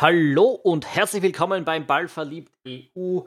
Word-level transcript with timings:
Hallo 0.00 0.46
und 0.46 0.86
herzlich 0.86 1.22
willkommen 1.22 1.66
beim 1.66 1.84
Ballverliebt 1.84 2.50
EU 2.66 3.20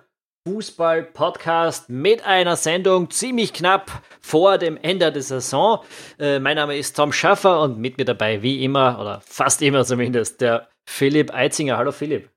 Fußball 0.47 1.03
Podcast 1.03 1.87
mit 1.87 2.25
einer 2.25 2.55
Sendung 2.55 3.11
ziemlich 3.11 3.53
knapp 3.53 3.91
vor 4.19 4.57
dem 4.57 4.77
Ende 4.77 5.11
der 5.11 5.21
Saison. 5.21 5.83
Äh, 6.17 6.39
mein 6.39 6.55
Name 6.55 6.75
ist 6.75 6.95
Tom 6.95 7.13
Schaffer 7.13 7.61
und 7.61 7.77
mit 7.77 7.99
mir 7.99 8.05
dabei 8.05 8.41
wie 8.41 8.63
immer 8.63 8.99
oder 8.99 9.21
fast 9.21 9.61
immer 9.61 9.85
zumindest 9.85 10.41
der 10.41 10.67
Philipp 10.89 11.31
Eitzinger. 11.31 11.77
Hallo 11.77 11.91
Philipp. 11.91 12.31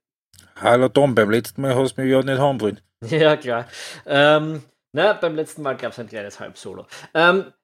Hallo 0.57 0.91
Tom, 0.91 1.15
beim 1.15 1.31
letzten 1.31 1.63
Mal 1.63 1.75
hast 1.75 1.97
du 1.97 2.03
mich 2.03 2.13
ja 2.13 2.21
nicht 2.21 2.39
haben. 2.39 2.79
Ja, 3.09 3.39
klar. 3.39 3.67
Ähm, 4.05 4.63
na, 4.93 5.15
beim 5.15 5.35
letzten 5.35 5.63
Mal 5.63 5.79
gab 5.79 5.93
es 5.93 5.99
ein 5.99 6.09
kleines 6.09 6.41
Halbsolo. 6.41 6.85
Ähm, 7.15 7.55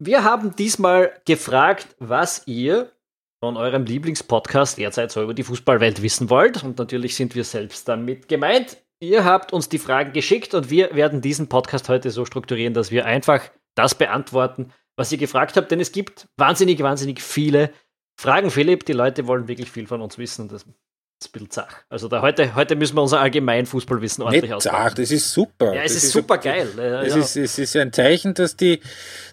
wir 0.00 0.24
haben 0.24 0.56
diesmal 0.56 1.12
gefragt, 1.24 1.94
was 2.00 2.48
ihr 2.48 2.90
von 3.40 3.56
eurem 3.56 3.86
Lieblingspodcast 3.86 4.78
derzeit 4.78 5.10
so 5.10 5.22
über 5.22 5.34
die 5.34 5.42
Fußballwelt 5.42 6.02
wissen 6.02 6.28
wollt. 6.30 6.62
Und 6.62 6.78
natürlich 6.78 7.16
sind 7.16 7.34
wir 7.34 7.44
selbst 7.44 7.88
damit 7.88 8.28
gemeint. 8.28 8.76
Ihr 9.00 9.24
habt 9.24 9.52
uns 9.54 9.70
die 9.70 9.78
Fragen 9.78 10.12
geschickt 10.12 10.52
und 10.52 10.68
wir 10.68 10.94
werden 10.94 11.22
diesen 11.22 11.48
Podcast 11.48 11.88
heute 11.88 12.10
so 12.10 12.26
strukturieren, 12.26 12.74
dass 12.74 12.90
wir 12.90 13.06
einfach 13.06 13.42
das 13.74 13.94
beantworten, 13.94 14.72
was 14.96 15.10
ihr 15.10 15.16
gefragt 15.16 15.56
habt. 15.56 15.70
Denn 15.70 15.80
es 15.80 15.90
gibt 15.90 16.28
wahnsinnig, 16.36 16.80
wahnsinnig 16.82 17.22
viele 17.22 17.72
Fragen, 18.20 18.50
Philipp. 18.50 18.84
Die 18.84 18.92
Leute 18.92 19.26
wollen 19.26 19.48
wirklich 19.48 19.70
viel 19.70 19.86
von 19.86 20.02
uns 20.02 20.18
wissen. 20.18 20.48
Das 20.48 20.64
ist 20.64 20.68
ein 20.68 21.32
bisschen 21.32 21.50
zach. 21.50 21.84
Also 21.88 22.08
da 22.08 22.20
heute, 22.20 22.54
heute 22.54 22.76
müssen 22.76 22.94
wir 22.94 23.00
unser 23.00 23.20
Allgemeinfußballwissen 23.20 24.22
ordentlich 24.22 24.52
ausbauen. 24.52 24.76
Zach, 24.76 24.94
das 24.94 25.10
ist 25.10 25.32
super. 25.32 25.74
Ja, 25.74 25.82
es 25.82 25.94
das 25.94 26.04
ist, 26.04 26.12
super 26.12 26.36
geil. 26.36 26.68
es, 26.78 27.14
ja. 27.14 27.20
ist, 27.20 27.36
es 27.38 27.58
ist 27.58 27.76
ein 27.76 27.94
Zeichen, 27.94 28.34
dass, 28.34 28.54
die, 28.56 28.80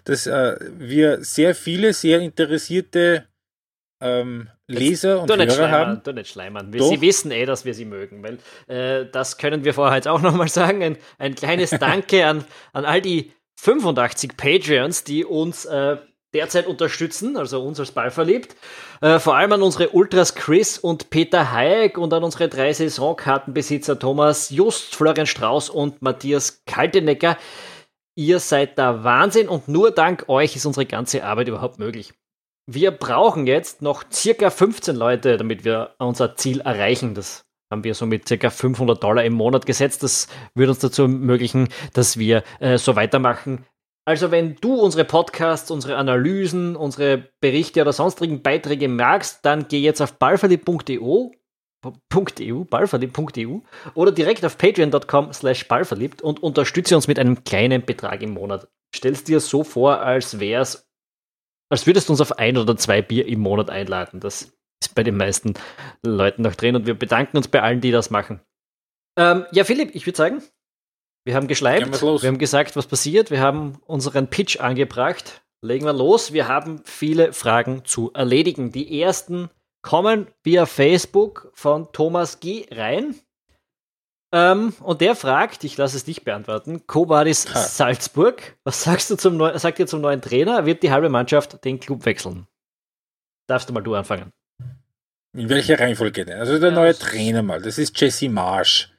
dass 0.04 0.26
äh, 0.26 0.56
wir 0.78 1.22
sehr 1.22 1.54
viele, 1.54 1.92
sehr 1.92 2.20
interessierte 2.20 3.26
ähm, 4.00 4.48
Leser 4.66 5.22
und 5.22 5.30
Hörer 5.30 5.70
haben. 5.70 6.02
Du 6.04 6.12
nicht 6.12 6.30
schleimern. 6.30 6.72
Wir, 6.72 6.82
sie 6.82 7.00
wissen 7.00 7.30
eh, 7.30 7.46
dass 7.46 7.64
wir 7.64 7.74
sie 7.74 7.84
mögen, 7.84 8.22
weil 8.22 8.38
äh, 8.74 9.06
das 9.10 9.38
können 9.38 9.64
wir 9.64 9.74
vorher 9.74 9.96
jetzt 9.96 10.08
auch 10.08 10.20
nochmal 10.22 10.48
sagen. 10.48 10.82
Ein, 10.82 10.98
ein 11.18 11.34
kleines 11.34 11.70
Danke 11.80 12.26
an, 12.26 12.44
an 12.72 12.84
all 12.84 13.00
die 13.00 13.32
85 13.60 14.36
Patreons, 14.36 15.04
die 15.04 15.24
uns 15.24 15.64
äh, 15.64 15.96
derzeit 16.34 16.66
unterstützen, 16.66 17.36
also 17.36 17.62
uns 17.62 17.80
als 17.80 17.92
Ball 17.92 18.10
verliebt. 18.10 18.54
Äh, 19.00 19.18
vor 19.18 19.36
allem 19.36 19.52
an 19.52 19.62
unsere 19.62 19.90
Ultras 19.90 20.34
Chris 20.34 20.78
und 20.78 21.10
Peter 21.10 21.52
Hayek 21.52 21.98
und 21.98 22.12
an 22.12 22.22
unsere 22.22 22.48
drei 22.48 22.72
Saisonkartenbesitzer 22.72 23.98
Thomas 23.98 24.50
Just, 24.50 24.94
Florian 24.94 25.26
Strauß 25.26 25.70
und 25.70 26.02
Matthias 26.02 26.62
Kaltenecker. 26.66 27.36
Ihr 28.14 28.40
seid 28.40 28.78
der 28.78 29.04
Wahnsinn 29.04 29.48
und 29.48 29.68
nur 29.68 29.90
dank 29.90 30.28
euch 30.28 30.56
ist 30.56 30.66
unsere 30.66 30.86
ganze 30.86 31.24
Arbeit 31.24 31.48
überhaupt 31.48 31.78
möglich. 31.78 32.12
Wir 32.70 32.90
brauchen 32.90 33.46
jetzt 33.46 33.80
noch 33.80 34.04
circa 34.12 34.50
15 34.50 34.94
Leute, 34.94 35.38
damit 35.38 35.64
wir 35.64 35.94
unser 35.98 36.36
Ziel 36.36 36.60
erreichen. 36.60 37.14
Das 37.14 37.46
haben 37.72 37.82
wir 37.82 37.94
so 37.94 38.04
mit 38.04 38.28
circa 38.28 38.50
500 38.50 39.02
Dollar 39.02 39.24
im 39.24 39.32
Monat 39.32 39.64
gesetzt. 39.64 40.02
Das 40.02 40.28
würde 40.54 40.72
uns 40.72 40.78
dazu 40.78 41.02
ermöglichen, 41.02 41.70
dass 41.94 42.18
wir 42.18 42.42
äh, 42.60 42.76
so 42.76 42.94
weitermachen. 42.94 43.64
Also 44.04 44.30
wenn 44.30 44.56
du 44.56 44.74
unsere 44.74 45.06
Podcasts, 45.06 45.70
unsere 45.70 45.96
Analysen, 45.96 46.76
unsere 46.76 47.30
Berichte 47.40 47.80
oder 47.80 47.94
sonstigen 47.94 48.42
Beiträge 48.42 48.88
magst, 48.88 49.46
dann 49.46 49.68
geh 49.68 49.80
jetzt 49.80 50.02
auf 50.02 50.18
ballverliebt.eu 50.18 51.30
.eu, 52.40 52.64
ballverliebt.eu 52.64 53.60
oder 53.94 54.12
direkt 54.12 54.44
auf 54.44 54.58
patreon.com 54.58 55.32
slash 55.32 55.68
ballverliebt 55.68 56.20
und 56.20 56.42
unterstütze 56.42 56.96
uns 56.96 57.08
mit 57.08 57.18
einem 57.18 57.44
kleinen 57.44 57.82
Betrag 57.84 58.20
im 58.20 58.32
Monat. 58.32 58.68
Stellst 58.94 59.28
dir 59.28 59.40
so 59.40 59.64
vor, 59.64 60.00
als 60.00 60.40
wäre 60.40 60.62
es 60.62 60.87
als 61.68 61.86
würdest 61.86 62.08
du 62.08 62.12
uns 62.12 62.20
auf 62.20 62.38
ein 62.38 62.56
oder 62.56 62.76
zwei 62.76 63.02
Bier 63.02 63.26
im 63.26 63.40
Monat 63.40 63.70
einladen. 63.70 64.20
Das 64.20 64.52
ist 64.82 64.94
bei 64.94 65.02
den 65.02 65.16
meisten 65.16 65.54
Leuten 66.04 66.42
noch 66.42 66.54
drin 66.54 66.76
und 66.76 66.86
wir 66.86 66.94
bedanken 66.94 67.36
uns 67.36 67.48
bei 67.48 67.62
allen, 67.62 67.80
die 67.80 67.90
das 67.90 68.10
machen. 68.10 68.40
Ähm, 69.18 69.44
ja, 69.52 69.64
Philipp, 69.64 69.94
ich 69.94 70.06
würde 70.06 70.16
sagen, 70.16 70.42
wir 71.24 71.34
haben 71.34 71.48
geschleimt, 71.48 72.00
wir 72.00 72.28
haben 72.28 72.38
gesagt, 72.38 72.76
was 72.76 72.86
passiert, 72.86 73.30
wir 73.30 73.40
haben 73.40 73.80
unseren 73.86 74.28
Pitch 74.28 74.60
angebracht. 74.60 75.42
Legen 75.60 75.86
wir 75.86 75.92
los. 75.92 76.32
Wir 76.32 76.46
haben 76.46 76.82
viele 76.84 77.32
Fragen 77.32 77.84
zu 77.84 78.12
erledigen. 78.14 78.70
Die 78.70 79.00
ersten 79.00 79.50
kommen 79.82 80.28
via 80.44 80.66
Facebook 80.66 81.50
von 81.52 81.90
Thomas 81.92 82.38
G. 82.38 82.66
rein. 82.70 83.16
Ähm, 84.30 84.74
und 84.80 85.00
der 85.00 85.16
fragt, 85.16 85.64
ich 85.64 85.76
lasse 85.78 85.96
es 85.96 86.04
dich 86.04 86.22
beantworten, 86.22 86.86
Kobadis 86.86 87.52
ha. 87.54 87.60
Salzburg, 87.60 88.56
was 88.64 88.82
sagst 88.82 89.10
du 89.10 89.16
zum 89.16 89.38
sagt 89.58 89.78
ihr 89.78 89.86
zum 89.86 90.02
neuen 90.02 90.20
Trainer? 90.20 90.66
Wird 90.66 90.82
die 90.82 90.90
halbe 90.90 91.08
Mannschaft 91.08 91.64
den 91.64 91.80
Club 91.80 92.04
wechseln? 92.04 92.46
Darfst 93.46 93.68
du 93.68 93.72
mal 93.72 93.80
du 93.80 93.94
anfangen? 93.94 94.32
In 95.34 95.48
welcher 95.48 95.80
Reihenfolge 95.80 96.26
denn? 96.26 96.38
Also 96.38 96.58
der 96.58 96.70
ja, 96.70 96.74
neue 96.74 96.98
Trainer 96.98 97.42
mal, 97.42 97.62
das 97.62 97.78
ist 97.78 97.98
Jesse 97.98 98.28
Marsh. 98.28 98.92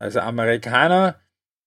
Also 0.00 0.20
Amerikaner 0.20 1.20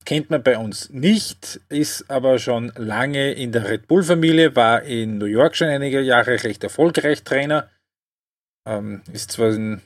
kennt 0.03 0.30
man 0.30 0.44
bei 0.44 0.58
uns 0.58 0.90
nicht, 0.90 1.62
ist 1.70 2.09
aber 2.09 2.38
schon 2.38 2.72
lange 2.76 3.32
in 3.32 3.52
der 3.52 3.70
Red 3.70 3.88
Bull-Familie, 3.88 4.56
war 4.56 4.84
in 4.84 5.18
New 5.18 5.26
York 5.26 5.56
schon 5.56 5.70
einige 5.70 6.02
Jahre 6.02 6.44
recht 6.44 6.64
erfolgreich 6.64 7.24
Trainer. 7.24 7.70
Ähm, 8.68 9.03
ist 9.12 9.32
zwar 9.32 9.50
in 9.50 9.82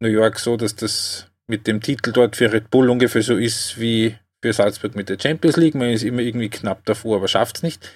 New 0.00 0.08
York 0.08 0.38
so, 0.38 0.56
dass 0.56 0.76
das 0.76 1.29
mit 1.50 1.66
dem 1.66 1.82
Titel 1.82 2.12
dort 2.12 2.36
für 2.36 2.50
Red 2.50 2.70
Bull 2.70 2.88
ungefähr 2.88 3.22
so 3.22 3.36
ist 3.36 3.78
wie 3.78 4.16
für 4.42 4.52
Salzburg 4.54 4.96
mit 4.96 5.10
der 5.10 5.18
Champions 5.20 5.56
League. 5.56 5.74
Man 5.74 5.90
ist 5.90 6.02
immer 6.02 6.22
irgendwie 6.22 6.48
knapp 6.48 6.86
davor, 6.86 7.16
aber 7.16 7.28
schafft 7.28 7.58
es 7.58 7.62
nicht. 7.62 7.90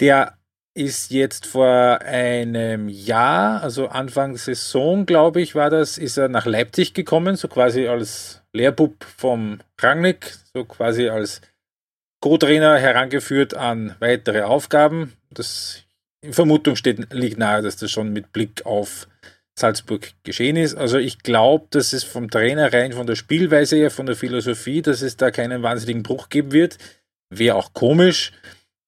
Der 0.00 0.38
ist 0.74 1.10
jetzt 1.10 1.46
vor 1.46 2.00
einem 2.00 2.88
Jahr, 2.88 3.62
also 3.62 3.88
Anfang 3.88 4.36
Saison, 4.36 5.06
glaube 5.06 5.40
ich, 5.40 5.54
war 5.54 5.70
das, 5.70 5.98
ist 5.98 6.16
er 6.16 6.28
nach 6.28 6.46
Leipzig 6.46 6.94
gekommen, 6.94 7.36
so 7.36 7.48
quasi 7.48 7.86
als 7.86 8.42
Lehrbub 8.52 9.04
vom 9.04 9.60
Rangnick, 9.80 10.36
so 10.52 10.64
quasi 10.64 11.08
als 11.08 11.42
Co-Trainer 12.20 12.78
herangeführt 12.78 13.54
an 13.54 13.94
weitere 14.00 14.42
Aufgaben. 14.42 15.12
Das 15.30 15.84
in 16.22 16.32
Vermutung 16.32 16.74
steht, 16.74 17.12
liegt 17.12 17.38
nahe, 17.38 17.62
dass 17.62 17.76
das 17.76 17.90
schon 17.90 18.12
mit 18.12 18.32
Blick 18.32 18.64
auf 18.64 19.06
Salzburg 19.56 20.12
geschehen 20.24 20.56
ist. 20.56 20.74
Also 20.74 20.98
ich 20.98 21.18
glaube, 21.20 21.66
dass 21.70 21.92
es 21.92 22.04
vom 22.04 22.30
Trainer 22.30 22.72
rein, 22.72 22.92
von 22.92 23.06
der 23.06 23.14
Spielweise 23.14 23.76
her, 23.76 23.90
von 23.90 24.06
der 24.06 24.16
Philosophie, 24.16 24.82
dass 24.82 25.02
es 25.02 25.16
da 25.16 25.30
keinen 25.30 25.62
wahnsinnigen 25.62 26.02
Bruch 26.02 26.28
geben 26.28 26.52
wird. 26.52 26.78
Wäre 27.30 27.56
auch 27.56 27.72
komisch, 27.72 28.32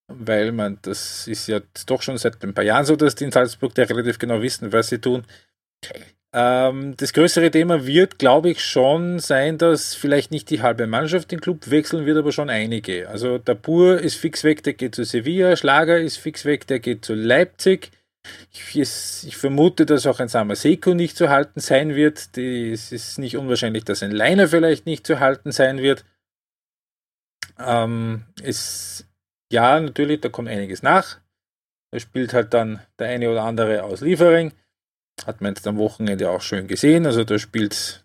weil 0.09 0.53
man, 0.53 0.79
das 0.83 1.29
ist 1.29 1.47
ja 1.47 1.61
doch 1.87 2.03
schon 2.03 2.19
seit 2.19 2.43
ein 2.43 2.55
paar 2.55 2.65
Jahren 2.65 2.85
so, 2.85 2.97
dass 2.97 3.15
die 3.15 3.25
in 3.25 3.33
Salzburg 3.33 3.75
da 3.75 3.85
relativ 3.85 4.19
genau 4.19 4.43
wissen, 4.43 4.73
was 4.73 4.89
sie 4.89 4.99
tun. 4.99 5.25
Ähm, 6.33 6.95
das 6.97 7.13
größere 7.13 7.51
Thema 7.51 7.87
wird, 7.87 8.19
glaube 8.19 8.51
ich, 8.51 8.65
schon 8.65 9.21
sein, 9.21 9.59
dass 9.59 9.95
vielleicht 9.95 10.33
nicht 10.33 10.51
die 10.51 10.63
halbe 10.63 10.87
Mannschaft 10.87 11.31
den 11.31 11.41
Club 11.41 11.71
wechseln 11.71 12.07
wird, 12.07 12.19
aber 12.19 12.33
schon 12.33 12.51
einige. 12.51 13.09
Also 13.09 13.39
der 13.39 13.55
Pur 13.55 14.01
ist 14.01 14.17
fix 14.17 14.43
weg, 14.43 14.63
der 14.65 14.75
geht 14.75 14.97
zu 14.97 15.05
Sevilla, 15.05 15.57
Schlager 15.57 15.99
ist 15.99 16.19
fix 16.19 16.45
weg, 16.45 16.67
der 16.67 16.81
geht 16.81 17.05
zu 17.05 17.15
Leipzig. 17.15 17.91
Ich, 18.53 19.27
ich, 19.27 19.37
vermute, 19.37 19.87
dass 19.87 20.07
auch 20.07 20.21
ein 20.21 20.29
Samaseko 20.29 20.95
nicht 20.95 21.17
zu 21.17 21.29
halten 21.29 21.61
sein 21.61 21.95
wird. 21.95 22.37
Die, 22.37 22.73
es 22.73 22.93
ist 22.93 23.19
nicht 23.19 23.37
unwahrscheinlich, 23.37 23.85
dass 23.85 24.03
ein 24.03 24.11
Leiner 24.11 24.49
vielleicht 24.49 24.87
nicht 24.87 25.07
zu 25.07 25.21
halten 25.21 25.53
sein 25.53 25.79
wird. 25.79 26.05
Ähm, 27.59 28.25
es, 28.43 29.07
ja, 29.51 29.79
natürlich, 29.81 30.21
da 30.21 30.29
kommt 30.29 30.49
einiges 30.49 30.83
nach. 30.83 31.19
Da 31.91 32.01
spielt 32.01 32.33
halt 32.33 32.53
dann 32.55 32.81
der 32.99 33.09
eine 33.09 33.31
oder 33.31 33.45
andere 33.45 33.83
aus 33.83 34.01
Liefering. 34.01 34.53
Hat 35.25 35.41
man 35.41 35.55
jetzt 35.55 35.67
am 35.67 35.79
Wochenende 35.79 36.31
auch 36.31 36.43
schön 36.43 36.69
gesehen. 36.69 37.07
Also 37.07 37.25
da 37.25 37.39
spielt, 37.39 38.05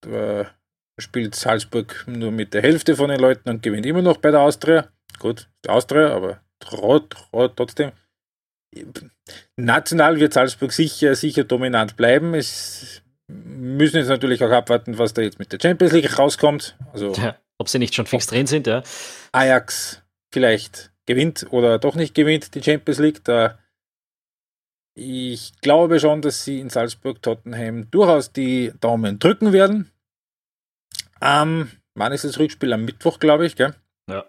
da 0.00 0.50
spielt 0.98 1.34
Salzburg 1.34 2.04
nur 2.06 2.32
mit 2.32 2.54
der 2.54 2.62
Hälfte 2.62 2.96
von 2.96 3.10
den 3.10 3.20
Leuten 3.20 3.48
und 3.48 3.62
gewinnt 3.62 3.86
immer 3.86 4.02
noch 4.02 4.16
bei 4.16 4.30
der 4.30 4.40
Austria. 4.40 4.88
Gut, 5.18 5.48
Austria, 5.66 6.14
aber 6.14 6.40
trotzdem 6.58 7.92
national 9.56 10.20
wird 10.20 10.32
Salzburg 10.32 10.72
sicher, 10.72 11.14
sicher 11.14 11.44
dominant 11.44 11.96
bleiben. 11.96 12.34
Es 12.34 13.02
müssen 13.28 13.96
jetzt 13.96 14.08
natürlich 14.08 14.42
auch 14.44 14.50
abwarten, 14.50 14.98
was 14.98 15.14
da 15.14 15.22
jetzt 15.22 15.38
mit 15.38 15.52
der 15.52 15.58
Champions 15.60 15.92
League 15.92 16.18
rauskommt. 16.18 16.76
Also, 16.92 17.12
ja, 17.12 17.36
ob 17.58 17.68
sie 17.68 17.78
nicht 17.78 17.94
schon 17.94 18.06
fix 18.06 18.26
drin 18.26 18.46
sind, 18.46 18.66
ja. 18.66 18.82
Ajax 19.32 20.02
vielleicht 20.32 20.92
gewinnt 21.06 21.46
oder 21.50 21.78
doch 21.78 21.94
nicht 21.94 22.14
gewinnt 22.14 22.54
die 22.54 22.62
Champions 22.62 22.98
League. 22.98 23.24
Da 23.24 23.58
ich 24.94 25.52
glaube 25.60 26.00
schon, 26.00 26.22
dass 26.22 26.44
sie 26.44 26.60
in 26.60 26.70
Salzburg 26.70 27.22
Tottenham 27.22 27.90
durchaus 27.90 28.32
die 28.32 28.72
Daumen 28.80 29.18
drücken 29.18 29.52
werden. 29.52 29.90
Ähm, 31.20 31.70
wann 31.94 32.12
ist 32.12 32.24
das 32.24 32.38
Rückspiel? 32.38 32.72
Am 32.72 32.84
Mittwoch, 32.84 33.18
glaube 33.18 33.46
ich, 33.46 33.56
gell? 33.56 33.74
Ja. 34.08 34.24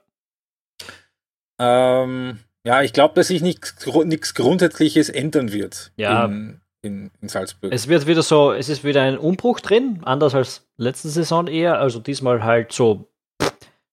Ähm, 1.60 2.40
ja, 2.66 2.82
ich 2.82 2.94
glaube, 2.94 3.16
dass 3.16 3.28
sich 3.28 3.42
nichts 3.42 4.34
Grundsätzliches 4.34 5.10
ändern 5.10 5.52
wird 5.52 5.92
ja. 5.96 6.26
in, 6.26 6.62
in, 6.82 7.12
in, 7.22 7.30
Salzburg. 7.30 7.72
Es 7.74 7.88
wird 7.88 8.08
wieder 8.08 8.24
so, 8.24 8.52
es 8.52 8.70
ist 8.70 8.84
wieder 8.84 9.02
ein 9.02 9.18
Umbruch 9.18 9.60
drin, 9.60 10.02
anders 10.04 10.36
als 10.36 10.68
letzte 10.78 11.10
Saison 11.10 11.48
eher. 11.48 11.80
Also 11.80 12.00
diesmal 12.00 12.44
halt 12.44 12.72
so 12.72 13.08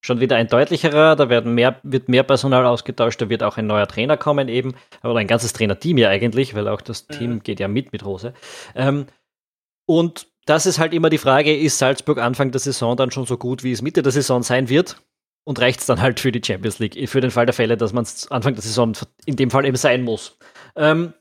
schon 0.01 0.21
wieder 0.21 0.37
ein 0.37 0.49
deutlicherer, 0.49 1.17
da 1.17 1.29
werden 1.29 1.55
mehr, 1.55 1.81
wird 1.83 2.09
mehr 2.09 2.23
Personal 2.23 2.65
ausgetauscht, 2.67 3.21
da 3.21 3.29
wird 3.29 3.43
auch 3.43 3.57
ein 3.57 3.67
neuer 3.67 3.89
Trainer 3.89 4.17
kommen 4.17 4.49
eben, 4.49 4.75
oder 5.03 5.17
ein 5.17 5.27
ganzes 5.27 5.53
Trainerteam 5.53 5.99
ja 5.99 6.09
eigentlich, 6.09 6.55
weil 6.55 6.69
auch 6.69 6.81
das 6.81 7.09
Team 7.09 7.43
geht 7.43 7.61
ja 7.61 7.69
mit 7.69 7.93
mit 7.93 8.05
Rose. 8.05 8.33
Ähm, 8.75 9.07
Und 9.87 10.29
das 10.47 10.67
ist 10.67 10.79
halt 10.79 10.95
immer 10.95 11.11
die 11.11 11.19
Frage, 11.19 11.55
ist 11.57 11.79
Salzburg 11.79 12.19
Anfang 12.19 12.53
der 12.53 12.61
Saison 12.61 12.97
dann 12.97 13.11
schon 13.11 13.27
so 13.27 13.37
gut, 13.37 13.65
wie 13.65 13.73
es 13.73 13.83
Mitte 13.83 14.03
der 14.03 14.13
Saison 14.13 14.43
sein 14.43 14.69
wird? 14.69 14.97
Und 15.49 15.59
reicht 15.63 15.81
es 15.81 15.87
dann 15.87 16.03
halt 16.03 16.21
für 16.21 16.31
die 16.31 16.43
Champions 16.45 16.79
League, 16.79 17.09
für 17.09 17.23
den 17.23 17.31
Fall 17.31 17.47
der 17.47 17.55
Fälle, 17.55 17.79
dass 17.79 17.95
man 17.95 18.05
es 18.05 18.31
Anfang 18.31 18.53
der 18.53 18.61
Saison 18.61 18.93
in 19.25 19.37
dem 19.37 19.51
Fall 19.51 19.65
eben 19.65 19.79
sein 19.79 20.03
muss. 20.03 20.37
Ähm, 20.77 21.15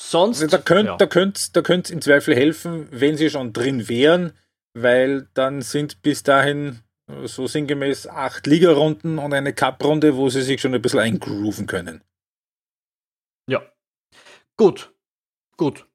sonst. 0.00 0.40
Also 0.40 0.56
da 0.56 0.62
könnte 0.62 0.92
ja. 0.92 0.96
da 0.96 1.06
könnt, 1.06 1.56
da 1.56 1.62
könnt 1.62 1.90
im 1.90 2.00
Zweifel 2.00 2.36
helfen, 2.36 2.86
wenn 2.92 3.16
sie 3.16 3.28
schon 3.28 3.52
drin 3.52 3.88
wären, 3.88 4.34
weil 4.72 5.26
dann 5.34 5.62
sind 5.62 6.00
bis 6.02 6.22
dahin 6.22 6.78
so 7.24 7.48
sinngemäß 7.48 8.06
acht 8.06 8.46
Ligarunden 8.46 9.18
und 9.18 9.34
eine 9.34 9.52
Cup-Runde, 9.52 10.14
wo 10.14 10.28
sie 10.28 10.42
sich 10.42 10.60
schon 10.60 10.72
ein 10.72 10.80
bisschen 10.80 11.00
eingrooven 11.00 11.66
können. 11.66 12.04
Ja. 13.50 13.62
Gut. 14.56 14.94
Gut. 15.56 15.86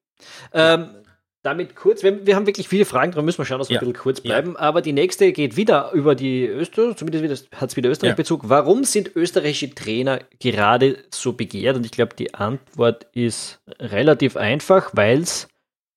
Ähm, 0.52 1.01
damit 1.42 1.74
kurz, 1.74 2.02
wir, 2.02 2.24
wir, 2.24 2.36
haben 2.36 2.46
wirklich 2.46 2.68
viele 2.68 2.84
Fragen, 2.84 3.12
darum 3.12 3.24
müssen 3.24 3.38
wir 3.38 3.44
schauen, 3.44 3.58
dass 3.58 3.68
wir 3.68 3.74
ja. 3.74 3.80
ein 3.80 3.86
bisschen 3.86 4.02
kurz 4.02 4.20
bleiben. 4.20 4.52
Ja. 4.52 4.60
Aber 4.60 4.80
die 4.80 4.92
nächste 4.92 5.32
geht 5.32 5.56
wieder 5.56 5.90
über 5.92 6.14
die 6.14 6.46
Österreich, 6.46 6.96
zumindest 6.96 7.50
hat 7.52 7.70
es 7.70 7.76
wieder 7.76 7.90
Österreich-Bezug. 7.90 8.44
Ja. 8.44 8.48
Warum 8.48 8.84
sind 8.84 9.14
österreichische 9.16 9.74
Trainer 9.74 10.20
gerade 10.38 10.98
so 11.10 11.32
begehrt? 11.32 11.76
Und 11.76 11.84
ich 11.84 11.92
glaube, 11.92 12.14
die 12.14 12.34
Antwort 12.34 13.06
ist 13.12 13.60
relativ 13.80 14.36
einfach, 14.36 14.90
weil 14.94 15.20
es 15.20 15.48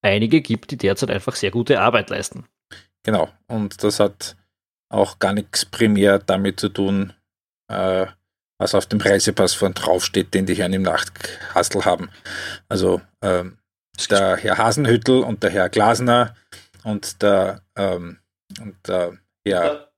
einige 0.01 0.41
gibt, 0.41 0.71
die 0.71 0.77
derzeit 0.77 1.11
einfach 1.11 1.35
sehr 1.35 1.51
gute 1.51 1.79
Arbeit 1.79 2.09
leisten. 2.09 2.45
Genau, 3.03 3.29
und 3.47 3.83
das 3.83 3.99
hat 3.99 4.35
auch 4.89 5.19
gar 5.19 5.33
nichts 5.33 5.65
primär 5.65 6.19
damit 6.19 6.59
zu 6.59 6.69
tun, 6.69 7.13
äh, 7.67 8.07
was 8.57 8.73
auf 8.73 8.87
dem 8.87 9.01
Reisepass 9.01 9.53
vorn 9.53 9.73
draufsteht, 9.73 10.33
den 10.33 10.45
die 10.45 10.55
Herren 10.55 10.73
im 10.73 10.83
Nachtkastel 10.83 11.85
haben. 11.85 12.09
Also 12.67 13.01
ähm, 13.21 13.57
der 14.11 14.37
Herr 14.37 14.57
Hasenhüttel 14.57 15.21
und 15.21 15.43
der 15.43 15.49
Herr 15.49 15.69
Glasner 15.69 16.35
und 16.83 17.21
der, 17.21 17.61
ähm, 17.75 18.19
und 18.59 18.75
der 18.87 19.17
Herr 19.45 19.91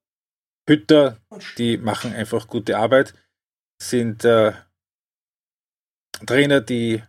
Hütter, 0.69 1.17
die 1.57 1.77
machen 1.77 2.13
einfach 2.13 2.47
gute 2.47 2.77
Arbeit, 2.77 3.13
sind 3.81 4.25
äh, 4.25 4.53
Trainer, 6.25 6.61
die 6.61 7.03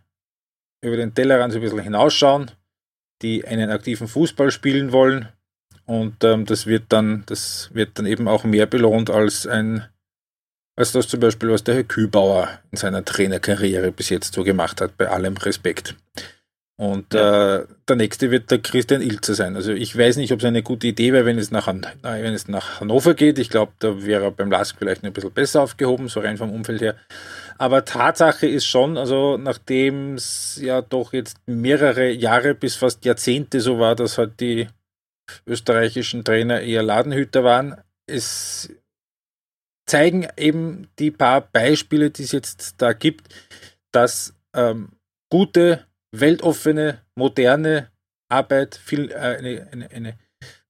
über 0.81 0.97
den 0.97 1.13
Tellerrand 1.13 1.53
so 1.53 1.59
ein 1.59 1.61
bisschen 1.61 1.79
hinausschauen, 1.79 2.51
die 3.21 3.45
einen 3.45 3.69
aktiven 3.69 4.07
Fußball 4.07 4.51
spielen 4.51 4.91
wollen 4.91 5.27
und 5.85 6.23
ähm, 6.23 6.45
das 6.45 6.67
wird 6.67 6.85
dann, 6.89 7.23
das 7.25 7.73
wird 7.73 7.97
dann 7.97 8.05
eben 8.05 8.27
auch 8.27 8.43
mehr 8.43 8.65
belohnt 8.65 9.09
als 9.09 9.47
ein 9.47 9.87
als 10.79 10.93
das 10.93 11.09
zum 11.09 11.19
Beispiel, 11.19 11.49
was 11.49 11.65
der 11.65 11.75
Herr 11.75 11.83
Kübauer 11.83 12.47
in 12.71 12.77
seiner 12.77 13.03
Trainerkarriere 13.03 13.91
bis 13.91 14.07
jetzt 14.07 14.33
so 14.33 14.45
gemacht 14.45 14.79
hat, 14.79 14.95
bei 14.97 15.09
allem 15.09 15.35
Respekt. 15.35 15.95
Und 16.79 17.13
äh, 17.13 17.65
der 17.89 17.95
nächste 17.97 18.31
wird 18.31 18.51
der 18.51 18.59
Christian 18.59 19.01
Ilzer 19.01 19.35
sein. 19.35 19.57
Also 19.57 19.73
ich 19.73 19.97
weiß 19.97 20.15
nicht, 20.15 20.31
ob 20.31 20.39
es 20.39 20.45
eine 20.45 20.63
gute 20.63 20.87
Idee 20.87 21.11
wäre, 21.11 21.25
wenn 21.25 21.37
es 21.37 21.51
nach, 21.51 21.67
wenn 21.67 22.33
es 22.33 22.47
nach 22.47 22.79
Hannover 22.79 23.15
geht. 23.15 23.37
Ich 23.37 23.49
glaube, 23.49 23.73
da 23.79 24.05
wäre 24.05 24.23
er 24.23 24.31
beim 24.31 24.49
Lask 24.49 24.77
vielleicht 24.79 25.03
ein 25.03 25.11
bisschen 25.11 25.33
besser 25.33 25.61
aufgehoben, 25.61 26.07
so 26.07 26.21
rein 26.21 26.37
vom 26.37 26.53
Umfeld 26.53 26.79
her. 26.79 26.95
Aber 27.57 27.83
Tatsache 27.83 28.47
ist 28.47 28.65
schon, 28.65 28.97
also 28.97 29.35
nachdem 29.35 30.13
es 30.13 30.57
ja 30.61 30.81
doch 30.81 31.11
jetzt 31.11 31.35
mehrere 31.47 32.11
Jahre 32.11 32.55
bis 32.55 32.77
fast 32.77 33.03
Jahrzehnte 33.03 33.59
so 33.59 33.77
war, 33.77 33.97
dass 33.97 34.17
halt 34.17 34.39
die 34.39 34.69
österreichischen 35.45 36.23
Trainer 36.23 36.61
eher 36.61 36.81
Ladenhüter 36.81 37.43
waren, 37.43 37.75
es 38.07 38.69
zeigen 39.85 40.29
eben 40.37 40.87
die 40.97 41.11
paar 41.11 41.41
Beispiele, 41.41 42.09
die 42.09 42.23
es 42.23 42.31
jetzt 42.31 42.75
da 42.77 42.93
gibt, 42.93 43.27
dass 43.91 44.33
ähm, 44.53 44.93
gute 45.29 45.85
weltoffene, 46.11 47.01
moderne 47.15 47.89
Arbeit, 48.29 48.75
viel, 48.75 49.11
äh, 49.11 49.15
eine, 49.15 49.67
eine, 49.71 49.91
eine 49.91 50.19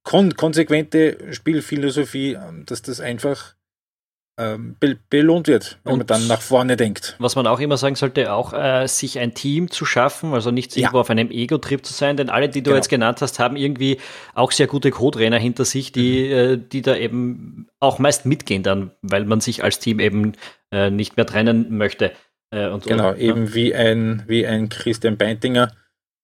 kon 0.03 0.36
konsequente 0.36 1.33
Spielphilosophie, 1.33 2.33
ähm, 2.33 2.65
dass 2.65 2.81
das 2.81 3.00
einfach 3.00 3.56
ähm, 4.39 4.77
be 4.80 4.97
belohnt 5.09 5.47
wird, 5.47 5.80
wenn 5.83 5.94
Und 5.94 6.00
man 6.00 6.07
dann 6.07 6.27
nach 6.27 6.41
vorne 6.41 6.77
denkt. 6.77 7.15
Was 7.19 7.36
man 7.36 7.45
auch 7.45 7.59
immer 7.59 7.75
sagen 7.75 7.95
sollte, 7.95 8.31
auch 8.31 8.53
äh, 8.53 8.88
sich 8.88 9.19
ein 9.19 9.33
Team 9.33 9.69
zu 9.69 9.86
schaffen, 9.86 10.33
also 10.33 10.50
nicht 10.50 10.75
ja. 10.75 10.83
irgendwo 10.83 11.00
auf 11.00 11.09
einem 11.09 11.30
Ego-Trip 11.30 11.86
zu 11.86 11.94
sein, 11.94 12.15
denn 12.15 12.30
alle, 12.30 12.47
die 12.47 12.62
du 12.62 12.69
genau. 12.69 12.77
jetzt 12.77 12.88
genannt 12.88 13.21
hast, 13.21 13.38
haben 13.38 13.57
irgendwie 13.57 13.97
auch 14.33 14.51
sehr 14.51 14.68
gute 14.68 14.91
Co-Trainer 14.91 15.38
hinter 15.38 15.65
sich, 15.65 15.91
die, 15.91 16.27
mhm. 16.27 16.31
äh, 16.31 16.57
die 16.57 16.81
da 16.81 16.95
eben 16.95 17.68
auch 17.80 18.00
meist 18.00 18.25
mitgehen 18.25 18.63
dann, 18.63 18.91
weil 19.01 19.25
man 19.25 19.41
sich 19.41 19.63
als 19.63 19.80
Team 19.80 20.00
eben 20.00 20.33
äh, 20.71 20.89
nicht 20.89 21.18
mehr 21.18 21.25
trennen 21.25 21.77
möchte. 21.77 22.13
Äh, 22.51 22.68
und, 22.69 22.86
genau, 22.86 23.12
und, 23.12 23.19
eben 23.19 23.46
ja. 23.48 23.54
wie 23.54 23.75
ein, 23.75 24.24
wie 24.28 24.46
ein 24.46 24.69
Christian 24.69 25.18
Beintinger 25.18 25.72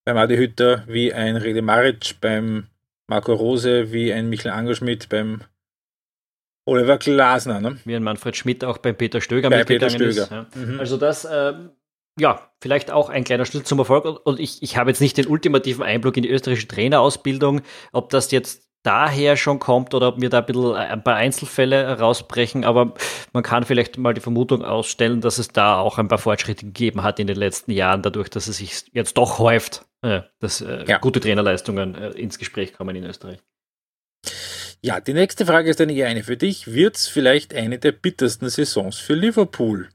beim 0.05 0.17
Adi 0.17 0.37
Hütter, 0.37 0.83
wie 0.87 1.13
ein 1.13 1.35
Rede 1.35 1.61
Maric 1.61 2.15
beim 2.21 2.67
Marco 3.07 3.33
Rose, 3.33 3.91
wie 3.91 4.13
ein 4.13 4.29
Michael 4.29 4.51
Angerschmidt 4.51 5.09
beim 5.09 5.41
Oliver 6.65 6.97
Glasner. 6.97 7.61
Ne? 7.61 7.77
Wie 7.85 7.95
ein 7.95 8.03
Manfred 8.03 8.35
Schmidt 8.35 8.63
auch 8.63 8.79
beim 8.79 8.95
Peter 8.95 9.21
Stöger 9.21 9.49
Bei 9.49 9.63
Peter 9.63 9.89
Stöger. 9.89 10.23
ist. 10.23 10.31
Ja. 10.31 10.47
Mhm. 10.55 10.79
Also 10.79 10.97
das, 10.97 11.25
äh, 11.25 11.53
ja, 12.19 12.49
vielleicht 12.61 12.91
auch 12.91 13.09
ein 13.09 13.23
kleiner 13.23 13.45
Schlüssel 13.45 13.65
zum 13.65 13.79
Erfolg. 13.79 14.25
Und 14.25 14.39
ich, 14.39 14.63
ich 14.63 14.77
habe 14.77 14.89
jetzt 14.89 15.01
nicht 15.01 15.17
den 15.17 15.27
ultimativen 15.27 15.83
Einblick 15.83 16.17
in 16.17 16.23
die 16.23 16.29
österreichische 16.29 16.67
Trainerausbildung, 16.67 17.61
ob 17.91 18.09
das 18.09 18.31
jetzt 18.31 18.64
daher 18.85 19.35
schon 19.37 19.59
kommt 19.59 19.93
oder 19.93 20.09
ob 20.09 20.17
mir 20.17 20.29
da 20.29 20.39
ein 20.39 20.45
bisschen 20.45 20.73
ein 20.73 21.03
paar 21.03 21.15
Einzelfälle 21.15 21.99
rausbrechen, 21.99 22.63
aber 22.63 22.93
man 23.33 23.43
kann 23.43 23.63
vielleicht 23.63 23.97
mal 23.97 24.13
die 24.13 24.21
Vermutung 24.21 24.63
ausstellen, 24.63 25.21
dass 25.21 25.37
es 25.37 25.49
da 25.49 25.79
auch 25.79 25.97
ein 25.97 26.07
paar 26.07 26.17
Fortschritte 26.17 26.65
gegeben 26.65 27.03
hat 27.03 27.19
in 27.19 27.27
den 27.27 27.37
letzten 27.37 27.71
Jahren, 27.71 28.01
dadurch, 28.01 28.29
dass 28.29 28.47
es 28.47 28.57
sich 28.57 28.85
jetzt 28.93 29.17
doch 29.17 29.39
häuft, 29.39 29.85
äh, 30.01 30.21
dass 30.39 30.61
äh, 30.61 30.85
ja. 30.87 30.99
gute 30.99 31.19
Trainerleistungen 31.19 31.95
äh, 31.95 32.09
ins 32.11 32.37
Gespräch 32.37 32.73
kommen 32.73 32.95
in 32.95 33.03
Österreich. 33.03 33.39
Ja, 34.81 34.99
die 34.99 35.13
nächste 35.13 35.45
Frage 35.45 35.69
ist 35.69 35.79
dann 35.79 35.89
eher 35.89 36.07
eine 36.07 36.23
für 36.23 36.37
dich. 36.37 36.71
Wird 36.71 36.95
es 36.95 37.07
vielleicht 37.07 37.55
eine 37.55 37.79
der 37.79 37.91
bittersten 37.91 38.49
Saisons 38.49 38.97
für 38.97 39.15
Liverpool? 39.15 39.89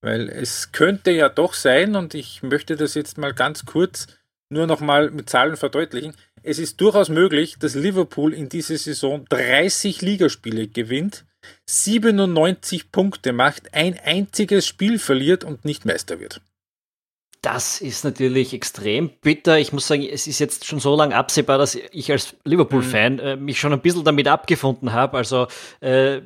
Weil 0.00 0.28
es 0.28 0.72
könnte 0.72 1.12
ja 1.12 1.28
doch 1.28 1.54
sein, 1.54 1.94
und 1.94 2.14
ich 2.14 2.42
möchte 2.42 2.74
das 2.74 2.94
jetzt 2.94 3.18
mal 3.18 3.32
ganz 3.32 3.64
kurz 3.64 4.08
nur 4.50 4.66
noch 4.66 4.80
mal 4.80 5.10
mit 5.10 5.30
Zahlen 5.30 5.56
verdeutlichen. 5.56 6.14
Es 6.42 6.58
ist 6.58 6.80
durchaus 6.80 7.08
möglich, 7.08 7.56
dass 7.58 7.74
Liverpool 7.74 8.34
in 8.34 8.48
dieser 8.48 8.76
Saison 8.76 9.24
30 9.28 10.02
Ligaspiele 10.02 10.66
gewinnt, 10.66 11.24
97 11.66 12.90
Punkte 12.90 13.32
macht, 13.32 13.74
ein 13.74 13.98
einziges 13.98 14.66
Spiel 14.66 14.98
verliert 14.98 15.44
und 15.44 15.64
nicht 15.64 15.84
Meister 15.84 16.18
wird. 16.18 16.40
Das 17.42 17.80
ist 17.80 18.04
natürlich 18.04 18.54
extrem 18.54 19.10
bitter. 19.20 19.58
Ich 19.58 19.72
muss 19.72 19.88
sagen, 19.88 20.02
es 20.02 20.28
ist 20.28 20.38
jetzt 20.38 20.64
schon 20.64 20.78
so 20.78 20.94
lange 20.94 21.16
absehbar, 21.16 21.58
dass 21.58 21.74
ich 21.74 22.10
als 22.12 22.36
Liverpool-Fan 22.44 23.14
mhm. 23.14 23.20
äh, 23.20 23.36
mich 23.36 23.58
schon 23.58 23.72
ein 23.72 23.80
bisschen 23.80 24.04
damit 24.04 24.28
abgefunden 24.28 24.92
habe. 24.92 25.16
Also 25.16 25.48
äh, 25.80 26.20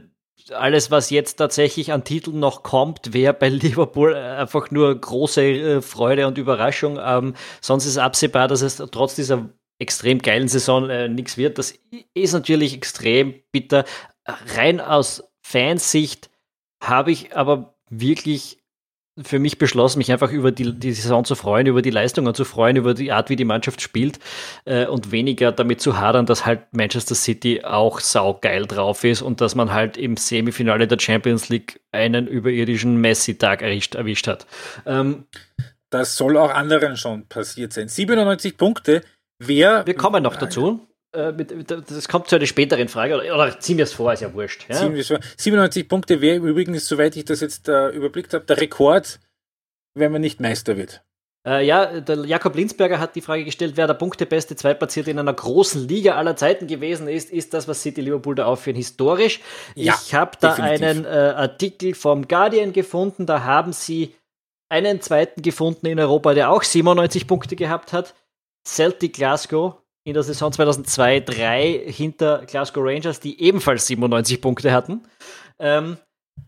alles, 0.52 0.90
was 0.90 1.11
jetzt 1.11 1.37
tatsächlich 1.37 1.92
an 1.92 2.04
Titeln 2.04 2.38
noch 2.38 2.62
kommt, 2.62 3.14
wäre 3.14 3.32
bei 3.32 3.49
Liverpool 3.50 4.14
äh, 4.14 4.18
einfach 4.18 4.70
nur 4.70 4.94
große 4.94 5.42
äh, 5.42 5.82
Freude 5.82 6.26
und 6.26 6.37
Überraschung. 6.37 6.99
Ähm, 7.02 7.35
sonst 7.62 7.87
ist 7.87 7.96
absehbar, 7.96 8.49
dass 8.49 8.61
es 8.61 8.76
trotz 8.76 9.14
dieser 9.14 9.49
extrem 9.78 10.21
geilen 10.21 10.49
Saison 10.49 10.88
äh, 10.88 11.09
nichts 11.09 11.37
wird. 11.37 11.59
Das 11.59 11.75
ist 12.14 12.33
natürlich 12.33 12.75
extrem 12.75 13.35
bitter. 13.52 13.85
Rein 14.25 14.80
aus 14.80 15.25
Fansicht 15.42 16.30
habe 16.83 17.12
ich 17.12 17.37
aber 17.37 17.76
wirklich 17.90 18.59
für 19.23 19.38
mich 19.38 19.56
beschlossen, 19.56 19.99
mich 19.99 20.12
einfach 20.12 20.30
über 20.30 20.52
die, 20.52 20.78
die 20.78 20.92
Saison 20.92 21.25
zu 21.25 21.35
freuen, 21.37 21.66
über 21.66 21.80
die 21.80 21.90
Leistungen 21.90 22.35
zu 22.35 22.45
freuen, 22.45 22.76
über 22.76 22.92
die 22.92 23.12
Art, 23.12 23.30
wie 23.30 23.37
die 23.37 23.47
Mannschaft 23.47 23.80
spielt 23.80 24.18
äh, 24.66 24.87
und 24.87 25.11
weniger 25.11 25.52
damit 25.52 25.80
zu 25.80 25.99
hadern, 25.99 26.26
dass 26.26 26.45
halt 26.45 26.64
Manchester 26.73 27.14
City 27.14 27.64
auch 27.64 28.00
saugeil 28.00 28.66
drauf 28.66 29.04
ist 29.04 29.23
und 29.23 29.40
dass 29.40 29.54
man 29.54 29.73
halt 29.73 29.97
im 29.97 30.18
Semifinale 30.18 30.87
der 30.87 30.99
Champions 30.99 31.49
League 31.49 31.80
einen 31.92 32.26
überirdischen 32.26 33.00
Messi-Tag 33.00 33.62
erwischt, 33.62 33.95
erwischt 33.95 34.26
hat. 34.26 34.47
Ähm, 34.85 35.25
das 35.88 36.16
soll 36.16 36.37
auch 36.37 36.50
anderen 36.50 36.97
schon 36.97 37.26
passiert 37.26 37.73
sein. 37.73 37.88
97 37.88 38.59
Punkte. 38.59 39.02
Wer. 39.38 39.87
Wir 39.87 39.95
kommen 39.95 40.23
noch 40.23 40.37
dazu. 40.37 40.87
Äh, 41.12 41.33
das 41.35 42.09
kommt 42.09 42.28
zu 42.28 42.37
einer 42.37 42.47
späteren 42.47 42.88
Frage, 42.88 43.16
oder, 43.16 43.59
ziehen 43.61 43.78
wir 43.78 43.85
es 43.85 43.93
vor, 43.93 44.12
ist 44.12 44.21
ja 44.21 44.33
wurscht. 44.35 44.66
Ja? 44.69 44.78
97 44.78 45.88
Punkte 45.88 46.21
wäre 46.21 46.37
übrigens, 46.37 46.87
soweit 46.87 47.16
ich 47.16 47.25
das 47.25 47.40
jetzt 47.40 47.69
uh, 47.69 47.88
überblickt 47.88 48.35
habe, 48.35 48.45
der 48.45 48.61
Rekord, 48.61 49.21
wenn 49.95 50.12
man 50.12 50.21
nicht 50.21 50.40
Meister 50.40 50.76
wird. 50.76 51.02
Äh, 51.47 51.64
ja, 51.64 52.00
der 52.00 52.25
Jakob 52.25 52.57
Linsberger 52.57 52.99
hat 52.99 53.14
die 53.14 53.21
Frage 53.21 53.45
gestellt, 53.45 53.76
wer 53.76 53.87
der 53.87 53.95
punktebeste 53.95 54.57
Zweitplatzierte 54.57 55.12
in 55.12 55.19
einer 55.19 55.33
großen 55.33 55.87
Liga 55.87 56.16
aller 56.16 56.35
Zeiten 56.35 56.66
gewesen 56.66 57.07
ist. 57.07 57.31
Ist 57.31 57.55
das, 57.55 57.69
was 57.69 57.83
City 57.83 58.00
Liverpool 58.00 58.35
da 58.35 58.47
aufführen, 58.47 58.76
historisch? 58.76 59.40
Ja, 59.76 59.97
ich 60.05 60.12
habe 60.12 60.33
da 60.40 60.55
einen 60.55 61.05
äh, 61.05 61.09
Artikel 61.09 61.95
vom 61.95 62.26
Guardian 62.26 62.73
gefunden, 62.73 63.26
da 63.26 63.45
haben 63.45 63.73
sie 63.73 64.16
einen 64.69 65.00
zweiten 65.00 65.40
gefunden 65.43 65.87
in 65.87 66.00
Europa, 66.00 66.35
der 66.35 66.50
auch 66.50 66.64
97 66.64 67.28
Punkte 67.28 67.55
gehabt 67.55 67.93
hat. 67.93 68.14
Celtic 68.66 69.14
Glasgow 69.14 69.76
in 70.04 70.14
der 70.14 70.23
Saison 70.23 70.52
2002-3 70.52 71.90
hinter 71.90 72.44
Glasgow 72.46 72.82
Rangers, 72.85 73.20
die 73.20 73.40
ebenfalls 73.40 73.87
97 73.87 74.40
Punkte 74.40 74.73
hatten. 74.73 75.02
Ähm, 75.58 75.96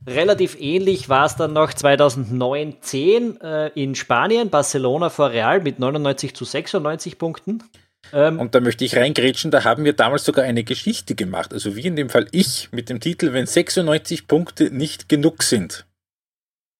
relativ 0.06 0.60
ähnlich 0.60 1.08
war 1.08 1.26
es 1.26 1.36
dann 1.36 1.52
noch 1.52 1.72
2009-10 1.72 3.40
äh, 3.42 3.68
in 3.74 3.94
Spanien, 3.94 4.50
Barcelona 4.50 5.10
vor 5.10 5.30
Real 5.30 5.60
mit 5.60 5.78
99 5.78 6.34
zu 6.34 6.44
96 6.44 7.18
Punkten. 7.18 7.64
Ähm, 8.12 8.38
und 8.38 8.54
da 8.54 8.60
möchte 8.60 8.84
ich 8.84 8.96
reingrätschen, 8.96 9.50
da 9.50 9.64
haben 9.64 9.84
wir 9.84 9.92
damals 9.92 10.24
sogar 10.24 10.44
eine 10.44 10.64
Geschichte 10.64 11.14
gemacht. 11.14 11.52
Also 11.52 11.76
wie 11.76 11.86
in 11.86 11.96
dem 11.96 12.10
Fall 12.10 12.26
ich 12.30 12.70
mit 12.72 12.88
dem 12.88 13.00
Titel, 13.00 13.32
wenn 13.32 13.46
96 13.46 14.26
Punkte 14.26 14.70
nicht 14.70 15.08
genug 15.08 15.42
sind. 15.42 15.86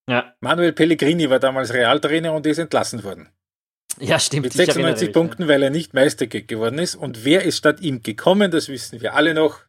Ja. 0.09 0.33
Manuel 0.41 0.73
Pellegrini 0.73 1.29
war 1.29 1.39
damals 1.39 1.75
Realtrainer 1.75 2.33
und 2.33 2.47
ist 2.47 2.59
entlassen 2.59 3.05
worden. 3.05 3.29
Ja, 4.09 4.19
stimmt. 4.19 4.45
Mit 4.45 4.53
96 4.53 5.13
Punkten, 5.13 5.43
ja. 5.43 5.49
weil 5.49 5.63
er 5.63 5.71
nicht 5.71 5.95
Meister 5.95 6.27
geworden 6.27 6.79
ist. 6.79 6.95
Und 6.95 7.25
wer 7.25 7.43
ist 7.43 7.57
statt 7.57 7.81
ihm 7.81 8.03
gekommen? 8.03 8.51
Das 8.51 8.69
wissen 8.69 9.01
wir 9.01 9.15
alle 9.15 9.35
noch. 9.35 9.61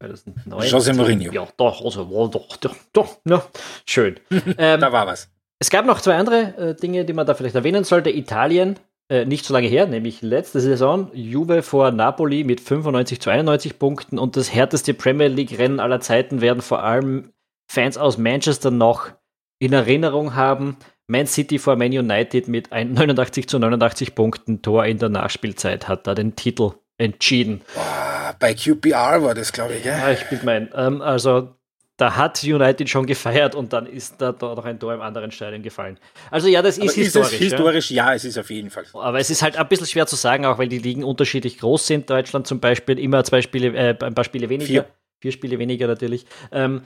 2009. 0.00 0.68
José 0.68 0.94
Mourinho. 0.94 1.32
Ja, 1.32 1.48
doch, 1.56 1.84
also, 1.84 2.28
doch, 2.28 2.56
doch, 2.56 2.76
doch, 2.92 3.18
ja, 3.24 3.44
schön. 3.84 4.20
ähm, 4.30 4.80
da 4.80 4.92
war 4.92 5.06
was. 5.06 5.28
Es 5.58 5.70
gab 5.70 5.86
noch 5.86 6.00
zwei 6.00 6.16
andere 6.16 6.56
äh, 6.56 6.74
Dinge, 6.76 7.04
die 7.04 7.12
man 7.12 7.26
da 7.26 7.34
vielleicht 7.34 7.56
erwähnen 7.56 7.82
sollte. 7.82 8.10
Italien, 8.10 8.78
äh, 9.10 9.24
nicht 9.24 9.44
so 9.44 9.52
lange 9.52 9.66
her, 9.66 9.86
nämlich 9.86 10.22
letzte 10.22 10.60
Saison, 10.60 11.10
Juve 11.14 11.62
vor 11.62 11.90
Napoli 11.90 12.44
mit 12.44 12.60
95 12.60 13.20
zu 13.20 13.30
91 13.30 13.78
Punkten 13.78 14.18
und 14.18 14.36
das 14.36 14.54
härteste 14.54 14.94
Premier 14.94 15.28
League-Rennen 15.28 15.80
aller 15.80 16.00
Zeiten 16.00 16.40
werden 16.40 16.62
vor 16.62 16.84
allem 16.84 17.32
Fans 17.70 17.98
aus 17.98 18.18
Manchester 18.18 18.70
noch 18.70 19.10
in 19.58 19.72
Erinnerung 19.72 20.36
haben. 20.36 20.76
Man 21.10 21.26
City 21.26 21.58
vor 21.58 21.76
Man 21.76 21.90
United 21.90 22.48
mit 22.48 22.70
89 22.70 23.48
zu 23.48 23.58
89 23.58 24.14
Punkten 24.14 24.60
Tor 24.60 24.84
in 24.84 24.98
der 24.98 25.08
Nachspielzeit 25.08 25.88
hat 25.88 26.06
da 26.06 26.14
den 26.14 26.36
Titel 26.36 26.72
entschieden. 26.98 27.62
Boah, 27.74 28.36
bei 28.38 28.52
QPR 28.52 29.22
war 29.22 29.34
das, 29.34 29.50
glaube 29.50 29.74
ich. 29.74 29.84
Gell? 29.84 29.96
Ja, 29.96 30.12
ich 30.12 30.24
bin 30.28 30.40
mein. 30.44 30.68
Ähm, 30.74 31.00
also 31.00 31.54
da 31.96 32.14
hat 32.14 32.44
United 32.44 32.90
schon 32.90 33.06
gefeiert 33.06 33.54
und 33.54 33.72
dann 33.72 33.86
ist 33.86 34.20
da 34.20 34.32
noch 34.38 34.66
ein 34.66 34.78
Tor 34.78 34.92
im 34.92 35.00
anderen 35.00 35.30
Stadion 35.30 35.62
gefallen. 35.62 35.98
Also 36.30 36.46
ja, 36.46 36.60
das 36.60 36.76
ist, 36.76 36.84
ist 36.84 36.94
historisch. 36.96 37.32
Es 37.32 37.38
historisch, 37.38 37.90
ja? 37.90 38.08
ja? 38.08 38.14
es 38.14 38.26
ist 38.26 38.36
auf 38.36 38.50
jeden 38.50 38.68
Fall. 38.68 38.84
Aber 38.92 39.18
es 39.18 39.30
ist 39.30 39.42
halt 39.42 39.56
ein 39.56 39.66
bisschen 39.66 39.86
schwer 39.86 40.06
zu 40.06 40.14
sagen, 40.14 40.44
auch 40.44 40.58
weil 40.58 40.68
die 40.68 40.78
Ligen 40.78 41.04
unterschiedlich 41.04 41.56
groß 41.56 41.86
sind. 41.86 42.10
Deutschland 42.10 42.46
zum 42.46 42.60
Beispiel 42.60 42.98
immer 42.98 43.24
zwei 43.24 43.40
Spiele, 43.40 43.74
äh, 43.74 43.96
ein 43.98 44.14
paar 44.14 44.24
Spiele 44.24 44.50
weniger. 44.50 44.66
Vier. 44.66 44.86
Vier 45.20 45.32
Spiele 45.32 45.58
weniger 45.58 45.86
natürlich. 45.86 46.26
Ähm, 46.52 46.82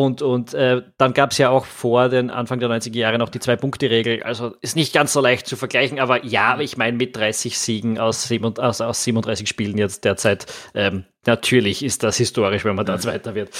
und, 0.00 0.22
und 0.22 0.54
äh, 0.54 0.80
dann 0.96 1.12
gab 1.12 1.32
es 1.32 1.38
ja 1.38 1.50
auch 1.50 1.66
vor 1.66 2.08
den 2.08 2.30
Anfang 2.30 2.58
der 2.58 2.70
90er 2.70 2.96
Jahre 2.96 3.18
noch 3.18 3.28
die 3.28 3.38
Zwei-Punkte-Regel. 3.38 4.22
Also 4.22 4.54
ist 4.62 4.74
nicht 4.74 4.94
ganz 4.94 5.12
so 5.12 5.20
leicht 5.20 5.46
zu 5.46 5.56
vergleichen, 5.56 5.98
aber 5.98 6.24
ja, 6.24 6.54
mhm. 6.54 6.62
ich 6.62 6.78
meine, 6.78 6.96
mit 6.96 7.14
30 7.14 7.58
Siegen 7.58 7.98
aus, 7.98 8.26
7, 8.26 8.56
aus, 8.58 8.80
aus 8.80 9.04
37 9.04 9.46
Spielen 9.46 9.76
jetzt 9.76 10.06
derzeit, 10.06 10.46
ähm, 10.74 11.04
natürlich 11.26 11.84
ist 11.84 12.02
das 12.02 12.16
historisch, 12.16 12.64
wenn 12.64 12.76
man 12.76 12.86
da 12.86 12.96
mhm. 12.96 13.00
Zweiter 13.00 13.34
wird. 13.34 13.50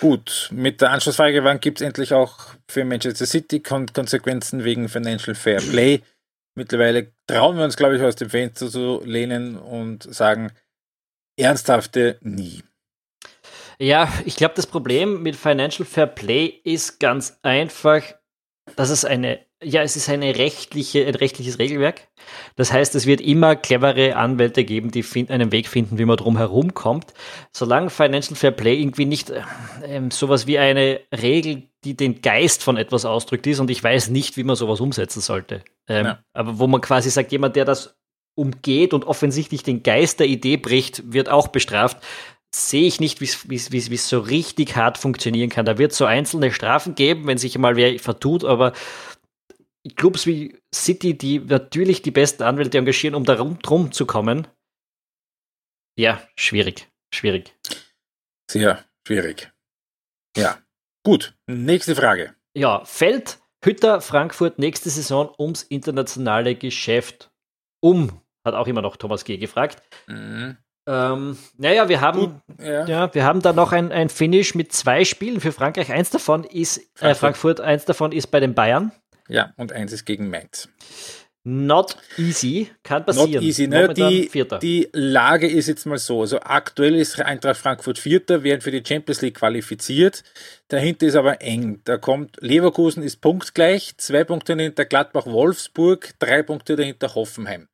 Gut, 0.00 0.50
mit 0.52 0.82
der 0.82 0.90
Anschlussfrage, 0.90 1.42
wann 1.42 1.60
gibt 1.60 1.80
es 1.80 1.86
endlich 1.86 2.12
auch 2.12 2.38
für 2.68 2.84
Manchester 2.84 3.24
City 3.24 3.60
Kon 3.60 3.86
Konsequenzen 3.86 4.64
wegen 4.64 4.90
Financial 4.90 5.34
Fair 5.34 5.60
Play? 5.60 6.02
Mittlerweile 6.54 7.12
trauen 7.26 7.56
wir 7.56 7.64
uns, 7.64 7.78
glaube 7.78 7.96
ich, 7.96 8.02
aus 8.02 8.16
dem 8.16 8.28
Fenster 8.28 8.68
zu 8.68 9.00
lehnen 9.06 9.56
und 9.56 10.02
sagen, 10.02 10.52
ernsthafte 11.38 12.18
nie. 12.20 12.62
Ja, 13.82 14.08
ich 14.24 14.36
glaube, 14.36 14.54
das 14.54 14.68
Problem 14.68 15.24
mit 15.24 15.34
Financial 15.34 15.84
Fair 15.84 16.06
Play 16.06 16.46
ist 16.62 17.00
ganz 17.00 17.40
einfach, 17.42 18.00
dass 18.76 18.90
es 18.90 19.04
eine, 19.04 19.40
ja, 19.60 19.82
es 19.82 19.96
ist 19.96 20.08
eine 20.08 20.38
rechtliche, 20.38 21.04
ein 21.04 21.16
rechtliches 21.16 21.58
Regelwerk. 21.58 22.06
Das 22.54 22.72
heißt, 22.72 22.94
es 22.94 23.06
wird 23.06 23.20
immer 23.20 23.56
clevere 23.56 24.14
Anwälte 24.14 24.62
geben, 24.62 24.92
die 24.92 25.04
einen 25.28 25.50
Weg 25.50 25.66
finden, 25.66 25.98
wie 25.98 26.04
man 26.04 26.16
drum 26.16 26.36
herum 26.36 26.74
kommt. 26.74 27.12
Solange 27.52 27.90
Financial 27.90 28.36
Fair 28.36 28.52
Play 28.52 28.80
irgendwie 28.80 29.04
nicht 29.04 29.30
äh, 29.30 29.42
sowas 30.10 30.46
wie 30.46 30.60
eine 30.60 31.00
Regel, 31.12 31.64
die 31.82 31.96
den 31.96 32.22
Geist 32.22 32.62
von 32.62 32.76
etwas 32.76 33.04
ausdrückt 33.04 33.48
ist, 33.48 33.58
und 33.58 33.68
ich 33.68 33.82
weiß 33.82 34.10
nicht, 34.10 34.36
wie 34.36 34.44
man 34.44 34.54
sowas 34.54 34.78
umsetzen 34.78 35.20
sollte. 35.20 35.64
Ähm, 35.88 36.06
ja. 36.06 36.18
Aber 36.34 36.60
wo 36.60 36.68
man 36.68 36.80
quasi 36.80 37.10
sagt, 37.10 37.32
jemand, 37.32 37.56
der 37.56 37.64
das 37.64 37.96
umgeht 38.34 38.94
und 38.94 39.04
offensichtlich 39.04 39.62
den 39.62 39.82
Geist 39.82 40.20
der 40.20 40.26
Idee 40.26 40.56
bricht, 40.56 41.12
wird 41.12 41.28
auch 41.28 41.48
bestraft 41.48 41.98
sehe 42.54 42.86
ich 42.86 43.00
nicht, 43.00 43.20
wie 43.20 43.86
es 43.86 44.08
so 44.08 44.20
richtig 44.20 44.76
hart 44.76 44.98
funktionieren 44.98 45.50
kann. 45.50 45.64
Da 45.64 45.78
wird 45.78 45.92
so 45.92 46.04
einzelne 46.04 46.52
Strafen 46.52 46.94
geben, 46.94 47.26
wenn 47.26 47.38
sich 47.38 47.56
mal 47.58 47.76
wer 47.76 47.98
vertut, 47.98 48.44
aber 48.44 48.72
Clubs 49.96 50.26
wie 50.26 50.58
City, 50.72 51.16
die 51.16 51.40
natürlich 51.40 52.02
die 52.02 52.10
besten 52.10 52.42
Anwälte 52.42 52.78
engagieren, 52.78 53.14
um 53.14 53.24
da 53.24 53.34
drum 53.34 53.92
zu 53.92 54.06
kommen, 54.06 54.46
ja, 55.98 56.26
schwierig, 56.36 56.88
schwierig. 57.12 57.54
Sehr 58.50 58.84
schwierig. 59.06 59.52
Ja, 60.36 60.62
gut. 61.04 61.34
Nächste 61.46 61.94
Frage. 61.94 62.34
Ja, 62.56 62.84
fällt 62.84 63.40
Hütter 63.64 64.00
Frankfurt 64.00 64.58
nächste 64.58 64.90
Saison 64.90 65.34
ums 65.38 65.62
internationale 65.62 66.54
Geschäft 66.54 67.30
um? 67.80 68.22
Hat 68.44 68.54
auch 68.54 68.66
immer 68.66 68.82
noch 68.82 68.96
Thomas 68.96 69.24
G. 69.24 69.36
gefragt. 69.36 69.82
Mhm. 70.06 70.58
Ähm, 70.86 71.38
naja, 71.58 71.88
wir 71.88 72.00
haben, 72.00 72.42
ja. 72.60 72.86
ja. 72.86 73.14
wir 73.14 73.24
haben 73.24 73.40
da 73.40 73.52
noch 73.52 73.72
ein, 73.72 73.92
ein 73.92 74.08
Finish 74.08 74.54
mit 74.54 74.72
zwei 74.72 75.04
Spielen 75.04 75.40
für 75.40 75.52
Frankreich. 75.52 75.92
Eins 75.92 76.10
davon 76.10 76.44
ist 76.44 76.78
äh, 76.78 76.82
Frankfurt. 76.82 77.10
Äh, 77.10 77.14
Frankfurt, 77.14 77.60
eins 77.60 77.84
davon 77.84 78.12
ist 78.12 78.26
bei 78.28 78.40
den 78.40 78.54
Bayern. 78.54 78.92
Ja, 79.28 79.52
und 79.56 79.72
eins 79.72 79.92
ist 79.92 80.04
gegen 80.04 80.28
Mainz. 80.28 80.68
Not 81.44 81.96
easy, 82.18 82.70
kann 82.84 83.04
passieren. 83.04 83.32
Not 83.32 83.42
easy, 83.42 83.66
ne? 83.66 83.92
die, 83.92 84.30
die 84.60 84.88
Lage 84.92 85.48
ist 85.48 85.66
jetzt 85.66 85.86
mal 85.86 85.98
so. 85.98 86.20
Also 86.20 86.38
aktuell 86.38 86.94
ist 86.94 87.20
Eintracht 87.20 87.58
Frankfurt 87.58 87.98
Vierter, 87.98 88.44
werden 88.44 88.60
für 88.60 88.70
die 88.70 88.82
Champions 88.86 89.22
League 89.22 89.38
qualifiziert. 89.38 90.22
Dahinter 90.68 91.06
ist 91.06 91.16
aber 91.16 91.42
eng. 91.42 91.80
Da 91.82 91.96
kommt 91.96 92.36
Leverkusen 92.40 93.02
ist 93.02 93.20
punktgleich, 93.20 93.94
zwei 93.96 94.22
Punkte 94.22 94.56
dahinter 94.56 94.84
Gladbach 94.84 95.26
Wolfsburg, 95.26 96.10
drei 96.20 96.44
Punkte 96.44 96.76
dahinter 96.76 97.12
Hoffenheim. 97.16 97.66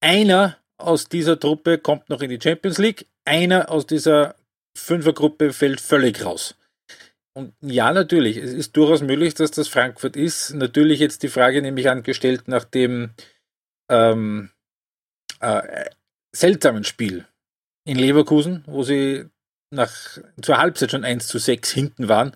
Einer 0.00 0.56
aus 0.78 1.08
dieser 1.08 1.38
Truppe 1.38 1.78
kommt 1.78 2.08
noch 2.08 2.20
in 2.20 2.30
die 2.30 2.40
Champions 2.40 2.78
League. 2.78 3.06
Einer 3.24 3.70
aus 3.70 3.86
dieser 3.86 4.36
Fünfergruppe 4.76 5.52
fällt 5.52 5.80
völlig 5.80 6.24
raus. 6.24 6.54
Und 7.36 7.54
ja, 7.60 7.92
natürlich, 7.92 8.38
es 8.38 8.52
ist 8.52 8.76
durchaus 8.76 9.02
möglich, 9.02 9.34
dass 9.34 9.50
das 9.50 9.68
Frankfurt 9.68 10.16
ist. 10.16 10.54
Natürlich 10.54 11.00
jetzt 11.00 11.22
die 11.22 11.28
Frage 11.28 11.60
nämlich 11.60 11.90
angestellt 11.90 12.48
nach 12.48 12.64
dem 12.64 13.10
ähm, 13.90 14.50
äh, 15.40 15.90
seltsamen 16.34 16.84
Spiel 16.84 17.26
in 17.84 17.98
Leverkusen, 17.98 18.64
wo 18.66 18.82
sie 18.82 19.26
nach 19.70 20.18
zur 20.40 20.58
Halbzeit 20.58 20.90
schon 20.90 21.04
1 21.04 21.26
zu 21.26 21.38
6 21.38 21.70
hinten 21.70 22.08
waren. 22.08 22.32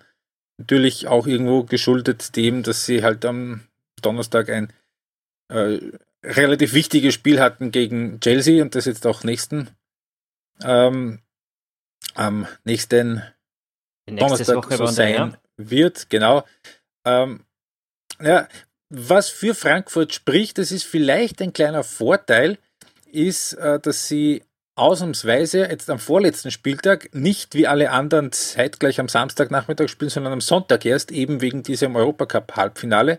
Natürlich 0.58 1.06
auch 1.06 1.26
irgendwo 1.26 1.64
geschuldet 1.64 2.36
dem, 2.36 2.62
dass 2.62 2.84
sie 2.84 3.02
halt 3.02 3.24
am 3.24 3.62
Donnerstag 4.02 4.50
ein 4.50 4.72
äh, 5.50 5.78
relativ 6.22 6.74
wichtiges 6.74 7.14
Spiel 7.14 7.40
hatten 7.40 7.70
gegen 7.70 8.20
Chelsea 8.20 8.62
und 8.62 8.74
das 8.74 8.84
jetzt 8.84 9.06
auch 9.06 9.24
nächsten 9.24 9.70
ähm, 10.62 11.20
am 12.14 12.46
nächsten 12.64 13.22
Donnerstag 14.06 14.56
Woche 14.56 14.76
so 14.76 14.86
sein 14.86 15.14
ja. 15.14 15.32
wird, 15.56 16.10
genau. 16.10 16.44
Ähm, 17.04 17.44
ja, 18.20 18.48
was 18.88 19.28
für 19.28 19.54
Frankfurt 19.54 20.12
spricht, 20.12 20.58
das 20.58 20.72
ist 20.72 20.84
vielleicht 20.84 21.40
ein 21.40 21.52
kleiner 21.52 21.84
Vorteil, 21.84 22.58
ist, 23.06 23.54
äh, 23.54 23.78
dass 23.80 24.08
sie 24.08 24.42
ausnahmsweise 24.74 25.68
jetzt 25.70 25.90
am 25.90 25.98
vorletzten 25.98 26.50
Spieltag 26.50 27.14
nicht 27.14 27.54
wie 27.54 27.66
alle 27.66 27.90
anderen 27.90 28.32
zeitgleich 28.32 28.98
am 28.98 29.08
Samstagnachmittag 29.08 29.88
spielen, 29.88 30.10
sondern 30.10 30.32
am 30.32 30.40
Sonntag 30.40 30.84
erst, 30.84 31.12
eben 31.12 31.40
wegen 31.40 31.62
diesem 31.62 31.96
Europacup-Halbfinale 31.96 33.18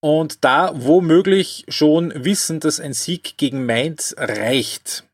und 0.00 0.44
da 0.44 0.72
womöglich 0.74 1.64
schon 1.68 2.12
wissen, 2.14 2.60
dass 2.60 2.80
ein 2.80 2.92
Sieg 2.92 3.36
gegen 3.36 3.66
Mainz 3.66 4.14
reicht. 4.18 5.04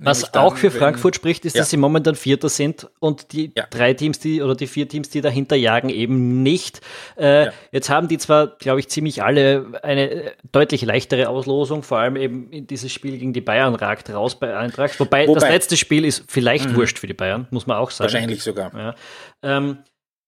Was 0.00 0.32
dann, 0.32 0.42
auch 0.42 0.56
für 0.56 0.70
Frankfurt 0.70 1.14
wenn, 1.14 1.18
spricht, 1.20 1.44
ist, 1.44 1.54
ja. 1.54 1.62
dass 1.62 1.70
sie 1.70 1.76
momentan 1.76 2.14
Vierter 2.14 2.48
sind 2.48 2.88
und 2.98 3.32
die 3.32 3.52
ja. 3.56 3.66
drei 3.70 3.94
Teams, 3.94 4.18
die 4.18 4.42
oder 4.42 4.54
die 4.54 4.66
vier 4.66 4.88
Teams, 4.88 5.08
die 5.08 5.20
dahinter 5.20 5.56
jagen, 5.56 5.88
eben 5.88 6.42
nicht. 6.42 6.80
Äh, 7.16 7.46
ja. 7.46 7.52
Jetzt 7.72 7.90
haben 7.90 8.08
die 8.08 8.18
zwar, 8.18 8.48
glaube 8.58 8.80
ich, 8.80 8.88
ziemlich 8.88 9.22
alle 9.22 9.80
eine 9.82 10.10
äh, 10.10 10.30
deutlich 10.52 10.82
leichtere 10.82 11.28
Auslosung, 11.28 11.82
vor 11.82 11.98
allem 11.98 12.16
eben 12.16 12.50
in 12.50 12.66
dieses 12.66 12.92
Spiel 12.92 13.18
gegen 13.18 13.32
die 13.32 13.40
Bayern 13.40 13.74
ragt 13.74 14.10
raus 14.10 14.38
bei 14.38 14.56
Eintracht. 14.56 14.98
Wobei, 15.00 15.26
Wobei 15.28 15.40
das 15.40 15.48
letzte 15.48 15.76
Spiel 15.76 16.04
ist 16.04 16.24
vielleicht 16.28 16.70
mhm. 16.70 16.76
wurscht 16.76 16.98
für 16.98 17.06
die 17.06 17.14
Bayern, 17.14 17.46
muss 17.50 17.66
man 17.66 17.76
auch 17.76 17.90
sagen. 17.90 18.12
Wahrscheinlich 18.12 18.42
sogar. 18.42 18.96
Ähm, 19.42 19.78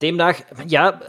demnach, 0.00 0.37
ja, 0.66 1.00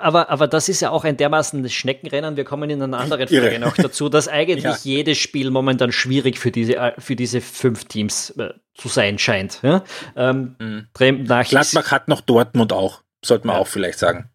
aber, 0.00 0.30
aber 0.30 0.48
das 0.48 0.68
ist 0.68 0.80
ja 0.80 0.90
auch 0.90 1.04
ein 1.04 1.16
dermaßen 1.16 1.68
Schneckenrennen. 1.68 2.36
Wir 2.36 2.44
kommen 2.44 2.70
in 2.70 2.82
einer 2.82 2.98
anderen 2.98 3.28
Frage 3.28 3.58
noch 3.58 3.74
dazu, 3.74 4.08
dass 4.08 4.28
eigentlich 4.28 4.64
ja. 4.64 4.76
jedes 4.82 5.18
Spiel 5.18 5.50
momentan 5.50 5.92
schwierig 5.92 6.38
für 6.38 6.50
diese, 6.50 6.94
für 6.98 7.16
diese 7.16 7.40
fünf 7.40 7.84
Teams 7.84 8.30
äh, 8.30 8.50
zu 8.74 8.88
sein 8.88 9.18
scheint. 9.18 9.60
Ja? 9.62 9.84
Ähm, 10.16 10.56
mhm. 10.58 10.86
Gladbach 10.92 11.90
hat 11.90 12.08
noch 12.08 12.20
Dortmund 12.20 12.72
auch, 12.72 13.02
sollte 13.24 13.46
man 13.46 13.56
ja. 13.56 13.62
auch 13.62 13.68
vielleicht 13.68 13.98
sagen. 13.98 14.30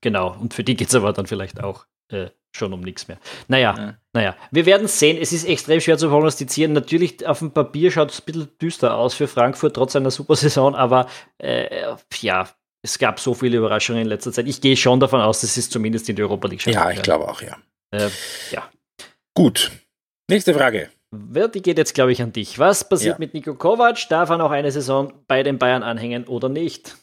Genau, 0.00 0.36
und 0.40 0.54
für 0.54 0.64
die 0.64 0.76
geht 0.76 0.88
es 0.88 0.94
aber 0.94 1.12
dann 1.12 1.26
vielleicht 1.26 1.62
auch 1.62 1.86
äh, 2.08 2.28
schon 2.52 2.72
um 2.72 2.80
nichts 2.80 3.08
mehr. 3.08 3.18
Naja, 3.48 3.74
ja. 3.76 3.94
naja, 4.12 4.36
wir 4.50 4.66
werden 4.66 4.88
sehen. 4.88 5.18
Es 5.20 5.32
ist 5.32 5.44
extrem 5.44 5.80
schwer 5.80 5.98
zu 5.98 6.08
prognostizieren. 6.08 6.72
Natürlich, 6.72 7.26
auf 7.26 7.38
dem 7.38 7.52
Papier 7.52 7.90
schaut 7.90 8.10
es 8.10 8.20
ein 8.20 8.24
bisschen 8.24 8.48
düster 8.60 8.96
aus 8.96 9.14
für 9.14 9.28
Frankfurt, 9.28 9.74
trotz 9.74 9.94
einer 9.94 10.10
super 10.10 10.36
Saison, 10.36 10.74
aber 10.74 11.06
äh, 11.38 11.94
ja, 12.20 12.48
es 12.82 12.98
gab 12.98 13.20
so 13.20 13.34
viele 13.34 13.58
Überraschungen 13.58 14.02
in 14.02 14.08
letzter 14.08 14.32
Zeit. 14.32 14.46
Ich 14.46 14.60
gehe 14.60 14.76
schon 14.76 15.00
davon 15.00 15.20
aus, 15.20 15.42
dass 15.42 15.56
es 15.56 15.68
zumindest 15.68 16.08
in 16.08 16.16
der 16.16 16.26
Europa 16.26 16.48
League 16.48 16.62
schafft. 16.62 16.74
Ja, 16.74 16.90
ich 16.90 17.02
glaube 17.02 17.28
auch, 17.28 17.42
ja. 17.42 17.58
Äh, 17.90 18.08
ja. 18.50 18.70
Gut. 19.34 19.70
Nächste 20.28 20.54
Frage. 20.54 20.90
Die 21.12 21.62
geht 21.62 21.76
jetzt, 21.76 21.94
glaube 21.94 22.12
ich, 22.12 22.22
an 22.22 22.32
dich. 22.32 22.58
Was 22.58 22.88
passiert 22.88 23.16
ja. 23.16 23.18
mit 23.18 23.34
Nico 23.34 23.54
Kovac? 23.54 24.08
Darf 24.08 24.30
er 24.30 24.38
noch 24.38 24.52
eine 24.52 24.70
Saison 24.70 25.12
bei 25.26 25.42
den 25.42 25.58
Bayern 25.58 25.82
anhängen 25.82 26.24
oder 26.24 26.48
nicht? 26.48 26.96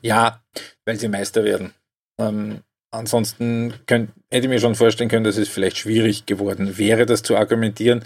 Ja, 0.00 0.42
weil 0.84 0.96
sie 0.96 1.08
Meister 1.08 1.44
werden. 1.44 1.74
Ähm, 2.18 2.62
ansonsten 2.90 3.74
könnt, 3.86 4.12
hätte 4.30 4.46
ich 4.46 4.48
mir 4.48 4.60
schon 4.60 4.74
vorstellen 4.74 5.10
können, 5.10 5.24
dass 5.24 5.36
es 5.36 5.48
vielleicht 5.48 5.76
schwierig 5.76 6.26
geworden 6.26 6.78
wäre, 6.78 7.06
das 7.06 7.22
zu 7.22 7.36
argumentieren. 7.36 8.04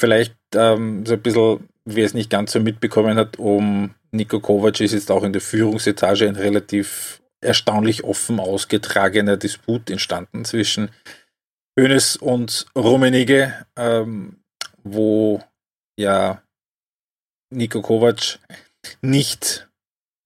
Vielleicht 0.00 0.36
ähm, 0.54 1.04
so 1.04 1.14
ein 1.14 1.22
bisschen, 1.22 1.68
wer 1.84 2.06
es 2.06 2.14
nicht 2.14 2.30
ganz 2.30 2.52
so 2.52 2.60
mitbekommen 2.60 3.18
hat, 3.18 3.38
um 3.38 3.94
Nico 4.12 4.40
Kovac 4.40 4.80
ist 4.80 4.92
jetzt 4.92 5.10
auch 5.10 5.22
in 5.22 5.32
der 5.32 5.42
Führungsetage 5.42 6.28
ein 6.28 6.36
relativ 6.36 7.22
erstaunlich 7.40 8.04
offen 8.04 8.40
ausgetragener 8.40 9.36
Disput 9.36 9.90
entstanden 9.90 10.44
zwischen 10.44 10.90
Hönes 11.78 12.16
und 12.16 12.66
Rummenigge, 12.76 13.66
ähm, 13.76 14.42
wo 14.82 15.42
ja 15.98 16.42
Nico 17.50 17.80
Kovac 17.82 18.38
nicht 19.00 19.68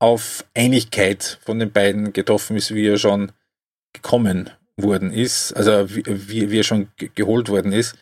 auf 0.01 0.45
Einigkeit 0.55 1.39
von 1.43 1.59
den 1.59 1.73
beiden 1.73 2.13
getroffen 2.13 2.57
ist, 2.57 2.75
wie 2.75 2.87
er 2.87 2.99
schon 2.99 3.33
gekommen 3.93 4.51
worden 4.77 5.13
ist, 5.13 5.53
also 5.53 5.89
wie, 5.95 6.51
wie, 6.51 6.59
er 6.59 6.65
schon 6.65 6.91
geholt 6.97 7.49
worden 7.49 7.73
ist. 7.73 7.97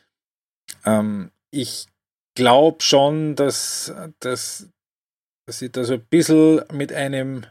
Ähm, 0.85 1.31
ich 1.51 1.87
glaube 2.35 2.83
schon, 2.83 3.37
dass, 3.37 3.93
dass, 4.21 4.69
dass 5.47 5.59
sie 5.59 5.71
da 5.71 5.85
so 5.85 5.95
ein 5.95 6.05
bisschen 6.05 6.63
mit 6.73 6.93
einem, 6.93 7.47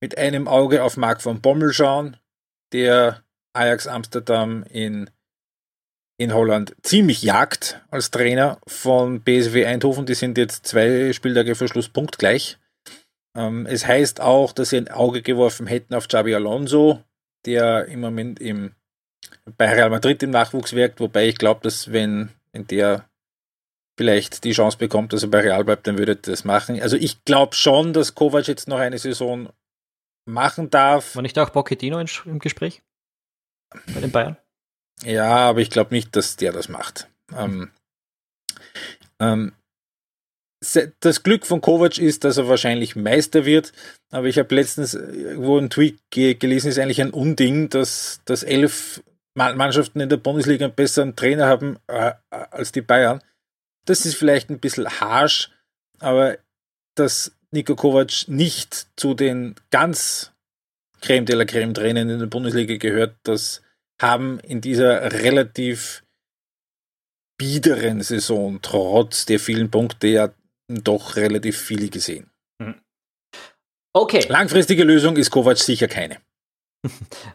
mit 0.00 0.18
einem 0.18 0.48
Auge 0.48 0.82
auf 0.82 0.96
Marc 0.96 1.22
von 1.22 1.40
Bommel 1.40 1.72
schauen, 1.72 2.16
der 2.72 3.22
Ajax 3.52 3.86
Amsterdam 3.86 4.64
in, 4.70 5.10
in 6.18 6.34
Holland 6.34 6.74
ziemlich 6.82 7.22
jagt 7.22 7.80
als 7.90 8.10
Trainer 8.10 8.58
von 8.66 9.20
BSW 9.20 9.66
Eindhoven. 9.66 10.06
Die 10.06 10.14
sind 10.14 10.38
jetzt 10.38 10.66
zwei 10.66 11.12
Spieltage 11.12 11.54
vor 11.54 11.68
Schluss 11.68 11.88
punktgleich. 11.88 12.58
Ähm, 13.36 13.66
es 13.66 13.86
heißt 13.86 14.20
auch, 14.20 14.52
dass 14.52 14.70
sie 14.70 14.78
ein 14.78 14.88
Auge 14.88 15.22
geworfen 15.22 15.66
hätten 15.66 15.94
auf 15.94 16.08
Xabi 16.08 16.34
Alonso, 16.34 17.02
der 17.46 17.86
im 17.86 18.00
Moment 18.00 18.40
im, 18.40 18.74
bei 19.56 19.72
Real 19.72 19.90
Madrid 19.90 20.22
im 20.22 20.30
Nachwuchs 20.30 20.72
wirkt, 20.74 21.00
wobei 21.00 21.28
ich 21.28 21.38
glaube, 21.38 21.60
dass 21.62 21.92
wenn, 21.92 22.30
wenn 22.52 22.66
der 22.66 23.07
vielleicht 23.98 24.44
die 24.44 24.52
Chance 24.52 24.78
bekommt, 24.78 25.12
dass 25.12 25.22
er 25.24 25.28
bei 25.28 25.40
Real 25.40 25.64
bleibt, 25.64 25.86
dann 25.86 25.98
würde 25.98 26.12
er 26.12 26.16
das 26.16 26.44
machen. 26.44 26.80
Also 26.80 26.96
ich 26.96 27.24
glaube 27.24 27.54
schon, 27.54 27.92
dass 27.92 28.14
Kovac 28.14 28.46
jetzt 28.46 28.68
noch 28.68 28.78
eine 28.78 28.96
Saison 28.96 29.50
machen 30.24 30.70
darf. 30.70 31.16
War 31.16 31.22
nicht 31.22 31.38
auch 31.38 31.52
Pochettino 31.52 32.00
im 32.00 32.38
Gespräch? 32.38 32.82
Bei 33.92 34.00
den 34.00 34.12
Bayern? 34.12 34.36
Ja, 35.02 35.36
aber 35.36 35.60
ich 35.60 35.70
glaube 35.70 35.94
nicht, 35.94 36.14
dass 36.16 36.36
der 36.36 36.52
das 36.52 36.68
macht. 36.68 37.08
Ähm, 37.36 37.70
ähm, 39.20 39.52
das 41.00 41.22
Glück 41.22 41.44
von 41.44 41.60
Kovac 41.60 41.98
ist, 41.98 42.24
dass 42.24 42.36
er 42.36 42.48
wahrscheinlich 42.48 42.96
Meister 42.96 43.44
wird. 43.44 43.72
Aber 44.10 44.26
ich 44.26 44.38
habe 44.38 44.54
letztens 44.54 44.94
irgendwo 44.94 45.58
einen 45.58 45.70
Tweet 45.70 45.98
gelesen, 46.10 46.68
ist 46.68 46.78
eigentlich 46.78 47.02
ein 47.02 47.12
Unding, 47.12 47.68
dass, 47.68 48.20
dass 48.24 48.42
elf 48.42 49.02
Mannschaften 49.34 50.00
in 50.00 50.08
der 50.08 50.16
Bundesliga 50.16 50.66
einen 50.66 50.74
besseren 50.74 51.14
Trainer 51.14 51.46
haben 51.46 51.78
äh, 51.86 52.12
als 52.30 52.72
die 52.72 52.80
Bayern. 52.80 53.22
Das 53.88 54.04
ist 54.04 54.16
vielleicht 54.16 54.50
ein 54.50 54.60
bisschen 54.60 54.86
harsh, 55.00 55.50
aber 55.98 56.36
dass 56.94 57.34
Niko 57.52 57.74
Kovac 57.74 58.28
nicht 58.28 58.86
zu 58.96 59.14
den 59.14 59.54
ganz 59.70 60.34
Creme 61.00 61.24
de 61.24 61.36
la 61.36 61.46
Creme 61.46 61.72
Trainern 61.72 62.10
in 62.10 62.18
der 62.18 62.26
Bundesliga 62.26 62.76
gehört, 62.76 63.16
das 63.22 63.62
haben 63.98 64.40
in 64.40 64.60
dieser 64.60 65.10
relativ 65.12 66.04
biederen 67.38 68.02
Saison 68.02 68.60
trotz 68.60 69.24
der 69.24 69.40
vielen 69.40 69.70
Punkte 69.70 70.08
ja 70.08 70.34
doch 70.68 71.16
relativ 71.16 71.58
viele 71.58 71.88
gesehen. 71.88 72.30
Mhm. 72.58 72.74
Okay. 73.94 74.26
Langfristige 74.28 74.84
Lösung 74.84 75.16
ist 75.16 75.30
Kovac 75.30 75.56
sicher 75.56 75.88
keine. 75.88 76.18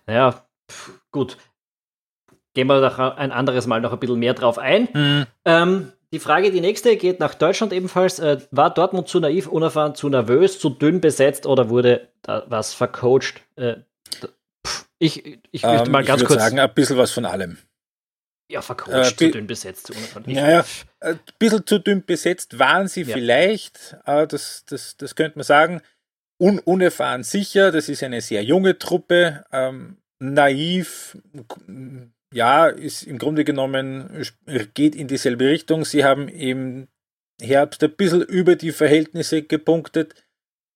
ja, 0.08 0.48
gut. 1.12 1.38
Gehen 2.54 2.68
wir 2.68 2.80
doch 2.80 3.00
ein 3.00 3.32
anderes 3.32 3.66
Mal 3.66 3.82
noch 3.82 3.92
ein 3.92 4.00
bisschen 4.00 4.20
mehr 4.20 4.36
drauf 4.36 4.60
ein. 4.60 4.88
Mhm. 4.94 5.26
Ähm, 5.46 5.94
die 6.14 6.20
Frage, 6.20 6.52
die 6.52 6.62
nächste, 6.62 6.96
geht 6.96 7.20
nach 7.20 7.34
Deutschland 7.34 7.74
ebenfalls. 7.74 8.20
Äh, 8.20 8.38
war 8.52 8.72
Dortmund 8.72 9.08
zu 9.08 9.20
naiv, 9.20 9.48
unerfahren, 9.48 9.96
zu 9.96 10.10
nervös, 10.10 10.60
zu 10.60 10.70
dünn 10.70 11.02
besetzt 11.02 11.48
oder 11.48 11.70
wurde 11.70 12.08
da 12.22 12.46
was 12.48 12.76
vercoacht? 12.76 13.42
Äh, 13.56 13.78
ich 15.00 15.40
ich 15.52 15.64
möchte 15.64 15.86
ähm, 15.86 15.92
mal 15.92 16.04
ganz 16.04 16.22
ich 16.22 16.28
kurz 16.28 16.40
sagen, 16.40 16.60
ein 16.60 16.74
bisschen 16.74 16.98
was 16.98 17.12
von 17.12 17.26
allem. 17.26 17.58
Ja, 18.48 18.62
vercoacht, 18.62 19.14
äh, 19.14 19.16
zu 19.16 19.32
dünn 19.32 19.48
besetzt. 19.48 19.92
Naja, 20.28 20.64
ein 21.00 21.20
bisschen 21.40 21.66
zu 21.66 21.80
dünn 21.80 22.06
besetzt 22.06 22.60
waren 22.60 22.88
sie 22.88 23.02
ja. 23.02 23.16
vielleicht, 23.16 23.98
äh, 24.06 24.28
das, 24.28 24.66
das, 24.68 24.96
das 24.96 25.16
könnte 25.16 25.40
man 25.40 25.44
sagen. 25.44 25.82
Un 26.40 26.60
unerfahren 26.60 27.24
sicher, 27.24 27.72
das 27.72 27.90
ist 27.90 28.04
eine 28.04 28.22
sehr 28.22 28.44
junge 28.44 28.78
Truppe, 28.78 29.46
ähm, 29.52 29.98
naiv, 30.20 31.18
ja, 32.34 32.68
ist 32.68 33.04
im 33.04 33.18
Grunde 33.18 33.44
genommen, 33.44 34.10
geht 34.74 34.96
in 34.96 35.08
dieselbe 35.08 35.48
Richtung. 35.48 35.86
Sie 35.86 36.04
haben 36.04 36.28
im 36.28 36.88
Herbst 37.42 37.84
ein 37.84 37.96
bisschen 37.96 38.22
über 38.22 38.56
die 38.56 38.72
Verhältnisse 38.72 39.44
gepunktet, 39.44 40.16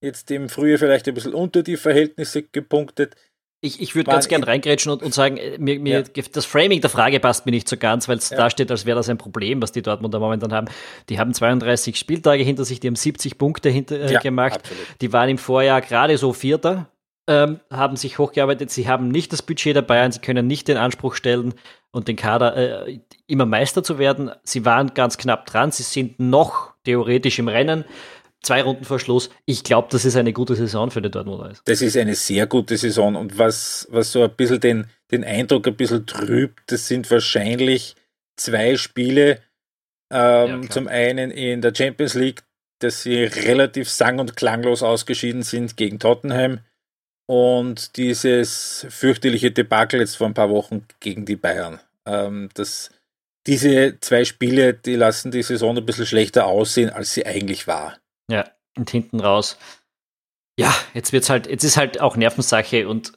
jetzt 0.01 0.29
im 0.31 0.49
Frühjahr 0.49 0.79
vielleicht 0.79 1.07
ein 1.07 1.13
bisschen 1.13 1.33
unter 1.33 1.63
die 1.63 1.77
Verhältnisse 1.77 2.43
gepunktet. 2.43 3.15
Ich, 3.59 3.81
ich 3.81 3.95
würde 3.95 4.11
ganz 4.11 4.27
gern 4.27 4.43
reingrätschen 4.43 4.91
und, 4.91 5.01
und 5.01 5.15
sagen, 5.15 5.37
äh, 5.37 5.57
mir, 5.57 5.79
mir 5.79 6.03
ja. 6.15 6.23
das 6.31 6.45
Framing 6.45 6.79
der 6.79 6.91
Frage 6.91 7.19
passt 7.19 7.47
mir 7.47 7.51
nicht 7.51 7.67
so 7.67 7.75
ganz, 7.75 8.07
weil 8.07 8.17
es 8.17 8.29
ja. 8.29 8.37
da 8.37 8.51
steht, 8.51 8.69
als 8.69 8.85
wäre 8.85 8.97
das 8.97 9.09
ein 9.09 9.17
Problem, 9.17 9.63
was 9.63 9.71
die 9.71 9.81
Dortmunder 9.81 10.19
momentan 10.19 10.53
haben. 10.53 10.67
Die 11.09 11.17
haben 11.17 11.33
32 11.33 11.97
Spieltage 11.97 12.43
hinter 12.43 12.65
sich, 12.65 12.79
die 12.79 12.87
haben 12.87 12.95
70 12.95 13.39
Punkte 13.39 13.69
hinter, 13.69 13.99
äh, 13.99 14.13
ja, 14.13 14.19
gemacht. 14.19 14.59
Absolut. 14.59 14.85
Die 15.01 15.11
waren 15.11 15.29
im 15.29 15.39
Vorjahr 15.39 15.81
gerade 15.81 16.19
so 16.19 16.33
Vierter, 16.33 16.91
ähm, 17.27 17.59
haben 17.69 17.95
sich 17.97 18.17
hochgearbeitet. 18.17 18.71
Sie 18.71 18.87
haben 18.87 19.09
nicht 19.09 19.33
das 19.33 19.41
Budget 19.41 19.75
der 19.75 19.81
Bayern, 19.81 20.11
sie 20.11 20.19
können 20.19 20.47
nicht 20.47 20.67
den 20.67 20.77
Anspruch 20.77 21.15
stellen 21.15 21.53
und 21.91 22.07
den 22.07 22.15
Kader 22.15 22.87
äh, 22.87 22.99
immer 23.27 23.45
Meister 23.45 23.83
zu 23.83 23.99
werden. 23.99 24.31
Sie 24.43 24.65
waren 24.65 24.93
ganz 24.93 25.17
knapp 25.17 25.45
dran, 25.45 25.71
sie 25.71 25.83
sind 25.83 26.19
noch 26.19 26.73
theoretisch 26.83 27.39
im 27.39 27.47
Rennen 27.47 27.85
zwei 28.41 28.61
Runden 28.61 28.85
vor 28.85 28.99
Schluss. 28.99 29.29
Ich 29.45 29.63
glaube, 29.63 29.89
das 29.91 30.05
ist 30.05 30.15
eine 30.15 30.31
gute 30.33 30.55
Saison 30.55 30.89
für 30.91 31.01
den 31.01 31.11
Dortmunder. 31.11 31.53
Das 31.65 31.81
ist 31.81 31.97
eine 31.97 32.15
sehr 32.15 32.47
gute 32.47 32.77
Saison 32.77 33.15
und 33.15 33.37
was, 33.37 33.87
was 33.91 34.11
so 34.11 34.23
ein 34.23 34.35
bisschen 34.35 34.59
den, 34.59 34.85
den 35.11 35.23
Eindruck 35.23 35.67
ein 35.67 35.75
bisschen 35.75 36.05
trübt, 36.05 36.71
das 36.71 36.87
sind 36.87 37.09
wahrscheinlich 37.11 37.95
zwei 38.37 38.77
Spiele. 38.77 39.41
Ähm, 40.09 40.63
ja, 40.63 40.69
zum 40.69 40.87
einen 40.87 41.31
in 41.31 41.61
der 41.61 41.73
Champions 41.75 42.13
League, 42.13 42.43
dass 42.79 43.03
sie 43.03 43.23
relativ 43.23 43.89
sang- 43.89 44.19
und 44.19 44.37
klanglos 44.37 44.83
ausgeschieden 44.83 45.43
sind 45.43 45.75
gegen 45.75 45.99
Tottenham 45.99 46.59
und 47.27 47.97
dieses 47.97 48.87
fürchterliche 48.89 49.51
Debakel 49.51 49.99
jetzt 49.99 50.17
vor 50.17 50.27
ein 50.27 50.33
paar 50.33 50.49
Wochen 50.49 50.87
gegen 50.99 51.25
die 51.25 51.35
Bayern. 51.35 51.79
Ähm, 52.05 52.49
das, 52.55 52.89
diese 53.45 53.99
zwei 53.99 54.25
Spiele, 54.25 54.73
die 54.73 54.95
lassen 54.95 55.29
die 55.31 55.43
Saison 55.43 55.77
ein 55.77 55.85
bisschen 55.85 56.05
schlechter 56.05 56.47
aussehen, 56.47 56.89
als 56.89 57.13
sie 57.13 57.25
eigentlich 57.25 57.67
war. 57.67 57.97
Ja, 58.31 58.49
und 58.77 58.89
hinten 58.89 59.19
raus. 59.19 59.57
Ja, 60.59 60.73
jetzt 60.93 61.13
wird's 61.13 61.29
halt, 61.29 61.47
jetzt 61.47 61.63
ist 61.63 61.77
halt 61.77 62.01
auch 62.01 62.15
Nervensache 62.15 62.87
und 62.87 63.13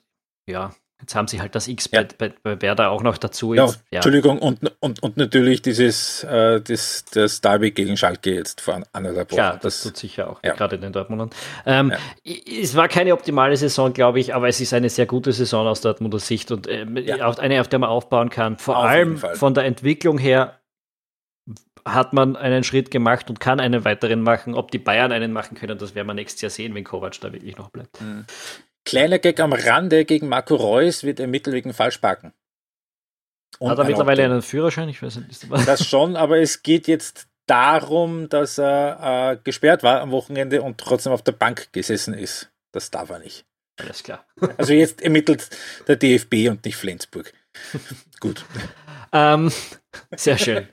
ja, 0.47 0.75
Jetzt 1.01 1.15
haben 1.15 1.29
sie 1.29 1.41
halt 1.41 1.55
das 1.55 1.69
X 1.69 1.89
ja. 1.93 2.05
bei, 2.19 2.33
bei, 2.43 2.61
Werder 2.61 2.91
auch 2.91 3.03
noch 3.03 3.19
dazu. 3.19 3.55
Jetzt, 3.55 3.77
ja, 3.77 3.81
ja. 3.91 3.97
Entschuldigung, 3.97 4.39
und, 4.39 4.61
und, 4.81 5.03
und 5.03 5.17
natürlich 5.17 5.63
dieses 5.63 6.25
äh, 6.25 6.61
das, 6.61 7.05
das 7.13 7.41
Derby 7.41 7.71
gegen 7.71 7.97
Schalke 7.97 8.35
jetzt 8.35 8.61
vor 8.61 8.83
anderthalb 8.93 9.31
Wochen. 9.31 9.37
Klar, 9.37 9.53
das, 9.55 9.63
das 9.63 9.83
tut 9.83 9.97
sicher 9.97 10.31
auch, 10.31 10.41
ja. 10.45 10.55
gerade 10.55 10.77
in 10.77 10.83
den 10.83 10.93
Dortmundern. 10.93 11.31
Ähm, 11.67 11.93
es 12.25 12.77
war 12.77 12.89
keine 12.89 13.13
optimale 13.13 13.57
Saison, 13.57 13.93
glaube 13.93 14.21
ich, 14.21 14.35
aber 14.35 14.49
es 14.49 14.61
ist 14.61 14.75
eine 14.75 14.91
sehr 14.91 15.07
gute 15.07 15.33
Saison 15.33 15.67
aus 15.67 15.81
Dortmunder 15.81 16.19
Sicht 16.19 16.51
und 16.51 16.67
äh, 16.67 16.87
auch 17.23 17.39
eine, 17.39 17.61
auf 17.61 17.69
der 17.69 17.79
man 17.79 17.89
aufbauen 17.89 18.31
kann. 18.31 18.59
Vor 18.59 18.77
auf 18.77 18.85
allem 18.85 19.17
von 19.17 19.55
der 19.55 19.65
Entwicklung 19.65 20.19
her 20.19 20.61
hat 21.85 22.13
man 22.13 22.37
einen 22.37 22.65
Schritt 22.65 22.91
gemacht 22.91 23.31
und 23.31 23.41
kann 23.41 23.61
einen 23.61 23.85
weiteren 23.85 24.23
machen. 24.23 24.55
Ob 24.55 24.71
die 24.71 24.79
Bayern 24.79 25.13
einen 25.13 25.33
machen 25.33 25.57
können, 25.57 25.79
das 25.79 25.95
werden 25.95 26.07
wir 26.07 26.15
nächstes 26.15 26.43
Jahr 26.43 26.51
sehen, 26.51 26.75
wenn 26.75 26.85
Kovac 26.85 27.21
da 27.21 27.33
wirklich 27.33 27.57
noch 27.57 27.71
bleibt. 27.71 28.01
Mhm. 28.01 28.27
Kleiner 28.85 29.19
Gag 29.19 29.41
am 29.41 29.53
Rande, 29.53 30.05
gegen 30.05 30.29
Marco 30.29 30.55
Reus 30.55 31.05
wird 31.05 31.21
ermittelt 31.21 31.55
wegen 31.55 31.73
Falschparken. 31.73 32.33
Und 33.59 33.71
Hat 33.71 33.79
er 33.79 33.85
mittlerweile 33.85 34.25
einen 34.25 34.43
Führerschein? 34.43 34.89
Ich 34.89 35.03
weiß 35.03 35.17
nicht. 35.17 35.47
Das 35.67 35.87
schon, 35.87 36.17
aber 36.17 36.39
es 36.39 36.63
geht 36.63 36.89
jetzt 36.89 37.29
darum, 37.47 38.29
dass 38.29 38.59
er 38.59 39.33
äh, 39.33 39.37
gesperrt 39.43 39.83
war 39.83 40.01
am 40.01 40.13
Wochenende 40.13 40.63
und 40.63 40.79
trotzdem 40.79 41.13
auf 41.13 41.23
der 41.23 41.33
Bank 41.33 41.73
gesessen 41.73 42.15
ist. 42.15 42.51
Das 42.73 42.91
darf 42.91 43.11
er 43.11 43.19
nicht. 43.19 43.45
Alles 43.77 44.03
klar. 44.03 44.25
Also 44.57 44.73
jetzt 44.73 45.03
ermittelt 45.03 45.49
der 45.89 45.97
DFB 45.97 46.49
und 46.49 46.65
nicht 46.65 46.77
Flensburg. 46.77 47.33
Gut. 48.21 48.45
Ähm, 49.13 49.51
sehr 50.17 50.39
schön. 50.39 50.69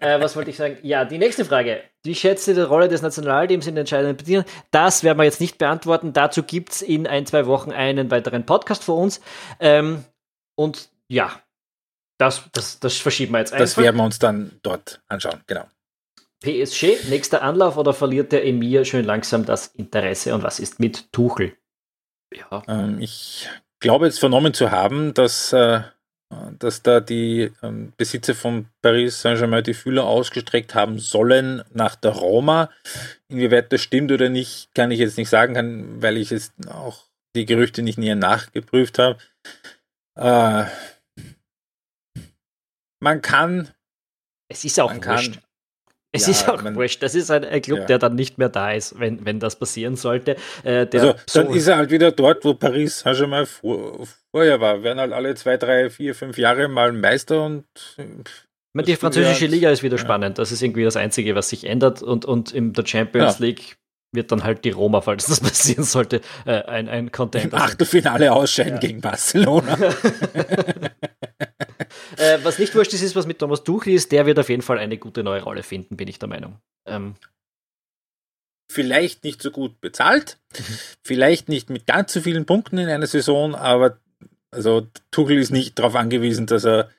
äh, 0.00 0.20
was 0.20 0.36
wollte 0.36 0.50
ich 0.50 0.56
sagen? 0.56 0.78
Ja, 0.82 1.04
die 1.04 1.18
nächste 1.18 1.44
Frage. 1.44 1.82
Wie 2.02 2.14
schätzt 2.14 2.48
ihr 2.48 2.54
die 2.54 2.60
Rolle 2.60 2.88
des 2.88 3.02
Nationalteams 3.02 3.66
in 3.66 3.74
den 3.74 3.80
entscheidenden 3.80 4.16
Partien? 4.16 4.44
Das 4.70 5.04
werden 5.04 5.18
wir 5.18 5.24
jetzt 5.24 5.40
nicht 5.40 5.58
beantworten. 5.58 6.12
Dazu 6.12 6.42
gibt 6.42 6.72
es 6.72 6.82
in 6.82 7.06
ein, 7.06 7.26
zwei 7.26 7.46
Wochen 7.46 7.72
einen 7.72 8.10
weiteren 8.10 8.46
Podcast 8.46 8.84
für 8.84 8.92
uns. 8.92 9.20
Ähm, 9.60 10.04
und 10.56 10.88
ja, 11.08 11.40
Das, 12.18 12.44
das, 12.52 12.80
das 12.80 12.96
verschieben 12.96 13.32
wir 13.32 13.40
jetzt 13.40 13.52
einfach. 13.52 13.64
Das 13.64 13.76
werden 13.78 13.96
wir 13.96 14.04
uns 14.04 14.18
dann 14.18 14.58
dort 14.62 15.02
anschauen, 15.08 15.42
genau. 15.46 15.64
PSG, 16.42 17.08
nächster 17.08 17.42
Anlauf 17.42 17.76
oder 17.76 17.92
verliert 17.94 18.32
der 18.32 18.46
Emir 18.46 18.84
schön 18.84 19.04
langsam 19.04 19.44
das 19.44 19.68
Interesse 19.68 20.34
und 20.34 20.42
was 20.42 20.60
ist 20.60 20.80
mit 20.80 21.12
Tuchel? 21.12 21.56
Ja. 22.32 22.62
Ähm, 22.68 22.98
ich 23.00 23.48
glaube 23.80 24.06
jetzt 24.06 24.18
vernommen 24.18 24.52
zu 24.54 24.70
haben, 24.70 25.14
dass, 25.14 25.52
äh, 25.52 25.80
dass 26.58 26.82
da 26.82 27.00
die 27.00 27.52
ähm, 27.62 27.92
Besitzer 27.96 28.34
von 28.34 28.66
Paris 28.82 29.20
Saint-Germain 29.20 29.62
die 29.62 29.74
Fühler 29.74 30.04
ausgestreckt 30.04 30.74
haben 30.74 30.98
sollen 30.98 31.62
nach 31.72 31.94
der 31.94 32.12
Roma. 32.12 32.70
Inwieweit 33.28 33.72
das 33.72 33.80
stimmt 33.80 34.10
oder 34.10 34.28
nicht, 34.28 34.74
kann 34.74 34.90
ich 34.90 34.98
jetzt 34.98 35.18
nicht 35.18 35.28
sagen, 35.28 35.54
kann, 35.54 36.02
weil 36.02 36.16
ich 36.16 36.30
jetzt 36.30 36.52
auch 36.68 37.04
die 37.36 37.46
Gerüchte 37.46 37.82
nicht 37.82 37.98
näher 37.98 38.16
nachgeprüft 38.16 38.98
habe. 38.98 39.18
Äh, 40.16 40.64
man 43.00 43.22
kann. 43.22 43.70
Es 44.48 44.64
ist 44.64 44.80
auch 44.80 44.94
wurscht. 44.94 45.40
Es 46.16 46.26
ja, 46.26 46.32
ist 46.32 46.48
auch 46.48 46.62
man, 46.62 46.74
wurscht. 46.74 47.02
Das 47.02 47.14
ist 47.14 47.30
ein, 47.30 47.44
ein 47.44 47.62
Club, 47.62 47.80
ja. 47.80 47.84
der 47.84 47.98
dann 47.98 48.14
nicht 48.14 48.38
mehr 48.38 48.48
da 48.48 48.72
ist, 48.72 48.98
wenn, 48.98 49.24
wenn 49.24 49.38
das 49.38 49.56
passieren 49.56 49.96
sollte. 49.96 50.36
Äh, 50.64 50.86
also, 50.92 51.14
so 51.26 51.42
dann 51.42 51.52
ist 51.52 51.66
er 51.66 51.76
halt 51.76 51.90
wieder 51.90 52.10
dort, 52.12 52.44
wo 52.44 52.54
Paris 52.54 53.00
Saint-Germain 53.00 53.46
vor, 53.46 54.06
vorher 54.30 54.60
war. 54.60 54.82
Werden 54.82 54.98
halt 54.98 55.12
alle 55.12 55.34
zwei, 55.34 55.56
drei, 55.56 55.90
vier, 55.90 56.14
fünf 56.14 56.38
Jahre 56.38 56.68
mal 56.68 56.92
Meister 56.92 57.44
und. 57.44 57.64
Meine, 58.72 58.86
die 58.86 58.96
französische 58.96 59.42
halt, 59.42 59.50
Liga 59.52 59.70
ist 59.70 59.82
wieder 59.82 59.96
ja. 59.96 60.02
spannend. 60.02 60.38
Das 60.38 60.52
ist 60.52 60.62
irgendwie 60.62 60.84
das 60.84 60.96
Einzige, 60.96 61.34
was 61.34 61.48
sich 61.48 61.64
ändert. 61.64 62.02
Und, 62.02 62.24
und 62.24 62.52
in 62.52 62.72
der 62.72 62.84
Champions 62.84 63.38
League 63.38 63.76
wird 64.12 64.32
dann 64.32 64.44
halt 64.44 64.64
die 64.64 64.70
Roma, 64.70 65.00
falls 65.00 65.26
das 65.26 65.40
passieren 65.42 65.84
sollte, 65.84 66.20
äh, 66.44 66.62
ein, 66.62 66.88
ein 66.88 67.12
Content. 67.12 67.52
Im 67.52 67.54
Achtelfinale 67.54 68.32
ausscheiden 68.32 68.80
gegen 68.80 69.00
Barcelona. 69.00 69.76
Äh, 72.16 72.38
was 72.42 72.58
nicht 72.58 72.74
wurscht 72.74 72.92
ist, 72.92 73.02
ist, 73.02 73.16
was 73.16 73.26
mit 73.26 73.38
Thomas 73.38 73.64
Tuchel 73.64 73.94
ist, 73.94 74.12
der 74.12 74.26
wird 74.26 74.38
auf 74.38 74.48
jeden 74.48 74.62
Fall 74.62 74.78
eine 74.78 74.98
gute 74.98 75.22
neue 75.22 75.42
Rolle 75.42 75.62
finden, 75.62 75.96
bin 75.96 76.08
ich 76.08 76.18
der 76.18 76.28
Meinung. 76.28 76.58
Ähm. 76.86 77.14
Vielleicht 78.70 79.22
nicht 79.22 79.40
so 79.40 79.50
gut 79.50 79.80
bezahlt, 79.80 80.38
vielleicht 81.04 81.48
nicht 81.48 81.70
mit 81.70 81.86
ganz 81.86 82.12
so 82.12 82.20
vielen 82.20 82.46
Punkten 82.46 82.78
in 82.78 82.88
einer 82.88 83.06
Saison, 83.06 83.54
aber 83.54 83.98
also 84.50 84.86
Tuchel 85.12 85.38
ist 85.38 85.52
nicht 85.52 85.78
darauf 85.78 85.94
angewiesen, 85.94 86.46
dass 86.46 86.64
er 86.64 86.90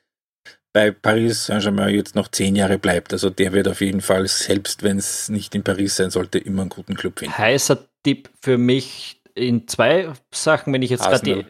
bei 0.78 0.92
Paris 0.92 1.48
Saint-Germain 1.48 1.96
jetzt 1.96 2.16
noch 2.16 2.28
zehn 2.28 2.56
Jahre 2.56 2.78
bleibt. 2.78 3.12
Also 3.12 3.30
der 3.30 3.52
wird 3.52 3.68
auf 3.68 3.82
jeden 3.82 4.02
Fall, 4.02 4.28
selbst 4.28 4.84
wenn 4.84 4.98
es 4.98 5.28
nicht 5.28 5.56
in 5.56 5.64
Paris 5.64 5.96
sein 5.96 6.12
sollte, 6.12 6.38
immer 6.38 6.62
einen 6.62 6.70
guten 6.70 6.96
Club 6.96 7.20
finden. 7.20 7.38
Heißer 7.38 7.84
Tipp 8.04 8.30
für 8.42 8.58
mich 8.58 9.20
in 9.34 9.68
zwei 9.68 10.14
Sachen, 10.32 10.74
wenn 10.74 10.84
ich 10.84 10.92
jetzt 10.92 11.04
gerade 11.04 11.24
die 11.24 11.46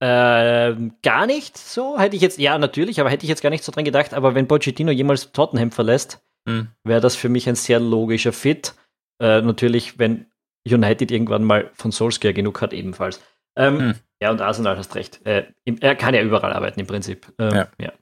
äh, 0.00 0.74
gar 1.02 1.26
nicht 1.26 1.56
so. 1.56 1.98
Hätte 1.98 2.16
ich 2.16 2.22
jetzt, 2.22 2.38
ja, 2.38 2.58
natürlich, 2.58 3.00
aber 3.00 3.10
hätte 3.10 3.24
ich 3.24 3.30
jetzt 3.30 3.42
gar 3.42 3.50
nicht 3.50 3.64
so 3.64 3.72
dran 3.72 3.84
gedacht. 3.84 4.14
Aber 4.14 4.34
wenn 4.34 4.48
Pochettino 4.48 4.90
jemals 4.92 5.32
Tottenham 5.32 5.70
verlässt, 5.70 6.22
mhm. 6.46 6.68
wäre 6.84 7.00
das 7.00 7.16
für 7.16 7.28
mich 7.28 7.48
ein 7.48 7.54
sehr 7.54 7.80
logischer 7.80 8.32
Fit. 8.32 8.74
Äh, 9.20 9.40
natürlich, 9.40 9.98
wenn 9.98 10.26
United 10.68 11.10
irgendwann 11.10 11.44
mal 11.44 11.70
von 11.74 11.92
Solskjaer 11.92 12.34
genug 12.34 12.60
hat, 12.60 12.72
ebenfalls. 12.72 13.22
Ähm, 13.56 13.78
mhm. 13.78 13.94
Ja, 14.20 14.30
und 14.30 14.40
Arsenal 14.40 14.76
hast 14.76 14.94
recht. 14.94 15.24
Äh, 15.24 15.44
er 15.80 15.94
kann 15.94 16.14
ja 16.14 16.22
überall 16.22 16.52
arbeiten 16.52 16.80
im 16.80 16.86
Prinzip. 16.86 17.32
Ähm, 17.38 17.54
ja. 17.54 17.68
ja. 17.80 17.92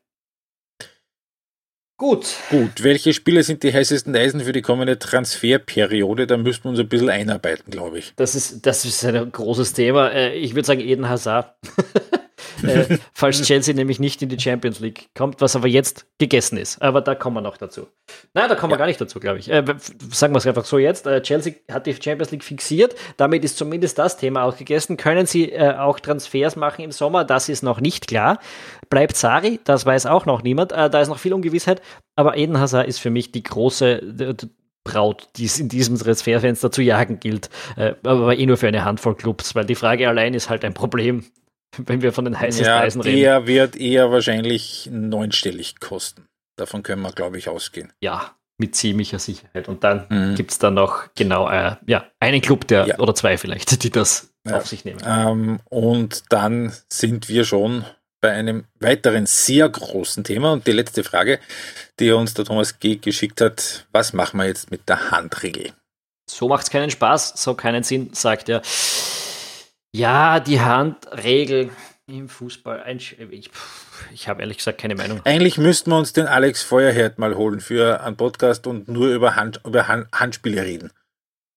Gut. 1.96 2.26
Gut. 2.50 2.82
Welche 2.82 3.12
Spieler 3.12 3.44
sind 3.44 3.62
die 3.62 3.72
heißesten 3.72 4.16
Eisen 4.16 4.40
für 4.40 4.52
die 4.52 4.62
kommende 4.62 4.98
Transferperiode? 4.98 6.26
Da 6.26 6.36
müssten 6.36 6.64
wir 6.64 6.70
uns 6.70 6.80
ein 6.80 6.88
bisschen 6.88 7.08
einarbeiten, 7.08 7.70
glaube 7.70 7.98
ich. 7.98 8.12
Das 8.16 8.34
ist, 8.34 8.66
das 8.66 8.84
ist 8.84 9.04
ein 9.04 9.30
großes 9.30 9.74
Thema. 9.74 10.10
Äh, 10.10 10.34
ich 10.34 10.54
würde 10.54 10.66
sagen, 10.66 10.80
Eden 10.80 11.08
Hazard. 11.08 11.54
äh, 12.64 12.98
falls 13.12 13.42
Chelsea 13.42 13.74
nämlich 13.74 14.00
nicht 14.00 14.22
in 14.22 14.28
die 14.28 14.38
Champions 14.38 14.80
League 14.80 15.08
kommt, 15.14 15.40
was 15.40 15.56
aber 15.56 15.68
jetzt 15.68 16.06
gegessen 16.18 16.56
ist. 16.58 16.80
Aber 16.82 17.00
da 17.00 17.14
kommen 17.14 17.36
wir 17.36 17.40
noch 17.40 17.56
dazu. 17.56 17.86
Nein, 18.32 18.48
da 18.48 18.54
kommen 18.54 18.70
ja. 18.70 18.76
wir 18.76 18.78
gar 18.78 18.86
nicht 18.86 19.00
dazu, 19.00 19.20
glaube 19.20 19.38
ich. 19.38 19.50
Äh, 19.50 19.64
sagen 20.10 20.34
wir 20.34 20.38
es 20.38 20.46
einfach 20.46 20.64
so 20.64 20.78
jetzt. 20.78 21.06
Äh, 21.06 21.22
Chelsea 21.22 21.54
hat 21.70 21.86
die 21.86 21.94
Champions 21.94 22.30
League 22.30 22.44
fixiert. 22.44 22.94
Damit 23.16 23.44
ist 23.44 23.56
zumindest 23.56 23.98
das 23.98 24.16
Thema 24.16 24.44
auch 24.44 24.56
gegessen. 24.56 24.96
Können 24.96 25.26
sie 25.26 25.52
äh, 25.52 25.74
auch 25.76 26.00
Transfers 26.00 26.56
machen 26.56 26.84
im 26.84 26.92
Sommer? 26.92 27.24
Das 27.24 27.48
ist 27.48 27.62
noch 27.62 27.80
nicht 27.80 28.08
klar. 28.08 28.38
Bleibt 28.90 29.16
Sari? 29.16 29.60
Das 29.64 29.86
weiß 29.86 30.06
auch 30.06 30.26
noch 30.26 30.42
niemand. 30.42 30.72
Äh, 30.72 30.90
da 30.90 31.00
ist 31.00 31.08
noch 31.08 31.18
viel 31.18 31.34
Ungewissheit. 31.34 31.82
Aber 32.16 32.36
Eden 32.36 32.58
Hazard 32.58 32.86
ist 32.86 32.98
für 32.98 33.10
mich 33.10 33.32
die 33.32 33.42
große 33.42 34.36
Braut, 34.84 35.28
die 35.36 35.46
es 35.46 35.58
in 35.58 35.68
diesem 35.68 35.98
Transferfenster 35.98 36.70
zu 36.70 36.82
jagen 36.82 37.18
gilt. 37.18 37.48
Äh, 37.76 37.94
aber 38.04 38.36
eh 38.36 38.46
nur 38.46 38.58
für 38.58 38.68
eine 38.68 38.84
Handvoll 38.84 39.16
Clubs, 39.16 39.54
weil 39.54 39.64
die 39.64 39.74
Frage 39.74 40.08
allein 40.08 40.34
ist 40.34 40.50
halt 40.50 40.64
ein 40.64 40.74
Problem. 40.74 41.24
Wenn 41.78 42.02
wir 42.02 42.12
von 42.12 42.24
den 42.24 42.38
heißesten 42.38 42.66
ja, 42.66 42.80
Eisen 42.80 43.00
reden. 43.00 43.20
Der 43.20 43.46
wird 43.46 43.76
eher 43.76 44.10
wahrscheinlich 44.10 44.88
neunstellig 44.90 45.80
kosten. 45.80 46.26
Davon 46.56 46.82
können 46.82 47.02
wir, 47.02 47.12
glaube 47.12 47.38
ich, 47.38 47.48
ausgehen. 47.48 47.92
Ja, 48.00 48.36
mit 48.58 48.76
ziemlicher 48.76 49.18
Sicherheit. 49.18 49.68
Und 49.68 49.82
dann 49.84 50.06
mhm. 50.08 50.34
gibt 50.36 50.52
es 50.52 50.58
dann 50.58 50.74
noch 50.74 51.08
genau 51.14 51.48
äh, 51.48 51.76
ja, 51.86 52.06
einen 52.20 52.40
Club, 52.40 52.68
der 52.68 52.86
ja. 52.86 52.98
oder 52.98 53.14
zwei 53.14 53.36
vielleicht, 53.36 53.82
die 53.82 53.90
das 53.90 54.32
ja. 54.46 54.56
auf 54.56 54.66
sich 54.66 54.84
nehmen. 54.84 55.00
Ähm, 55.04 55.60
und 55.68 56.24
dann 56.30 56.72
sind 56.88 57.28
wir 57.28 57.44
schon 57.44 57.84
bei 58.20 58.32
einem 58.32 58.64
weiteren 58.80 59.26
sehr 59.26 59.68
großen 59.68 60.24
Thema. 60.24 60.52
Und 60.52 60.66
die 60.66 60.72
letzte 60.72 61.04
Frage, 61.04 61.40
die 61.98 62.10
uns 62.12 62.34
der 62.34 62.44
Thomas 62.44 62.78
G. 62.78 62.96
geschickt 62.96 63.40
hat, 63.40 63.86
was 63.92 64.12
machen 64.12 64.38
wir 64.38 64.46
jetzt 64.46 64.70
mit 64.70 64.88
der 64.88 65.10
Handregel? 65.10 65.72
So 66.30 66.48
macht 66.48 66.62
es 66.62 66.70
keinen 66.70 66.90
Spaß, 66.90 67.34
so 67.36 67.54
keinen 67.54 67.82
Sinn, 67.82 68.10
sagt 68.12 68.48
er. 68.48 68.62
Ja, 69.96 70.40
die 70.40 70.60
Handregel 70.60 71.70
im 72.08 72.28
Fußball. 72.28 72.84
Ich, 72.96 73.50
ich 74.12 74.28
habe 74.28 74.42
ehrlich 74.42 74.56
gesagt 74.56 74.80
keine 74.80 74.96
Meinung. 74.96 75.20
Eigentlich 75.22 75.56
müssten 75.56 75.92
wir 75.92 75.98
uns 75.98 76.12
den 76.12 76.26
Alex 76.26 76.64
Feuerherd 76.64 77.20
mal 77.20 77.36
holen 77.36 77.60
für 77.60 78.00
einen 78.00 78.16
Podcast 78.16 78.66
und 78.66 78.88
nur 78.88 79.14
über, 79.14 79.36
Hand, 79.36 79.60
über 79.64 79.86
Hand, 79.86 80.08
Handspiele 80.12 80.64
reden. 80.64 80.90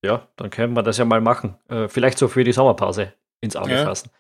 Ja, 0.06 0.28
dann 0.36 0.52
können 0.52 0.74
wir 0.74 0.84
das 0.84 1.00
ja 1.00 1.06
mal 1.06 1.20
machen. 1.20 1.56
Äh, 1.68 1.88
vielleicht 1.88 2.20
so 2.20 2.28
für 2.28 2.44
die 2.44 2.52
Sommerpause 2.52 3.12
ins 3.42 3.56
Auge 3.56 3.72
ja. 3.72 3.86
fassen. 3.86 4.12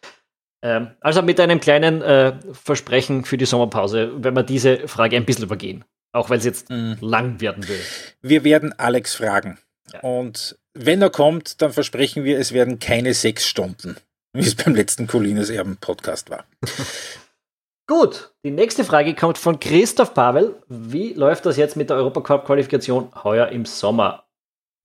Ähm, 0.64 0.88
also 1.00 1.22
mit 1.22 1.40
einem 1.40 1.60
kleinen 1.60 2.02
äh, 2.02 2.34
Versprechen 2.54 3.24
für 3.24 3.38
die 3.38 3.46
Sommerpause, 3.46 4.12
wenn 4.16 4.36
wir 4.36 4.42
diese 4.42 4.88
Frage 4.88 5.16
ein 5.16 5.26
bisschen 5.26 5.44
übergehen. 5.44 5.86
Auch 6.12 6.32
weil 6.32 6.40
es 6.40 6.46
jetzt 6.46 6.72
mhm. 6.72 6.98
lang 7.02 7.40
werden 7.40 7.68
will. 7.68 7.82
Wir 8.24 8.44
werden 8.44 8.74
Alex 8.80 9.14
fragen. 9.14 9.60
Ja. 9.94 10.00
Und 10.00 10.58
wenn 10.74 11.04
er 11.04 11.12
kommt, 11.12 11.62
dann 11.62 11.72
versprechen 11.72 12.24
wir, 12.24 12.40
es 12.40 12.52
werden 12.52 12.80
keine 12.80 13.14
sechs 13.14 13.48
Stunden 13.48 13.96
wie 14.34 14.42
es 14.42 14.56
beim 14.56 14.76
letzten 14.76 15.08
Colinas 15.08 15.50
Erben 15.50 15.78
Podcast 15.78 16.30
war. 16.30 16.46
Gut, 17.88 18.34
die 18.44 18.52
nächste 18.52 18.84
Frage 18.84 19.16
kommt 19.16 19.38
von 19.38 19.60
Christoph 19.60 20.14
Pavel. 20.14 20.62
Wie 20.68 21.14
läuft 21.14 21.46
das 21.46 21.56
jetzt 21.56 21.78
mit 21.78 21.90
der 21.90 21.98
Europacup-Qualifikation 21.98 23.12
heuer 23.24 23.48
im 23.48 23.66
Sommer? 23.66 24.26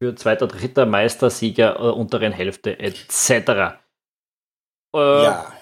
Für 0.01 0.15
zweiter, 0.15 0.47
dritter 0.47 0.87
Meister, 0.87 1.29
Sieger 1.29 1.77
äh, 1.77 1.91
unteren 1.91 2.33
Hälfte 2.33 2.79
etc. 2.79 3.79
Äh, 4.95 4.99
ja, 4.99 5.53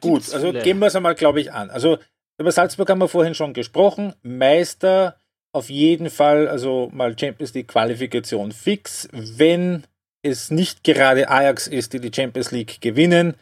gut, 0.00 0.32
also 0.32 0.48
viele. 0.48 0.62
gehen 0.62 0.78
wir 0.78 0.86
es 0.86 0.96
einmal, 0.96 1.14
glaube 1.14 1.40
ich, 1.40 1.52
an. 1.52 1.70
Also 1.70 1.98
über 2.38 2.52
Salzburg 2.52 2.90
haben 2.90 3.00
wir 3.00 3.08
vorhin 3.08 3.34
schon 3.34 3.54
gesprochen. 3.54 4.14
Meister 4.22 5.16
auf 5.52 5.70
jeden 5.70 6.10
Fall, 6.10 6.48
also 6.48 6.90
mal 6.92 7.16
Champions 7.18 7.54
League 7.54 7.68
Qualifikation 7.68 8.52
fix. 8.52 9.08
Wenn 9.12 9.84
es 10.24 10.50
nicht 10.50 10.84
gerade 10.84 11.28
Ajax 11.28 11.66
ist, 11.66 11.92
die 11.92 12.00
die 12.00 12.10
Champions 12.14 12.50
League 12.50 12.80
gewinnen, 12.80 13.34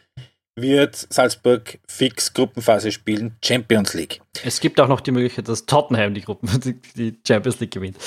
wird 0.55 1.07
Salzburg 1.09 1.79
fix 1.87 2.33
Gruppenphase 2.33 2.91
spielen, 2.91 3.37
Champions 3.43 3.93
League. 3.93 4.21
Es 4.43 4.59
gibt 4.59 4.79
auch 4.79 4.87
noch 4.87 5.01
die 5.01 5.11
Möglichkeit, 5.11 5.47
dass 5.47 5.65
Tottenham 5.65 6.13
die 6.13 6.21
Gruppen, 6.21 6.49
die 6.95 7.19
Champions 7.25 7.59
League 7.59 7.71
gewinnt 7.71 7.97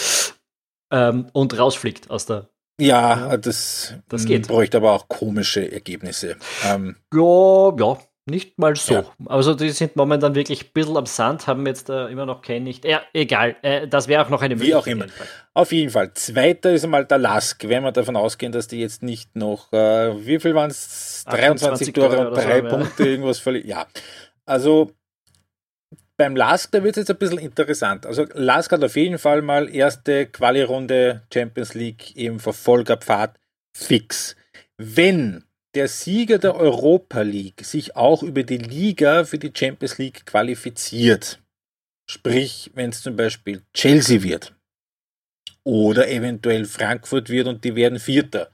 ähm, 0.93 1.27
und 1.33 1.59
rausfliegt 1.59 2.11
aus 2.11 2.27
der. 2.27 2.49
Ja, 2.79 3.39
das, 3.39 3.95
das 4.09 4.27
geht. 4.27 4.49
bräuchte 4.49 4.77
aber 4.77 4.93
auch 4.93 5.09
komische 5.09 5.73
Ergebnisse. 5.73 6.37
Ähm, 6.63 6.97
ja, 7.15 7.75
ja, 7.79 7.99
nicht 8.29 8.59
mal 8.59 8.75
so. 8.75 8.95
Ja. 8.95 9.05
Also 9.27 9.55
die 9.55 9.71
sind 9.71 9.95
momentan 9.95 10.35
wirklich 10.35 10.65
ein 10.65 10.71
bisschen 10.75 10.97
am 10.97 11.07
Sand, 11.07 11.47
haben 11.47 11.65
jetzt 11.67 11.89
äh, 11.89 12.07
immer 12.07 12.27
noch 12.27 12.43
kein 12.43 12.65
nicht. 12.65 12.85
Ja, 12.85 13.03
egal. 13.13 13.57
Äh, 13.63 13.87
das 13.87 14.09
wäre 14.09 14.25
auch 14.25 14.29
noch 14.29 14.43
eine 14.43 14.57
Möglichkeit. 14.57 14.85
Wie 14.85 14.91
auch 14.91 15.05
immer. 15.05 15.07
Auf 15.55 15.71
jeden 15.71 15.91
Fall. 15.91 16.13
Zweiter 16.15 16.73
ist 16.73 16.85
einmal 16.85 17.05
der 17.05 17.19
Lask. 17.19 17.63
Wenn 17.69 17.85
wir 17.85 17.93
davon 17.93 18.17
ausgehen, 18.17 18.51
dass 18.51 18.67
die 18.67 18.81
jetzt 18.81 19.03
nicht 19.03 19.37
noch, 19.37 19.73
äh, 19.73 20.27
wie 20.27 20.41
viel 20.41 20.55
waren 20.57 20.71
es? 20.71 21.25
23 21.29 21.93
Tore 21.93 22.29
und 22.29 22.37
drei 22.37 22.63
so, 22.63 22.69
Punkte, 22.69 23.05
ja. 23.05 23.11
irgendwas 23.11 23.39
völlig. 23.39 23.65
Ja. 23.65 23.87
Also 24.45 24.91
beim 26.17 26.35
Lask, 26.35 26.73
da 26.73 26.83
wird 26.83 26.97
es 26.97 27.03
jetzt 27.03 27.11
ein 27.11 27.19
bisschen 27.19 27.39
interessant. 27.39 28.07
Also 28.07 28.27
Lask 28.35 28.73
hat 28.73 28.83
auf 28.83 28.97
jeden 28.97 29.19
Fall 29.19 29.43
mal 29.43 29.73
erste 29.73 30.27
Quali-Runde 30.27 31.23
Champions 31.33 31.75
League 31.75 32.17
im 32.17 32.41
Verfolgerpfad 32.41 33.39
fix. 33.73 34.35
Wenn 34.79 35.46
der 35.77 35.89
Sieger 35.89 36.39
der 36.39 36.57
Europa 36.57 37.23
League 37.23 37.65
sich 37.65 37.95
auch 37.97 38.23
über 38.23 38.43
die 38.43 38.59
Liga 38.59 39.25
für 39.25 39.39
die 39.39 39.53
Champions 39.55 39.99
League 39.99 40.27
qualifiziert. 40.27 41.41
Sprich, 42.11 42.71
wenn 42.75 42.91
es 42.91 43.03
zum 43.03 43.17
Beispiel 43.17 43.63
Chelsea 43.75 44.23
wird 44.23 44.55
oder 45.65 46.09
eventuell 46.09 46.65
Frankfurt 46.65 47.29
wird 47.31 47.49
und 47.49 47.65
die 47.65 47.75
werden 47.75 47.99
Vierter. 47.99 48.51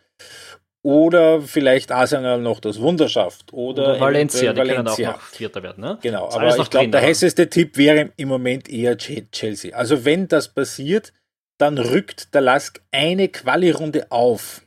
oder 0.85 1.43
vielleicht 1.43 1.93
Arsenal 1.93 2.41
noch 2.41 2.59
das 2.59 2.81
Wunder 2.81 3.09
schafft. 3.09 3.53
Oder, 3.53 3.91
Oder 3.91 4.01
Valencia, 4.01 4.53
die 4.53 4.61
eventuell 4.61 4.77
können 4.77 4.89
auch 4.89 4.93
Valencia. 4.99 5.13
noch 5.13 5.21
Vierter 5.23 5.63
werden. 5.63 5.81
Ne? 5.85 5.99
Genau, 6.03 6.29
aber 6.31 6.57
ich 6.59 6.71
glaube, 6.71 6.89
der 6.89 7.03
heißeste 7.03 7.49
Tipp 7.49 7.77
wäre 7.77 8.11
im 8.17 8.29
Moment 8.29 8.69
eher 8.69 8.97
Che- 8.99 9.29
Chelsea. 9.31 9.77
Also 9.77 10.05
wenn 10.05 10.27
das 10.27 10.49
passiert, 10.53 11.13
dann 11.61 11.79
rückt 11.79 12.35
der 12.35 12.41
Lask 12.41 12.81
eine 12.91 13.29
Quali-Runde 13.29 14.11
auf. 14.11 14.67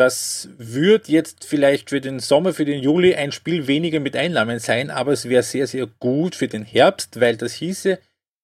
Das 0.00 0.48
wird 0.56 1.08
jetzt 1.08 1.44
vielleicht 1.44 1.90
für 1.90 2.00
den 2.00 2.20
Sommer, 2.20 2.54
für 2.54 2.64
den 2.64 2.82
Juli 2.82 3.14
ein 3.14 3.32
Spiel 3.32 3.66
weniger 3.66 4.00
mit 4.00 4.16
Einnahmen 4.16 4.58
sein, 4.58 4.88
aber 4.88 5.12
es 5.12 5.28
wäre 5.28 5.42
sehr, 5.42 5.66
sehr 5.66 5.86
gut 5.86 6.34
für 6.34 6.48
den 6.48 6.64
Herbst, 6.64 7.20
weil 7.20 7.36
das 7.36 7.52
hieße, 7.52 7.98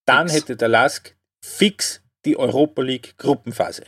dann 0.04 0.28
Fix. 0.28 0.42
hätte 0.42 0.56
der 0.56 0.68
Lask 0.68 1.16
fix 1.40 2.02
die 2.26 2.36
Europa 2.36 2.82
League 2.82 3.14
Gruppenphase. 3.16 3.84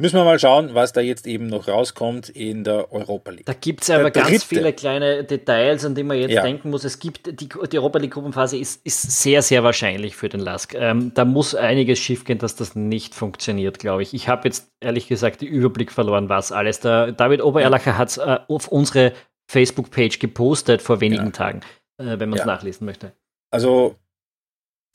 Müssen 0.00 0.16
wir 0.16 0.24
mal 0.24 0.38
schauen, 0.38 0.74
was 0.74 0.94
da 0.94 1.02
jetzt 1.02 1.26
eben 1.26 1.46
noch 1.48 1.68
rauskommt 1.68 2.30
in 2.30 2.64
der 2.64 2.90
Europa 2.90 3.30
League. 3.32 3.44
Da 3.44 3.52
gibt 3.52 3.82
es 3.82 3.90
aber 3.90 4.04
Der 4.04 4.22
ganz 4.22 4.28
dritte. 4.30 4.46
viele 4.46 4.72
kleine 4.72 5.24
Details, 5.24 5.84
an 5.84 5.94
die 5.94 6.02
man 6.04 6.16
jetzt 6.16 6.30
Ja. 6.32 6.40
denken 6.42 6.70
muss. 6.70 6.84
Es 6.84 6.98
gibt 6.98 7.26
die, 7.38 7.48
die 7.50 7.78
Europa 7.78 7.98
League 7.98 8.12
Gruppenphase 8.14 8.56
ist, 8.56 8.80
ist 8.86 9.02
sehr, 9.22 9.42
sehr 9.42 9.62
wahrscheinlich 9.62 10.16
für 10.16 10.30
den 10.30 10.40
Lask. 10.40 10.74
Ähm, 10.74 11.12
da 11.12 11.26
muss 11.26 11.54
einiges 11.54 11.98
schiefgehen, 11.98 12.38
dass 12.38 12.56
das 12.56 12.74
nicht 12.74 13.14
funktioniert, 13.14 13.78
glaube 13.78 14.02
ich. 14.02 14.14
Ich 14.14 14.26
habe 14.28 14.48
jetzt 14.48 14.72
ehrlich 14.80 15.06
gesagt 15.06 15.42
den 15.42 15.48
Überblick 15.48 15.92
verloren, 15.92 16.30
was 16.30 16.50
alles. 16.50 16.80
Der 16.80 17.12
David 17.12 17.42
Obererlacher 17.42 17.98
hat 17.98 18.08
es 18.08 18.16
äh, 18.16 18.38
auf 18.48 18.68
unsere 18.68 19.12
Facebook-Page 19.50 20.18
gepostet 20.18 20.80
vor 20.80 21.02
wenigen 21.02 21.26
Ja. 21.26 21.30
Tagen, 21.32 21.60
äh, 21.98 22.18
wenn 22.18 22.30
man 22.30 22.38
es 22.38 22.40
Ja. 22.40 22.46
nachlesen 22.46 22.86
möchte. 22.86 23.12
Also, 23.50 23.96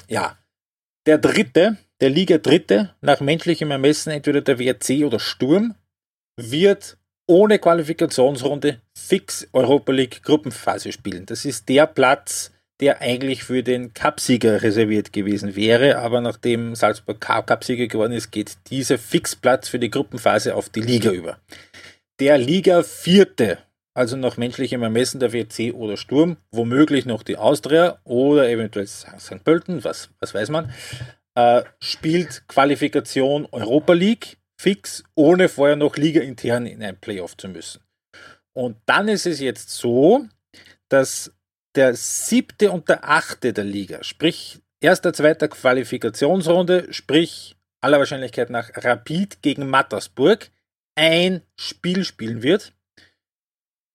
ja, 0.07 0.35
der 1.05 1.19
dritte, 1.19 1.77
der 2.01 2.09
Liga 2.09 2.37
Dritte, 2.37 2.93
nach 3.01 3.21
menschlichem 3.21 3.71
Ermessen 3.71 4.11
entweder 4.11 4.41
der 4.41 4.59
WRC 4.59 5.05
oder 5.05 5.19
Sturm, 5.19 5.75
wird 6.37 6.97
ohne 7.27 7.59
Qualifikationsrunde 7.59 8.81
fix 8.97 9.47
Europa 9.53 9.91
League 9.91 10.21
Gruppenphase 10.23 10.91
spielen. 10.91 11.25
Das 11.25 11.45
ist 11.45 11.69
der 11.69 11.87
Platz, 11.87 12.51
der 12.81 13.01
eigentlich 13.01 13.43
für 13.43 13.63
den 13.63 13.93
Cupsieger 13.93 14.61
reserviert 14.61 15.13
gewesen 15.13 15.55
wäre, 15.55 15.97
aber 15.99 16.21
nachdem 16.21 16.75
Salzburg 16.75 17.21
Cup- 17.21 17.47
Cupsieger 17.47 17.87
geworden 17.87 18.11
ist, 18.11 18.31
geht 18.31 18.57
dieser 18.69 18.97
Fixplatz 18.97 19.69
für 19.69 19.79
die 19.79 19.89
Gruppenphase 19.89 20.55
auf 20.55 20.69
die 20.69 20.81
Liga 20.81 21.11
über. 21.11 21.39
Der 22.19 22.37
Liga 22.37 22.83
Vierte, 22.83 23.59
also 23.93 24.17
nach 24.17 24.35
menschlichem 24.35 24.83
Ermessen 24.83 25.21
der 25.21 25.31
WC 25.31 25.71
oder 25.71 25.95
Sturm, 25.95 26.37
womöglich 26.51 27.05
noch 27.05 27.23
die 27.23 27.37
Austria 27.37 27.99
oder 28.03 28.49
eventuell 28.49 28.87
St. 28.87 29.43
Pölten, 29.43 29.83
was, 29.85 30.09
was 30.19 30.33
weiß 30.33 30.49
man, 30.49 30.73
äh, 31.35 31.63
spielt 31.79 32.47
Qualifikation 32.47 33.47
Europa 33.51 33.93
League 33.93 34.37
fix, 34.59 35.03
ohne 35.15 35.49
vorher 35.49 35.75
noch 35.75 35.97
Liga 35.97 36.21
intern 36.21 36.65
in 36.65 36.81
ein 36.81 36.99
Playoff 36.99 37.37
zu 37.37 37.47
müssen. 37.49 37.81
Und 38.53 38.77
dann 38.85 39.07
ist 39.07 39.25
es 39.25 39.39
jetzt 39.39 39.69
so, 39.69 40.25
dass 40.89 41.33
der 41.75 41.93
siebte 41.95 42.71
und 42.71 42.87
der 42.87 43.07
achte 43.07 43.51
der 43.51 43.65
Liga, 43.65 44.03
sprich 44.03 44.61
erster, 44.79 45.13
zweiter 45.13 45.49
Qualifikationsrunde, 45.49 46.93
sprich 46.93 47.57
aller 47.81 47.99
Wahrscheinlichkeit 47.99 48.49
nach 48.49 48.71
Rapid 48.73 49.41
gegen 49.41 49.69
Mattersburg, 49.69 50.49
ein 50.95 51.41
Spiel 51.59 52.05
spielen 52.05 52.41
wird. 52.41 52.73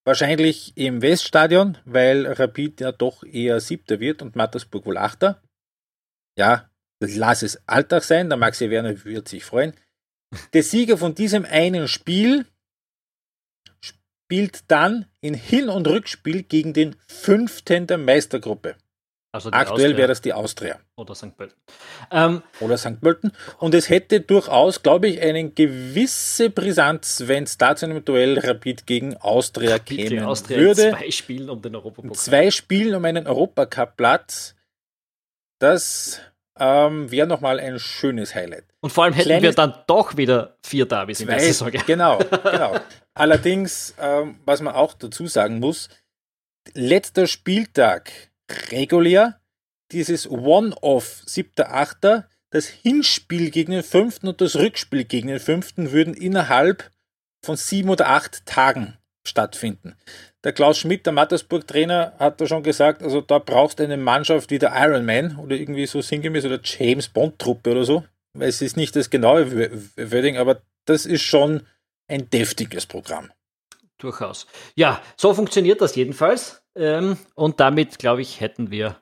Wahrscheinlich 0.04 0.76
im 0.76 1.02
Weststadion, 1.02 1.78
weil 1.84 2.26
Rapid 2.26 2.80
ja 2.80 2.92
doch 2.92 3.22
eher 3.24 3.60
siebter 3.60 4.00
wird 4.00 4.22
und 4.22 4.36
Mattersburg 4.36 4.86
wohl 4.86 4.98
achter. 4.98 5.42
Ja, 6.38 6.69
lass 7.00 7.42
es 7.42 7.60
Alltag 7.66 8.04
sein, 8.04 8.28
der 8.28 8.38
Maxi 8.38 8.70
Werner 8.70 9.04
wird 9.04 9.28
sich 9.28 9.44
freuen. 9.44 9.74
Der 10.52 10.62
Sieger 10.62 10.96
von 10.96 11.14
diesem 11.14 11.44
einen 11.44 11.88
Spiel 11.88 12.46
spielt 13.80 14.64
dann 14.68 15.06
in 15.20 15.34
Hin- 15.34 15.68
und 15.68 15.88
Rückspiel 15.88 16.44
gegen 16.44 16.72
den 16.72 16.94
fünften 17.08 17.86
der 17.86 17.98
Meistergruppe. 17.98 18.76
Also 19.32 19.50
Aktuell 19.50 19.72
Austria 19.72 19.96
wäre 19.96 20.08
das 20.08 20.20
die 20.22 20.32
Austria 20.32 20.80
oder 20.96 21.14
St. 21.14 21.36
Pölten. 21.36 21.56
Ähm, 22.10 22.42
oder 22.58 22.76
St. 22.76 23.00
Pölten. 23.00 23.32
Und 23.58 23.74
es 23.74 23.88
hätte 23.88 24.20
durchaus, 24.20 24.82
glaube 24.82 25.06
ich, 25.06 25.20
eine 25.20 25.50
gewisse 25.50 26.50
Brisanz, 26.50 27.22
wenn 27.26 27.44
es 27.44 27.56
da 27.56 27.76
zu 27.76 27.86
einem 27.86 28.04
Duell 28.04 28.40
Rapid 28.40 28.86
gegen 28.86 29.16
Austria 29.16 29.78
gegen 29.78 30.08
kämen 30.08 30.24
Austria 30.24 30.58
in 30.58 30.64
würde. 30.64 30.90
zwei 30.90 31.10
Spielen 31.12 31.48
um 31.48 31.62
den 31.62 31.76
Europapokal. 31.76 32.16
Zwei 32.16 32.50
Spielen 32.50 32.94
um 32.96 33.04
einen 33.04 33.28
Europacup-Platz. 33.28 34.56
Das 35.60 36.20
ähm, 36.58 37.10
wäre 37.10 37.26
nochmal 37.26 37.60
ein 37.60 37.78
schönes 37.78 38.34
Highlight. 38.34 38.64
Und 38.80 38.90
vor 38.90 39.04
allem 39.04 39.14
hätten 39.14 39.28
Kleines- 39.28 39.42
wir 39.42 39.52
dann 39.52 39.74
doch 39.86 40.16
wieder 40.16 40.56
vier 40.64 40.86
Derbys 40.86 41.20
in 41.20 41.26
der 41.28 41.38
Zwei, 41.38 41.44
Saison. 41.46 41.70
genau, 41.86 42.18
genau. 42.44 42.78
Allerdings, 43.14 43.94
ähm, 43.98 44.38
was 44.44 44.60
man 44.60 44.74
auch 44.74 44.94
dazu 44.94 45.26
sagen 45.26 45.58
muss, 45.60 45.88
letzter 46.74 47.26
Spieltag 47.26 48.10
regulär, 48.70 49.40
dieses 49.92 50.30
One-Off 50.30 51.22
7.8., 51.26 52.24
das 52.52 52.66
Hinspiel 52.66 53.50
gegen 53.50 53.70
den 53.72 53.82
fünften 53.84 54.26
und 54.28 54.40
das 54.40 54.56
Rückspiel 54.56 55.04
gegen 55.04 55.28
den 55.28 55.38
fünften 55.38 55.92
würden 55.92 56.14
innerhalb 56.14 56.90
von 57.44 57.56
sieben 57.56 57.90
oder 57.90 58.08
acht 58.08 58.44
Tagen 58.44 58.98
stattfinden. 59.26 59.96
Der 60.44 60.52
Klaus 60.52 60.78
Schmidt, 60.78 61.04
der 61.04 61.12
Mattersburg-Trainer, 61.12 62.14
hat 62.18 62.40
da 62.40 62.46
schon 62.46 62.62
gesagt, 62.62 63.02
also 63.02 63.20
da 63.20 63.38
brauchst 63.38 63.78
du 63.78 63.82
eine 63.84 63.98
Mannschaft 63.98 64.50
wie 64.50 64.58
der 64.58 64.72
Iron 64.74 65.04
Man 65.04 65.36
oder 65.36 65.54
irgendwie 65.56 65.86
so 65.86 66.00
sinngemäß 66.00 66.46
oder 66.46 66.58
James 66.64 67.08
Bond-Truppe 67.08 67.72
oder 67.72 67.84
so. 67.84 68.04
Es 68.38 68.62
ist 68.62 68.76
nicht 68.76 68.96
das 68.96 69.10
genaue 69.10 69.50
W- 69.54 69.70
Wording, 69.96 70.38
aber 70.38 70.62
das 70.86 71.04
ist 71.04 71.22
schon 71.22 71.66
ein 72.08 72.30
deftiges 72.30 72.86
Programm. 72.86 73.30
Durchaus. 73.98 74.46
Ja, 74.76 75.02
so 75.16 75.34
funktioniert 75.34 75.80
das 75.82 75.94
jedenfalls. 75.94 76.62
Ähm, 76.74 77.18
und 77.34 77.60
damit, 77.60 77.98
glaube 77.98 78.22
ich, 78.22 78.40
hätten 78.40 78.70
wir 78.70 78.96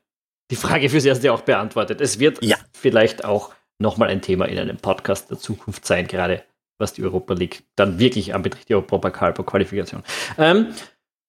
die 0.50 0.56
Frage 0.56 0.88
fürs 0.88 1.04
Erste 1.04 1.32
auch 1.32 1.42
beantwortet. 1.42 2.00
Es 2.00 2.18
wird 2.18 2.42
Ja. 2.42 2.56
vielleicht 2.72 3.24
auch 3.24 3.54
nochmal 3.78 4.08
ein 4.08 4.22
Thema 4.22 4.46
in 4.46 4.58
einem 4.58 4.78
Podcast 4.78 5.30
der 5.30 5.38
Zukunft 5.38 5.86
sein, 5.86 6.08
gerade 6.08 6.42
was 6.78 6.94
die 6.94 7.04
Europa 7.04 7.34
League 7.34 7.62
dann 7.76 7.98
wirklich 8.00 8.34
anbetrifft, 8.34 8.68
die 8.68 8.74
Europapokal-Qualifikation. 8.74 10.02
Ähm, 10.36 10.74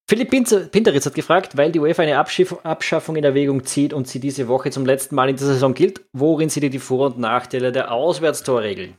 Philipp 0.10 0.32
Pinteritz 0.32 1.06
hat 1.06 1.14
gefragt, 1.14 1.56
weil 1.56 1.72
die 1.72 1.80
UEFA 1.80 2.02
eine 2.02 2.18
Abschaffung 2.18 3.16
in 3.16 3.24
Erwägung 3.24 3.64
zieht 3.64 3.94
und 3.94 4.08
sie 4.08 4.20
diese 4.20 4.48
Woche 4.48 4.72
zum 4.72 4.84
letzten 4.84 5.14
Mal 5.14 5.30
in 5.30 5.36
der 5.36 5.46
Saison 5.46 5.76
gilt, 5.76 6.02
worin 6.14 6.50
sieht 6.50 6.64
ihr 6.64 6.72
die 6.72 6.80
Vor- 6.80 7.06
und 7.06 7.20
Nachteile 7.20 7.72
der 7.72 7.92
Auswärtstorregel? 7.92 8.96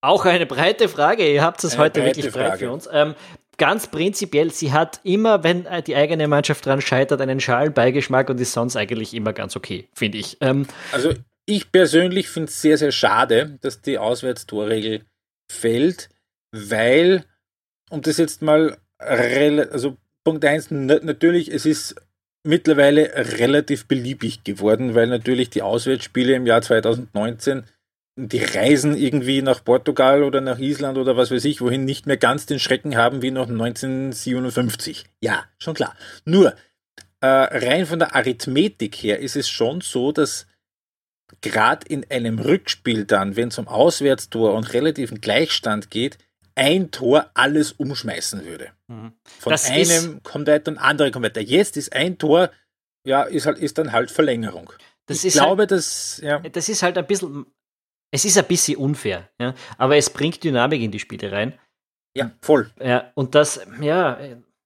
Auch 0.00 0.24
eine 0.24 0.46
breite 0.46 0.88
Frage. 0.88 1.30
Ihr 1.30 1.42
habt 1.42 1.62
es 1.62 1.76
heute 1.76 2.02
wirklich 2.06 2.32
breit 2.32 2.52
Frage. 2.52 2.58
für 2.58 2.72
uns. 2.72 2.88
Ähm, 2.90 3.14
ganz 3.58 3.86
prinzipiell, 3.86 4.50
sie 4.50 4.72
hat 4.72 5.00
immer, 5.04 5.44
wenn 5.44 5.68
die 5.86 5.94
eigene 5.94 6.26
Mannschaft 6.26 6.64
dran 6.64 6.80
scheitert, 6.80 7.20
einen 7.20 7.38
schalen 7.38 7.74
Beigeschmack 7.74 8.30
und 8.30 8.40
ist 8.40 8.54
sonst 8.54 8.76
eigentlich 8.76 9.12
immer 9.12 9.34
ganz 9.34 9.56
okay, 9.56 9.88
finde 9.92 10.16
ich. 10.16 10.38
Ähm, 10.40 10.66
Also 10.90 11.12
ich 11.44 11.70
persönlich 11.70 12.30
finde 12.30 12.48
es 12.48 12.62
sehr, 12.62 12.78
sehr 12.78 12.92
schade, 12.92 13.58
dass 13.60 13.82
die 13.82 13.98
Auswärtstorregel 13.98 15.04
fällt, 15.52 16.08
weil, 16.50 17.26
um 17.90 18.00
das 18.00 18.16
jetzt 18.16 18.40
mal, 18.40 18.78
also 18.98 19.96
Punkt 20.24 20.44
1, 20.44 20.70
natürlich, 20.70 21.52
es 21.52 21.66
ist 21.66 21.96
mittlerweile 22.44 23.12
relativ 23.38 23.86
beliebig 23.86 24.44
geworden, 24.44 24.94
weil 24.94 25.06
natürlich 25.06 25.50
die 25.50 25.62
Auswärtsspiele 25.62 26.34
im 26.34 26.46
Jahr 26.46 26.62
2019 26.62 27.64
die 28.16 28.44
Reisen 28.44 28.96
irgendwie 28.96 29.42
nach 29.42 29.64
Portugal 29.64 30.22
oder 30.22 30.40
nach 30.40 30.58
Island 30.58 30.98
oder 30.98 31.16
was 31.16 31.30
weiß 31.30 31.44
ich, 31.46 31.60
wohin 31.60 31.84
nicht 31.84 32.06
mehr 32.06 32.16
ganz 32.16 32.46
den 32.46 32.60
Schrecken 32.60 32.96
haben 32.96 33.22
wie 33.22 33.32
noch 33.32 33.48
1957. 33.48 35.04
Ja, 35.20 35.44
schon 35.58 35.74
klar. 35.74 35.96
Nur, 36.24 36.54
äh, 37.20 37.26
rein 37.26 37.86
von 37.86 37.98
der 37.98 38.14
Arithmetik 38.14 38.94
her 38.96 39.18
ist 39.18 39.34
es 39.34 39.48
schon 39.48 39.80
so, 39.80 40.12
dass 40.12 40.46
gerade 41.40 41.86
in 41.88 42.08
einem 42.08 42.38
Rückspiel 42.38 43.04
dann, 43.04 43.34
wenn 43.34 43.48
es 43.48 43.58
um 43.58 43.66
Auswärtstor 43.66 44.54
und 44.54 44.72
relativen 44.72 45.20
Gleichstand 45.20 45.90
geht, 45.90 46.18
ein 46.56 46.90
Tor 46.90 47.30
alles 47.34 47.72
umschmeißen 47.72 48.44
würde. 48.44 48.70
Von 48.86 49.50
Das 49.50 49.70
einem 49.70 50.22
kommt 50.22 50.46
weiter 50.46 50.70
und 50.70 50.78
andere 50.78 51.10
kommt 51.10 51.24
weiter. 51.24 51.40
Jetzt 51.40 51.76
ist 51.76 51.92
ein 51.92 52.18
Tor, 52.18 52.50
ja, 53.06 53.22
ist 53.24 53.46
halt 53.46 53.58
ist 53.58 53.78
dann 53.78 53.92
halt 53.92 54.10
Verlängerung. 54.10 54.72
das 55.06 55.18
ich 55.18 55.26
ist 55.26 55.34
glaube, 55.34 55.62
halt, 55.62 55.70
dass 55.72 56.20
ja, 56.22 56.38
das 56.40 56.68
ist 56.68 56.82
halt 56.82 56.96
ein 56.98 57.06
bisschen, 57.06 57.46
es 58.12 58.24
ist 58.24 58.38
ein 58.38 58.44
bisschen 58.46 58.76
unfair, 58.76 59.28
ja? 59.40 59.54
aber 59.78 59.96
es 59.96 60.10
bringt 60.10 60.42
Dynamik 60.44 60.80
in 60.80 60.90
die 60.90 61.00
Spiele 61.00 61.30
rein. 61.32 61.58
ja 62.16 62.30
voll 62.40 62.70
Ja, 62.80 63.10
und 63.14 63.34
das, 63.34 63.60
ja, 63.80 64.18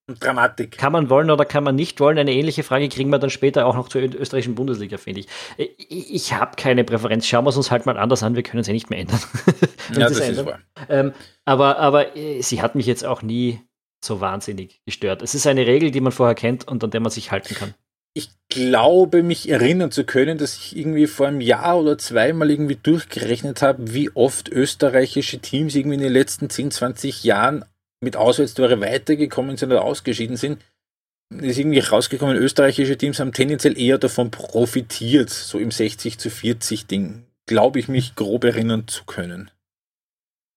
Dramatik. 0.08 0.78
kann 0.78 0.92
man 0.92 1.10
wollen 1.10 1.30
oder 1.30 1.44
kann 1.44 1.64
man 1.64 1.76
nicht 1.76 2.00
wollen? 2.00 2.18
Eine 2.18 2.32
ähnliche 2.32 2.62
Frage 2.62 2.88
kriegen 2.88 3.10
wir 3.10 3.18
dann 3.18 3.30
später 3.30 3.66
auch 3.66 3.74
noch 3.74 3.88
zur 3.88 4.00
österreichischen 4.02 4.54
Bundesliga, 4.54 4.96
finde 4.96 5.20
ich. 5.20 5.28
Ich, 5.56 6.14
ich 6.14 6.32
habe 6.34 6.56
keine 6.56 6.84
Präferenz. 6.84 7.26
Schauen 7.26 7.44
wir 7.44 7.50
es 7.50 7.56
uns 7.56 7.70
halt 7.70 7.86
mal 7.86 7.98
anders 7.98 8.22
an. 8.22 8.34
Wir 8.34 8.42
können 8.42 8.60
es 8.60 8.66
ja 8.66 8.72
nicht 8.72 8.90
mehr 8.90 9.00
ändern. 9.00 9.20
Ja, 9.94 10.00
das 10.00 10.12
ist 10.12 10.20
ändern. 10.20 10.46
wahr. 10.46 10.58
Ähm, 10.90 11.12
aber 11.46 11.78
aber 11.78 12.14
äh, 12.14 12.42
sie 12.42 12.60
hat 12.60 12.74
mich 12.74 12.84
jetzt 12.84 13.06
auch 13.06 13.22
nie 13.22 13.60
so 14.04 14.20
wahnsinnig 14.20 14.82
gestört. 14.84 15.22
Es 15.22 15.34
ist 15.34 15.46
eine 15.46 15.66
Regel, 15.66 15.90
die 15.90 16.00
man 16.02 16.12
vorher 16.12 16.34
kennt 16.34 16.68
und 16.68 16.84
an 16.84 16.90
der 16.90 17.00
man 17.00 17.10
sich 17.10 17.30
halten 17.32 17.54
kann. 17.54 17.74
ich 18.14 18.30
glaube, 18.48 19.22
mich 19.22 19.48
erinnern 19.48 19.90
zu 19.90 20.04
können, 20.04 20.38
dass 20.38 20.56
ich 20.56 20.76
irgendwie 20.76 21.06
vor 21.06 21.28
einem 21.28 21.40
Jahr 21.40 21.78
oder 21.78 21.96
zweimal 21.98 22.50
irgendwie 22.50 22.76
durchgerechnet 22.76 23.62
habe, 23.62 23.94
wie 23.94 24.10
oft 24.14 24.48
österreichische 24.48 25.38
Teams 25.38 25.74
irgendwie 25.74 25.94
in 25.96 26.02
den 26.02 26.12
letzten 26.12 26.50
10, 26.50 26.70
20 26.70 27.24
Jahren 27.24 27.64
mit 28.00 28.16
Auswärtstore 28.16 28.80
weitergekommen 28.80 29.56
sind 29.56 29.72
oder 29.72 29.82
ausgeschieden 29.82 30.36
sind. 30.36 30.62
Ist 31.30 31.58
irgendwie 31.58 31.80
rausgekommen, 31.80 32.36
österreichische 32.36 32.96
Teams 32.96 33.20
haben 33.20 33.32
tendenziell 33.32 33.78
eher 33.78 33.98
davon 33.98 34.30
profitiert, 34.30 35.28
so 35.30 35.58
im 35.58 35.70
60 35.70 36.18
zu 36.18 36.30
40 36.30 36.86
Ding. 36.86 37.26
Glaube 37.46 37.78
ich 37.78 37.88
mich 37.88 38.14
grob 38.14 38.44
erinnern 38.44 38.88
zu 38.88 39.04
können. 39.04 39.50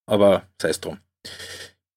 Aber 0.07 0.43
sei 0.61 0.69
es 0.69 0.79
drum. 0.79 0.99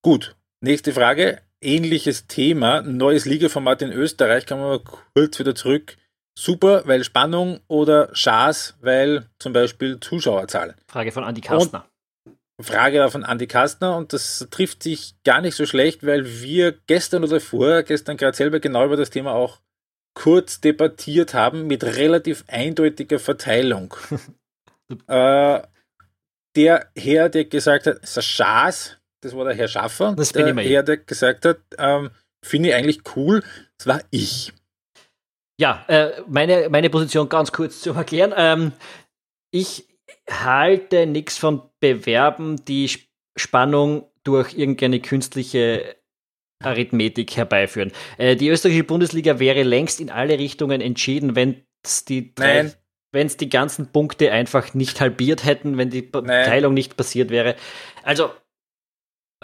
Gut, 0.03 0.35
nächste 0.61 0.93
Frage 0.93 1.41
ähnliches 1.65 2.27
Thema. 2.27 2.83
Neues 2.83 3.25
Ligaformat 3.25 3.83
in 3.83 3.93
Österreich, 3.93 4.47
kann 4.47 4.61
man 4.61 4.69
mal 4.69 4.81
kurz 5.15 5.39
wieder 5.39 5.55
zurück. 5.55 5.97
Super, 6.39 6.83
weil 6.87 7.05
Spannung 7.05 7.61
oder 7.69 8.11
Schaß, 8.13 8.77
weil 8.81 9.29
zum 9.39 9.53
Beispiel 9.53 10.01
Zuschauerzahl. 10.01 10.75
Frage 10.87 11.13
von 11.13 11.25
Andi 11.25 11.41
Kastner. 11.41 11.85
Und 11.85 11.94
Frage 12.61 13.11
von 13.11 13.25
Andi 13.25 13.47
Kastner 13.47 13.97
und 13.97 14.13
das 14.13 14.47
trifft 14.51 14.83
sich 14.83 15.15
gar 15.25 15.41
nicht 15.41 15.57
so 15.57 15.67
schlecht, 15.67 16.07
weil 16.07 16.25
wir 16.25 16.73
gestern 16.87 17.25
oder 17.25 17.41
vorher, 17.41 17.83
gestern 17.83 18.17
gerade 18.17 18.37
selber 18.37 18.61
genau 18.61 18.85
über 18.85 18.97
das 18.97 19.11
Thema 19.11 19.33
auch 19.33 19.61
kurz 20.15 20.61
debattiert 20.61 21.35
haben 21.35 21.67
mit 21.67 21.83
relativ 21.83 22.45
eindeutiger 22.47 23.19
Verteilung. 23.19 23.95
äh, 25.09 25.61
der 26.57 26.91
Herr, 26.97 27.29
der 27.29 27.45
gesagt 27.47 27.87
hat, 27.87 27.99
Schaß, 28.07 28.99
das 29.21 29.37
war 29.37 29.45
der 29.45 29.55
Herr 29.55 29.69
Schaffer, 29.69 30.15
das 30.17 30.33
der 30.33 30.55
Herr, 30.55 30.83
der 30.85 30.99
gesagt 30.99 31.45
hat, 31.45 31.59
ähm, 31.79 32.11
finde 32.45 32.69
ich 32.69 32.75
eigentlich 32.77 33.01
cool, 33.17 33.43
das 33.79 33.87
war 33.89 34.01
ich. 34.11 34.53
Ja, 35.59 35.85
äh, 35.89 36.23
meine, 36.29 36.69
meine 36.69 36.91
Position 36.91 37.29
ganz 37.29 37.51
kurz 37.51 37.81
zu 37.81 37.93
erklären. 37.93 38.33
Ähm, 38.37 38.73
ich 39.51 39.89
halte 40.29 41.07
nichts 41.07 41.39
von 41.39 41.63
Bewerben, 41.81 42.65
die 42.65 42.91
Spannung 43.37 44.07
durch 44.23 44.55
irgendeine 44.55 45.01
künstliche 45.01 45.97
Arithmetik 46.63 47.37
herbeiführen. 47.37 47.93
Äh, 48.17 48.37
die 48.37 48.49
österreichische 48.49 48.85
Bundesliga 48.85 49.39
wäre 49.39 49.63
längst 49.63 50.01
in 50.01 50.11
alle 50.11 50.39
Richtungen 50.39 50.81
entschieden, 50.81 51.37
wenn 51.37 51.65
es 51.85 52.05
die 52.05 52.33
wenn 52.37 53.29
es 53.29 53.37
die 53.37 53.49
ganzen 53.49 53.93
Punkte 53.93 54.33
einfach 54.33 54.75
nicht 54.75 55.01
halbiert 55.01 55.45
hätten, 55.45 55.79
wenn 55.79 55.89
die 55.91 56.11
Nein. 56.13 56.47
Teilung 56.47 56.75
nicht 56.75 56.97
passiert 56.97 57.31
wäre. 57.31 57.55
Also 58.03 58.31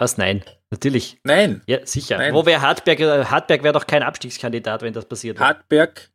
was? 0.01 0.17
Nein. 0.17 0.43
Natürlich. 0.71 1.19
Nein. 1.23 1.61
Ja, 1.67 1.85
sicher. 1.85 2.17
Nein. 2.17 2.33
Wo 2.33 2.45
wäre 2.45 2.61
Hartberg? 2.61 2.99
Äh, 2.99 3.25
Hartberg 3.25 3.63
wäre 3.63 3.73
doch 3.73 3.85
kein 3.85 4.01
Abstiegskandidat, 4.01 4.81
wenn 4.81 4.93
das 4.93 5.05
passiert 5.05 5.37
wäre. 5.37 5.47
Hartberg, 5.47 6.09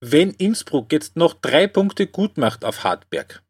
wenn 0.00 0.30
Innsbruck 0.30 0.92
jetzt 0.92 1.16
noch 1.16 1.32
drei 1.32 1.66
Punkte 1.66 2.06
gut 2.06 2.36
macht 2.36 2.66
auf 2.66 2.84
Hartberg, 2.84 3.42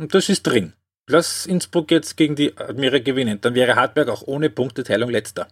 und 0.00 0.14
das 0.14 0.28
ist 0.28 0.42
drin, 0.44 0.72
lass 1.08 1.46
Innsbruck 1.46 1.90
jetzt 1.90 2.16
gegen 2.16 2.34
die 2.34 2.56
Admira 2.56 2.98
gewinnen, 2.98 3.40
dann 3.40 3.54
wäre 3.54 3.76
Hartberg 3.76 4.08
auch 4.08 4.22
ohne 4.26 4.50
Punkteteilung 4.50 5.10
letzter. 5.10 5.48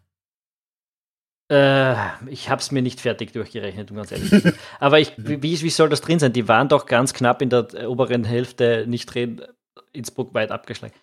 Äh, 1.51 1.95
ich 2.31 2.51
habe 2.51 2.61
es 2.61 2.71
mir 2.71 2.83
nicht 2.83 3.01
fertig 3.01 3.33
durchgerechnet, 3.33 3.91
um 3.91 3.97
ganz 3.97 4.13
ehrlich 4.13 4.29
zu 4.29 4.41
sein. 4.41 4.55
Aber 4.81 5.01
ich, 5.01 5.15
wie, 5.17 5.43
wie 5.43 5.71
soll 5.71 5.89
das 5.89 6.03
drin 6.03 6.19
sein? 6.19 6.33
Die 6.33 6.47
waren 6.47 6.69
doch 6.69 6.87
ganz 6.87 7.15
knapp 7.15 7.41
in 7.41 7.49
der 7.49 7.91
oberen 7.91 8.25
Hälfte 8.25 8.85
nicht 8.87 9.07
drin, 9.07 9.43
Innsbruck 9.93 10.35
weit 10.35 10.51
abgeschlagen. 10.51 10.95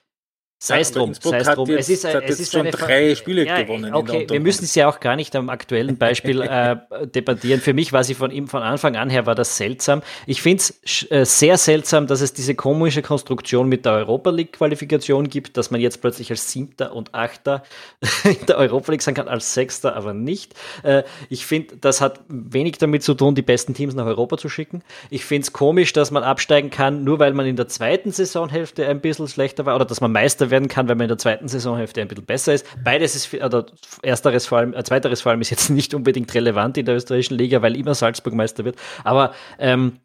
Sei 0.65 0.80
es 0.80 0.91
drum, 0.91 1.13
sei 1.13 1.38
es 1.38 1.47
drum. 1.47 1.69
es 1.69 1.89
ist, 1.89 2.06
es 2.06 2.39
ist 2.39 2.51
schon 2.51 2.65
drei 2.71 3.13
Spiele 3.13 3.45
ja, 3.45 3.62
gewonnen. 3.62 3.93
Okay, 3.93 4.25
wir 4.28 4.39
müssen 4.39 4.65
es 4.65 4.73
ja 4.73 4.89
auch 4.89 4.99
gar 4.99 5.15
nicht 5.15 5.36
am 5.36 5.49
aktuellen 5.49 5.97
Beispiel 5.97 6.41
äh, 6.41 6.75
debattieren. 7.06 7.62
Für 7.62 7.75
mich 7.75 7.93
war 7.93 8.04
sie 8.04 8.15
von 8.15 8.32
ihm 8.32 8.47
von 8.47 8.63
Anfang 8.63 8.95
an 8.95 9.12
her 9.12 9.28
war 9.28 9.36
das 9.36 9.58
seltsam. 9.58 10.01
Ich 10.25 10.41
finde 10.41 10.63
es 10.63 11.12
äh, 11.12 11.23
sehr 11.23 11.60
seltsam, 11.60 12.08
dass 12.08 12.21
es 12.21 12.34
diese 12.34 12.56
komische 12.56 13.04
Konstruktion 13.04 13.69
mit 13.69 13.86
der 13.86 13.91
Europa 13.93 14.32
League 14.32 14.54
Qualifikation 14.54 15.30
gibt, 15.30 15.56
dass 15.56 15.69
man 15.69 15.82
jetzt 15.82 16.01
plötzlich 16.01 16.32
als 16.32 16.51
Siebter 16.51 16.95
und 16.95 17.13
Achter 17.13 17.62
in 18.23 18.47
der 18.47 18.58
Europa 18.58 18.91
League 18.91 19.04
sein 19.04 19.13
kann, 19.13 19.28
als 19.28 19.54
Sechster 19.54 19.95
aber 19.95 20.15
nicht. 20.15 20.56
Äh, 20.82 21.04
ich 21.30 21.45
finde, 21.45 21.78
das 21.78 22.01
hat 22.01 22.21
wenig 22.28 22.80
damit 22.80 23.04
zu 23.04 23.13
tun, 23.13 23.36
die 23.36 23.43
besten 23.43 23.75
Teams 23.75 23.93
nach 23.93 24.08
Europa 24.08 24.38
zu 24.38 24.49
schicken. 24.49 24.82
Ich 25.12 25.25
finde 25.25 25.43
es 25.43 25.54
komisch, 25.54 25.93
dass 25.93 26.10
man 26.10 26.23
absteigen 26.23 26.71
kann, 26.71 27.04
nur 27.04 27.19
weil 27.19 27.34
man 27.34 27.45
in 27.45 27.56
der 27.56 27.67
zweiten 27.67 28.12
Saisonhälfte 28.12 28.88
ein 28.88 28.99
bisschen 28.99 29.28
schlechter 29.28 29.67
war 29.67 29.75
oder 29.75 29.86
dass 29.86 30.01
man 30.01 30.12
Meister 30.12 30.49
werden 30.56 30.70
kann, 30.70 30.88
wenn 30.88 30.98
man 30.98 31.06
in 31.06 31.10
der 31.10 31.18
zweiten 31.18 31.50
Saisonhälfte 31.50 32.02
ein 32.02 32.08
bisschen 32.08 32.26
besser 32.26 32.54
ist. 32.54 32.65
Beides 32.84 33.15
ist, 33.15 33.34
oder 33.34 33.65
ersteres 34.02 34.46
vor 34.46 34.60
allem, 34.60 34.74
äh, 34.74 34.84
zweiteres 34.84 35.22
vor 35.22 35.32
allem 35.32 35.41
ist 35.41 35.50
jetzt 35.50 35.70
nicht 35.80 35.94
unbedingt 35.94 36.34
relevant 36.34 36.78
in 36.78 36.86
der 36.86 36.96
österreichischen 36.96 37.38
Liga, 37.38 37.62
weil 37.62 37.76
immer 37.76 37.94
Salzburg 37.94 38.34
Meister 38.34 38.63
wird. 38.63 38.78
Aber 39.04 39.34
ähm, 39.60 40.00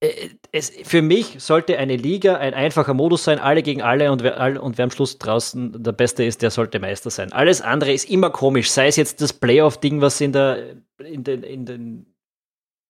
äh, 0.00 0.30
es, 0.50 0.72
für 0.82 1.02
mich 1.02 1.36
sollte 1.38 1.78
eine 1.78 1.96
Liga 1.96 2.36
ein 2.36 2.52
einfacher 2.52 2.94
Modus 2.94 3.24
sein, 3.24 3.38
alle 3.38 3.62
gegen 3.62 3.80
alle 3.80 4.10
und 4.10 4.22
wer, 4.24 4.62
und 4.62 4.76
wer 4.76 4.84
am 4.84 4.90
Schluss 4.90 5.18
draußen 5.18 5.82
der 5.82 5.92
Beste 5.92 6.24
ist, 6.24 6.42
der 6.42 6.50
sollte 6.50 6.80
Meister 6.80 7.10
sein. 7.10 7.32
Alles 7.32 7.62
andere 7.62 7.92
ist 7.92 8.10
immer 8.10 8.30
komisch, 8.30 8.70
sei 8.70 8.88
es 8.88 8.96
jetzt 8.96 9.20
das 9.20 9.32
Playoff-Ding, 9.32 10.00
was 10.00 10.20
in, 10.20 10.32
der, 10.32 10.76
in, 10.98 11.22
den, 11.22 11.42
in 11.44 11.64
den 11.64 12.14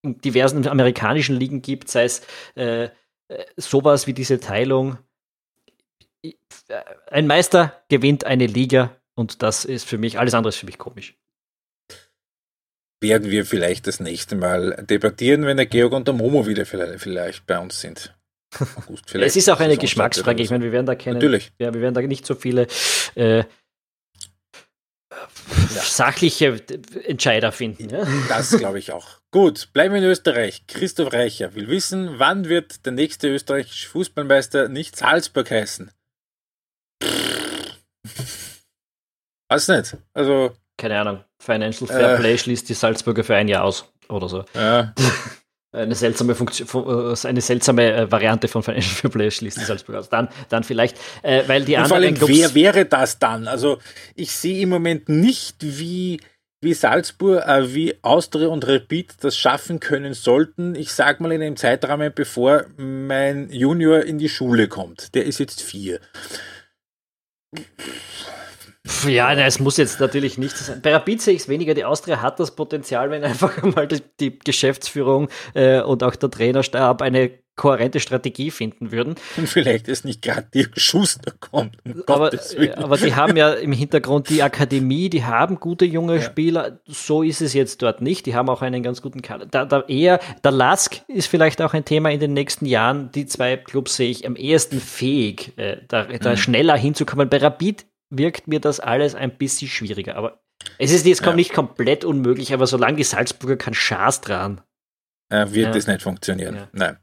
diversen 0.02 0.66
amerikanischen 0.66 1.36
Ligen 1.36 1.60
gibt, 1.60 1.88
sei 1.88 2.04
es 2.04 2.22
äh, 2.54 2.84
äh 2.84 2.88
sowas 3.56 4.06
wie 4.06 4.14
diese 4.14 4.40
Teilung 4.40 4.98
ein 7.10 7.26
Meister 7.26 7.82
gewinnt 7.88 8.24
eine 8.24 8.46
Liga 8.46 8.96
und 9.14 9.42
das 9.42 9.64
ist 9.64 9.86
für 9.86 9.98
mich, 9.98 10.18
alles 10.18 10.34
andere 10.34 10.50
ist 10.50 10.56
für 10.56 10.66
mich 10.66 10.78
komisch. 10.78 11.16
Werden 13.00 13.30
wir 13.30 13.44
vielleicht 13.44 13.86
das 13.86 14.00
nächste 14.00 14.36
Mal 14.36 14.84
debattieren, 14.88 15.44
wenn 15.44 15.58
der 15.58 15.66
Georg 15.66 15.92
und 15.92 16.08
der 16.08 16.14
Momo 16.14 16.46
wieder 16.46 16.64
vielleicht 16.64 17.46
bei 17.46 17.58
uns 17.58 17.80
sind. 17.80 18.16
August, 18.76 19.04
es 19.14 19.36
ist 19.36 19.50
auch 19.50 19.60
eine 19.60 19.76
Geschmacksfrage. 19.76 20.42
Ich 20.42 20.50
meine, 20.50 20.64
wir 20.64 20.72
werden 20.72 20.86
da 20.86 20.94
keine, 20.94 21.14
Natürlich. 21.14 21.52
Ja, 21.58 21.74
wir 21.74 21.80
werden 21.80 21.94
da 21.94 22.02
nicht 22.02 22.26
so 22.26 22.34
viele 22.34 22.66
äh, 23.14 23.38
ja. 23.38 23.46
sachliche 25.82 26.60
Entscheider 27.04 27.52
finden. 27.52 27.90
Ja? 27.90 28.06
Das 28.28 28.56
glaube 28.56 28.78
ich 28.78 28.92
auch. 28.92 29.06
Gut, 29.30 29.72
bleiben 29.72 29.94
wir 29.94 30.00
in 30.00 30.08
Österreich. 30.08 30.66
Christoph 30.66 31.12
Reicher 31.12 31.54
will 31.54 31.68
wissen, 31.68 32.18
wann 32.18 32.48
wird 32.48 32.86
der 32.86 32.92
nächste 32.92 33.28
österreichische 33.28 33.88
Fußballmeister 33.88 34.68
nicht 34.68 34.96
Salzburg 34.96 35.50
heißen? 35.50 35.90
Weiß 39.48 39.68
nicht. 39.68 39.96
Also. 40.14 40.52
Keine 40.76 41.00
Ahnung. 41.00 41.24
Financial 41.38 41.86
Fair 41.86 42.14
äh, 42.14 42.16
Play 42.18 42.38
schließt 42.38 42.68
die 42.68 42.74
Salzburger 42.74 43.24
für 43.24 43.36
ein 43.36 43.48
Jahr 43.48 43.64
aus 43.64 43.90
oder 44.08 44.28
so. 44.28 44.44
Ja. 44.54 44.94
Eine 45.72 45.94
seltsame 45.94 46.34
Funktion, 46.34 46.66
äh, 47.12 47.28
eine 47.28 47.40
seltsame 47.42 47.92
äh, 47.92 48.10
Variante 48.10 48.48
von 48.48 48.62
Financial 48.62 48.94
Fair 48.94 49.10
Play 49.10 49.30
schließt 49.30 49.58
die 49.58 49.64
Salzburger 49.64 50.00
aus. 50.00 50.08
Dann, 50.08 50.28
dann 50.48 50.64
vielleicht, 50.64 50.96
äh, 51.22 51.42
weil 51.48 51.66
die 51.66 51.76
anderen. 51.76 51.88
Vor 51.88 51.96
allem, 51.98 52.14
Clubs 52.14 52.32
wer 52.32 52.54
wäre 52.54 52.86
das 52.86 53.18
dann? 53.18 53.46
Also, 53.46 53.78
ich 54.14 54.32
sehe 54.32 54.62
im 54.62 54.70
Moment 54.70 55.10
nicht, 55.10 55.56
wie 55.60 56.18
wie 56.62 56.72
Salzburg, 56.72 57.46
äh, 57.46 57.74
wie 57.74 57.94
Austria 58.02 58.48
und 58.48 58.66
Rapid 58.66 59.16
das 59.20 59.36
schaffen 59.36 59.78
können 59.78 60.14
sollten. 60.14 60.74
Ich 60.74 60.92
sage 60.92 61.22
mal 61.22 61.32
in 61.32 61.42
einem 61.42 61.56
Zeitrahmen, 61.56 62.10
bevor 62.14 62.64
mein 62.78 63.50
Junior 63.50 64.00
in 64.00 64.18
die 64.18 64.30
Schule 64.30 64.68
kommt. 64.68 65.14
Der 65.14 65.26
ist 65.26 65.38
jetzt 65.38 65.60
vier. 65.60 66.00
Ja, 69.06 69.32
es 69.32 69.58
muss 69.58 69.76
jetzt 69.76 70.00
natürlich 70.00 70.38
nicht 70.38 70.56
sein. 70.56 70.80
Bei 70.80 70.92
Rapid 70.92 71.20
sehe 71.20 71.34
ich 71.34 71.42
es 71.42 71.48
weniger. 71.48 71.74
Die 71.74 71.84
Austria 71.84 72.22
hat 72.22 72.38
das 72.40 72.54
Potenzial, 72.54 73.10
wenn 73.10 73.24
einfach 73.24 73.62
mal 73.74 73.86
die, 73.86 74.02
die 74.20 74.38
Geschäftsführung 74.38 75.28
äh, 75.54 75.80
und 75.80 76.02
auch 76.02 76.16
der 76.16 76.30
Trainerstab 76.30 77.02
eine 77.02 77.38
kohärente 77.56 78.00
Strategie 78.00 78.50
finden 78.50 78.92
würden. 78.92 79.16
Und 79.36 79.48
vielleicht 79.48 79.88
ist 79.88 80.04
nicht 80.04 80.22
gerade 80.22 80.46
die 80.52 80.66
Schuster 80.76 81.32
kommt. 81.40 81.76
Um 81.84 82.02
aber, 82.06 82.30
aber 82.76 82.96
die 82.98 83.14
haben 83.16 83.36
ja 83.36 83.52
im 83.52 83.72
Hintergrund 83.72 84.28
die 84.28 84.42
Akademie, 84.42 85.10
die 85.10 85.24
haben 85.24 85.58
gute 85.58 85.84
junge 85.84 86.16
ja. 86.16 86.22
Spieler. 86.22 86.80
So 86.86 87.22
ist 87.22 87.40
es 87.40 87.54
jetzt 87.54 87.82
dort 87.82 88.02
nicht. 88.02 88.26
Die 88.26 88.34
haben 88.34 88.48
auch 88.48 88.62
einen 88.62 88.82
ganz 88.82 89.02
guten 89.02 89.22
Kader. 89.22 89.46
Da, 89.46 89.64
da 89.64 89.82
eher, 89.88 90.20
der 90.44 90.52
Lask 90.52 91.02
ist 91.08 91.26
vielleicht 91.26 91.60
auch 91.62 91.74
ein 91.74 91.84
Thema 91.84 92.10
in 92.10 92.20
den 92.20 92.34
nächsten 92.34 92.66
Jahren. 92.66 93.10
Die 93.12 93.26
zwei 93.26 93.56
Clubs 93.56 93.96
sehe 93.96 94.10
ich 94.10 94.26
am 94.26 94.36
ehesten 94.36 94.80
fähig, 94.80 95.56
äh, 95.56 95.78
da, 95.88 96.04
da 96.04 96.30
mhm. 96.32 96.36
schneller 96.36 96.76
hinzukommen. 96.76 97.28
Bei 97.28 97.38
Rapid 97.38 97.86
wirkt 98.10 98.48
mir 98.48 98.60
das 98.60 98.80
alles 98.80 99.14
ein 99.14 99.36
bisschen 99.36 99.68
schwieriger. 99.68 100.16
Aber 100.16 100.40
es 100.78 100.92
ist 100.92 101.06
jetzt 101.06 101.24
ja. 101.24 101.34
nicht 101.34 101.52
komplett 101.52 102.04
unmöglich, 102.04 102.52
aber 102.52 102.66
solange 102.66 102.96
die 102.96 103.04
Salzburger 103.04 103.56
keinen 103.56 103.74
Schaß 103.74 104.20
dran 104.20 104.60
äh, 105.28 105.46
wird 105.50 105.74
ja. 105.74 105.92
nicht 105.92 106.02
funktionieren. 106.02 106.56
Ja. 106.56 106.68
Nein. 106.72 106.96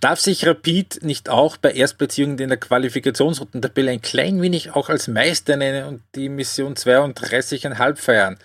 Darf 0.00 0.20
sich 0.20 0.46
Rapid 0.46 1.02
nicht 1.02 1.28
auch 1.28 1.56
bei 1.56 1.72
Erstplatzierungen 1.72 2.38
in 2.38 2.48
der 2.48 2.58
Qualifikationsrundentabelle 2.58 3.90
ein 3.90 4.02
klein 4.02 4.42
wenig 4.42 4.72
auch 4.72 4.88
als 4.88 5.08
Meister 5.08 5.56
nennen 5.56 5.86
und 5.86 6.02
die 6.14 6.28
Mission 6.28 6.74
32,5 6.74 7.96
feiern? 7.96 8.38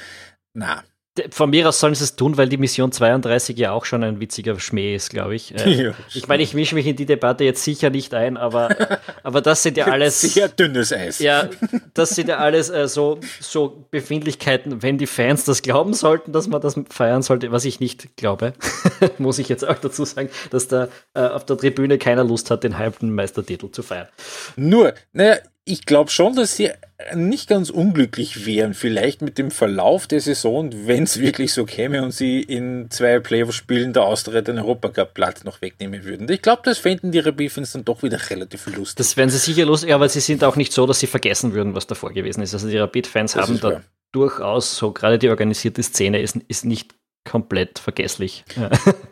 Na, 0.53 0.83
von 1.31 1.49
mir 1.49 1.67
aus 1.67 1.79
sollen 1.79 1.95
sie 1.95 2.03
es 2.03 2.15
tun, 2.15 2.37
weil 2.37 2.49
die 2.49 2.57
Mission 2.57 2.91
32 2.91 3.57
ja 3.57 3.71
auch 3.71 3.85
schon 3.85 4.03
ein 4.03 4.19
witziger 4.19 4.59
Schmäh 4.59 4.95
ist, 4.95 5.09
glaube 5.09 5.35
ich. 5.35 5.53
Äh, 5.55 5.83
ja, 5.83 5.93
ich 6.13 6.27
meine, 6.27 6.43
ich 6.43 6.53
mische 6.53 6.75
mich 6.75 6.87
in 6.87 6.95
die 6.95 7.05
Debatte 7.05 7.43
jetzt 7.43 7.63
sicher 7.63 7.89
nicht 7.89 8.13
ein, 8.13 8.37
aber, 8.37 8.75
aber 9.23 9.41
das 9.41 9.63
sind 9.63 9.77
ja 9.77 9.85
alles. 9.85 10.21
Sehr 10.21 10.47
dünnes 10.49 10.93
Eis. 10.93 11.19
Ja, 11.19 11.49
das 11.93 12.11
sind 12.11 12.29
ja 12.29 12.37
alles 12.37 12.69
äh, 12.69 12.87
so, 12.87 13.19
so 13.39 13.85
Befindlichkeiten, 13.91 14.81
wenn 14.83 14.97
die 14.97 15.07
Fans 15.07 15.45
das 15.45 15.61
glauben 15.61 15.93
sollten, 15.93 16.31
dass 16.31 16.47
man 16.47 16.61
das 16.61 16.79
feiern 16.89 17.21
sollte, 17.21 17.51
was 17.51 17.65
ich 17.65 17.79
nicht 17.79 18.17
glaube, 18.17 18.53
muss 19.17 19.39
ich 19.39 19.49
jetzt 19.49 19.67
auch 19.67 19.77
dazu 19.79 20.05
sagen, 20.05 20.29
dass 20.51 20.67
da 20.67 20.87
äh, 21.13 21.21
auf 21.21 21.45
der 21.45 21.57
Tribüne 21.57 21.97
keiner 21.97 22.23
Lust 22.23 22.51
hat, 22.51 22.63
den 22.63 22.77
halben 22.77 23.13
Meistertitel 23.13 23.69
zu 23.71 23.83
feiern. 23.83 24.07
Nur, 24.55 24.93
naja, 25.13 25.37
ich 25.67 25.85
glaube 25.85 26.09
schon, 26.09 26.35
dass 26.35 26.55
sie 26.55 26.71
nicht 27.13 27.47
ganz 27.47 27.69
unglücklich 27.69 28.45
wären, 28.45 28.73
vielleicht 28.73 29.21
mit 29.21 29.37
dem 29.37 29.51
Verlauf 29.51 30.07
der 30.07 30.21
Saison, 30.21 30.71
wenn 30.87 31.03
es 31.03 31.19
wirklich 31.19 31.53
so 31.53 31.65
käme 31.65 32.01
und 32.01 32.11
sie 32.11 32.41
in 32.41 32.89
zwei 32.89 33.19
Playoff-Spielen 33.19 33.93
der 33.93 34.03
Austria 34.03 34.41
den 34.41 34.57
Europacup-Platz 34.57 35.43
noch 35.43 35.61
wegnehmen 35.61 36.05
würden. 36.05 36.29
Ich 36.31 36.41
glaube, 36.41 36.61
das 36.65 36.79
fänden 36.79 37.11
die 37.11 37.19
Rapid-Fans 37.19 37.73
dann 37.73 37.85
doch 37.85 38.01
wieder 38.01 38.19
relativ 38.29 38.65
lustig. 38.67 38.95
Das 38.95 39.17
wären 39.17 39.29
sie 39.29 39.37
sicher 39.37 39.65
lustig, 39.65 39.93
aber 39.93 40.09
sie 40.09 40.21
sind 40.21 40.43
auch 40.43 40.55
nicht 40.55 40.73
so, 40.73 40.87
dass 40.87 40.99
sie 40.99 41.07
vergessen 41.07 41.53
würden, 41.53 41.75
was 41.75 41.85
davor 41.85 42.13
gewesen 42.13 42.41
ist. 42.41 42.53
Also 42.53 42.67
die 42.69 42.77
Rapid-Fans 42.77 43.35
haben 43.35 43.59
da 43.59 43.81
durchaus 44.11 44.77
so, 44.77 44.91
gerade 44.91 45.19
die 45.19 45.29
organisierte 45.29 45.83
Szene 45.83 46.21
ist, 46.21 46.37
ist 46.47 46.65
nicht 46.65 46.95
komplett 47.25 47.77
vergesslich. 47.77 48.45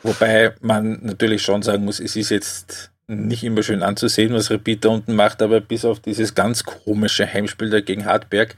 Wobei 0.01 0.55
man 0.61 0.99
natürlich 1.03 1.43
schon 1.43 1.61
sagen 1.61 1.83
muss, 1.85 1.99
es 1.99 2.15
ist 2.15 2.29
jetzt 2.29 2.91
nicht 3.07 3.43
immer 3.43 3.63
schön 3.63 3.83
anzusehen, 3.83 4.33
was 4.33 4.49
Repeat 4.49 4.85
da 4.85 4.89
unten 4.89 5.15
macht, 5.15 5.41
aber 5.41 5.61
bis 5.61 5.85
auf 5.85 5.99
dieses 5.99 6.35
ganz 6.35 6.63
komische 6.63 7.31
Heimspiel 7.31 7.69
da 7.69 7.81
gegen 7.81 8.05
Hartberg, 8.05 8.55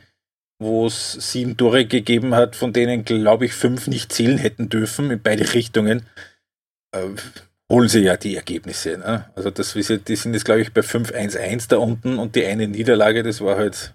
wo 0.60 0.88
es 0.88 1.14
sieben 1.14 1.58
Tore 1.58 1.86
gegeben 1.86 2.34
hat, 2.34 2.56
von 2.56 2.74
denen, 2.74 3.06
glaube 3.06 3.46
ich, 3.46 3.54
fünf 3.54 3.88
nicht 3.88 4.12
zählen 4.12 4.38
hätten 4.38 4.70
dürfen 4.70 5.12
in 5.12 5.22
beide 5.22 5.54
Richtungen, 5.54 6.06
äh, 6.94 7.10
holen 7.72 7.90
sie 7.90 8.00
ja 8.00 8.18
die 8.18 8.36
Ergebnisse. 8.36 8.98
Ne? 8.98 9.30
Also 9.36 9.52
das, 9.52 9.74
die 9.74 9.82
sind 10.16 10.34
jetzt, 10.34 10.46
glaube 10.46 10.62
ich, 10.62 10.74
bei 10.74 10.82
5-1-1 10.82 11.68
da 11.70 11.78
unten 11.78 12.18
und 12.18 12.36
die 12.36 12.46
eine 12.46 12.68
Niederlage, 12.68 13.24
das 13.24 13.42
war 13.42 13.58
halt 13.58 13.94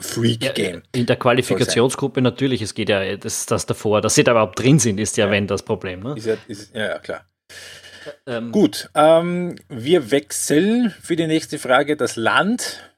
Freak-Game. 0.00 0.76
Ja, 0.76 1.00
in 1.00 1.06
der 1.06 1.16
Qualifikationsgruppe 1.16 2.20
natürlich, 2.20 2.60
es 2.62 2.74
geht 2.74 2.88
ja 2.88 3.16
das, 3.16 3.46
das 3.46 3.66
davor, 3.66 4.00
dass 4.00 4.14
sie 4.14 4.24
da 4.24 4.32
überhaupt 4.32 4.58
drin 4.58 4.78
sind, 4.78 4.98
ist 4.98 5.16
ja, 5.16 5.26
ja. 5.26 5.30
wenn 5.30 5.46
das 5.46 5.62
Problem. 5.62 6.00
Ne? 6.00 6.14
Ist 6.16 6.26
ja, 6.26 6.36
ist, 6.46 6.74
ja, 6.74 6.98
klar. 6.98 7.26
Ähm, 8.26 8.52
Gut, 8.52 8.90
ähm, 8.94 9.56
wir 9.68 10.10
wechseln 10.10 10.90
für 10.90 11.16
die 11.16 11.26
nächste 11.26 11.58
Frage 11.58 11.96
das 11.96 12.16
Land 12.16 12.92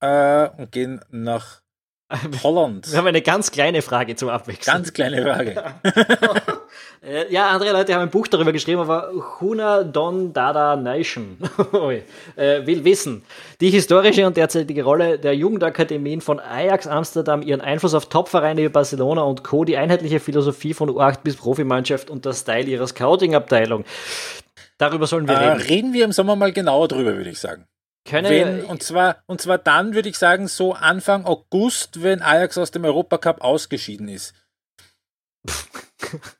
äh, 0.00 0.48
und 0.48 0.72
gehen 0.72 1.00
nach 1.10 1.63
Holland. 2.42 2.90
Wir 2.90 2.98
haben 2.98 3.06
eine 3.06 3.22
ganz 3.22 3.50
kleine 3.50 3.82
Frage 3.82 4.14
zum 4.16 4.28
Abwechseln. 4.28 4.74
Ganz 4.74 4.92
kleine 4.92 5.22
Frage. 5.22 5.74
Äh, 7.06 7.30
ja, 7.30 7.50
andere 7.50 7.72
Leute 7.72 7.94
haben 7.94 8.00
ein 8.00 8.10
Buch 8.10 8.26
darüber 8.26 8.50
geschrieben, 8.50 8.80
aber 8.80 9.10
Huna 9.38 9.84
Don 9.84 10.32
Dada 10.32 10.74
Nation 10.74 11.36
äh, 12.36 12.66
will 12.66 12.82
wissen, 12.84 13.22
die 13.60 13.68
historische 13.68 14.26
und 14.26 14.38
derzeitige 14.38 14.82
Rolle 14.84 15.18
der 15.18 15.36
Jugendakademien 15.36 16.22
von 16.22 16.40
Ajax 16.40 16.86
Amsterdam, 16.86 17.42
ihren 17.42 17.60
Einfluss 17.60 17.92
auf 17.92 18.08
Topvereine 18.08 18.62
wie 18.62 18.68
Barcelona 18.70 19.20
und 19.20 19.44
Co., 19.44 19.64
die 19.64 19.76
einheitliche 19.76 20.18
Philosophie 20.18 20.72
von 20.72 20.88
U8 20.88 21.18
bis 21.22 21.36
Profimannschaft 21.36 22.08
und 22.08 22.24
der 22.24 22.32
Style 22.32 22.64
ihrer 22.64 22.86
Scouting-Abteilung. 22.86 23.84
Darüber 24.78 25.06
sollen 25.06 25.28
wir 25.28 25.34
äh, 25.34 25.48
reden. 25.48 25.60
Reden 25.60 25.92
wir 25.92 26.06
im 26.06 26.12
Sommer 26.12 26.36
mal 26.36 26.52
genauer 26.52 26.88
drüber, 26.88 27.16
würde 27.16 27.30
ich 27.30 27.38
sagen. 27.38 27.66
Keine, 28.04 28.28
wenn, 28.28 28.64
und, 28.64 28.82
zwar, 28.82 29.22
und 29.26 29.40
zwar 29.40 29.58
dann, 29.58 29.94
würde 29.94 30.10
ich 30.10 30.18
sagen, 30.18 30.46
so 30.46 30.74
Anfang 30.74 31.24
August, 31.24 32.02
wenn 32.02 32.20
Ajax 32.20 32.58
aus 32.58 32.70
dem 32.70 32.84
Europacup 32.84 33.40
ausgeschieden 33.40 34.08
ist. 34.08 34.34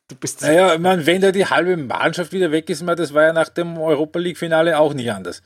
du 0.09 0.17
bist 0.17 0.43
naja, 0.43 0.75
ich 0.75 0.81
meine, 0.81 1.07
wenn 1.07 1.23
da 1.23 1.33
die 1.33 1.47
halbe 1.47 1.77
Mannschaft 1.77 2.33
wieder 2.33 2.51
weg 2.51 2.69
ist, 2.69 2.87
das 2.87 3.15
war 3.15 3.23
ja 3.23 3.33
nach 3.33 3.49
dem 3.49 3.79
Europa 3.79 4.19
League-Finale 4.19 4.79
auch 4.79 4.93
nicht 4.93 5.11
anders. 5.11 5.43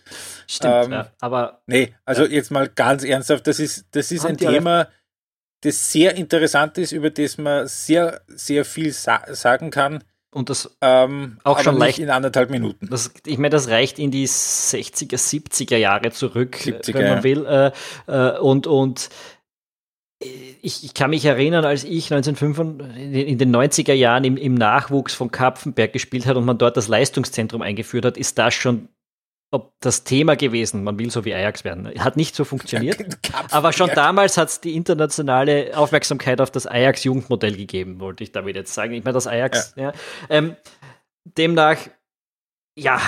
Stimmt, 0.47 0.87
ähm, 0.87 0.93
ja, 0.93 1.13
aber. 1.21 1.63
Nee, 1.67 1.95
also 2.05 2.25
ja. 2.25 2.31
jetzt 2.31 2.51
mal 2.51 2.69
ganz 2.69 3.05
ernsthaft, 3.05 3.47
das 3.47 3.61
ist, 3.61 3.87
das 3.93 4.11
ist 4.11 4.27
ein 4.27 4.37
Thema, 4.37 4.89
das 5.63 5.93
sehr 5.93 6.15
interessant 6.17 6.79
ist, 6.79 6.93
über 6.93 7.11
das 7.11 7.39
man 7.39 7.67
sehr, 7.67 8.21
sehr 8.29 8.65
viel 8.65 8.93
sa 8.93 9.23
sagen 9.35 9.71
kann. 9.71 10.05
Und 10.39 10.51
das 10.51 10.79
ähm, 10.83 11.39
auch 11.43 11.59
schon 11.59 11.77
leicht 11.79 11.99
in 11.99 12.11
anderthalb 12.11 12.49
Minuten. 12.49 12.87
Das, 12.89 13.13
ich 13.27 13.39
meine, 13.39 13.51
das 13.51 13.71
reicht 13.71 13.99
in 13.99 14.13
die 14.13 14.29
60er, 14.29 15.17
70er 15.17 15.77
Jahre 15.77 16.13
zurück, 16.13 16.57
70er, 16.63 16.95
wenn 16.95 17.09
man 17.09 17.25
will. 17.25 17.45
Äh, 17.45 17.73
äh, 18.07 18.39
und 18.39 18.69
und 18.69 19.11
ich, 20.21 20.85
ich, 20.85 20.95
kann 20.95 21.11
mich 21.11 21.25
erinnern, 21.25 21.65
als 21.65 21.83
ich 21.83 22.13
1995, 22.13 23.29
in 23.29 23.39
den 23.39 23.55
90er 23.55 23.95
Jahren 23.95 24.23
im, 24.23 24.37
im 24.37 24.55
Nachwuchs 24.55 25.13
von 25.13 25.33
Kapfenberg 25.33 25.93
gespielt 25.93 26.25
hat 26.25 26.37
und 26.37 26.45
man 26.45 26.57
dort 26.57 26.77
das 26.77 26.87
Leistungszentrum 26.87 27.61
eingeführt 27.61 28.05
hat, 28.05 28.17
ist 28.17 28.39
das 28.39 28.55
schon 28.55 28.89
ob 29.51 29.73
das 29.81 30.05
Thema 30.05 30.37
gewesen, 30.37 30.85
man 30.85 30.99
will 30.99 31.11
so 31.11 31.25
wie 31.25 31.35
Ajax 31.35 31.65
werden. 31.65 31.89
Hat 31.99 32.17
nicht 32.17 32.35
so 32.35 32.45
funktioniert. 32.45 32.99
aber 33.51 33.73
schon 33.73 33.91
damals 33.95 34.37
hat 34.37 34.49
es 34.49 34.61
die 34.61 34.75
internationale 34.77 35.77
Aufmerksamkeit 35.77 36.41
auf 36.41 36.51
das 36.51 36.67
Ajax-Jugendmodell 36.67 37.57
gegeben, 37.57 38.01
wollte 38.01 38.25
ich 38.25 38.33
damit 38.33 38.57
jetzt 38.57 38.75
sagen. 38.75 38.93
Ich 38.93 39.05
meine, 39.05 39.15
das 39.15 39.27
Ajax, 39.27 39.73
ja. 39.77 39.85
ja 39.85 39.93
ähm, 40.29 40.57
demnach, 41.25 41.79
ja, 42.77 43.01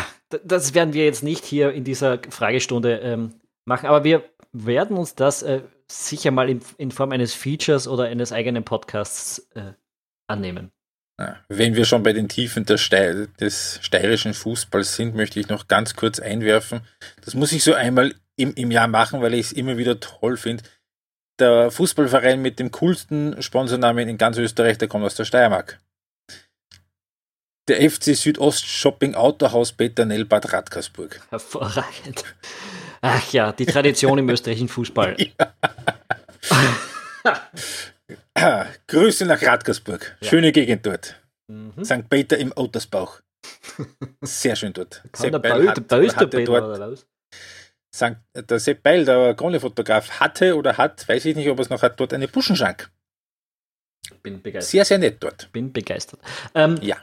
das 0.45 0.74
werden 0.74 0.95
wir 0.95 1.05
jetzt 1.05 1.22
nicht 1.22 1.45
hier 1.45 1.72
in 1.72 1.84
dieser 1.84 2.20
Fragestunde 2.30 2.99
ähm, 2.99 3.34
machen, 3.64 3.86
aber 3.86 4.05
wir 4.05 4.24
werden 4.53 4.97
uns 4.97 5.14
das 5.14 5.43
äh, 5.43 5.62
sicher 5.88 6.30
mal 6.30 6.49
in, 6.49 6.61
in, 6.78 6.91
Form 6.91 7.12
eines 7.12 7.34
Features 7.34 7.86
oder 7.86 8.05
eines 8.05 8.32
eigenen 8.32 8.64
Podcasts 8.64 9.47
äh, 9.55 9.72
annehmen. 10.26 10.72
Wenn 11.49 11.75
wir 11.75 11.85
schon 11.85 12.03
bei 12.03 12.12
den 12.12 12.29
Tiefen 12.29 12.64
Ste 12.79 13.29
des 13.41 13.79
steirischen 13.83 14.35
Fußballs 14.35 14.97
sind, 14.97 15.14
möchte 15.14 15.39
ich 15.39 15.49
noch 15.49 15.68
ganz 15.68 15.95
kurz 15.95 16.18
einwerfen. 16.21 16.81
Das 17.25 17.35
muss 17.35 17.53
ich 17.53 17.62
so 17.62 17.75
einmal 17.75 18.14
im, 18.37 18.55
im 18.55 18.71
Jahr 18.71 18.89
machen, 18.89 19.21
weil 19.21 19.35
ich 19.35 19.47
es 19.47 19.53
immer 19.53 19.77
wieder 19.77 20.01
toll 20.01 20.37
finde. 20.37 20.64
Der 21.39 21.71
Fußballverein 21.71 22.41
mit 22.41 22.59
dem 22.59 22.71
coolsten 22.71 23.41
Sponsornamen 23.43 24.09
in 24.09 24.18
ganz 24.18 24.39
Österreich, 24.39 24.79
der 24.79 24.89
kommt 24.89 25.05
aus 25.05 25.14
der 25.14 25.25
Steiermark. 25.25 25.79
Der 27.68 27.89
FC 27.89 28.16
Südost 28.16 28.66
Shopping 28.66 29.14
Autohaus 29.14 29.73
Beternell 29.73 30.25
Bad 30.25 30.53
Radkersburg. 30.53 31.21
Hervorragend. 31.31 32.25
Ach 33.01 33.33
ja, 33.33 33.53
die 33.53 33.66
Tradition 33.66 34.18
im 34.18 34.29
österreichischen 34.31 34.68
Fußball. 34.68 35.16
Ja. 35.18 35.55
Grüße 38.87 39.27
nach 39.27 39.43
Radkersburg. 39.43 40.17
Ja. 40.21 40.29
Schöne 40.29 40.53
Gegend 40.53 40.87
dort. 40.87 41.21
Mhm. 41.49 41.85
St. 41.85 42.09
Peter 42.09 42.39
im 42.39 42.53
Ottersbauch. 42.55 43.21
Sehr 44.23 44.57
schön 44.57 44.73
dort. 44.73 45.03
Sepp 45.17 45.33
der 45.33 45.39
Beil, 45.39 45.69
hat, 45.69 45.91
der 45.91 46.15
hatte 46.15 46.45
dort, 46.45 47.07
St. 47.95 48.17
Der 48.35 48.59
Sepp 48.61 48.83
Beil, 48.83 49.05
der 49.05 49.35
Kronlefotograf, 49.35 50.21
hatte 50.21 50.57
oder 50.57 50.77
hat, 50.77 51.09
weiß 51.09 51.25
ich 51.25 51.37
nicht, 51.37 51.49
ob 51.49 51.59
er 51.59 51.63
es 51.63 51.71
noch 51.71 51.83
hat, 51.83 51.99
dort 51.99 52.13
eine 52.13 52.29
Buschenschank. 52.29 52.91
Bin 54.23 54.43
begeistert. 54.43 54.71
Sehr, 54.71 54.85
sehr 54.85 54.99
nett 54.99 55.17
dort. 55.21 55.51
Bin 55.53 55.73
begeistert. 55.73 56.21
Ähm, 56.55 56.79
ja. 56.83 56.97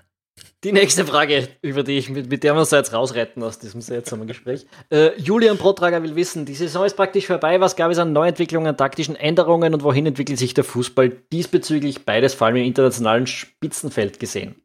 Die 0.64 0.72
nächste 0.72 1.06
Frage, 1.06 1.48
über 1.62 1.84
die 1.84 1.98
ich, 1.98 2.10
mit, 2.10 2.30
mit 2.30 2.44
der 2.44 2.54
wir 2.54 2.60
uns 2.60 2.72
jetzt 2.72 2.92
rausretten 2.92 3.44
aus 3.44 3.60
diesem 3.60 3.82
seltsamen 3.82 4.28
Gespräch. 4.28 4.66
Äh, 4.90 5.20
Julian 5.20 5.58
Protrager 5.58 6.02
will 6.02 6.16
wissen, 6.16 6.46
die 6.46 6.56
Saison 6.56 6.84
ist 6.84 6.96
praktisch 6.96 7.28
vorbei. 7.28 7.60
Was 7.62 7.76
gab 7.76 7.92
es 7.92 8.00
an 8.00 8.12
Neuentwicklungen, 8.12 8.68
an 8.68 8.78
taktischen 8.78 9.16
Änderungen 9.16 9.74
und 9.74 9.84
wohin 9.84 10.08
entwickelt 10.08 10.40
sich 10.40 10.54
der 10.56 10.64
Fußball 10.64 11.10
diesbezüglich 11.32 12.06
beides 12.06 12.34
vor 12.34 12.48
allem 12.48 12.58
im 12.58 12.66
internationalen 12.66 13.28
Spitzenfeld 13.28 14.20
gesehen? 14.20 14.56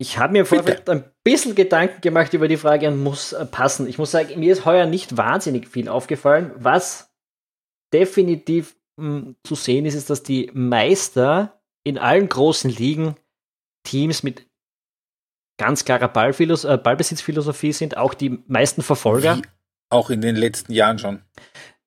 Ich 0.00 0.18
habe 0.18 0.34
mir 0.34 0.46
vorher 0.46 0.80
ein 0.86 1.04
bisschen 1.24 1.54
Gedanken 1.54 2.00
gemacht 2.00 2.32
über 2.32 2.46
die 2.46 2.56
Frage 2.56 2.88
und 2.88 3.02
muss 3.02 3.32
äh, 3.32 3.44
passen. 3.46 3.88
Ich 3.88 3.98
muss 3.98 4.10
sagen, 4.10 4.38
mir 4.38 4.52
ist 4.52 4.64
heuer 4.64 4.86
nicht 4.86 5.16
wahnsinnig 5.16 5.68
viel 5.68 5.88
aufgefallen. 5.88 6.52
Was 6.56 7.12
definitiv 7.92 8.76
mh, 8.96 9.06
hm, 9.06 9.36
zu 9.42 9.54
sehen 9.54 9.86
ist, 9.86 9.94
ist, 9.94 10.10
dass 10.10 10.22
die 10.22 10.50
Meister 10.54 11.60
in 11.82 11.98
allen 11.98 12.28
großen 12.28 12.70
Ligen 12.70 13.16
Teams 13.84 14.22
mit 14.22 14.47
ganz 15.58 15.84
klarer 15.84 16.08
Ballphilos 16.08 16.64
äh, 16.64 16.78
Ballbesitzphilosophie 16.78 17.72
sind, 17.72 17.96
auch 17.96 18.14
die 18.14 18.42
meisten 18.46 18.82
Verfolger. 18.82 19.36
Wie 19.36 19.42
auch 19.90 20.10
in 20.10 20.20
den 20.20 20.36
letzten 20.36 20.72
Jahren 20.72 20.98
schon. 20.98 21.22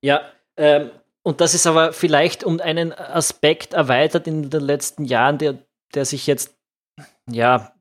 Ja, 0.02 0.22
ähm, 0.58 0.92
und 1.24 1.42
das 1.42 1.54
ist 1.54 1.68
aber 1.68 1.94
vielleicht 1.94 2.44
um 2.44 2.60
einen 2.60 2.94
Aspekt 2.94 3.74
erweitert 3.74 4.28
in 4.28 4.50
den 4.50 4.62
letzten 4.62 5.06
Jahren, 5.06 5.38
der, 5.38 5.60
der 5.94 6.06
sich 6.06 6.26
jetzt, 6.28 6.56
ja, 7.30 7.74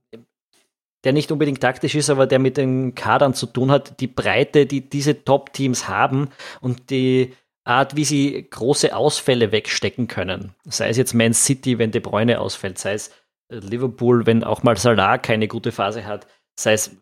der 1.05 1.15
nicht 1.15 1.33
unbedingt 1.33 1.61
taktisch 1.61 1.95
ist, 1.95 2.11
aber 2.11 2.27
der 2.27 2.39
mit 2.39 2.59
den 2.59 2.95
Kadern 2.95 3.33
zu 3.33 3.47
tun 3.47 3.71
hat, 3.71 4.01
die 4.01 4.07
Breite, 4.07 4.67
die 4.67 4.89
diese 4.89 5.25
Top-Teams 5.25 5.89
haben 5.89 6.29
und 6.61 6.91
die 6.91 7.35
Art, 7.65 7.97
wie 7.97 8.05
sie 8.05 8.47
große 8.51 8.95
Ausfälle 8.95 9.53
wegstecken 9.53 10.09
können. 10.09 10.55
Sei 10.65 10.91
es 10.91 10.99
jetzt 10.99 11.15
Man 11.15 11.33
City, 11.33 11.79
wenn 11.79 11.93
De 11.93 12.01
Bruyne 12.01 12.41
ausfällt, 12.41 12.79
sei 12.79 12.95
es 12.95 13.11
Liverpool, 13.51 14.27
wenn 14.27 14.45
auch 14.45 14.63
mal 14.63 14.77
Salah 14.77 15.19
keine 15.19 15.49
gute 15.49 15.73
Phase 15.73 16.07
hat, 16.07 16.27
sei 16.59 16.75
es, 16.75 16.97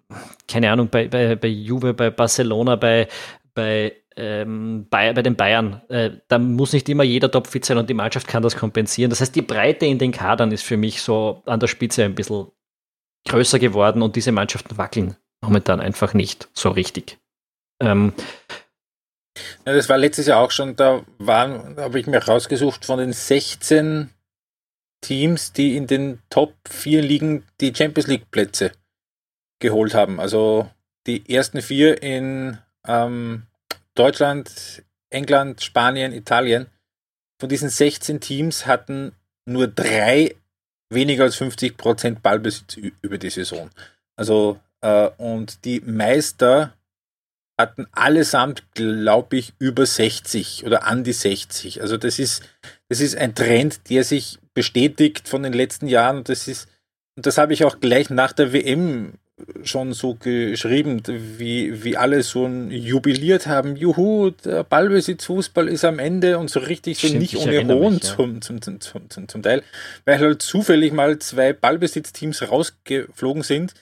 keine 0.47 0.71
Ahnung, 0.71 0.89
bei, 0.89 1.09
bei, 1.09 1.37
bei 1.37 1.49
Juve, 1.49 1.95
bei 1.95 2.11
Barcelona, 2.11 2.77
bei, 2.77 3.09
bei, 3.55 3.95
ähm, 4.17 4.87
bei, 4.89 5.13
bei 5.13 5.23
den 5.23 5.37
Bayern. 5.37 5.83
Äh, 5.89 6.11
da 6.29 6.39
muss 6.39 6.73
nicht 6.73 6.89
immer 6.89 7.05
jeder 7.05 7.31
topfit 7.31 7.65
sein 7.65 7.79
und 7.79 7.91
die 7.91 7.95
Mannschaft 7.95 8.27
kann 8.27 8.43
das 8.43 8.57
kompensieren. 8.57 9.11
Das 9.11 9.21
heißt, 9.21 9.35
die 9.35 9.43
Breite 9.43 9.87
in 9.87 9.99
den 9.99 10.13
Kadern 10.13 10.53
ist 10.53 10.65
für 10.65 10.77
mich 10.77 11.03
so 11.03 11.43
an 11.47 11.61
der 11.61 11.67
Spitze 11.67 12.05
ein 12.05 12.15
bisschen 12.15 12.49
größer 13.29 13.59
geworden 13.59 14.03
und 14.03 14.17
diese 14.17 14.33
Mannschaften 14.33 14.79
wackeln 14.79 15.17
momentan 15.41 15.81
einfach 15.81 16.15
nicht 16.15 16.49
so 16.53 16.71
richtig. 16.71 17.19
Ähm, 17.81 18.13
ja, 19.67 19.75
das 19.75 19.89
war 19.89 19.99
letztes 19.99 20.27
Jahr 20.27 20.41
auch 20.41 20.51
schon, 20.51 20.75
da 20.75 21.05
waren, 21.19 21.77
habe 21.77 22.01
ich 22.01 22.07
mir 22.07 22.19
rausgesucht, 22.19 22.85
von 22.85 22.99
den 22.99 23.13
16 23.13 24.11
Teams, 25.01 25.53
die 25.53 25.77
in 25.77 25.87
den 25.87 26.21
Top 26.31 26.55
4 26.69 27.03
Ligen 27.03 27.45
die 27.61 27.75
Champions 27.75 28.09
League 28.09 28.31
Plätze 28.31 28.73
geholt 29.61 29.95
haben. 29.95 30.21
Also 30.21 30.71
die 31.07 31.29
ersten 31.35 31.63
vier 31.63 32.03
in 32.03 32.59
ähm, 32.87 33.45
Deutschland, 33.95 34.85
England, 35.11 35.63
Spanien, 35.63 36.13
Italien. 36.13 36.67
Von 37.41 37.49
diesen 37.49 37.69
16 37.69 38.21
Teams 38.21 38.67
hatten 38.67 39.13
nur 39.47 39.69
drei 39.69 40.35
weniger 40.91 41.25
als 41.25 41.37
50 41.37 41.77
Prozent 41.77 42.23
Ballbesitz 42.23 42.77
über 42.77 43.19
die 43.19 43.31
Saison. 43.31 43.71
Also, 44.17 44.59
äh, 44.81 45.09
und 45.17 45.65
die 45.65 45.81
Meister 45.81 46.75
hatten 47.59 47.87
allesamt, 47.93 48.63
glaube 48.75 49.37
ich, 49.37 49.53
über 49.59 49.85
60 49.85 50.65
oder 50.65 50.87
an 50.87 51.03
die 51.03 51.13
60. 51.13 51.83
Also 51.83 51.97
das 51.97 52.19
ist, 52.19 52.43
das 52.89 53.01
ist 53.01 53.17
ein 53.17 53.35
Trend, 53.35 53.91
der 53.91 54.05
sich 54.05 54.39
bestätigt 54.55 55.29
von 55.29 55.43
den 55.43 55.53
letzten 55.53 55.89
Jahren 55.89 56.19
und 56.19 56.29
das 56.29 56.47
ist, 56.47 56.69
und 57.17 57.27
das 57.27 57.37
habe 57.37 57.53
ich 57.53 57.65
auch 57.65 57.81
gleich 57.81 58.11
nach 58.11 58.33
der 58.33 58.53
WM 58.53 59.15
schon 59.63 59.93
so 59.93 60.15
geschrieben, 60.15 61.03
wie, 61.07 61.85
wie 61.85 61.97
alle 61.97 62.23
so 62.23 62.47
jubiliert 62.47 63.47
haben, 63.47 63.77
juhu, 63.77 64.31
der 64.31 64.65
Ballbesitzfußball 64.65 65.69
ist 65.69 65.85
am 65.85 65.99
Ende 65.99 66.39
und 66.39 66.51
so 66.51 66.61
richtig 66.61 66.99
so 66.99 67.09
Stimmt, 67.09 67.23
nicht 67.23 67.37
ohne 67.37 67.67
Hohn 67.67 67.95
ja. 67.95 68.01
zum, 68.01 68.43
zum, 68.43 68.61
zum, 68.61 68.81
zum, 68.81 69.29
zum 69.29 69.43
Teil, 69.43 69.63
weil 70.05 70.19
halt 70.19 70.43
zufällig 70.43 70.93
mal 70.93 71.19
zwei 71.19 71.53
Ballbesitzteams 71.53 72.51
rausgeflogen 72.51 73.43
sind, 73.43 73.75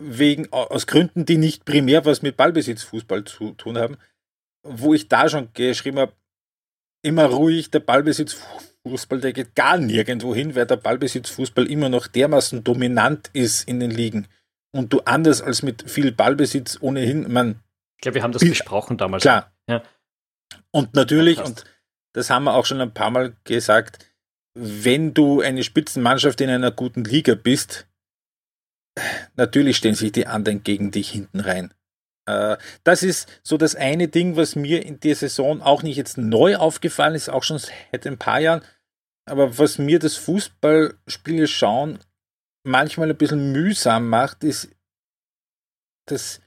wegen, 0.00 0.52
aus 0.52 0.86
Gründen, 0.86 1.24
die 1.24 1.38
nicht 1.38 1.64
primär 1.64 2.04
was 2.04 2.22
mit 2.22 2.36
Ballbesitzfußball 2.36 3.24
zu 3.24 3.52
tun 3.52 3.78
haben, 3.78 3.96
wo 4.62 4.94
ich 4.94 5.08
da 5.08 5.28
schon 5.28 5.48
geschrieben 5.54 5.98
habe, 5.98 6.12
immer 7.02 7.26
ruhig, 7.26 7.70
der 7.70 7.80
Ballbesitzfußball, 7.80 9.20
der 9.20 9.32
geht 9.32 9.54
gar 9.54 9.76
nirgendwo 9.76 10.34
hin, 10.34 10.54
weil 10.54 10.66
der 10.66 10.76
Ballbesitzfußball 10.76 11.66
immer 11.66 11.88
noch 11.88 12.06
dermaßen 12.06 12.62
dominant 12.62 13.30
ist 13.32 13.68
in 13.68 13.80
den 13.80 13.90
Ligen 13.90 14.28
und 14.72 14.92
du 14.92 15.00
anders 15.00 15.42
als 15.42 15.62
mit 15.62 15.90
viel 15.90 16.12
Ballbesitz 16.12 16.78
ohnehin, 16.80 17.30
man. 17.32 17.60
Ich 17.98 18.02
glaube, 18.02 18.16
wir 18.16 18.22
haben 18.22 18.32
das 18.32 18.42
besprochen 18.42 18.96
damals. 18.96 19.22
Klar. 19.22 19.52
Ja. 19.68 19.82
Und 20.70 20.94
natürlich, 20.94 21.38
ja, 21.38 21.44
und 21.44 21.64
das 22.14 22.30
haben 22.30 22.44
wir 22.44 22.54
auch 22.54 22.66
schon 22.66 22.80
ein 22.80 22.94
paar 22.94 23.10
Mal 23.10 23.36
gesagt, 23.44 24.06
wenn 24.54 25.14
du 25.14 25.40
eine 25.40 25.62
Spitzenmannschaft 25.62 26.40
in 26.40 26.50
einer 26.50 26.70
guten 26.70 27.04
Liga 27.04 27.34
bist, 27.34 27.86
natürlich 29.36 29.76
stellen 29.76 29.94
sich 29.94 30.12
die 30.12 30.26
anderen 30.26 30.62
gegen 30.62 30.90
dich 30.90 31.10
hinten 31.10 31.40
rein. 31.40 31.72
Äh, 32.26 32.56
das 32.84 33.02
ist 33.02 33.28
so 33.42 33.56
das 33.56 33.74
eine 33.74 34.08
Ding, 34.08 34.36
was 34.36 34.56
mir 34.56 34.84
in 34.84 35.00
der 35.00 35.16
Saison 35.16 35.62
auch 35.62 35.82
nicht 35.82 35.96
jetzt 35.96 36.18
neu 36.18 36.56
aufgefallen 36.56 37.14
ist, 37.14 37.28
auch 37.28 37.42
schon 37.42 37.58
seit 37.58 38.06
ein 38.06 38.18
paar 38.18 38.40
Jahren, 38.40 38.62
aber 39.24 39.58
was 39.58 39.78
mir 39.78 39.98
das 39.98 40.16
Fußballspiele 40.16 41.46
schauen 41.46 41.98
manchmal 42.64 43.10
ein 43.10 43.16
bisschen 43.16 43.52
mühsam 43.52 44.08
macht, 44.08 44.44
ist, 44.44 44.70
dass 46.06 46.40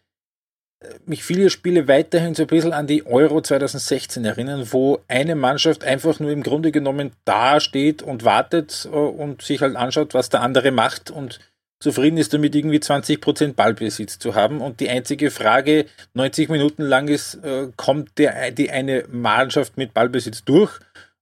äh, 0.82 1.00
mich 1.06 1.24
viele 1.24 1.50
Spiele 1.50 1.88
weiterhin 1.88 2.36
so 2.36 2.44
ein 2.44 2.48
bisschen 2.48 2.74
an 2.74 2.88
die 2.88 3.06
Euro 3.06 3.42
2016 3.42 4.26
erinnern, 4.26 4.68
wo 4.72 5.02
eine 5.08 5.36
Mannschaft 5.36 5.84
einfach 5.84 6.20
nur 6.20 6.32
im 6.32 6.44
Grunde 6.44 6.72
genommen 6.72 7.12
da 7.26 7.60
steht 7.60 8.02
und 8.02 8.24
wartet 8.24 8.86
äh, 8.86 8.96
und 8.96 9.42
sich 9.42 9.62
halt 9.62 9.76
anschaut, 9.76 10.14
was 10.14 10.30
der 10.30 10.42
andere 10.42 10.72
macht 10.72 11.12
und 11.12 11.40
zufrieden 11.86 12.18
ist 12.18 12.34
damit, 12.34 12.56
irgendwie 12.56 12.80
20% 12.80 13.54
Ballbesitz 13.54 14.18
zu 14.18 14.34
haben. 14.34 14.60
Und 14.60 14.80
die 14.80 14.90
einzige 14.90 15.30
Frage 15.30 15.86
90 16.16 16.50
Minuten 16.50 16.82
lang 16.82 17.08
ist, 17.08 17.36
äh, 17.44 17.68
kommt 17.76 18.18
der, 18.18 18.50
die 18.50 18.72
eine 18.72 19.06
Mannschaft 19.12 19.78
mit 19.78 19.94
Ballbesitz 19.94 20.44
durch 20.44 20.80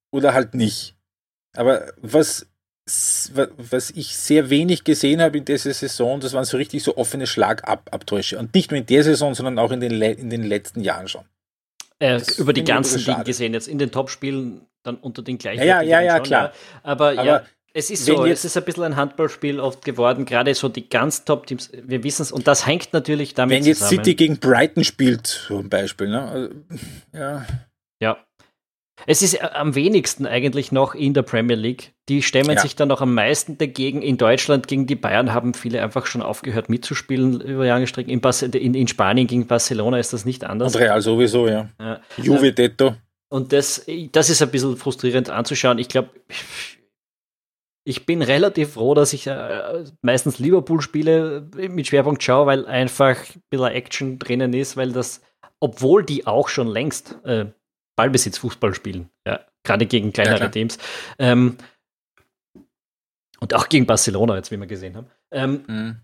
oder 0.09 0.33
halt 0.33 0.55
nicht? 0.55 0.95
Aber 1.55 1.91
was 2.01 2.47
was 2.85 3.91
ich 3.91 4.17
sehr 4.17 4.49
wenig 4.49 4.83
gesehen 4.83 5.21
habe 5.21 5.37
in 5.37 5.45
dieser 5.45 5.73
Saison, 5.73 6.19
das 6.19 6.33
waren 6.33 6.43
so 6.43 6.57
richtig 6.57 6.83
so 6.83 6.97
offene 6.97 7.27
Schlagabtäusche. 7.27 8.37
Und 8.37 8.53
nicht 8.53 8.71
nur 8.71 8.77
in 8.77 8.85
der 8.85 9.05
Saison, 9.05 9.33
sondern 9.35 9.57
auch 9.57 9.71
in 9.71 9.79
den, 9.79 10.01
in 10.01 10.29
den 10.29 10.43
letzten 10.43 10.81
Jahren 10.81 11.07
schon. 11.07 11.23
Äh, 11.99 12.19
über 12.37 12.51
die 12.51 12.65
ganzen 12.65 13.03
Dinge 13.03 13.23
gesehen, 13.23 13.53
jetzt 13.53 13.69
in 13.69 13.77
den 13.77 13.91
Topspielen 13.91 14.67
dann 14.83 14.97
unter 14.97 15.21
den 15.21 15.37
gleichen. 15.37 15.65
Ja, 15.65 15.81
ja, 15.81 16.01
ja, 16.01 16.17
schon, 16.17 16.25
klar. 16.25 16.43
Ja. 16.43 16.53
Aber, 16.83 17.11
Aber, 17.11 17.23
ja, 17.23 17.43
es 17.73 17.89
ist 17.89 18.05
so, 18.05 18.25
es 18.25 18.45
ist 18.45 18.55
ein 18.55 18.63
bisschen 18.63 18.83
ein 18.83 18.95
Handballspiel 18.95 19.59
oft 19.59 19.83
geworden, 19.83 20.25
gerade 20.25 20.53
so 20.53 20.69
die 20.69 20.89
ganz 20.89 21.25
Top-Teams, 21.25 21.71
wir 21.83 22.03
wissen 22.03 22.21
es, 22.21 22.31
und 22.31 22.47
das 22.47 22.67
hängt 22.67 22.93
natürlich 22.93 23.33
damit 23.33 23.57
zusammen. 23.57 23.65
Wenn 23.65 23.67
jetzt 23.67 23.79
zusammen. 23.79 24.05
City 24.05 24.15
gegen 24.15 24.39
Brighton 24.39 24.83
spielt, 24.83 25.27
zum 25.27 25.69
Beispiel, 25.69 26.09
ne? 26.09 26.21
Also, 26.21 26.49
ja. 27.13 27.45
Ja, 27.99 28.17
es 29.05 29.21
ist 29.21 29.35
äh, 29.35 29.49
am 29.53 29.75
wenigsten 29.75 30.25
eigentlich 30.25 30.71
noch 30.71 30.95
in 30.95 31.13
der 31.13 31.23
Premier 31.23 31.55
League. 31.55 31.93
Die 32.09 32.21
stemmen 32.21 32.55
ja. 32.55 32.61
sich 32.61 32.75
dann 32.75 32.89
noch 32.89 33.01
am 33.01 33.13
meisten 33.13 33.57
dagegen. 33.57 34.01
In 34.01 34.17
Deutschland 34.17 34.67
gegen 34.67 34.87
die 34.87 34.95
Bayern 34.95 35.33
haben 35.33 35.53
viele 35.53 35.81
einfach 35.81 36.05
schon 36.05 36.21
aufgehört 36.21 36.69
mitzuspielen 36.69 37.41
über 37.41 37.65
Jahre 37.65 37.87
Strecken. 37.87 38.09
In, 38.09 38.21
in, 38.53 38.73
in, 38.73 38.87
Spanien 38.87 39.27
gegen 39.27 39.47
Barcelona 39.47 39.99
ist 39.99 40.13
das 40.13 40.25
nicht 40.25 40.43
anders. 40.43 40.75
Und 40.75 40.81
Real 40.81 41.01
sowieso, 41.01 41.47
ja. 41.47 41.69
ja. 41.79 42.01
Juve 42.17 42.53
Detto. 42.53 42.95
Und 43.29 43.51
das, 43.51 43.85
das 44.11 44.29
ist 44.29 44.41
ein 44.41 44.51
bisschen 44.51 44.77
frustrierend 44.77 45.29
anzuschauen. 45.29 45.79
Ich 45.79 45.87
glaube, 45.87 46.09
ich 47.85 48.05
bin 48.05 48.21
relativ 48.21 48.73
froh, 48.73 48.93
dass 48.93 49.13
ich 49.13 49.27
äh, 49.27 49.83
meistens 50.01 50.39
Liverpool-Spiele 50.39 51.49
mit 51.69 51.87
Schwerpunkt 51.87 52.23
schaue, 52.23 52.45
weil 52.45 52.65
einfach 52.65 53.17
ein 53.17 53.41
bisschen 53.49 53.67
Action 53.67 54.19
drinnen 54.19 54.53
ist, 54.53 54.77
weil 54.77 54.91
das, 54.91 55.21
obwohl 55.59 56.03
die 56.03 56.25
auch 56.25 56.47
schon 56.47 56.67
längst 56.67 57.17
äh, 57.25 57.47
Ballbesitz 57.95 58.37
Fußball 58.37 58.73
spielen. 58.73 59.09
Ja, 59.27 59.41
gerade 59.63 59.85
gegen 59.85 60.13
kleinere 60.13 60.39
ja, 60.39 60.49
Teams. 60.49 60.77
Ähm, 61.19 61.57
und 63.39 63.53
auch 63.53 63.67
gegen 63.67 63.85
Barcelona, 63.85 64.37
jetzt 64.37 64.51
wie 64.51 64.57
wir 64.57 64.67
gesehen 64.67 64.95
haben. 64.95 65.07
Ähm, 65.31 65.63
mhm. 65.67 65.97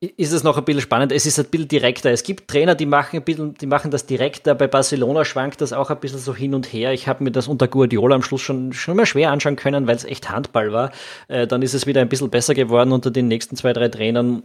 Ist 0.00 0.32
es 0.32 0.42
noch 0.42 0.56
ein 0.56 0.64
bisschen 0.64 0.80
spannend? 0.80 1.12
Es 1.12 1.26
ist 1.26 1.38
ein 1.38 1.44
bisschen 1.44 1.68
direkter. 1.68 2.10
Es 2.10 2.22
gibt 2.22 2.48
Trainer, 2.48 2.74
die 2.74 2.86
machen, 2.86 3.16
ein 3.16 3.22
bisschen, 3.22 3.52
die 3.54 3.66
machen 3.66 3.90
das 3.90 4.06
direkter. 4.06 4.54
Bei 4.54 4.66
Barcelona 4.66 5.26
schwankt 5.26 5.60
das 5.60 5.74
auch 5.74 5.90
ein 5.90 6.00
bisschen 6.00 6.20
so 6.20 6.34
hin 6.34 6.54
und 6.54 6.72
her. 6.72 6.94
Ich 6.94 7.06
habe 7.06 7.22
mir 7.22 7.30
das 7.30 7.48
unter 7.48 7.68
Guardiola 7.68 8.14
am 8.14 8.22
Schluss 8.22 8.40
schon, 8.40 8.72
schon 8.72 8.94
immer 8.94 9.04
schwer 9.04 9.30
anschauen 9.30 9.56
können, 9.56 9.86
weil 9.86 9.96
es 9.96 10.04
echt 10.04 10.30
Handball 10.30 10.72
war. 10.72 10.90
Äh, 11.28 11.46
dann 11.46 11.60
ist 11.60 11.74
es 11.74 11.86
wieder 11.86 12.00
ein 12.00 12.08
bisschen 12.08 12.30
besser 12.30 12.54
geworden 12.54 12.92
unter 12.92 13.10
den 13.10 13.28
nächsten 13.28 13.56
zwei, 13.56 13.74
drei 13.74 13.88
Trainern. 13.88 14.44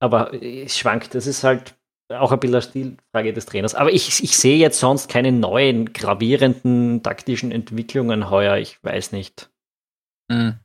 Aber 0.00 0.34
es 0.42 0.76
schwankt. 0.76 1.14
Das 1.14 1.28
ist 1.28 1.44
halt 1.44 1.76
auch 2.08 2.32
ein 2.32 2.40
bisschen 2.40 2.56
eine 2.56 2.62
Stilfrage 2.62 3.32
des 3.32 3.46
Trainers. 3.46 3.76
Aber 3.76 3.92
ich, 3.92 4.24
ich 4.24 4.36
sehe 4.36 4.58
jetzt 4.58 4.80
sonst 4.80 5.08
keine 5.08 5.30
neuen 5.30 5.92
gravierenden 5.92 7.02
taktischen 7.04 7.52
Entwicklungen 7.52 8.28
heuer. 8.28 8.56
Ich 8.56 8.82
weiß 8.82 9.12
nicht. 9.12 9.50
Mhm. 10.28 10.58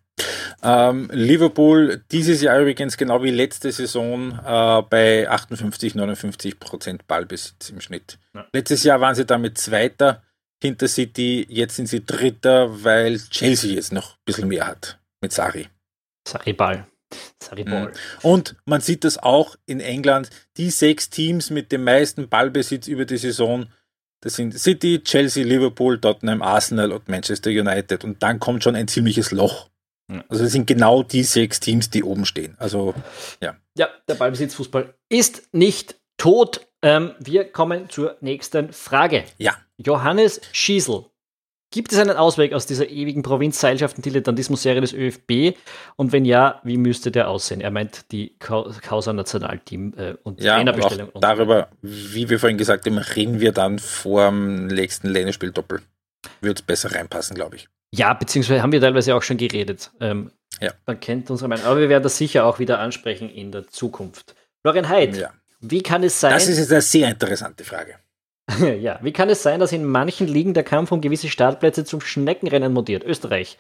Ähm, 0.64 1.10
Liverpool 1.12 2.04
dieses 2.12 2.42
Jahr 2.42 2.60
übrigens 2.60 2.98
genau 2.98 3.24
wie 3.24 3.32
letzte 3.32 3.72
Saison 3.72 4.40
äh, 4.46 4.82
bei 4.90 5.30
58, 5.30 5.96
59 5.96 6.60
Prozent 6.60 7.08
Ballbesitz 7.08 7.70
im 7.70 7.82
Schnitt. 7.82 8.18
Ja. 8.34 8.46
Letztes 8.54 8.84
Jahr 8.84 9.02
waren 9.02 9.16
sie 9.16 9.26
damit 9.26 9.58
Zweiter 9.58 10.24
hinter 10.62 10.88
City, 10.88 11.46
jetzt 11.50 11.76
sind 11.78 11.88
sie 11.88 12.06
Dritter, 12.06 12.84
weil 12.84 13.18
Chelsea 13.18 13.74
jetzt 13.74 13.94
noch 13.94 14.14
ein 14.14 14.24
bisschen 14.26 14.48
mehr 14.48 14.68
hat 14.68 15.00
mit 15.22 15.32
Sari. 15.32 15.68
Sari 17.42 17.64
Ball. 17.64 17.88
Mhm. 17.88 17.94
Und 18.22 18.56
man 18.66 18.82
sieht 18.82 19.04
das 19.04 19.18
auch 19.18 19.56
in 19.66 19.80
England. 19.80 20.30
Die 20.58 20.70
sechs 20.70 21.10
Teams 21.10 21.50
mit 21.50 21.72
dem 21.72 21.84
meisten 21.84 22.30
Ballbesitz 22.30 22.88
über 22.88 23.06
die 23.06 23.18
Saison, 23.18 23.68
das 24.22 24.36
sind 24.36 24.58
City, 24.58 25.02
Chelsea, 25.04 25.46
Liverpool, 25.46 26.00
Tottenham, 26.00 26.42
Arsenal 26.42 26.92
und 26.92 27.08
Manchester 27.08 27.50
United. 27.50 28.04
Und 28.04 28.22
dann 28.22 28.40
kommt 28.40 28.64
schon 28.64 28.76
ein 28.76 28.88
ziemliches 28.88 29.32
Loch. 29.32 29.70
Also 30.28 30.44
das 30.44 30.52
sind 30.52 30.68
genau 30.68 31.04
die 31.04 31.24
sechs 31.24 31.60
Teams, 31.60 31.90
die 31.90 32.04
oben 32.04 32.26
stehen. 32.26 32.56
Also 32.60 32.94
ja. 33.42 33.56
Ja, 33.78 33.90
der 34.08 34.16
Ballbesitzfußball 34.16 34.94
ist 35.10 35.54
nicht 35.54 35.96
tot. 36.18 36.68
Ähm, 36.82 37.12
wir 37.20 37.52
kommen 37.52 37.90
zur 37.90 38.18
nächsten 38.22 38.74
Frage. 38.74 39.24
Ja. 39.38 39.56
Johannes 39.78 40.42
Schiesel 40.52 41.06
Gibt 41.72 41.92
es 41.92 42.00
einen 42.00 42.18
Ausweg 42.18 42.54
aus 42.54 42.66
dieser 42.66 42.90
ewigen 42.90 43.22
Provinzseilschaften 43.22 44.02
Dilettantismus-Serie 44.02 44.82
des 44.82 44.92
ÖFB? 44.92 45.56
Und 45.98 46.12
wenn 46.12 46.26
ja, 46.26 46.60
wie 46.64 46.78
müsste 46.78 47.12
der 47.12 47.30
aussehen? 47.30 47.62
Er 47.62 47.70
meint 47.70 48.12
die 48.12 48.36
Causa 48.40 49.14
Nationalteam 49.14 49.94
äh, 49.96 50.16
und 50.24 50.42
ja, 50.42 50.56
Trainerbestellung. 50.56 51.10
Und 51.10 51.24
darüber, 51.24 51.70
wie 51.84 52.28
wir 52.28 52.40
vorhin 52.40 52.58
gesagt 52.58 52.88
haben, 52.88 52.98
reden 52.98 53.40
wir 53.40 53.52
dann 53.52 53.78
vor 53.78 54.26
dem 54.26 54.66
nächsten 54.66 55.10
Länderspiel 55.10 55.52
doppelt. 55.52 55.84
Würde 56.42 56.56
es 56.56 56.64
besser 56.64 56.96
reinpassen, 56.96 57.36
glaube 57.36 57.58
ich. 57.58 57.70
Ja, 57.92 58.14
beziehungsweise 58.14 58.62
haben 58.62 58.72
wir 58.72 58.82
teilweise 58.82 59.16
auch 59.16 59.24
schon 59.24 59.38
geredet. 59.38 59.92
Ähm, 60.00 60.32
ja. 60.62 60.72
Man 60.86 61.00
kennt 61.00 61.30
unsere 61.30 61.48
Meinung. 61.48 61.66
Aber 61.66 61.80
wir 61.80 61.90
werden 61.90 62.04
das 62.04 62.18
sicher 62.18 62.46
auch 62.46 62.60
wieder 62.60 62.80
ansprechen 62.80 63.30
in 63.30 63.52
der 63.52 63.68
Zukunft. 63.68 64.36
Florian 64.62 64.90
Heid, 64.90 65.16
ja. 65.16 65.32
wie 65.62 65.82
kann 65.82 66.04
es 66.04 66.20
sein? 66.20 66.34
Das 66.34 66.48
ist 66.48 66.58
jetzt 66.58 66.72
eine 66.72 66.82
sehr 66.82 67.10
interessante 67.10 67.64
Frage. 67.64 67.96
ja, 68.82 69.00
wie 69.02 69.14
kann 69.14 69.30
es 69.30 69.44
sein, 69.44 69.60
dass 69.60 69.72
in 69.72 69.86
manchen 69.86 70.28
Ligen 70.28 70.54
der 70.54 70.64
Kampf 70.64 70.92
um 70.92 71.02
gewisse 71.02 71.30
Startplätze 71.30 71.86
zum 71.86 72.02
Schneckenrennen 72.02 72.74
mutiert? 72.74 73.04
Österreich. 73.04 73.58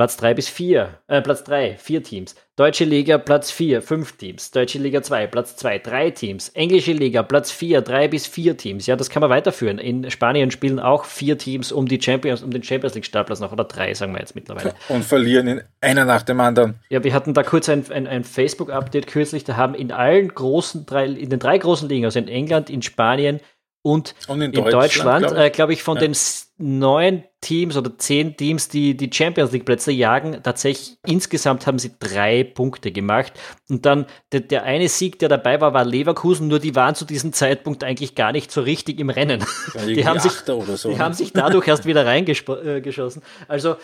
Platz 0.00 0.16
3 0.16 0.32
bis 0.32 0.48
4, 0.48 0.98
äh, 1.08 1.20
Platz 1.20 1.44
3, 1.44 1.76
4 1.76 2.02
Teams. 2.02 2.34
Deutsche 2.56 2.86
Liga, 2.86 3.18
Platz 3.18 3.50
4, 3.50 3.82
5 3.82 4.16
Teams. 4.16 4.50
Deutsche 4.50 4.78
Liga 4.78 5.02
2, 5.02 5.26
Platz 5.26 5.56
2, 5.56 5.78
3 5.78 6.10
Teams. 6.12 6.48
Englische 6.48 6.94
Liga, 6.94 7.22
Platz 7.22 7.50
4, 7.50 7.82
3 7.82 8.08
bis 8.08 8.26
4 8.26 8.56
Teams. 8.56 8.86
Ja, 8.86 8.96
das 8.96 9.10
kann 9.10 9.20
man 9.20 9.28
weiterführen. 9.28 9.76
In 9.76 10.10
Spanien 10.10 10.50
spielen 10.50 10.80
auch 10.80 11.04
4 11.04 11.36
Teams 11.36 11.70
um, 11.70 11.86
die 11.86 12.00
Champions, 12.00 12.42
um 12.42 12.50
den 12.50 12.62
Champions 12.62 12.94
League 12.94 13.04
Startplatz 13.04 13.40
noch, 13.40 13.52
oder 13.52 13.64
3, 13.64 13.92
sagen 13.92 14.14
wir 14.14 14.20
jetzt 14.20 14.34
mittlerweile. 14.34 14.74
Und 14.88 15.04
verlieren 15.04 15.46
in 15.46 15.62
einer 15.82 16.06
nach 16.06 16.22
dem 16.22 16.40
anderen. 16.40 16.80
Ja, 16.88 17.04
wir 17.04 17.12
hatten 17.12 17.34
da 17.34 17.42
kurz 17.42 17.68
ein, 17.68 17.84
ein, 17.92 18.06
ein 18.06 18.24
Facebook-Update 18.24 19.06
kürzlich, 19.06 19.44
da 19.44 19.58
haben 19.58 19.74
in 19.74 19.92
allen 19.92 20.28
großen, 20.28 20.86
drei, 20.86 21.04
in 21.04 21.28
den 21.28 21.40
drei 21.40 21.58
großen 21.58 21.90
Ligen, 21.90 22.06
also 22.06 22.18
in 22.18 22.28
England, 22.28 22.70
in 22.70 22.80
Spanien, 22.80 23.40
und, 23.82 24.14
und 24.28 24.42
in, 24.42 24.52
in, 24.52 24.64
Deutschland, 24.64 25.24
Deutschland 25.24 25.26
glaube 25.26 25.38
ich, 25.38 25.46
äh, 25.46 25.50
glaub 25.50 25.70
ich, 25.70 25.82
von 25.82 25.96
ja. 25.96 26.02
den 26.02 26.14
neun 26.58 27.24
Teams 27.40 27.76
oder 27.78 27.96
zehn 27.96 28.36
Teams, 28.36 28.68
die 28.68 28.94
die 28.94 29.10
Champions 29.10 29.52
League 29.52 29.64
Plätze 29.64 29.92
jagen, 29.92 30.42
tatsächlich 30.42 30.98
insgesamt 31.06 31.66
haben 31.66 31.78
sie 31.78 31.92
drei 31.98 32.44
Punkte 32.44 32.92
gemacht. 32.92 33.32
Und 33.70 33.86
dann 33.86 34.04
der, 34.32 34.40
der 34.40 34.64
eine 34.64 34.88
Sieg, 34.90 35.18
der 35.18 35.30
dabei 35.30 35.60
war, 35.62 35.72
war 35.72 35.86
Leverkusen, 35.86 36.48
nur 36.48 36.58
die 36.58 36.74
waren 36.74 36.94
zu 36.94 37.06
diesem 37.06 37.32
Zeitpunkt 37.32 37.82
eigentlich 37.82 38.14
gar 38.14 38.32
nicht 38.32 38.52
so 38.52 38.60
richtig 38.60 39.00
im 39.00 39.08
Rennen. 39.08 39.42
die 39.86 40.06
haben, 40.06 40.20
sich, 40.20 40.32
so, 40.32 40.90
die 40.90 40.98
haben 40.98 41.14
sich 41.14 41.32
dadurch 41.32 41.66
erst 41.66 41.86
wieder 41.86 42.04
reingeschossen. 42.04 43.22
Äh, 43.22 43.24
also 43.48 43.76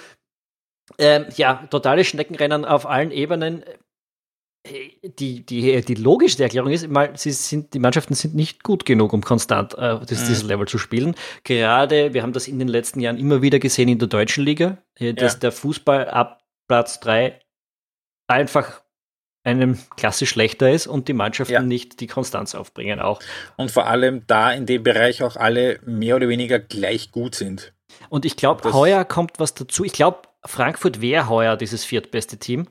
ähm, 0.99 1.27
ja, 1.37 1.67
totale 1.71 2.05
Schneckenrennen 2.05 2.65
auf 2.65 2.87
allen 2.87 3.11
Ebenen 3.11 3.65
die, 5.03 5.45
die, 5.45 5.81
die 5.81 5.95
logischste 5.95 6.43
Erklärung 6.43 6.71
ist, 6.71 6.89
mal, 6.89 7.13
sie 7.17 7.33
sind, 7.33 7.75
die 7.75 7.79
Mannschaften 7.79 8.15
sind 8.15 8.35
nicht 8.35 8.63
gut 8.63 8.85
genug, 8.85 9.13
um 9.13 9.23
konstant 9.23 9.75
äh, 9.75 9.99
das, 10.07 10.23
mhm. 10.23 10.27
dieses 10.27 10.43
Level 10.43 10.67
zu 10.67 10.79
spielen. 10.79 11.15
Gerade, 11.45 12.15
wir 12.15 12.23
haben 12.23 12.33
das 12.33 12.49
in 12.49 12.59
den 12.59 12.69
letzten 12.69 13.01
Jahren 13.01 13.19
immer 13.19 13.43
wieder 13.43 13.59
gesehen 13.59 13.89
in 13.89 13.99
der 13.99 14.09
deutschen 14.09 14.45
Liga, 14.45 14.79
äh, 14.97 15.15
dass 15.15 15.35
ja. 15.35 15.39
der 15.41 15.53
Fußball 15.53 16.09
ab 16.09 16.43
Platz 16.69 17.01
3 17.01 17.39
einfach 18.29 18.83
einem 19.45 19.79
Klasse 19.97 20.27
schlechter 20.27 20.71
ist 20.71 20.89
und 20.89 21.07
die 21.07 21.13
Mannschaften 21.13 21.53
ja. 21.53 21.63
nicht 21.63 22.01
die 22.01 22.09
Konstanz 22.09 22.55
aufbringen 22.57 22.99
auch. 22.99 23.21
Und 23.57 23.71
vor 23.71 23.87
allem 23.87 24.27
da 24.27 24.53
in 24.53 24.67
dem 24.67 24.83
Bereich 24.83 25.23
auch 25.23 25.37
alle 25.37 25.79
mehr 25.85 26.17
oder 26.17 26.29
weniger 26.29 26.59
gleich 26.59 27.13
gut 27.13 27.37
sind. 27.37 27.73
Und 28.09 28.25
ich 28.25 28.37
glaube, 28.37 28.73
heuer 28.73 29.05
kommt 29.05 29.39
was 29.39 29.55
dazu. 29.55 29.85
Ich 29.85 29.93
glaube, 29.93 30.23
Frankfurt 30.45 31.01
wäre 31.01 31.29
heuer 31.29 31.57
dieses 31.57 31.85
viertbeste 31.85 32.39
Team. 32.39 32.67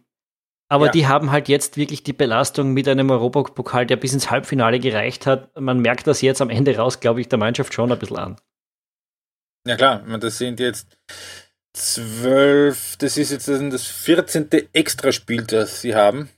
Aber 0.68 0.88
ja. 0.88 0.92
die 0.92 1.08
haben 1.08 1.32
halt 1.32 1.48
jetzt 1.48 1.78
wirklich 1.78 2.04
die 2.04 2.14
Belastung 2.14 2.74
mit 2.74 2.88
einem 2.88 3.12
Europapokal, 3.12 3.86
der 3.86 3.98
bis 3.98 4.14
ins 4.14 4.32
Halbfinale 4.32 4.80
gereicht 4.80 5.28
hat. 5.28 5.56
Man 5.60 5.80
merkt 5.80 6.08
das 6.08 6.22
jetzt 6.22 6.42
am 6.42 6.50
Ende 6.50 6.76
raus, 6.76 7.00
glaube 7.00 7.22
ich, 7.22 7.30
der 7.30 7.38
Mannschaft 7.38 7.74
schon 7.74 7.92
ein 7.92 8.00
bisschen 8.00 8.18
an. 8.18 8.36
Ja 9.68 9.76
klar, 9.76 10.00
das 10.20 10.38
sind 10.38 10.60
jetzt 10.60 10.98
zwölf, 11.74 12.96
das 12.98 13.18
ist 13.18 13.32
jetzt 13.32 13.48
das 13.48 13.88
14. 13.88 14.50
Extraspiel, 14.74 15.44
das 15.44 15.82
sie 15.82 15.96
haben. 15.96 16.30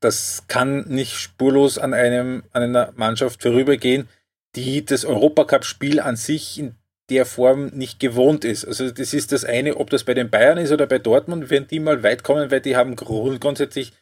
Das 0.00 0.44
kann 0.48 0.88
nicht 0.88 1.16
spurlos 1.16 1.78
an, 1.78 1.94
einem, 1.94 2.44
an 2.52 2.62
einer 2.62 2.92
Mannschaft 2.96 3.42
vorübergehen, 3.42 4.08
die 4.54 4.84
das 4.84 5.04
Europacup-Spiel 5.04 6.00
an 6.00 6.16
sich 6.16 6.58
in 6.58 6.76
der 7.10 7.26
Form 7.26 7.66
nicht 7.66 8.00
gewohnt 8.00 8.44
ist. 8.44 8.64
Also 8.64 8.90
das 8.90 9.12
ist 9.12 9.32
das 9.32 9.44
eine, 9.44 9.76
ob 9.76 9.90
das 9.90 10.04
bei 10.04 10.14
den 10.14 10.30
Bayern 10.30 10.58
ist 10.58 10.72
oder 10.72 10.86
bei 10.86 10.98
Dortmund, 10.98 11.50
wenn 11.50 11.66
die 11.66 11.80
mal 11.80 12.02
weit 12.02 12.24
kommen, 12.24 12.50
weil 12.50 12.60
die 12.60 12.76
haben 12.76 12.96
grundsätzlich 12.96 13.92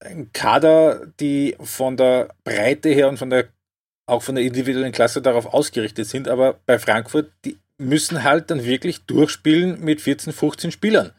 einen 0.00 0.32
Kader, 0.32 1.06
die 1.20 1.56
von 1.60 1.96
der 1.96 2.34
Breite 2.42 2.88
her 2.88 3.08
und 3.08 3.18
von 3.18 3.30
der 3.30 3.48
auch 4.10 4.22
von 4.22 4.34
der 4.34 4.44
individuellen 4.44 4.92
Klasse 4.92 5.22
darauf 5.22 5.46
ausgerichtet 5.46 6.06
sind, 6.08 6.28
aber 6.28 6.58
bei 6.66 6.78
Frankfurt, 6.78 7.30
die 7.44 7.58
müssen 7.78 8.24
halt 8.24 8.50
dann 8.50 8.64
wirklich 8.64 9.06
durchspielen 9.06 9.80
mit 9.82 10.00
14, 10.00 10.32
15 10.32 10.72
Spielern. 10.72 11.12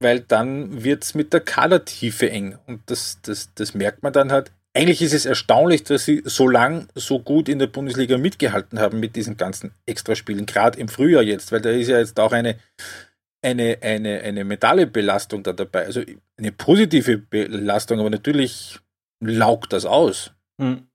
Weil 0.00 0.20
dann 0.20 0.84
wird 0.84 1.04
es 1.04 1.14
mit 1.14 1.32
der 1.32 1.40
Kadertiefe 1.40 2.30
eng. 2.30 2.58
Und 2.66 2.82
das, 2.86 3.18
das, 3.22 3.52
das 3.54 3.74
merkt 3.74 4.02
man 4.02 4.12
dann 4.12 4.32
halt 4.32 4.52
eigentlich 4.74 5.02
ist 5.02 5.12
es 5.12 5.26
erstaunlich, 5.26 5.84
dass 5.84 6.04
sie 6.04 6.22
so 6.24 6.48
lang 6.48 6.88
so 6.94 7.18
gut 7.18 7.48
in 7.48 7.58
der 7.58 7.66
Bundesliga 7.66 8.16
mitgehalten 8.16 8.78
haben 8.78 9.00
mit 9.00 9.16
diesen 9.16 9.36
ganzen 9.36 9.74
Extraspielen, 9.86 10.46
gerade 10.46 10.78
im 10.78 10.88
Frühjahr 10.88 11.22
jetzt, 11.22 11.52
weil 11.52 11.60
da 11.60 11.70
ist 11.70 11.88
ja 11.88 11.98
jetzt 11.98 12.18
auch 12.18 12.32
eine, 12.32 12.58
eine, 13.42 13.78
eine, 13.82 14.20
eine 14.20 14.44
Medaillebelastung 14.44 15.42
da 15.42 15.52
dabei. 15.52 15.84
Also 15.84 16.02
eine 16.38 16.52
positive 16.52 17.18
Belastung, 17.18 18.00
aber 18.00 18.10
natürlich 18.10 18.78
laugt 19.20 19.72
das 19.72 19.84
aus. 19.84 20.32
Hm. 20.60 20.86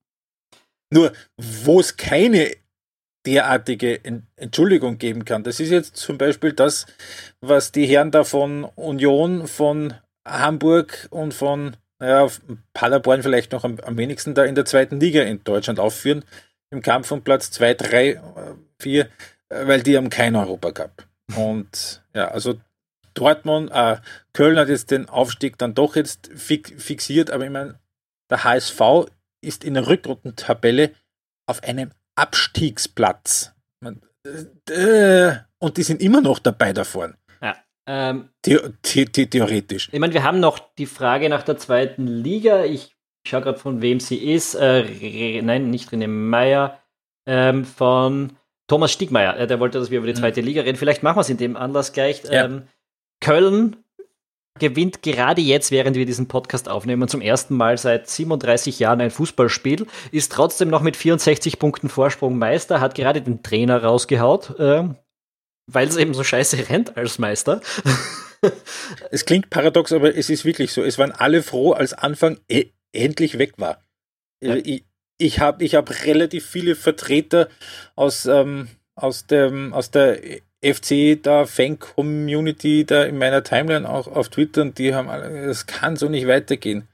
Nur, 0.92 1.12
wo 1.38 1.80
es 1.80 1.98
keine 1.98 2.52
derartige 3.26 4.00
Entschuldigung 4.38 4.98
geben 4.98 5.26
kann, 5.26 5.44
das 5.44 5.60
ist 5.60 5.70
jetzt 5.70 5.98
zum 5.98 6.18
Beispiel 6.18 6.54
das, 6.54 6.88
was 7.42 7.72
die 7.72 7.86
Herren 7.86 8.10
da 8.10 8.24
von 8.24 8.64
Union, 8.64 9.48
von 9.48 9.94
Hamburg 10.26 11.08
und 11.12 11.34
von 11.34 11.76
naja, 12.00 12.28
Paderborn 12.74 13.24
vielleicht 13.24 13.52
noch 13.52 13.64
am, 13.64 13.80
am, 13.80 13.98
wenigsten 13.98 14.36
da 14.36 14.44
in 14.44 14.56
der 14.56 14.66
zweiten 14.66 15.00
Liga 15.00 15.24
in 15.24 15.44
Deutschland 15.44 15.80
aufführen, 15.80 16.24
im 16.70 16.82
Kampf 16.82 17.12
um 17.12 17.24
Platz 17.24 17.52
2, 17.52 17.74
3, 17.74 18.22
4, 18.80 19.10
weil 19.50 19.82
die 19.82 19.98
haben 19.98 20.10
keinen 20.10 20.36
Europacup. 20.36 21.08
Und 21.36 22.04
ja, 22.14 22.28
also 22.28 22.56
Dortmund, 23.14 23.72
äh, 23.74 23.98
Köln 24.34 24.58
hat 24.58 24.70
jetzt 24.70 24.92
den 24.92 25.10
Aufstieg 25.10 25.58
dann 25.58 25.74
doch 25.74 25.96
jetzt 25.96 26.30
fixiert, 26.36 27.32
aber 27.32 27.46
ich 27.46 27.50
meine, 27.50 27.80
der 28.30 28.44
HSV 28.44 28.80
ist 29.42 29.64
in 29.64 29.74
der 29.74 29.88
Rückrundentabelle 29.88 30.94
auf 31.48 31.64
einem 31.64 31.92
Abstiegsplatz. 32.16 33.54
Äh, 34.70 35.36
und 35.60 35.78
die 35.78 35.84
sind 35.84 36.02
immer 36.02 36.22
noch 36.22 36.40
dabei 36.40 36.74
da 36.74 36.84
vorne. 36.84 37.16
Ähm, 37.88 38.30
the 38.46 38.60
the 38.86 39.08
the 39.16 39.26
theoretisch. 39.28 39.90
Ich 39.92 40.00
meine, 40.00 40.14
wir 40.14 40.24
haben 40.24 40.40
noch 40.40 40.60
die 40.78 40.86
Frage 40.86 41.30
nach 41.30 41.44
der 41.44 41.58
zweiten 41.58 42.06
Liga. 42.06 42.66
Ich 42.66 42.96
schaue 43.26 43.42
gerade, 43.42 43.58
von 43.58 43.82
wem 43.82 44.00
sie 44.00 44.18
ist. 44.18 44.56
Äh, 44.56 45.42
nein, 45.42 45.70
nicht 45.70 45.90
René 45.90 46.08
Meyer. 46.08 46.80
Ähm, 47.26 47.66
von 47.66 48.38
Thomas 48.68 48.92
Stiegmeier. 48.92 49.38
Äh, 49.38 49.48
der 49.48 49.60
wollte, 49.60 49.80
dass 49.80 49.90
wir 49.90 50.00
über 50.00 50.08
die 50.08 50.14
mhm. 50.14 50.18
zweite 50.18 50.42
Liga 50.42 50.62
reden. 50.62 50.78
Vielleicht 50.78 51.04
machen 51.04 51.18
wir 51.18 51.22
es 51.22 51.30
in 51.30 51.38
dem 51.38 51.56
Anlass 51.56 51.94
gleich. 51.94 52.24
Ja. 52.26 52.46
Ähm, 52.46 52.64
Köln 53.22 53.78
gewinnt 54.60 55.04
gerade 55.04 55.42
jetzt, 55.42 55.72
während 55.72 55.96
wir 55.96 56.06
diesen 56.06 56.28
Podcast 56.28 56.68
aufnehmen, 56.68 57.08
zum 57.08 57.22
ersten 57.22 57.56
Mal 57.56 57.78
seit 57.78 58.10
37 58.10 58.80
Jahren 58.80 59.02
ein 59.02 59.12
Fußballspiel, 59.12 59.86
ist 60.12 60.32
trotzdem 60.32 60.70
noch 60.70 60.82
mit 60.82 60.98
64 60.98 61.60
Punkten 61.60 61.90
Vorsprung 61.90 62.38
Meister, 62.38 62.82
hat 62.82 62.96
gerade 62.96 63.22
den 63.22 63.44
Trainer 63.44 63.84
rausgehaut. 63.84 64.60
Äh, 64.60 64.86
weil 65.68 65.88
es 65.88 65.98
eben 65.98 66.14
so 66.14 66.24
scheiße 66.24 66.70
rennt 66.70 66.98
als 66.98 67.20
Meister. 67.20 67.62
es 69.12 69.26
klingt 69.26 69.50
paradox, 69.50 69.92
aber 69.92 70.16
es 70.16 70.30
ist 70.30 70.46
wirklich 70.46 70.72
so. 70.72 70.84
Es 70.84 70.98
waren 70.98 71.12
alle 71.12 71.44
froh, 71.44 71.74
als 71.74 71.94
Anfang 71.94 72.40
e 72.48 72.68
endlich 72.94 73.38
weg 73.38 73.54
war. 73.58 73.84
Ja. 74.42 74.56
Ich, 74.56 74.86
ich 75.18 75.40
habe 75.40 75.64
ich 75.64 75.76
hab 75.76 76.06
relativ 76.06 76.46
viele 76.46 76.76
Vertreter 76.76 77.50
aus, 77.96 78.26
ähm, 78.26 78.70
aus, 78.96 79.28
dem, 79.28 79.74
aus 79.74 79.92
der 79.92 80.20
FC, 80.64 81.22
da 81.22 81.46
Fan-Community, 81.46 82.86
da 82.86 83.04
in 83.04 83.18
meiner 83.18 83.44
Timeline 83.44 83.88
auch 83.90 84.08
auf 84.08 84.30
Twitter 84.30 84.62
und 84.62 84.78
die 84.78 84.94
haben 84.96 85.10
alle, 85.10 85.28
es 85.28 85.66
kann 85.66 85.96
so 85.96 86.08
nicht 86.08 86.28
weitergehen. 86.28 86.88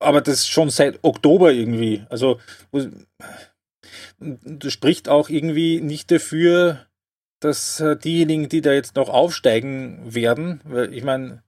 Aber 0.00 0.20
das 0.20 0.46
schon 0.46 0.70
seit 0.70 1.02
Oktober 1.02 1.52
irgendwie. 1.52 2.04
Also, 2.08 2.40
das 4.18 4.72
spricht 4.72 5.08
auch 5.08 5.28
irgendwie 5.28 5.80
nicht 5.80 6.10
dafür, 6.10 6.87
dass 7.40 7.80
äh, 7.80 7.96
diejenigen, 7.96 8.48
die 8.48 8.60
da 8.60 8.72
jetzt 8.72 8.96
noch 8.96 9.08
aufsteigen 9.08 10.14
werden, 10.14 10.60
weil 10.64 10.92
ich 10.92 11.04
meine, 11.04 11.42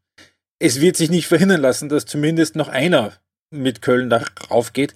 es 0.58 0.80
wird 0.80 0.96
sich 0.96 1.10
nicht 1.10 1.26
verhindern 1.26 1.60
lassen, 1.60 1.88
dass 1.88 2.06
zumindest 2.06 2.56
noch 2.56 2.68
einer 2.68 3.12
mit 3.50 3.82
Köln 3.82 4.10
da 4.10 4.24
raufgeht, 4.50 4.94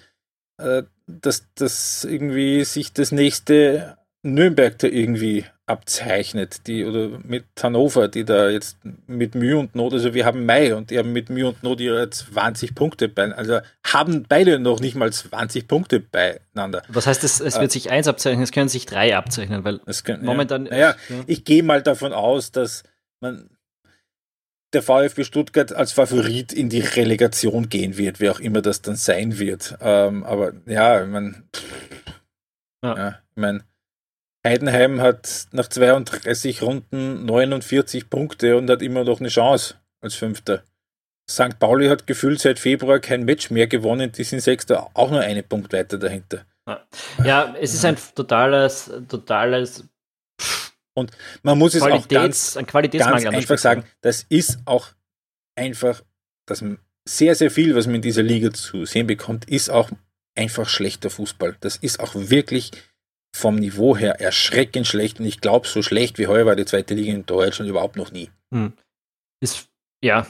äh, 0.59 0.85
dass 1.07 1.47
das 1.55 2.05
irgendwie 2.05 2.65
sich 2.65 2.93
das 2.93 3.13
nächste 3.13 3.99
Nürnberg 4.23 4.79
da 4.79 4.87
irgendwie 4.87 5.45
abzeichnet, 5.67 6.67
die 6.67 6.85
oder 6.85 7.19
mit 7.23 7.45
Hannover, 7.62 8.09
die 8.09 8.25
da 8.25 8.51
jetzt 8.51 8.77
mit 9.07 9.35
Mühe 9.35 9.57
und 9.57 9.75
Not, 9.75 9.95
also 9.95 10.12
wir 10.12 10.27
haben 10.27 10.45
Mai 10.45 10.75
und 10.75 10.91
die 10.91 10.99
haben 10.99 11.12
mit 11.12 11.31
Mühe 11.31 11.49
und 11.49 11.62
Not 11.62 11.81
ihre 11.81 12.11
20 12.11 12.75
Punkte 12.75 13.09
bei, 13.09 13.33
also 13.33 13.61
haben 13.87 14.27
beide 14.29 14.59
noch 14.59 14.81
nicht 14.81 14.95
mal 14.95 15.11
20 15.11 15.67
Punkte 15.67 16.01
beieinander. 16.01 16.83
Was 16.89 17.07
heißt 17.07 17.25
es, 17.25 17.41
es 17.41 17.55
wird 17.55 17.71
äh, 17.71 17.73
sich 17.73 17.91
eins 17.91 18.09
abzeichnen, 18.09 18.43
es 18.43 18.53
können 18.53 18.69
sich 18.69 18.85
drei 18.85 19.17
abzeichnen, 19.17 19.65
weil 19.65 19.81
können, 20.05 20.25
momentan. 20.25 20.67
Ja, 20.67 20.71
naja, 20.71 20.97
ja. 21.09 21.17
ich 21.27 21.45
gehe 21.45 21.62
mal 21.62 21.83
davon 21.83 22.12
aus, 22.12 22.53
dass 22.53 22.83
man 23.21 23.49
der 24.75 24.83
VfB 24.83 25.25
Stuttgart 25.25 25.73
als 25.73 25.93
Favorit 25.93 26.53
in 26.53 26.69
die 26.69 26.81
Relegation 26.81 27.71
gehen 27.71 27.97
wird, 27.97 28.21
wer 28.21 28.33
auch 28.33 28.41
immer 28.41 28.61
das 28.61 28.83
dann 28.83 28.97
sein 28.97 29.39
wird. 29.39 29.79
Ähm, 29.81 30.25
aber 30.25 30.53
ja, 30.67 31.03
ich 31.03 31.09
meine, 31.09 31.43
ja. 32.83 32.97
ja, 32.97 33.09
ich 33.35 33.41
meine, 33.41 33.65
Heidenheim 34.47 35.01
hat 35.01 35.47
nach 35.53 35.69
32 35.69 36.63
Runden 36.63 37.25
49 37.25 38.11
Punkte 38.11 38.57
und 38.57 38.69
hat 38.69 38.83
immer 38.83 39.05
noch 39.05 39.21
eine 39.21 39.29
Chance 39.29 39.77
als 40.01 40.15
Fünfter. 40.15 40.63
St. 41.31 41.59
Pauli 41.59 41.89
hat 41.89 42.07
gefühlt 42.07 42.41
seit 42.41 42.59
Februar 42.59 42.99
kein 42.99 43.25
Match 43.25 43.51
mehr 43.51 43.67
gewonnen, 43.67 44.13
die 44.13 44.25
sind 44.25 44.41
Sechster, 44.41 44.91
auch 44.93 45.11
nur 45.11 45.21
einen 45.21 45.43
Punkt 45.43 45.73
weiter 45.73 45.99
dahinter. 45.99 46.45
Ja, 47.25 47.55
es 47.59 47.73
ist 47.73 47.85
ein 47.85 47.97
totales, 48.15 48.91
totales 49.09 49.85
und 50.95 51.11
man 51.43 51.59
muss 51.59 51.75
es 51.75 51.83
Qualitäts, 51.83 52.07
auch 52.07 52.09
ganz, 52.09 52.57
ein 52.57 52.67
Qualitätsmangel 52.67 53.25
ganz 53.25 53.37
einfach 53.37 53.59
sagen, 53.59 53.85
das 54.01 54.25
ist 54.29 54.61
auch 54.65 54.89
einfach, 55.57 56.03
dass 56.47 56.65
sehr, 57.07 57.35
sehr 57.35 57.51
viel, 57.51 57.75
was 57.75 57.87
man 57.87 57.97
in 57.97 58.03
dieser 58.03 58.23
Liga 58.23 58.53
zu 58.53 58.85
sehen 58.85 59.07
bekommt, 59.07 59.49
ist 59.49 59.71
auch 59.71 59.91
einfach 60.37 60.69
schlechter 60.69 61.11
Fußball. 61.11 61.57
Das 61.61 61.77
ist 61.77 62.01
auch 62.01 62.15
wirklich 62.15 62.71
vom 63.35 63.57
Niveau 63.57 63.97
her 63.97 64.20
erschreckend 64.20 64.87
schlecht 64.87 65.18
und 65.18 65.26
ich 65.26 65.41
glaube, 65.41 65.66
so 65.66 65.82
schlecht 65.82 66.18
wie 66.18 66.28
heuer 66.28 66.47
war 66.47 66.55
die 66.55 66.64
zweite 66.64 66.95
Liga 66.95 67.12
in 67.12 67.26
Deutschland 67.26 67.68
überhaupt 67.68 67.97
noch 67.97 68.12
nie. 68.12 68.30
Hm. 68.55 68.72
Ist, 69.41 69.68
ja, 70.05 70.26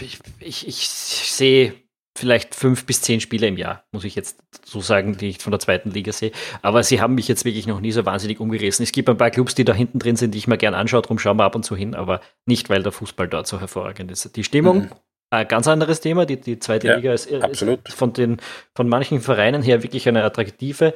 ich, 0.00 0.18
ich, 0.40 0.66
ich 0.66 0.88
sehe 0.88 1.74
vielleicht 2.16 2.54
fünf 2.54 2.86
bis 2.86 3.02
zehn 3.02 3.20
Spiele 3.20 3.46
im 3.46 3.58
Jahr, 3.58 3.84
muss 3.92 4.04
ich 4.04 4.14
jetzt 4.14 4.42
so 4.64 4.80
sagen, 4.80 5.18
die 5.18 5.28
ich 5.28 5.38
von 5.38 5.50
der 5.50 5.60
zweiten 5.60 5.90
Liga 5.90 6.12
sehe. 6.12 6.32
Aber 6.62 6.82
sie 6.82 7.02
haben 7.02 7.14
mich 7.14 7.28
jetzt 7.28 7.44
wirklich 7.44 7.66
noch 7.66 7.80
nie 7.80 7.92
so 7.92 8.06
wahnsinnig 8.06 8.40
umgerissen. 8.40 8.82
Es 8.82 8.92
gibt 8.92 9.10
ein 9.10 9.18
paar 9.18 9.30
Clubs, 9.30 9.54
die 9.54 9.64
da 9.64 9.74
hinten 9.74 9.98
drin 9.98 10.16
sind, 10.16 10.32
die 10.32 10.38
ich 10.38 10.48
mir 10.48 10.56
gern 10.56 10.72
anschaue, 10.72 11.02
darum 11.02 11.18
schauen 11.18 11.36
wir 11.36 11.44
ab 11.44 11.54
und 11.54 11.64
zu 11.64 11.76
hin, 11.76 11.94
aber 11.94 12.22
nicht, 12.46 12.70
weil 12.70 12.82
der 12.82 12.92
Fußball 12.92 13.28
dort 13.28 13.46
so 13.46 13.60
hervorragend 13.60 14.10
ist. 14.10 14.34
Die 14.34 14.44
Stimmung, 14.44 14.78
mhm. 14.78 14.90
Ein 15.30 15.48
ganz 15.48 15.68
anderes 15.68 16.00
Thema. 16.00 16.26
Die, 16.26 16.40
die 16.40 16.58
zweite 16.58 16.88
ja, 16.88 16.96
Liga 16.96 17.12
ist, 17.12 17.26
ist, 17.26 17.64
von, 17.94 18.12
den, 18.12 18.38
von 18.74 18.88
manchen 18.88 19.20
Vereinen 19.20 19.62
her 19.62 19.82
wirklich 19.82 20.08
eine 20.08 20.24
attraktive, 20.24 20.94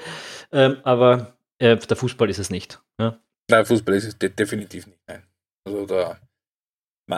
ähm, 0.53 0.79
aber 0.85 1.35
äh, 1.59 1.77
der 1.77 1.97
Fußball 1.97 2.31
ist 2.31 2.39
es 2.39 2.51
nicht. 2.51 2.81
Ja? 2.99 3.19
Nein, 3.51 3.67
Fußball 3.67 3.95
ist 3.95 4.05
es 4.05 4.19
de 4.19 4.29
definitiv 4.29 4.87
nicht. 4.87 5.01
Nein. 5.07 5.23
Also 5.65 5.87
da 5.87 6.19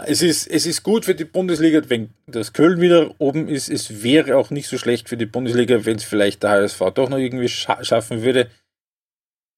es 0.06 0.22
ist, 0.22 0.46
es 0.46 0.66
ist 0.66 0.82
gut 0.82 1.04
für 1.04 1.14
die 1.14 1.24
Bundesliga, 1.24 1.82
wenn 1.88 2.10
das 2.26 2.52
Köln 2.52 2.80
wieder 2.80 3.14
oben 3.18 3.48
ist. 3.48 3.68
Es 3.68 4.02
wäre 4.02 4.36
auch 4.36 4.50
nicht 4.50 4.68
so 4.68 4.78
schlecht 4.78 5.08
für 5.08 5.16
die 5.16 5.26
Bundesliga, 5.26 5.84
wenn 5.84 5.96
es 5.96 6.04
vielleicht 6.04 6.42
der 6.42 6.50
HSV 6.50 6.80
doch 6.94 7.08
noch 7.08 7.18
irgendwie 7.18 7.48
scha 7.48 7.84
schaffen 7.84 8.22
würde. 8.22 8.50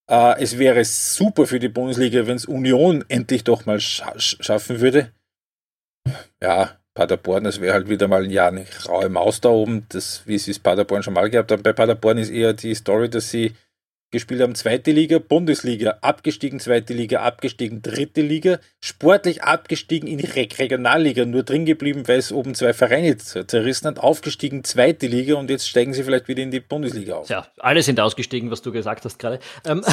Äh, 0.09 0.41
es 0.41 0.57
wäre 0.57 0.83
super 0.83 1.47
für 1.47 1.59
die 1.59 1.69
Bundesliga, 1.69 2.27
wenn 2.27 2.35
es 2.35 2.45
Union 2.45 3.05
endlich 3.07 3.43
doch 3.43 3.65
mal 3.65 3.79
scha 3.79 4.13
schaffen 4.17 4.81
würde. 4.81 5.11
Ja, 6.41 6.79
Paderborn, 6.95 7.43
das 7.43 7.61
wäre 7.61 7.73
halt 7.73 7.89
wieder 7.89 8.07
mal 8.07 8.23
ein 8.23 8.31
Jahr 8.31 8.47
eine 8.47 8.65
raue 8.87 9.09
Maus 9.09 9.41
da 9.41 9.49
oben, 9.49 9.85
das, 9.89 10.23
wie 10.25 10.35
es 10.35 10.59
Paderborn 10.59 11.03
schon 11.03 11.13
mal 11.13 11.29
gehabt 11.29 11.51
hat. 11.51 11.61
Bei 11.61 11.73
Paderborn 11.73 12.17
ist 12.17 12.29
eher 12.29 12.53
die 12.53 12.73
Story, 12.73 13.09
dass 13.09 13.29
sie 13.29 13.53
gespielt 14.11 14.41
haben 14.41 14.55
zweite 14.55 14.91
Liga, 14.91 15.19
Bundesliga, 15.19 15.97
abgestiegen, 15.99 16.61
zweite 16.61 16.93
Liga, 16.93 17.21
abgestiegen, 17.21 17.81
dritte 17.81 18.21
Liga, 18.21 18.59
sportlich 18.79 19.43
abgestiegen 19.43 20.07
in 20.07 20.19
die 20.19 20.25
Re 20.25 20.47
Regionalliga, 20.57 21.25
nur 21.25 21.43
drin 21.43 21.65
geblieben, 21.65 22.07
weil 22.07 22.19
es 22.19 22.31
oben 22.31 22.55
zwei 22.55 22.71
Vereine 22.71 23.17
zerrissen 23.17 23.87
hat, 23.87 23.99
aufgestiegen, 23.99 24.63
zweite 24.63 25.07
Liga 25.07 25.35
und 25.35 25.49
jetzt 25.49 25.67
steigen 25.67 25.93
sie 25.93 26.03
vielleicht 26.03 26.29
wieder 26.29 26.43
in 26.43 26.51
die 26.51 26.61
Bundesliga 26.61 27.15
auf. 27.15 27.27
Ja, 27.29 27.45
alle 27.57 27.83
sind 27.83 27.99
ausgestiegen, 27.99 28.49
was 28.51 28.61
du 28.61 28.71
gesagt 28.71 29.03
hast 29.03 29.19
gerade. 29.19 29.39
Ähm, 29.65 29.83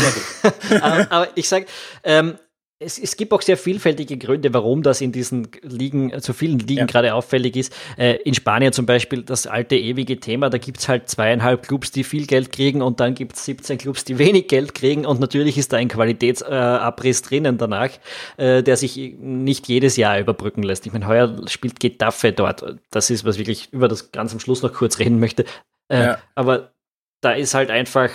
aber 0.80 1.28
ich 1.34 1.48
sage, 1.48 1.66
ähm, 2.04 2.38
es, 2.84 2.98
es, 2.98 3.16
gibt 3.16 3.32
auch 3.32 3.42
sehr 3.42 3.56
vielfältige 3.56 4.16
Gründe, 4.18 4.52
warum 4.52 4.82
das 4.82 5.00
in 5.00 5.12
diesen 5.12 5.48
Ligen, 5.62 6.12
so 6.20 6.32
vielen 6.32 6.58
Ligen 6.58 6.80
ja. 6.80 6.86
gerade 6.86 7.14
auffällig 7.14 7.56
ist. 7.56 7.74
Äh, 7.96 8.16
in 8.24 8.34
Spanien 8.34 8.72
zum 8.72 8.86
Beispiel 8.86 9.22
das 9.22 9.46
alte 9.46 9.76
ewige 9.76 10.20
Thema, 10.20 10.50
da 10.50 10.58
gibt 10.58 10.78
es 10.78 10.88
halt 10.88 11.08
zweieinhalb 11.08 11.66
Clubs, 11.66 11.90
die 11.90 12.04
viel 12.04 12.26
Geld 12.26 12.52
kriegen 12.52 12.82
und 12.82 13.00
dann 13.00 13.14
gibt 13.14 13.36
es 13.36 13.44
17 13.44 13.78
Clubs, 13.78 14.04
die 14.04 14.18
wenig 14.18 14.48
Geld 14.48 14.74
kriegen 14.74 15.06
und 15.06 15.20
natürlich 15.20 15.58
ist 15.58 15.72
da 15.72 15.76
ein 15.76 15.88
Qualitätsabriss 15.88 17.20
äh, 17.20 17.24
drinnen 17.24 17.58
danach, 17.58 17.90
äh, 18.36 18.62
der 18.62 18.76
sich 18.76 18.96
nicht 19.18 19.68
jedes 19.68 19.96
Jahr 19.96 20.18
überbrücken 20.18 20.62
lässt. 20.62 20.86
Ich 20.86 20.92
meine, 20.92 21.06
heuer 21.06 21.48
spielt 21.48 21.80
Getafe 21.80 22.32
dort. 22.32 22.64
Das 22.90 23.10
ist, 23.10 23.24
was 23.24 23.38
wirklich 23.38 23.72
über 23.72 23.88
das 23.88 24.12
ganz 24.12 24.32
am 24.32 24.40
Schluss 24.40 24.62
noch 24.62 24.72
kurz 24.72 24.98
reden 24.98 25.18
möchte. 25.18 25.44
Äh, 25.88 26.02
ja. 26.02 26.18
Aber 26.34 26.72
da 27.20 27.32
ist 27.32 27.54
halt 27.54 27.70
einfach, 27.70 28.10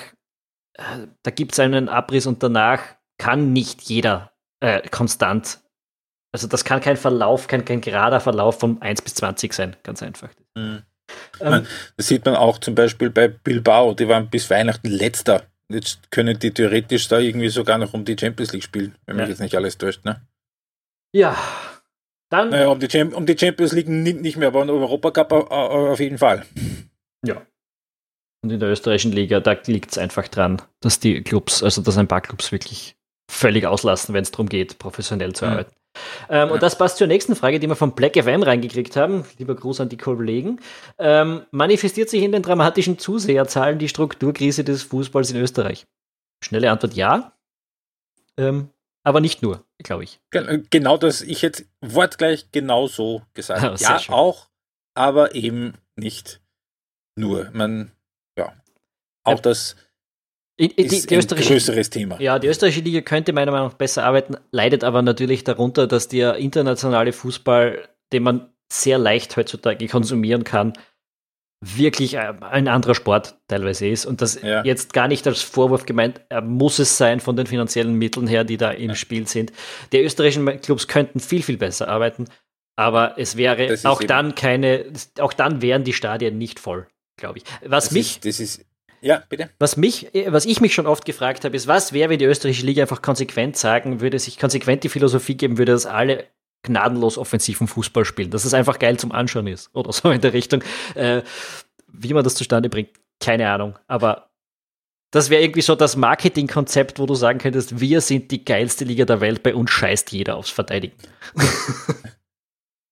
äh, 0.73 1.07
da 1.23 1.31
gibt 1.31 1.53
es 1.53 1.59
einen 1.59 1.89
Abriss 1.89 2.27
und 2.27 2.43
danach 2.43 2.81
kann 3.17 3.51
nicht 3.53 3.81
jeder 3.83 4.31
äh, 4.59 4.87
konstant. 4.89 5.59
Also 6.31 6.47
das 6.47 6.65
kann 6.65 6.81
kein 6.81 6.97
Verlauf, 6.97 7.47
kein, 7.47 7.65
kein 7.65 7.81
gerader 7.81 8.19
Verlauf 8.19 8.59
von 8.59 8.81
1 8.81 9.01
bis 9.01 9.15
20 9.15 9.53
sein, 9.53 9.75
ganz 9.83 10.03
einfach. 10.03 10.29
Mhm. 10.55 10.83
Ähm, 11.39 11.65
das 11.95 12.07
sieht 12.07 12.25
man 12.25 12.35
auch 12.35 12.57
zum 12.57 12.75
Beispiel 12.75 13.09
bei 13.09 13.27
Bilbao, 13.27 13.93
die 13.93 14.07
waren 14.07 14.29
bis 14.29 14.49
Weihnachten 14.49 14.89
letzter. 14.89 15.43
Jetzt 15.69 16.11
können 16.11 16.37
die 16.37 16.51
theoretisch 16.51 17.07
da 17.07 17.19
irgendwie 17.19 17.49
sogar 17.49 17.77
noch 17.77 17.93
um 17.93 18.05
die 18.05 18.17
Champions 18.19 18.53
League 18.53 18.63
spielen, 18.63 18.95
wenn 19.05 19.17
ja. 19.17 19.23
mich 19.23 19.29
jetzt 19.29 19.39
nicht 19.39 19.55
alles 19.55 19.77
täuscht, 19.77 20.05
ne? 20.05 20.21
Ja. 21.13 21.35
Dann. 22.29 22.49
Naja, 22.49 22.67
um 22.67 22.79
die, 22.79 23.03
um 23.03 23.25
die 23.25 23.37
Champions 23.37 23.71
League 23.71 23.87
nicht 23.87 24.37
mehr, 24.37 24.49
aber 24.49 24.61
um 24.61 24.67
den 24.67 24.75
Europacup 24.75 25.31
auf 25.31 25.99
jeden 25.99 26.17
Fall. 26.17 26.45
Ja. 27.25 27.41
Und 28.43 28.51
in 28.51 28.59
der 28.59 28.69
österreichischen 28.69 29.13
Liga, 29.13 29.39
da 29.39 29.57
liegt 29.65 29.91
es 29.91 29.97
einfach 29.97 30.27
dran, 30.27 30.61
dass 30.81 30.99
die 30.99 31.23
Clubs, 31.23 31.63
also 31.63 31.81
dass 31.81 31.97
ein 31.97 32.07
paar 32.07 32.21
Clubs 32.21 32.51
wirklich 32.51 32.96
völlig 33.29 33.65
auslassen, 33.65 34.13
wenn 34.13 34.23
es 34.23 34.31
darum 34.31 34.49
geht, 34.49 34.79
professionell 34.79 35.33
zu 35.33 35.45
arbeiten. 35.45 35.71
Ähm, 36.29 36.47
ja. 36.49 36.53
Und 36.53 36.63
das 36.63 36.77
passt 36.77 36.97
zur 36.97 37.07
nächsten 37.07 37.35
Frage, 37.35 37.59
die 37.59 37.67
wir 37.67 37.75
von 37.75 37.93
Black 37.93 38.15
FM 38.21 38.43
reingekriegt 38.43 38.95
haben. 38.95 39.25
Lieber 39.37 39.55
Gruß 39.55 39.81
an 39.81 39.89
die 39.89 39.97
Kollegen. 39.97 40.59
Ähm, 40.97 41.45
manifestiert 41.51 42.09
sich 42.09 42.23
in 42.23 42.31
den 42.31 42.43
dramatischen 42.43 42.99
Zuseherzahlen 42.99 43.79
die 43.79 43.89
Strukturkrise 43.89 44.63
des 44.63 44.83
Fußballs 44.83 45.31
in 45.31 45.37
Österreich? 45.37 45.85
Schnelle 46.43 46.71
Antwort 46.71 46.93
ja. 46.93 47.33
Ähm, 48.37 48.69
aber 49.03 49.21
nicht 49.21 49.41
nur, 49.41 49.63
glaube 49.79 50.03
ich. 50.03 50.19
Äh, 50.31 50.59
genau 50.69 50.97
das, 50.97 51.21
ich 51.21 51.43
hätte 51.43 51.65
wortgleich 51.81 52.51
genau 52.51 52.87
so 52.87 53.23
gesagt. 53.33 53.61
ja, 53.81 53.99
schön. 53.99 54.13
auch, 54.13 54.49
aber 54.93 55.33
eben 55.33 55.73
nicht 55.95 56.41
nur. 57.15 57.49
Man, 57.53 57.91
ja, 58.37 58.53
auch 59.23 59.35
ja. 59.35 59.41
das 59.41 59.75
die, 60.59 60.71
ist 60.75 61.09
die 61.09 61.15
ein 61.15 61.27
größeres 61.27 61.89
Thema. 61.89 62.19
Ja, 62.19 62.39
die 62.39 62.47
österreichische 62.47 62.83
Liga 62.83 63.01
könnte 63.01 63.33
meiner 63.33 63.51
Meinung 63.51 63.67
nach 63.67 63.75
besser 63.75 64.03
arbeiten, 64.03 64.37
leidet 64.51 64.83
aber 64.83 65.01
natürlich 65.01 65.43
darunter, 65.43 65.87
dass 65.87 66.07
der 66.07 66.35
internationale 66.35 67.13
Fußball, 67.13 67.87
den 68.11 68.23
man 68.23 68.49
sehr 68.71 68.97
leicht 68.97 69.37
heutzutage 69.37 69.87
konsumieren 69.87 70.43
kann, 70.43 70.73
wirklich 71.63 72.17
ein 72.19 72.67
anderer 72.67 72.93
Sport 72.95 73.35
teilweise 73.47 73.87
ist. 73.87 74.05
Und 74.05 74.21
das 74.21 74.41
ja. 74.41 74.63
jetzt 74.63 74.93
gar 74.93 75.07
nicht 75.07 75.25
als 75.25 75.41
Vorwurf 75.41 75.85
gemeint, 75.85 76.21
muss 76.43 76.79
es 76.79 76.97
sein 76.97 77.19
von 77.19 77.35
den 77.35 77.47
finanziellen 77.47 77.93
Mitteln 77.93 78.27
her, 78.27 78.43
die 78.43 78.57
da 78.57 78.71
im 78.71 78.89
ja. 78.89 78.95
Spiel 78.95 79.27
sind. 79.27 79.51
Die 79.91 79.99
österreichischen 79.99 80.61
Clubs 80.61 80.87
könnten 80.87 81.19
viel, 81.19 81.41
viel 81.41 81.57
besser 81.57 81.87
arbeiten, 81.87 82.25
aber 82.75 83.17
es 83.17 83.37
wäre 83.37 83.75
auch 83.85 84.03
dann 84.03 84.35
keine, 84.35 84.85
auch 85.19 85.33
dann 85.33 85.61
wären 85.61 85.83
die 85.83 85.93
Stadien 85.93 86.37
nicht 86.37 86.59
voll, 86.59 86.87
glaube 87.19 87.39
ich. 87.39 87.43
Was 87.65 87.85
das 87.85 87.93
mich. 87.93 88.17
Ist, 88.17 88.25
das 88.25 88.39
ist 88.39 88.65
ja, 89.01 89.23
bitte. 89.29 89.49
Was, 89.59 89.77
mich, 89.77 90.07
was 90.27 90.45
ich 90.45 90.61
mich 90.61 90.73
schon 90.73 90.87
oft 90.87 91.05
gefragt 91.05 91.45
habe, 91.45 91.55
ist, 91.55 91.67
was 91.67 91.93
wäre, 91.93 92.09
wenn 92.09 92.19
die 92.19 92.25
österreichische 92.25 92.65
Liga 92.65 92.83
einfach 92.83 93.01
konsequent 93.01 93.57
sagen 93.57 94.01
würde, 94.01 94.19
sich 94.19 94.39
konsequent 94.39 94.83
die 94.83 94.89
Philosophie 94.89 95.35
geben 95.35 95.57
würde, 95.57 95.71
dass 95.71 95.85
alle 95.85 96.25
gnadenlos 96.63 97.17
offensiven 97.17 97.67
Fußball 97.67 98.05
spielen, 98.05 98.31
dass 98.31 98.45
es 98.45 98.53
einfach 98.53 98.79
geil 98.79 98.97
zum 98.97 99.11
Anschauen 99.11 99.47
ist 99.47 99.69
oder 99.73 99.91
so 99.91 100.11
in 100.11 100.21
der 100.21 100.33
Richtung. 100.33 100.63
Äh, 100.95 101.21
wie 101.87 102.13
man 102.13 102.23
das 102.23 102.35
zustande 102.35 102.69
bringt, 102.69 102.89
keine 103.19 103.49
Ahnung. 103.49 103.77
Aber 103.87 104.29
das 105.11 105.29
wäre 105.29 105.41
irgendwie 105.41 105.61
so 105.61 105.75
das 105.75 105.95
Marketingkonzept, 105.95 106.99
wo 106.99 107.05
du 107.05 107.15
sagen 107.15 107.39
könntest, 107.39 107.79
wir 107.79 108.01
sind 108.01 108.31
die 108.31 108.43
geilste 108.43 108.83
Liga 108.83 109.05
der 109.05 109.21
Welt, 109.21 109.41
bei 109.41 109.55
uns 109.55 109.71
scheißt 109.71 110.11
jeder 110.11 110.35
aufs 110.35 110.49
Verteidigen. 110.49 110.95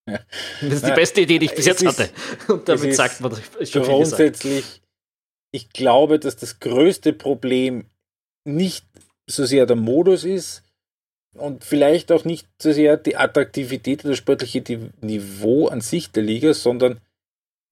Das 0.08 0.72
ist 0.72 0.86
die 0.86 0.92
beste 0.92 1.20
Idee, 1.22 1.40
die 1.40 1.46
ich 1.46 1.54
bis 1.56 1.66
jetzt 1.66 1.84
hatte. 1.84 2.10
Und 2.46 2.68
damit 2.68 2.94
sagt 2.94 3.20
man, 3.20 3.30
das 3.30 3.40
ist 3.58 3.72
schon 3.72 3.82
grundsätzlich 3.82 4.80
ich 5.56 5.70
glaube, 5.70 6.18
dass 6.18 6.36
das 6.36 6.60
größte 6.60 7.14
Problem 7.14 7.86
nicht 8.44 8.86
so 9.26 9.46
sehr 9.46 9.64
der 9.64 9.76
Modus 9.76 10.24
ist 10.24 10.62
und 11.34 11.64
vielleicht 11.64 12.12
auch 12.12 12.24
nicht 12.24 12.46
so 12.60 12.72
sehr 12.72 12.98
die 12.98 13.16
Attraktivität 13.16 14.04
oder 14.04 14.10
das 14.10 14.18
sportliche 14.18 14.62
Niveau 15.00 15.68
an 15.68 15.80
sich 15.80 16.12
der 16.12 16.22
Liga, 16.22 16.52
sondern 16.52 17.00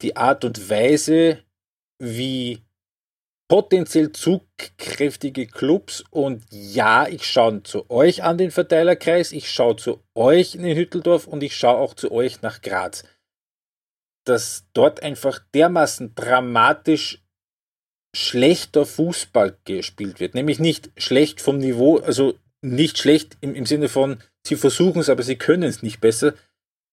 die 0.01 0.17
Art 0.17 0.47
und 0.47 0.71
Weise, 0.71 1.45
wie 1.99 2.63
potenziell 3.49 4.13
zugkräftige 4.13 5.47
Clubs 5.47 6.03
und 6.11 6.43
ja, 6.51 7.07
ich 7.07 7.27
schaue 7.27 7.63
zu 7.65 7.91
euch 7.91 8.23
an 8.23 8.39
den 8.39 8.51
Verteilerkreis, 8.51 9.33
ich 9.33 9.51
schaue 9.51 9.77
zu 9.77 10.03
euch 10.15 10.55
in 10.55 10.63
den 10.63 10.77
Hütteldorf 10.77 11.27
und 11.27 11.43
ich 11.43 11.55
schaue 11.55 11.77
auch 11.77 11.93
zu 11.93 12.11
euch 12.11 12.41
nach 12.41 12.63
Graz. 12.63 13.05
Dass 14.25 14.65
dort 14.73 15.03
einfach 15.03 15.41
dermaßen 15.53 16.15
dramatisch 16.15 17.24
schlechter 18.15 18.87
Fußball 18.87 19.57
gespielt 19.65 20.21
wird. 20.21 20.35
Nämlich 20.35 20.59
nicht 20.59 20.91
schlecht 20.97 21.41
vom 21.41 21.59
Niveau, 21.59 21.99
also 21.99 22.35
nicht 22.63 22.99
schlecht 22.99 23.37
im, 23.41 23.55
im 23.55 23.67
Sinne 23.67 23.89
von, 23.89 24.19
sie 24.47 24.57
versuchen 24.57 25.01
es, 25.01 25.11
aber 25.11 25.23
sie 25.23 25.37
können 25.37 25.65
es 25.65 25.83
nicht 25.83 26.01
besser, 26.01 26.35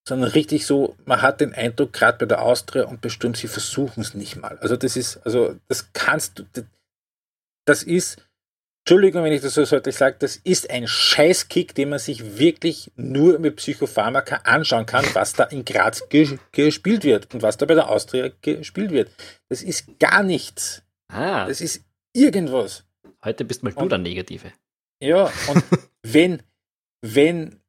sondern 0.07 0.31
richtig 0.31 0.65
so, 0.65 0.95
man 1.05 1.21
hat 1.21 1.41
den 1.41 1.53
Eindruck, 1.53 1.93
gerade 1.93 2.17
bei 2.17 2.25
der 2.25 2.41
Austria 2.41 2.85
und 2.85 3.01
bestimmt, 3.01 3.37
sie 3.37 3.47
versuchen 3.47 4.01
es 4.01 4.13
nicht 4.13 4.35
mal. 4.35 4.57
Also 4.59 4.75
das 4.75 4.95
ist, 4.95 5.17
also 5.25 5.55
das 5.67 5.93
kannst 5.93 6.39
du, 6.39 6.43
das 7.65 7.83
ist, 7.83 8.25
Entschuldigung, 8.83 9.23
wenn 9.23 9.31
ich 9.31 9.41
das 9.41 9.53
so 9.53 9.63
deutlich 9.63 9.95
sage, 9.95 10.15
das 10.17 10.37
ist 10.37 10.71
ein 10.71 10.87
Scheißkick, 10.87 11.75
den 11.75 11.89
man 11.89 11.99
sich 11.99 12.39
wirklich 12.39 12.91
nur 12.95 13.37
mit 13.37 13.57
Psychopharmaka 13.57 14.37
anschauen 14.37 14.87
kann, 14.87 15.05
was 15.13 15.33
da 15.33 15.43
in 15.43 15.65
Graz 15.65 16.03
gespielt 16.09 17.03
wird 17.03 17.31
und 17.31 17.43
was 17.43 17.57
da 17.57 17.67
bei 17.67 17.75
der 17.75 17.89
Austria 17.89 18.31
gespielt 18.41 18.89
wird. 18.89 19.11
Das 19.49 19.61
ist 19.61 19.99
gar 19.99 20.23
nichts 20.23 20.81
Ah. 21.11 21.45
Das 21.45 21.61
ist 21.61 21.83
irgendwas. 22.13 22.85
Heute 23.23 23.45
bist 23.45 23.63
mal 23.63 23.73
du 23.73 23.87
der 23.87 23.97
Negative. 23.97 24.51
Ja, 25.01 25.31
und 25.49 25.63
wenn, 26.03 26.41
wenn, 27.01 27.59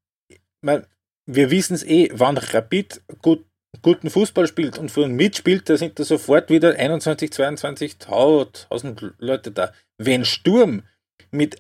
man, 0.61 0.87
wir 1.27 1.51
wissen 1.51 1.75
es 1.75 1.85
eh, 1.85 2.11
wann 2.13 2.39
Rapid 2.39 3.03
gut, 3.21 3.45
guten 3.83 4.11
Fußball 4.11 4.47
spielt 4.47 4.79
und 4.79 4.91
vorhin 4.91 5.15
mitspielt, 5.17 5.69
da 5.69 5.77
sind 5.77 5.99
da 5.99 6.05
sofort 6.05 6.51
wieder 6.51 6.77
21, 6.77 7.31
22.000 7.31 9.15
Leute 9.19 9.51
da. 9.51 9.73
Wenn 9.99 10.25
Sturm 10.25 10.83
mit 11.31 11.57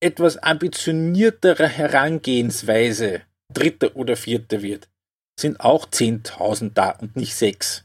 etwas 0.00 0.38
ambitionierterer 0.38 1.66
Herangehensweise 1.66 3.22
Dritter 3.52 3.96
oder 3.96 4.16
Vierter 4.16 4.62
wird, 4.62 4.88
sind 5.38 5.60
auch 5.60 5.86
10.000 5.86 6.72
da 6.74 6.90
und 6.90 7.16
nicht 7.16 7.34
sechs. 7.34 7.84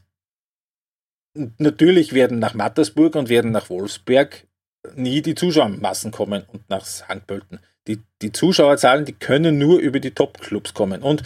Und 1.36 1.60
natürlich 1.60 2.12
werden 2.12 2.38
nach 2.38 2.54
Mattersburg 2.54 3.14
und 3.14 3.28
werden 3.28 3.50
nach 3.50 3.68
Wolfsberg 3.70 4.46
nie 4.94 5.20
die 5.20 5.34
Zuschauermassen 5.34 6.10
kommen 6.10 6.44
und 6.52 6.68
nach 6.70 6.84
St. 6.84 7.26
Pölten. 7.26 7.60
Die, 7.86 8.00
die 8.22 8.32
Zuschauerzahlen, 8.32 9.04
die 9.04 9.12
können 9.12 9.58
nur 9.58 9.78
über 9.78 10.00
die 10.00 10.12
Top-Clubs 10.12 10.74
kommen. 10.74 11.02
Und 11.02 11.22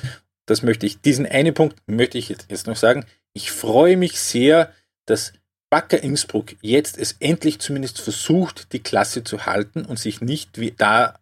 das 0.46 0.62
möchte 0.62 0.86
ich, 0.86 1.00
diesen 1.00 1.26
einen 1.26 1.54
Punkt 1.54 1.76
möchte 1.86 2.18
ich 2.18 2.28
jetzt 2.28 2.66
noch 2.66 2.76
sagen. 2.76 3.04
Ich 3.32 3.50
freue 3.50 3.96
mich 3.96 4.18
sehr, 4.18 4.72
dass 5.06 5.32
Wacker 5.70 6.02
Innsbruck 6.02 6.56
jetzt 6.60 6.98
es 6.98 7.16
endlich 7.20 7.60
zumindest 7.60 8.00
versucht, 8.00 8.72
die 8.72 8.80
Klasse 8.80 9.22
zu 9.22 9.46
halten 9.46 9.84
und 9.84 9.98
sich 9.98 10.20
nicht 10.20 10.58
wie 10.58 10.72
da 10.72 11.20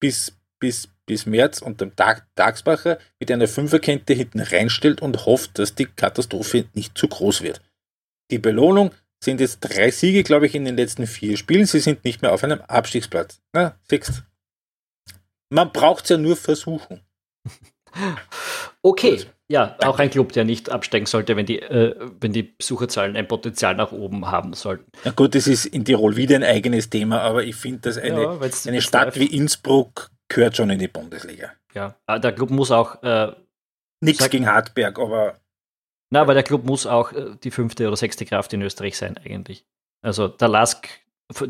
bis, 0.00 0.36
bis, 0.58 0.88
bis 1.06 1.24
März 1.24 1.62
unter 1.62 1.86
dem 1.86 1.96
Tag, 1.96 2.26
Tagsbacher 2.34 2.98
mit 3.18 3.30
einer 3.32 3.48
Fünferkette 3.48 4.12
hinten 4.12 4.40
reinstellt 4.40 5.00
und 5.00 5.24
hofft, 5.24 5.58
dass 5.58 5.74
die 5.74 5.86
Katastrophe 5.86 6.66
nicht 6.74 6.98
zu 6.98 7.08
groß 7.08 7.40
wird. 7.40 7.62
Die 8.30 8.38
Belohnung 8.38 8.90
sind 9.22 9.40
jetzt 9.40 9.60
drei 9.60 9.90
Siege, 9.90 10.22
glaube 10.22 10.46
ich, 10.46 10.54
in 10.54 10.64
den 10.64 10.76
letzten 10.76 11.06
vier 11.06 11.36
Spielen. 11.36 11.66
Sie 11.66 11.80
sind 11.80 12.04
nicht 12.04 12.22
mehr 12.22 12.32
auf 12.32 12.44
einem 12.44 12.60
Abstiegsplatz. 12.60 13.40
Na, 13.52 13.76
siehst 13.88 14.24
Man 15.48 15.72
braucht 15.72 16.04
es 16.04 16.10
ja 16.10 16.16
nur 16.18 16.36
versuchen. 16.36 17.02
Okay, 18.82 19.24
ja, 19.48 19.76
auch 19.84 19.98
ein 19.98 20.10
Club, 20.10 20.32
der 20.32 20.44
nicht 20.44 20.70
absteigen 20.70 21.06
sollte, 21.06 21.36
wenn 21.36 21.46
die, 21.46 21.60
äh, 21.60 21.94
wenn 22.20 22.32
die 22.32 22.44
Besucherzahlen 22.44 23.16
ein 23.16 23.26
Potenzial 23.26 23.74
nach 23.74 23.90
oben 23.90 24.26
haben 24.30 24.52
sollten. 24.52 24.90
Na 25.04 25.10
gut, 25.10 25.34
das 25.34 25.48
ist 25.48 25.66
in 25.66 25.84
Tirol 25.84 26.14
wieder 26.16 26.36
ein 26.36 26.44
eigenes 26.44 26.88
Thema, 26.88 27.20
aber 27.22 27.42
ich 27.42 27.56
finde, 27.56 27.80
dass 27.80 27.98
eine, 27.98 28.22
ja, 28.22 28.38
eine 28.66 28.80
Stadt 28.80 29.18
wie 29.18 29.26
Innsbruck 29.26 30.10
gehört 30.28 30.56
schon 30.56 30.70
in 30.70 30.78
die 30.78 30.88
Bundesliga. 30.88 31.52
Ja, 31.74 31.96
ah, 32.06 32.18
der 32.20 32.32
Club 32.32 32.50
muss 32.50 32.70
auch. 32.70 33.02
Äh, 33.02 33.32
Nichts 34.00 34.28
gegen 34.30 34.46
Hartberg, 34.46 34.98
aber. 34.98 35.40
Na, 36.10 36.20
aber 36.20 36.34
der 36.34 36.42
Club 36.42 36.64
muss 36.64 36.86
auch 36.86 37.12
äh, 37.12 37.36
die 37.42 37.50
fünfte 37.50 37.86
oder 37.86 37.96
sechste 37.96 38.24
Kraft 38.24 38.52
in 38.52 38.62
Österreich 38.62 38.96
sein, 38.96 39.18
eigentlich. 39.18 39.64
Also 40.02 40.28
der 40.28 40.48
Lask, 40.48 40.88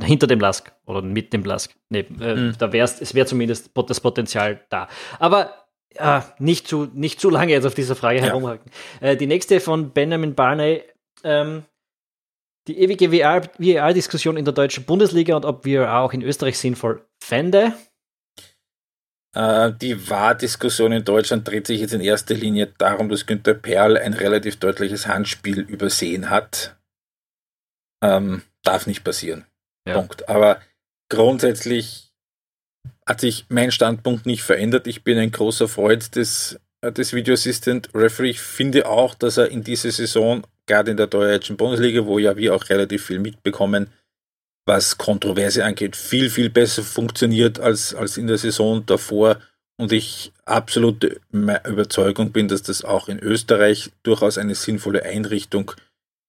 hinter 0.02 0.26
dem 0.26 0.40
Lask 0.40 0.72
oder 0.86 1.02
mit 1.02 1.32
dem 1.32 1.44
Lask. 1.44 1.74
Nee, 1.90 2.06
äh, 2.20 2.34
mhm. 2.34 2.54
da 2.58 2.72
wär's, 2.72 3.00
es 3.00 3.14
wäre 3.14 3.26
zumindest 3.26 3.70
das 3.74 4.00
Potenzial 4.00 4.64
da. 4.70 4.88
Aber 5.18 5.66
äh, 5.94 6.20
nicht, 6.38 6.68
zu, 6.68 6.88
nicht 6.92 7.20
zu 7.20 7.30
lange 7.30 7.52
jetzt 7.52 7.66
auf 7.66 7.74
dieser 7.74 7.96
Frage 7.96 8.20
ja. 8.20 8.26
herumhaken. 8.26 8.70
Äh, 9.00 9.16
die 9.16 9.26
nächste 9.26 9.60
von 9.60 9.90
Benjamin 9.90 10.34
Barney. 10.34 10.82
Ähm, 11.24 11.64
die 12.68 12.78
ewige 12.80 13.10
VR-Diskussion 13.10 14.36
in 14.36 14.44
der 14.44 14.54
deutschen 14.54 14.84
Bundesliga 14.84 15.36
und 15.36 15.44
ob 15.44 15.64
wir 15.64 15.94
auch 15.94 16.12
in 16.12 16.22
Österreich 16.22 16.58
sinnvoll 16.58 17.04
fände. 17.22 17.72
Äh, 19.36 19.74
die 19.82 19.94
VR-Diskussion 19.94 20.92
in 20.92 21.04
Deutschland 21.04 21.46
dreht 21.46 21.66
sich 21.66 21.80
jetzt 21.80 21.92
in 21.92 22.00
erster 22.00 22.34
Linie 22.34 22.72
darum, 22.78 23.10
dass 23.10 23.26
Günter 23.26 23.52
Perl 23.52 23.98
ein 23.98 24.14
relativ 24.14 24.56
deutliches 24.56 25.06
Handspiel 25.06 25.60
übersehen 25.60 26.30
hat. 26.30 26.74
Ähm, 28.02 28.42
darf 28.62 28.86
nicht 28.86 29.04
passieren. 29.04 29.44
Ja. 29.86 29.94
Punkt. 29.94 30.30
Aber 30.30 30.58
grundsätzlich 31.10 32.14
hat 33.06 33.20
sich 33.20 33.44
mein 33.50 33.70
Standpunkt 33.70 34.24
nicht 34.24 34.42
verändert. 34.42 34.86
Ich 34.86 35.04
bin 35.04 35.18
ein 35.18 35.32
großer 35.32 35.68
Freund 35.68 36.16
des, 36.16 36.58
äh, 36.80 36.90
des 36.90 37.12
Video 37.12 37.34
Assistant 37.34 37.90
Referee. 37.94 38.30
Ich 38.30 38.40
finde 38.40 38.88
auch, 38.88 39.14
dass 39.14 39.36
er 39.36 39.50
in 39.50 39.62
dieser 39.62 39.90
Saison, 39.90 40.46
gerade 40.64 40.92
in 40.92 40.96
der 40.96 41.08
deutschen 41.08 41.58
Bundesliga, 41.58 42.06
wo 42.06 42.18
ja 42.18 42.38
wir 42.38 42.54
auch 42.54 42.70
relativ 42.70 43.04
viel 43.04 43.18
mitbekommen, 43.18 43.92
was 44.66 44.98
Kontroverse 44.98 45.64
angeht, 45.64 45.96
viel, 45.96 46.28
viel 46.28 46.50
besser 46.50 46.82
funktioniert 46.82 47.60
als, 47.60 47.94
als 47.94 48.18
in 48.18 48.26
der 48.26 48.38
Saison 48.38 48.84
davor. 48.84 49.40
Und 49.78 49.92
ich 49.92 50.32
absolute 50.44 51.20
Überzeugung 51.32 52.32
bin, 52.32 52.48
dass 52.48 52.62
das 52.62 52.84
auch 52.84 53.08
in 53.08 53.18
Österreich 53.18 53.90
durchaus 54.02 54.38
eine 54.38 54.54
sinnvolle 54.54 55.04
Einrichtung 55.04 55.72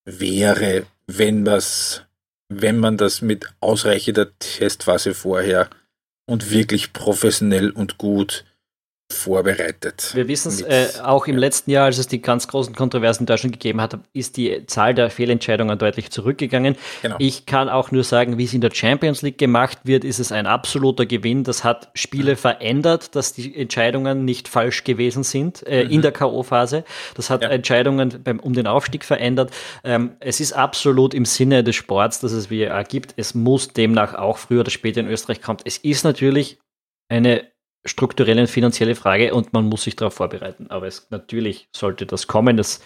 wäre, 0.05 0.85
wenn, 1.07 1.45
was, 1.45 2.03
wenn 2.49 2.77
man 2.77 2.97
das 2.97 3.21
mit 3.21 3.47
ausreichender 3.59 4.38
Testphase 4.39 5.13
vorher 5.13 5.69
und 6.29 6.51
wirklich 6.51 6.93
professionell 6.93 7.71
und 7.71 7.97
gut 7.97 8.45
vorbereitet. 9.12 10.12
Wir 10.14 10.28
wissen 10.28 10.49
es 10.49 10.62
äh, 10.62 10.88
auch 11.01 11.28
im 11.28 11.36
ja. 11.36 11.39
letzten 11.39 11.72
Jahr, 11.72 11.86
als 11.86 11.97
es 11.97 12.08
die 12.08 12.22
ganz 12.22 12.47
großen 12.47 12.76
Kontroversen 12.76 13.24
in 13.24 13.26
Deutschland 13.28 13.53
gegeben 13.53 13.80
hat, 13.80 13.97
ist 14.12 14.36
die 14.36 14.66
Zahl 14.68 14.93
der 14.93 15.10
Fehlentscheidungen 15.10 15.78
deutlich 15.78 16.12
zurückgegangen. 16.12 16.76
Genau. 17.01 17.16
Ich 17.20 17.45
kann 17.45 17.70
auch 17.70 17.91
nur 17.91 18.03
sagen, 18.03 18.38
wie 18.38 18.43
es 18.43 18.53
in 18.53 18.60
der 18.60 18.72
Champions 18.74 19.22
League 19.22 19.38
gemacht 19.38 19.80
wird, 19.84 20.03
ist 20.03 20.20
es 20.20 20.34
ein 20.34 20.45
absoluter 20.45 21.05
Gewinn. 21.05 21.45
Das 21.45 21.64
hat 21.64 21.89
Spiele 21.93 22.34
mhm. 22.34 22.38
verändert, 22.38 23.16
dass 23.16 23.32
die 23.32 23.55
Entscheidungen 23.55 24.26
nicht 24.26 24.49
falsch 24.49 24.84
gewesen 24.84 25.24
sind 25.24 25.66
äh, 25.66 25.86
mhm. 25.86 25.91
in 25.91 26.01
der 26.01 26.12
K.O.-Phase. 26.12 26.84
Das 27.16 27.30
hat 27.30 27.43
ja. 27.43 27.49
Entscheidungen 27.49 28.22
beim, 28.24 28.39
um 28.41 28.53
den 28.53 28.68
Aufstieg 28.68 29.05
verändert. 29.05 29.51
Ähm, 29.86 30.18
es 30.20 30.41
ist 30.41 30.51
absolut 30.51 31.14
im 31.14 31.24
Sinne 31.24 31.64
des 31.64 31.78
Sports, 31.78 32.20
dass 32.20 32.34
es 32.34 32.51
VAR 32.51 32.84
gibt. 32.84 33.14
Es 33.16 33.34
muss 33.34 33.70
demnach 33.70 34.16
auch 34.16 34.38
früher 34.38 34.62
oder 34.62 34.72
später 34.72 34.99
in 34.99 35.08
Österreich 35.08 35.41
kommen. 35.41 35.60
Es 35.64 35.78
ist 35.78 36.03
natürlich 36.03 36.60
eine 37.10 37.45
strukturelle 37.88 38.41
und 38.41 38.47
finanzielle 38.47 38.95
Frage 38.95 39.33
und 39.33 39.53
man 39.53 39.65
muss 39.65 39.83
sich 39.83 39.95
darauf 39.95 40.13
vorbereiten. 40.13 40.67
Aber 40.69 40.88
es, 40.88 41.07
natürlich 41.09 41.69
sollte 41.75 42.05
das 42.05 42.27
kommen. 42.27 42.57
Das 42.57 42.81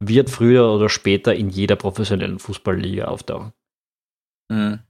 wird 0.00 0.30
früher 0.30 0.70
oder 0.70 0.88
später 0.88 1.34
in 1.34 1.50
jeder 1.50 1.76
professionellen 1.76 2.38
Fußballliga 2.38 3.06
auftauchen. 3.06 3.52
Mhm. 4.50 4.80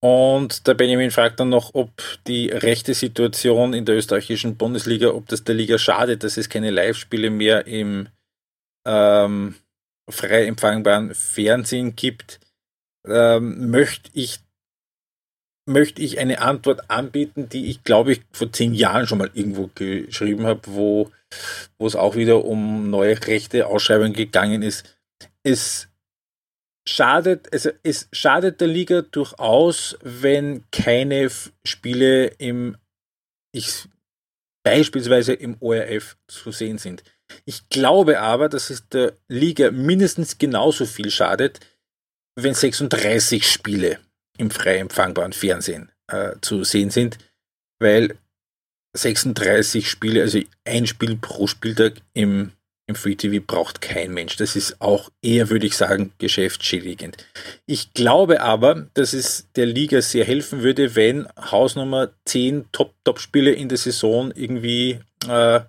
Und 0.00 0.66
der 0.68 0.74
Benjamin 0.74 1.10
fragt 1.10 1.40
dann 1.40 1.48
noch, 1.48 1.74
ob 1.74 1.90
die 2.28 2.50
rechte 2.50 2.94
Situation 2.94 3.74
in 3.74 3.84
der 3.84 3.96
österreichischen 3.96 4.56
Bundesliga, 4.56 5.08
ob 5.08 5.26
das 5.26 5.42
der 5.42 5.56
Liga 5.56 5.76
schadet, 5.76 6.22
dass 6.22 6.36
es 6.36 6.48
keine 6.48 6.70
Live-Spiele 6.70 7.30
mehr 7.30 7.66
im 7.66 8.08
ähm, 8.86 9.56
frei 10.08 10.46
empfangbaren 10.46 11.14
Fernsehen 11.14 11.96
gibt. 11.96 12.38
Ähm, 13.06 13.70
möchte 13.70 14.10
ich 14.14 14.38
möchte 15.68 16.02
ich 16.02 16.18
eine 16.18 16.40
Antwort 16.40 16.90
anbieten, 16.90 17.48
die 17.48 17.66
ich 17.66 17.84
glaube 17.84 18.12
ich 18.12 18.22
vor 18.32 18.50
zehn 18.52 18.74
Jahren 18.74 19.06
schon 19.06 19.18
mal 19.18 19.30
irgendwo 19.34 19.70
geschrieben 19.74 20.46
habe, 20.46 20.62
wo, 20.66 21.10
wo 21.78 21.86
es 21.86 21.94
auch 21.94 22.16
wieder 22.16 22.44
um 22.44 22.90
neue 22.90 23.26
rechte 23.26 23.66
Ausschreibungen 23.66 24.14
gegangen 24.14 24.62
ist. 24.62 24.98
Es 25.42 25.88
schadet, 26.88 27.52
also 27.52 27.70
es 27.82 28.08
schadet 28.12 28.60
der 28.60 28.68
Liga 28.68 29.02
durchaus, 29.02 29.98
wenn 30.02 30.64
keine 30.72 31.28
Spiele 31.64 32.26
im, 32.38 32.76
ich, 33.52 33.84
beispielsweise 34.64 35.34
im 35.34 35.56
ORF 35.60 36.16
zu 36.26 36.50
sehen 36.50 36.78
sind. 36.78 37.04
Ich 37.44 37.68
glaube 37.68 38.20
aber, 38.20 38.48
dass 38.48 38.70
es 38.70 38.88
der 38.88 39.12
Liga 39.28 39.70
mindestens 39.70 40.38
genauso 40.38 40.86
viel 40.86 41.10
schadet, 41.10 41.60
wenn 42.36 42.54
36 42.54 43.46
Spiele 43.46 43.98
im 44.38 44.50
frei 44.50 44.78
empfangbaren 44.78 45.32
Fernsehen 45.32 45.90
äh, 46.06 46.36
zu 46.40 46.64
sehen 46.64 46.90
sind, 46.90 47.18
weil 47.78 48.16
36 48.94 49.88
Spiele, 49.88 50.22
also 50.22 50.40
ein 50.64 50.86
Spiel 50.86 51.16
pro 51.16 51.46
Spieltag 51.46 51.94
im, 52.14 52.52
im 52.86 52.94
Free 52.94 53.14
TV 53.14 53.44
braucht 53.46 53.80
kein 53.80 54.12
Mensch. 54.12 54.36
Das 54.36 54.56
ist 54.56 54.80
auch 54.80 55.10
eher, 55.22 55.50
würde 55.50 55.66
ich 55.66 55.76
sagen, 55.76 56.12
geschäftsschädigend. 56.18 57.18
Ich 57.66 57.92
glaube 57.92 58.40
aber, 58.40 58.86
dass 58.94 59.12
es 59.12 59.48
der 59.56 59.66
Liga 59.66 60.00
sehr 60.00 60.24
helfen 60.24 60.62
würde, 60.62 60.96
wenn 60.96 61.28
Hausnummer 61.38 62.10
10 62.24 62.66
Top-Top-Spiele 62.72 63.52
in 63.52 63.68
der 63.68 63.78
Saison 63.78 64.32
irgendwie 64.34 65.00
äh, 65.28 65.60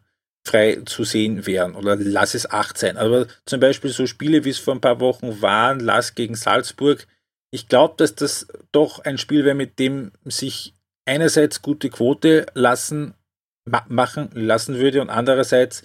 frei 0.45 0.82
zu 0.86 1.03
sehen 1.03 1.45
wären. 1.45 1.76
Oder 1.76 1.97
lass 1.97 2.34
es 2.34 2.49
8 2.49 2.78
sein. 2.78 2.97
Aber 2.97 3.28
zum 3.45 3.59
Beispiel 3.59 3.91
so 3.91 4.07
Spiele, 4.07 4.45
wie 4.45 4.49
es 4.49 4.57
vor 4.57 4.76
ein 4.76 4.82
paar 4.82 4.99
Wochen 4.99 5.41
waren, 5.41 5.80
Lass 5.80 6.15
gegen 6.15 6.36
Salzburg, 6.36 7.05
ich 7.52 7.68
glaube, 7.68 7.95
dass 7.97 8.16
das 8.16 8.47
doch 8.72 9.00
ein 9.00 9.18
Spiel 9.18 9.45
wäre, 9.45 9.56
mit 9.56 9.80
dem 9.80 10.12
sich 10.24 10.74
einerseits 11.06 11.62
gute 11.62 11.89
Quote 11.89 12.45
lassen, 12.54 13.16
ma 13.66 13.86
machen 13.88 14.30
lassen 14.34 14.76
würde 14.76 15.02
und 15.02 15.10
andererseits 15.10 15.84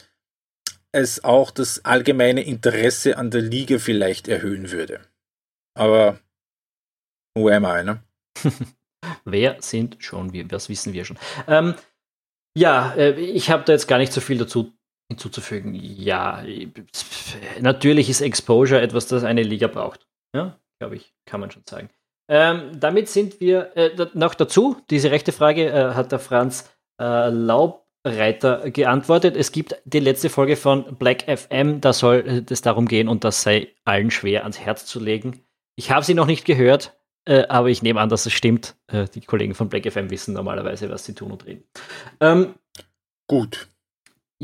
es 0.92 1.24
auch 1.24 1.50
das 1.50 1.84
allgemeine 1.84 2.42
Interesse 2.42 3.18
an 3.18 3.30
der 3.30 3.42
Liga 3.42 3.78
vielleicht 3.78 4.28
erhöhen 4.28 4.70
würde. 4.70 5.00
Aber 5.76 6.20
who 7.36 7.48
am 7.48 7.64
I, 7.64 7.82
ne? 7.82 8.02
Wer 9.24 9.60
sind 9.60 9.96
schon 9.98 10.32
wir? 10.32 10.44
Das 10.44 10.68
wissen 10.68 10.92
wir 10.92 11.04
schon. 11.04 11.18
Ähm, 11.48 11.74
ja, 12.56 12.94
äh, 12.94 13.18
ich 13.20 13.50
habe 13.50 13.64
da 13.64 13.72
jetzt 13.72 13.88
gar 13.88 13.98
nicht 13.98 14.12
so 14.12 14.20
viel 14.20 14.38
dazu 14.38 14.72
hinzuzufügen. 15.10 15.74
Ja, 15.74 16.44
natürlich 17.60 18.08
ist 18.08 18.20
Exposure 18.20 18.80
etwas, 18.80 19.06
das 19.08 19.24
eine 19.24 19.42
Liga 19.42 19.66
braucht. 19.66 20.06
Ja? 20.34 20.58
Glaube 20.78 20.96
ich, 20.96 21.12
kann 21.26 21.40
man 21.40 21.50
schon 21.50 21.62
sagen. 21.68 21.90
Ähm, 22.28 22.78
damit 22.78 23.08
sind 23.08 23.40
wir 23.40 23.76
äh, 23.76 24.06
noch 24.14 24.34
dazu. 24.34 24.76
Diese 24.90 25.10
rechte 25.10 25.32
Frage 25.32 25.66
äh, 25.68 25.94
hat 25.94 26.12
der 26.12 26.18
Franz 26.18 26.70
äh, 26.98 27.28
Laubreiter 27.28 28.70
geantwortet. 28.70 29.36
Es 29.36 29.52
gibt 29.52 29.76
die 29.84 30.00
letzte 30.00 30.30
Folge 30.30 30.56
von 30.56 30.96
Black 30.96 31.24
FM, 31.28 31.80
da 31.80 31.92
soll 31.92 32.44
es 32.48 32.62
darum 32.62 32.86
gehen 32.86 33.08
und 33.08 33.24
das 33.24 33.42
sei 33.42 33.68
allen 33.84 34.10
schwer 34.10 34.42
ans 34.42 34.58
Herz 34.58 34.86
zu 34.86 35.00
legen. 35.00 35.44
Ich 35.76 35.90
habe 35.90 36.04
sie 36.04 36.14
noch 36.14 36.26
nicht 36.26 36.46
gehört, 36.46 36.96
äh, 37.26 37.46
aber 37.48 37.68
ich 37.68 37.82
nehme 37.82 38.00
an, 38.00 38.08
dass 38.08 38.24
es 38.24 38.32
stimmt. 38.32 38.76
Äh, 38.86 39.06
die 39.14 39.20
Kollegen 39.20 39.54
von 39.54 39.68
Black 39.68 39.90
FM 39.90 40.10
wissen 40.10 40.32
normalerweise, 40.32 40.88
was 40.88 41.04
sie 41.04 41.14
tun 41.14 41.32
und 41.32 41.44
reden. 41.44 41.64
Ähm, 42.20 42.54
Gut. 43.26 43.68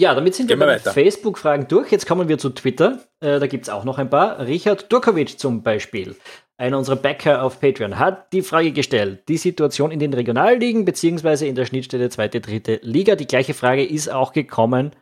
Ja, 0.01 0.15
damit 0.15 0.35
sind 0.35 0.47
Gehen 0.47 0.59
wir 0.59 0.67
bei 0.67 0.79
Facebook-Fragen 0.79 1.69
durch. 1.69 1.93
Jetzt 1.93 2.07
kommen 2.07 2.27
wir 2.27 2.39
zu 2.39 2.49
Twitter. 2.49 3.05
Äh, 3.21 3.39
da 3.39 3.47
gibt 3.47 3.65
es 3.65 3.69
auch 3.69 3.85
noch 3.85 3.99
ein 3.99 4.09
paar. 4.09 4.41
Richard 4.41 4.91
Durkovic 4.91 5.39
zum 5.39 5.63
Beispiel, 5.63 6.17
einer 6.57 6.79
unserer 6.79 6.97
Backer 6.97 7.43
auf 7.43 7.61
Patreon, 7.61 7.99
hat 7.99 8.33
die 8.33 8.41
Frage 8.41 8.73
gestellt: 8.73 9.29
Die 9.29 9.37
Situation 9.37 9.91
in 9.91 9.99
den 9.99 10.15
Regionalligen 10.15 10.87
beziehungsweise 10.87 11.47
in 11.47 11.55
der 11.55 11.67
Schnittstelle 11.67 12.09
zweite, 12.09 12.41
dritte 12.41 12.81
Liga. 12.83 13.15
Die 13.15 13.27
gleiche 13.27 13.53
Frage 13.53 13.85
ist 13.85 14.09
auch 14.11 14.33
gekommen 14.33 14.97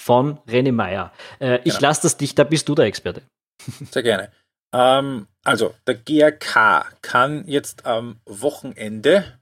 von 0.00 0.38
René 0.46 0.70
Meyer. 0.70 1.12
Äh, 1.40 1.56
ich 1.64 1.78
genau. 1.78 1.88
lasse 1.88 2.02
das 2.02 2.16
dich, 2.16 2.36
da 2.36 2.44
bist 2.44 2.68
du 2.68 2.76
der 2.76 2.84
Experte. 2.84 3.22
Sehr 3.90 4.04
gerne. 4.04 4.30
Ähm, 4.72 5.26
also, 5.42 5.74
der 5.88 5.96
GRK 5.96 6.86
kann 7.02 7.48
jetzt 7.48 7.84
am 7.84 8.20
Wochenende 8.26 9.40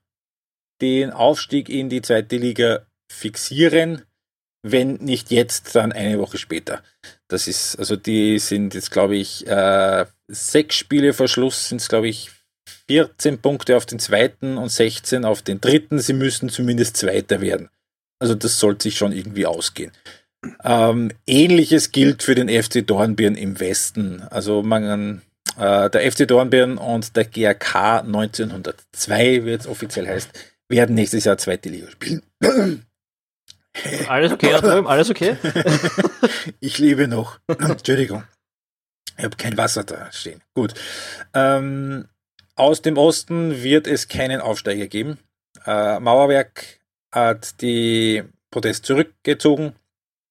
den 0.81 1.11
Aufstieg 1.11 1.69
in 1.69 1.91
die 1.91 2.01
zweite 2.01 2.39
Liga 2.39 2.87
fixieren, 3.13 4.07
wenn 4.65 4.95
nicht 4.95 5.31
jetzt, 5.31 5.77
dann 5.77 5.93
eine 5.93 6.19
Woche 6.19 6.39
später. 6.39 6.83
Das 7.29 7.47
ist, 7.47 7.79
also 7.79 7.97
die 7.97 8.39
sind 8.39 8.75
jetzt, 8.75 8.91
glaube 8.91 9.15
ich, 9.15 9.47
äh, 9.47 10.07
sechs 10.27 10.77
Spiele 10.77 11.12
vor 11.12 11.29
Schluss 11.29 11.69
sind 11.69 11.83
es, 11.83 11.89
glaube 11.89 12.09
ich, 12.09 12.31
14 12.89 13.39
Punkte 13.39 13.77
auf 13.77 13.85
den 13.85 13.99
zweiten 13.99 14.57
und 14.57 14.71
16 14.71 15.27
auf 15.27 15.43
den 15.43 15.61
dritten. 15.61 15.99
Sie 15.99 16.15
müssen 16.15 16.49
zumindest 16.49 16.97
Zweiter 16.97 17.43
werden. 17.43 17.69
Also 18.19 18.35
das 18.35 18.59
sollte 18.59 18.85
sich 18.85 18.97
schon 18.97 19.12
irgendwie 19.12 19.45
ausgehen. 19.45 19.93
Ähm, 20.62 21.11
Ähnliches 21.27 21.93
gilt 21.93 22.23
für 22.23 22.35
den 22.35 22.49
FC 22.49 22.87
Dornbirn 22.87 23.35
im 23.35 23.61
Westen. 23.61 24.23
Also 24.31 24.62
man, 24.62 25.21
äh, 25.59 25.91
der 25.91 26.11
FC 26.11 26.27
Dornbirn 26.27 26.79
und 26.79 27.17
der 27.17 27.25
GRK 27.25 28.01
1902, 28.01 29.45
wie 29.45 29.51
es 29.51 29.67
offiziell 29.67 30.07
heißt, 30.07 30.31
werden 30.71 30.95
nächstes 30.95 31.25
Jahr 31.25 31.37
zweite 31.37 31.69
Liga 31.69 31.91
spielen. 31.91 32.23
Alles 34.09 34.33
okay, 34.33 34.53
drüben, 34.53 34.87
alles 34.87 35.11
okay? 35.11 35.37
ich 36.61 36.79
lebe 36.79 37.09
noch. 37.09 37.41
Entschuldigung. 37.49 38.25
Ich 39.16 39.25
habe 39.25 39.37
kein 39.37 39.57
Wasser 39.57 39.85
da 39.85 40.11
stehen. 40.12 40.43
Gut. 40.55 40.75
Ähm, 41.35 42.09
aus 42.57 42.83
dem 42.83 42.97
Osten 42.97 43.62
wird 43.62 43.87
es 43.87 44.09
keinen 44.09 44.41
Aufsteiger 44.41 44.87
geben. 44.87 45.18
Äh, 45.66 45.99
Mauerwerk 46.01 46.81
hat 47.12 47.61
die 47.61 48.25
Protest 48.51 48.87
zurückgezogen. 48.87 49.75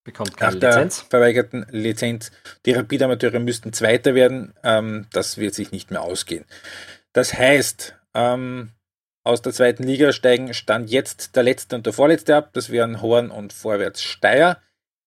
Bekommt 0.03 0.35
keine 0.35 0.57
nach 0.57 0.69
Lizenz. 0.75 0.99
der 0.99 1.09
verweigerten 1.09 1.65
Lizenz. 1.69 2.31
Die 2.65 2.73
Rapid-Amateure 2.73 3.39
müssten 3.39 3.71
Zweiter 3.71 4.15
werden. 4.15 4.53
Ähm, 4.63 5.07
das 5.13 5.37
wird 5.37 5.53
sich 5.53 5.71
nicht 5.71 5.91
mehr 5.91 6.01
ausgehen. 6.01 6.45
Das 7.13 7.33
heißt, 7.33 7.95
ähm, 8.13 8.71
aus 9.23 9.41
der 9.41 9.53
zweiten 9.53 9.83
Liga 9.83 10.11
steigen 10.11 10.53
Stand 10.53 10.89
jetzt 10.89 11.35
der 11.35 11.43
letzte 11.43 11.75
und 11.75 11.85
der 11.85 11.93
vorletzte 11.93 12.35
ab. 12.35 12.49
Das 12.53 12.69
wären 12.69 13.01
Horn 13.01 13.31
und 13.31 13.53
Vorwärts 13.53 14.01
Steyr. 14.01 14.57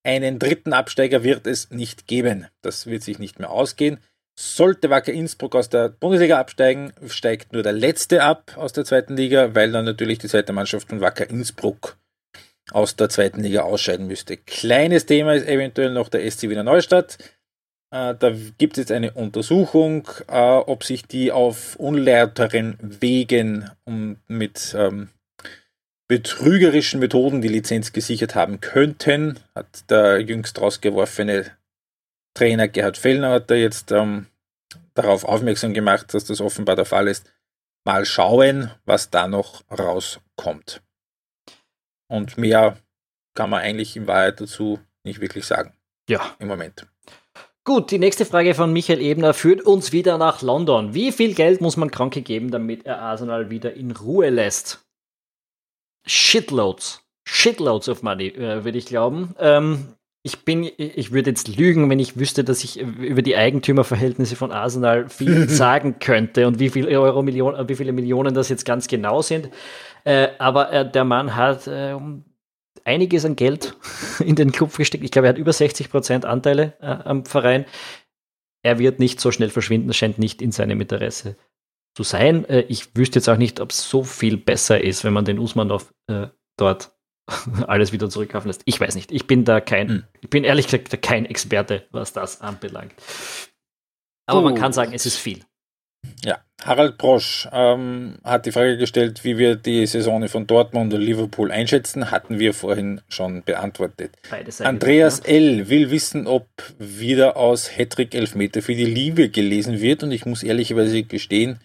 Einen 0.05 0.39
dritten 0.39 0.73
Absteiger 0.73 1.23
wird 1.23 1.47
es 1.47 1.71
nicht 1.71 2.07
geben. 2.07 2.47
Das 2.63 2.87
wird 2.87 3.03
sich 3.03 3.19
nicht 3.19 3.39
mehr 3.39 3.51
ausgehen. 3.51 3.99
Sollte 4.39 4.91
Wacker 4.91 5.13
Innsbruck 5.13 5.57
aus 5.57 5.71
der 5.71 5.89
Bundesliga 5.89 6.39
absteigen, 6.39 6.93
steigt 7.09 7.53
nur 7.55 7.63
der 7.63 7.73
letzte 7.73 8.23
ab 8.23 8.53
aus 8.57 8.73
der 8.75 8.85
zweiten 8.85 9.17
Liga, 9.17 9.55
weil 9.55 9.73
dann 9.73 9.87
natürlich 9.87 10.19
die 10.19 10.29
zweite 10.29 10.53
Mannschaft 10.53 10.91
von 10.91 11.01
Wacker 11.01 11.29
Innsbruck 11.29 11.97
aus 12.71 12.97
der 12.97 13.09
zweiten 13.09 13.43
Liga 13.43 13.63
ausscheiden 13.63 14.07
müsste. 14.07 14.37
Kleines 14.37 15.07
Thema 15.07 15.35
ist 15.35 15.47
eventuell 15.47 15.91
noch 15.91 16.09
der 16.09 16.31
SC 16.31 16.51
Wiener 16.51 16.65
Neustadt. 16.65 17.17
Äh, 17.91 18.15
da 18.15 18.31
gibt 18.59 18.77
es 18.77 18.83
jetzt 18.83 18.93
eine 18.93 19.13
Untersuchung, 19.13 20.09
äh, 20.29 20.57
ob 20.57 20.85
sich 20.85 21.07
die 21.07 21.33
auf 21.33 21.77
unlauteren 21.77 22.77
Wegen 22.81 23.71
und 23.85 24.19
mit 24.29 24.75
ähm, 24.77 25.11
betrügerischen 26.09 27.01
Methoden 27.01 27.43
die 27.43 27.49
Lizenz 27.49 27.93
gesichert 27.93 28.35
haben 28.35 28.61
könnten. 28.61 29.39
Hat 29.55 29.91
der 29.91 30.21
jüngst 30.21 30.61
rausgeworfene 30.61 31.53
Trainer 32.35 32.69
Gerhard 32.69 32.99
Fellner 32.99 33.31
hat 33.31 33.51
da 33.51 33.55
jetzt 33.55 33.93
ähm, 33.93 34.27
darauf 34.95 35.25
aufmerksam 35.25 35.73
gemacht, 35.75 36.13
dass 36.13 36.25
das 36.25 36.41
offenbar 36.41 36.77
der 36.77 36.85
Fall 36.85 37.09
ist. 37.09 37.33
Mal 37.85 38.05
schauen, 38.05 38.71
was 38.85 39.11
da 39.11 39.27
noch 39.27 39.65
rauskommt. 39.71 40.83
Und 42.09 42.37
mehr 42.37 42.77
kann 43.35 43.51
man 43.51 43.63
eigentlich 43.63 43.97
in 43.97 44.07
Wahrheit 44.07 44.41
dazu 44.41 44.81
nicht 45.05 45.21
wirklich 45.21 45.47
sagen. 45.47 45.73
Ja. 46.09 46.35
Im 46.39 46.49
Moment. 46.49 46.87
Gut, 47.67 47.91
die 47.91 47.99
nächste 47.99 48.25
Frage 48.25 48.55
von 48.55 48.73
Michael 48.73 49.01
Ebner 49.01 49.35
führt 49.35 49.61
uns 49.61 49.91
wieder 49.91 50.19
nach 50.19 50.41
London. 50.41 50.95
Wie 50.95 51.11
viel 51.11 51.35
Geld 51.35 51.61
muss 51.61 51.77
man 51.77 51.91
Kranke 51.91 52.23
geben, 52.23 52.53
damit 52.53 52.87
er 52.87 53.03
Arsenal 53.03 53.51
wieder 53.51 53.75
in 53.75 53.91
Ruhe 53.91 54.31
lässt? 54.31 54.87
Shitloads. 56.07 57.03
Shitloads 57.29 57.89
of 57.89 58.05
money, 58.05 58.29
äh, 58.29 58.65
würde 58.65 58.79
ich 58.79 58.87
glauben. 58.87 59.35
Ähm, 59.41 59.89
ich 60.23 60.45
bin, 60.45 60.71
ich 60.77 61.11
würde 61.11 61.31
jetzt 61.31 61.57
lügen, 61.57 61.91
wenn 61.91 61.99
ich 61.99 62.17
wüsste, 62.17 62.45
dass 62.45 62.63
ich 62.63 62.79
über 62.79 63.23
die 63.23 63.37
Eigentümerverhältnisse 63.37 64.37
von 64.37 64.53
Arsenal 64.53 65.09
viel 65.09 65.49
sagen 65.49 65.99
könnte 65.99 66.47
und 66.47 66.61
wie 66.61 66.69
viele 66.69 67.01
Euro 67.01 67.25
Millionen, 67.25 67.69
wie 67.69 67.75
viele 67.75 67.93
Millionen 67.93 68.33
das 68.33 68.49
jetzt 68.49 68.65
ganz 68.65 68.87
genau 68.87 69.23
sind. 69.23 69.51
Äh, 70.05 70.29
aber 70.39 70.73
äh, 70.73 70.89
der 70.89 71.03
Mann 71.03 71.35
hat 71.35 71.67
äh, 71.67 71.97
einiges 72.87 73.25
an 73.25 73.37
Geld 73.37 73.77
in 74.21 74.37
den 74.37 74.53
Club 74.53 74.75
gesteckt. 74.77 75.05
Ich 75.05 75.11
glaube, 75.11 75.29
er 75.29 75.31
hat 75.31 75.39
über 75.39 75.53
60 75.53 75.91
Prozent 75.91 76.25
Anteile 76.25 76.75
äh, 76.81 76.87
am 76.87 77.25
Verein. 77.25 77.67
Er 78.63 78.79
wird 78.79 78.99
nicht 78.99 79.21
so 79.21 79.31
schnell 79.31 79.51
verschwinden, 79.51 79.89
das 79.89 79.97
scheint 79.97 80.19
nicht 80.19 80.43
in 80.43 80.53
seinem 80.53 80.81
Interesse 80.81 81.37
zu 81.95 82.03
sein. 82.03 82.45
Äh, 82.47 82.63
ich 82.69 82.97
wüsste 82.97 83.19
jetzt 83.19 83.29
auch 83.29 83.37
nicht, 83.37 83.61
ob 83.61 83.71
es 83.71 83.89
so 83.89 84.05
viel 84.05 84.37
besser 84.37 84.83
ist, 84.83 85.05
wenn 85.05 85.13
man 85.13 85.25
den 85.25 85.39
Usmanov 85.39 85.93
äh, 86.09 86.29
dort 86.57 86.93
alles 87.67 87.93
wieder 87.93 88.09
zurückkaufen 88.09 88.49
lässt. 88.49 88.63
Ich 88.65 88.81
weiß 88.81 88.95
nicht. 88.95 89.13
Ich 89.13 89.27
bin 89.27 89.45
da 89.45 89.61
kein, 89.61 89.89
hm. 89.89 90.05
ich 90.21 90.31
bin 90.31 90.45
ehrlich 90.45 90.67
gesagt 90.67 91.03
kein 91.03 91.27
Experte, 91.27 91.87
was 91.91 92.13
das 92.13 92.41
anbelangt. 92.41 92.95
Aber 94.27 94.41
oh. 94.41 94.43
man 94.43 94.55
kann 94.55 94.73
sagen, 94.73 94.93
es 94.93 95.07
ist 95.07 95.17
viel. 95.17 95.45
Ja, 96.25 96.39
Harald 96.65 96.99
Brosch 96.99 97.49
ähm, 97.53 98.17
hat 98.25 98.47
die 98.47 98.53
Frage 98.53 98.77
gestellt, 98.77 99.25
wie 99.25 99.39
wir 99.39 99.57
die 99.57 99.87
Saison 99.87 100.27
von 100.29 100.47
Dortmund 100.47 100.93
und 100.93 101.01
Liverpool 101.01 101.53
einschätzen, 101.53 102.11
hatten 102.11 102.39
wir 102.39 102.55
vorhin 102.55 103.01
schon 103.09 103.43
beantwortet. 103.43 104.17
Andreas 104.61 105.23
ja. 105.25 105.33
L. 105.35 105.69
will 105.69 105.91
wissen, 105.91 106.27
ob 106.27 106.49
wieder 106.79 107.37
aus 107.37 107.77
Hattrick 107.77 108.15
Elfmeter 108.15 108.63
für 108.63 108.75
die 108.75 108.87
Liebe 108.87 109.29
gelesen 109.29 109.81
wird 109.81 110.03
und 110.03 110.13
ich 110.13 110.25
muss 110.25 110.43
ehrlicherweise 110.43 111.03
gestehen, 111.03 111.61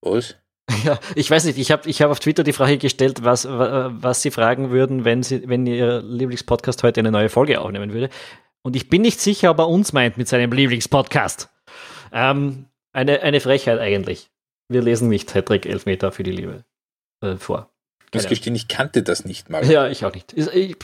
was? 0.00 0.36
Ja, 0.84 0.98
ich 1.14 1.30
weiß 1.30 1.44
nicht, 1.44 1.58
ich 1.58 1.70
habe 1.70 1.88
ich 1.88 2.02
hab 2.02 2.10
auf 2.10 2.18
Twitter 2.18 2.42
die 2.42 2.52
Frage 2.52 2.78
gestellt, 2.78 3.22
was, 3.22 3.46
was 3.46 4.22
Sie 4.22 4.32
fragen 4.32 4.70
würden, 4.70 5.04
wenn, 5.04 5.22
Sie, 5.22 5.48
wenn 5.48 5.64
Ihr 5.64 6.02
Lieblingspodcast 6.02 6.82
heute 6.82 7.00
eine 7.00 7.12
neue 7.12 7.28
Folge 7.28 7.60
aufnehmen 7.60 7.92
würde. 7.92 8.10
Und 8.62 8.74
ich 8.74 8.88
bin 8.88 9.02
nicht 9.02 9.20
sicher, 9.20 9.52
ob 9.52 9.60
er 9.60 9.68
uns 9.68 9.92
meint 9.92 10.18
mit 10.18 10.26
seinem 10.26 10.50
Lieblingspodcast. 10.50 11.48
Ähm, 12.12 12.66
eine, 12.96 13.20
eine 13.22 13.40
Frechheit 13.40 13.78
eigentlich. 13.78 14.30
Wir 14.68 14.82
lesen 14.82 15.08
nicht 15.08 15.34
Hattrick 15.34 15.66
Elfmeter 15.66 16.10
für 16.10 16.22
die 16.22 16.32
Liebe 16.32 16.64
äh, 17.22 17.36
vor. 17.36 17.70
Ich 18.06 18.14
muss 18.14 18.28
gestehen, 18.28 18.54
ich 18.54 18.68
kannte 18.68 19.02
das 19.02 19.24
nicht 19.24 19.50
mal. 19.50 19.64
Ja, 19.70 19.88
ich 19.88 20.04
auch 20.04 20.14
nicht. 20.14 20.32
Ich, 20.32 20.76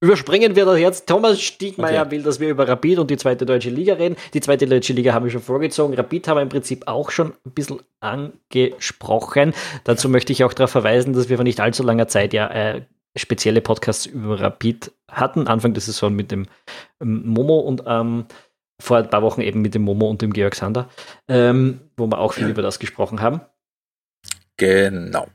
überspringen 0.00 0.56
wir 0.56 0.64
das 0.64 0.78
jetzt. 0.78 1.06
Thomas 1.06 1.40
Stiegmeier 1.40 2.02
okay. 2.02 2.12
will, 2.12 2.22
dass 2.22 2.40
wir 2.40 2.48
über 2.48 2.66
Rapid 2.66 2.98
und 2.98 3.10
die 3.10 3.16
zweite 3.16 3.44
deutsche 3.44 3.70
Liga 3.70 3.94
reden. 3.94 4.16
Die 4.32 4.40
zweite 4.40 4.66
deutsche 4.66 4.92
Liga 4.92 5.12
haben 5.12 5.24
wir 5.24 5.30
schon 5.30 5.42
vorgezogen. 5.42 5.94
Rapid 5.94 6.28
haben 6.28 6.38
wir 6.38 6.42
im 6.42 6.48
Prinzip 6.48 6.88
auch 6.88 7.10
schon 7.10 7.34
ein 7.44 7.52
bisschen 7.52 7.80
angesprochen. 8.00 9.52
Dazu 9.84 10.08
möchte 10.08 10.32
ich 10.32 10.44
auch 10.44 10.54
darauf 10.54 10.70
verweisen, 10.70 11.12
dass 11.12 11.28
wir 11.28 11.36
vor 11.36 11.44
nicht 11.44 11.60
allzu 11.60 11.82
langer 11.82 12.08
Zeit 12.08 12.32
ja 12.32 12.48
äh, 12.48 12.82
spezielle 13.16 13.60
Podcasts 13.60 14.06
über 14.06 14.40
Rapid 14.40 14.92
hatten. 15.10 15.48
Anfang 15.48 15.74
der 15.74 15.82
Saison 15.82 16.14
mit 16.14 16.30
dem 16.30 16.46
ähm, 17.00 17.26
Momo 17.26 17.60
und 17.60 17.82
ähm, 17.86 18.26
vor 18.80 18.98
ein 18.98 19.10
paar 19.10 19.22
Wochen 19.22 19.40
eben 19.40 19.62
mit 19.62 19.74
dem 19.74 19.82
Momo 19.82 20.08
und 20.08 20.22
dem 20.22 20.32
Georg 20.32 20.54
Sander, 20.54 20.88
ähm, 21.28 21.80
wo 21.96 22.06
wir 22.06 22.18
auch 22.18 22.34
viel 22.34 22.48
über 22.48 22.62
das 22.62 22.78
gesprochen 22.78 23.20
haben. 23.20 23.40
Genau. 24.56 25.26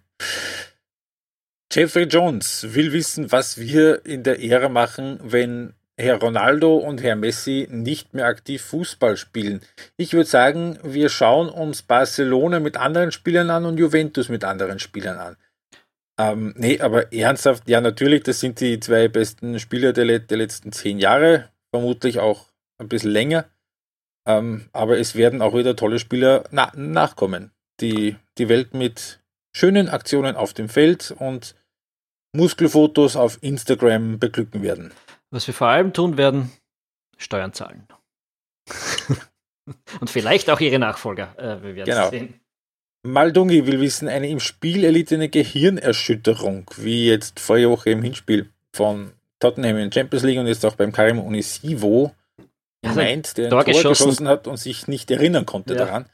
Jeffrey 1.71 2.03
Jones 2.03 2.73
will 2.73 2.91
wissen, 2.91 3.31
was 3.31 3.57
wir 3.57 4.05
in 4.05 4.23
der 4.23 4.43
Ära 4.43 4.69
machen, 4.69 5.19
wenn 5.23 5.73
Herr 5.97 6.19
Ronaldo 6.19 6.77
und 6.77 7.01
Herr 7.01 7.15
Messi 7.15 7.67
nicht 7.69 8.13
mehr 8.13 8.25
aktiv 8.25 8.61
Fußball 8.61 9.17
spielen. 9.17 9.61
Ich 9.97 10.13
würde 10.13 10.29
sagen, 10.29 10.79
wir 10.83 11.09
schauen 11.09 11.47
uns 11.47 11.83
Barcelona 11.83 12.59
mit 12.59 12.75
anderen 12.75 13.11
Spielern 13.11 13.49
an 13.49 13.65
und 13.65 13.77
Juventus 13.77 14.27
mit 14.27 14.43
anderen 14.43 14.79
Spielern 14.79 15.17
an. 15.17 15.37
Ähm, 16.19 16.53
nee, 16.57 16.79
aber 16.79 17.13
ernsthaft, 17.13 17.69
ja, 17.69 17.81
natürlich, 17.81 18.23
das 18.23 18.39
sind 18.39 18.59
die 18.59 18.79
zwei 18.79 19.07
besten 19.07 19.59
Spieler 19.59 19.93
der, 19.93 20.19
der 20.19 20.37
letzten 20.37 20.71
zehn 20.71 20.99
Jahre, 20.99 21.49
vermutlich 21.73 22.19
auch 22.19 22.50
ein 22.81 22.89
bisschen 22.89 23.11
länger. 23.11 23.45
Ähm, 24.27 24.69
aber 24.73 24.99
es 24.99 25.15
werden 25.15 25.41
auch 25.41 25.55
wieder 25.55 25.75
tolle 25.75 25.99
Spieler 25.99 26.43
na 26.51 26.71
nachkommen, 26.75 27.51
die 27.79 28.17
die 28.37 28.49
Welt 28.49 28.73
mit 28.73 29.19
schönen 29.55 29.89
Aktionen 29.89 30.35
auf 30.35 30.53
dem 30.53 30.69
Feld 30.69 31.13
und 31.17 31.55
Muskelfotos 32.33 33.15
auf 33.15 33.39
Instagram 33.41 34.19
beglücken 34.19 34.61
werden. 34.61 34.93
Was 35.31 35.47
wir 35.47 35.53
vor 35.53 35.67
allem 35.67 35.93
tun 35.93 36.17
werden, 36.17 36.51
Steuern 37.17 37.53
zahlen. 37.53 37.87
und 39.99 40.09
vielleicht 40.09 40.49
auch 40.49 40.59
ihre 40.59 40.79
Nachfolger. 40.79 41.35
Äh, 41.37 41.63
wir 41.63 41.75
werden 41.75 41.89
genau. 41.89 42.09
sehen. 42.09 42.41
Maldungi 43.03 43.65
will 43.65 43.81
wissen, 43.81 44.07
eine 44.07 44.29
im 44.29 44.39
Spiel 44.39 44.83
erlittene 44.83 45.27
Gehirnerschütterung, 45.27 46.69
wie 46.77 47.07
jetzt 47.07 47.39
vorige 47.39 47.71
Woche 47.71 47.89
im 47.89 48.03
Hinspiel 48.03 48.49
von 48.75 49.13
Tottenham 49.39 49.77
in 49.77 49.91
Champions 49.91 50.23
League 50.23 50.37
und 50.37 50.45
jetzt 50.45 50.65
auch 50.65 50.75
beim 50.75 50.91
Karim 50.91 51.19
Unisivo, 51.19 52.13
ja, 52.83 52.93
meint, 52.93 53.37
der 53.37 53.45
ein 53.45 53.51
Tor 53.51 53.63
geschossen. 53.63 53.89
geschossen 53.89 54.27
hat 54.27 54.47
und 54.47 54.57
sich 54.57 54.87
nicht 54.87 55.11
erinnern 55.11 55.45
konnte 55.45 55.75
ja. 55.75 55.85
daran. 55.85 56.05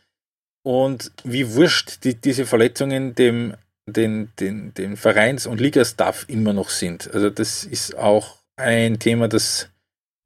Und 0.64 1.12
wie 1.24 1.54
wurscht 1.54 2.04
die, 2.04 2.16
diese 2.16 2.46
Verletzungen 2.46 3.16
dem, 3.16 3.56
den, 3.90 4.34
den, 4.40 4.74
den 4.74 4.98
Vereins- 4.98 5.48
und 5.48 5.62
Ligastaff 5.62 6.26
immer 6.28 6.54
noch 6.54 6.70
sind. 6.70 7.10
Also 7.14 7.30
das 7.30 7.64
ist 7.64 7.96
auch 7.98 8.38
ein 8.58 9.00
Thema, 9.00 9.28
das 9.28 9.70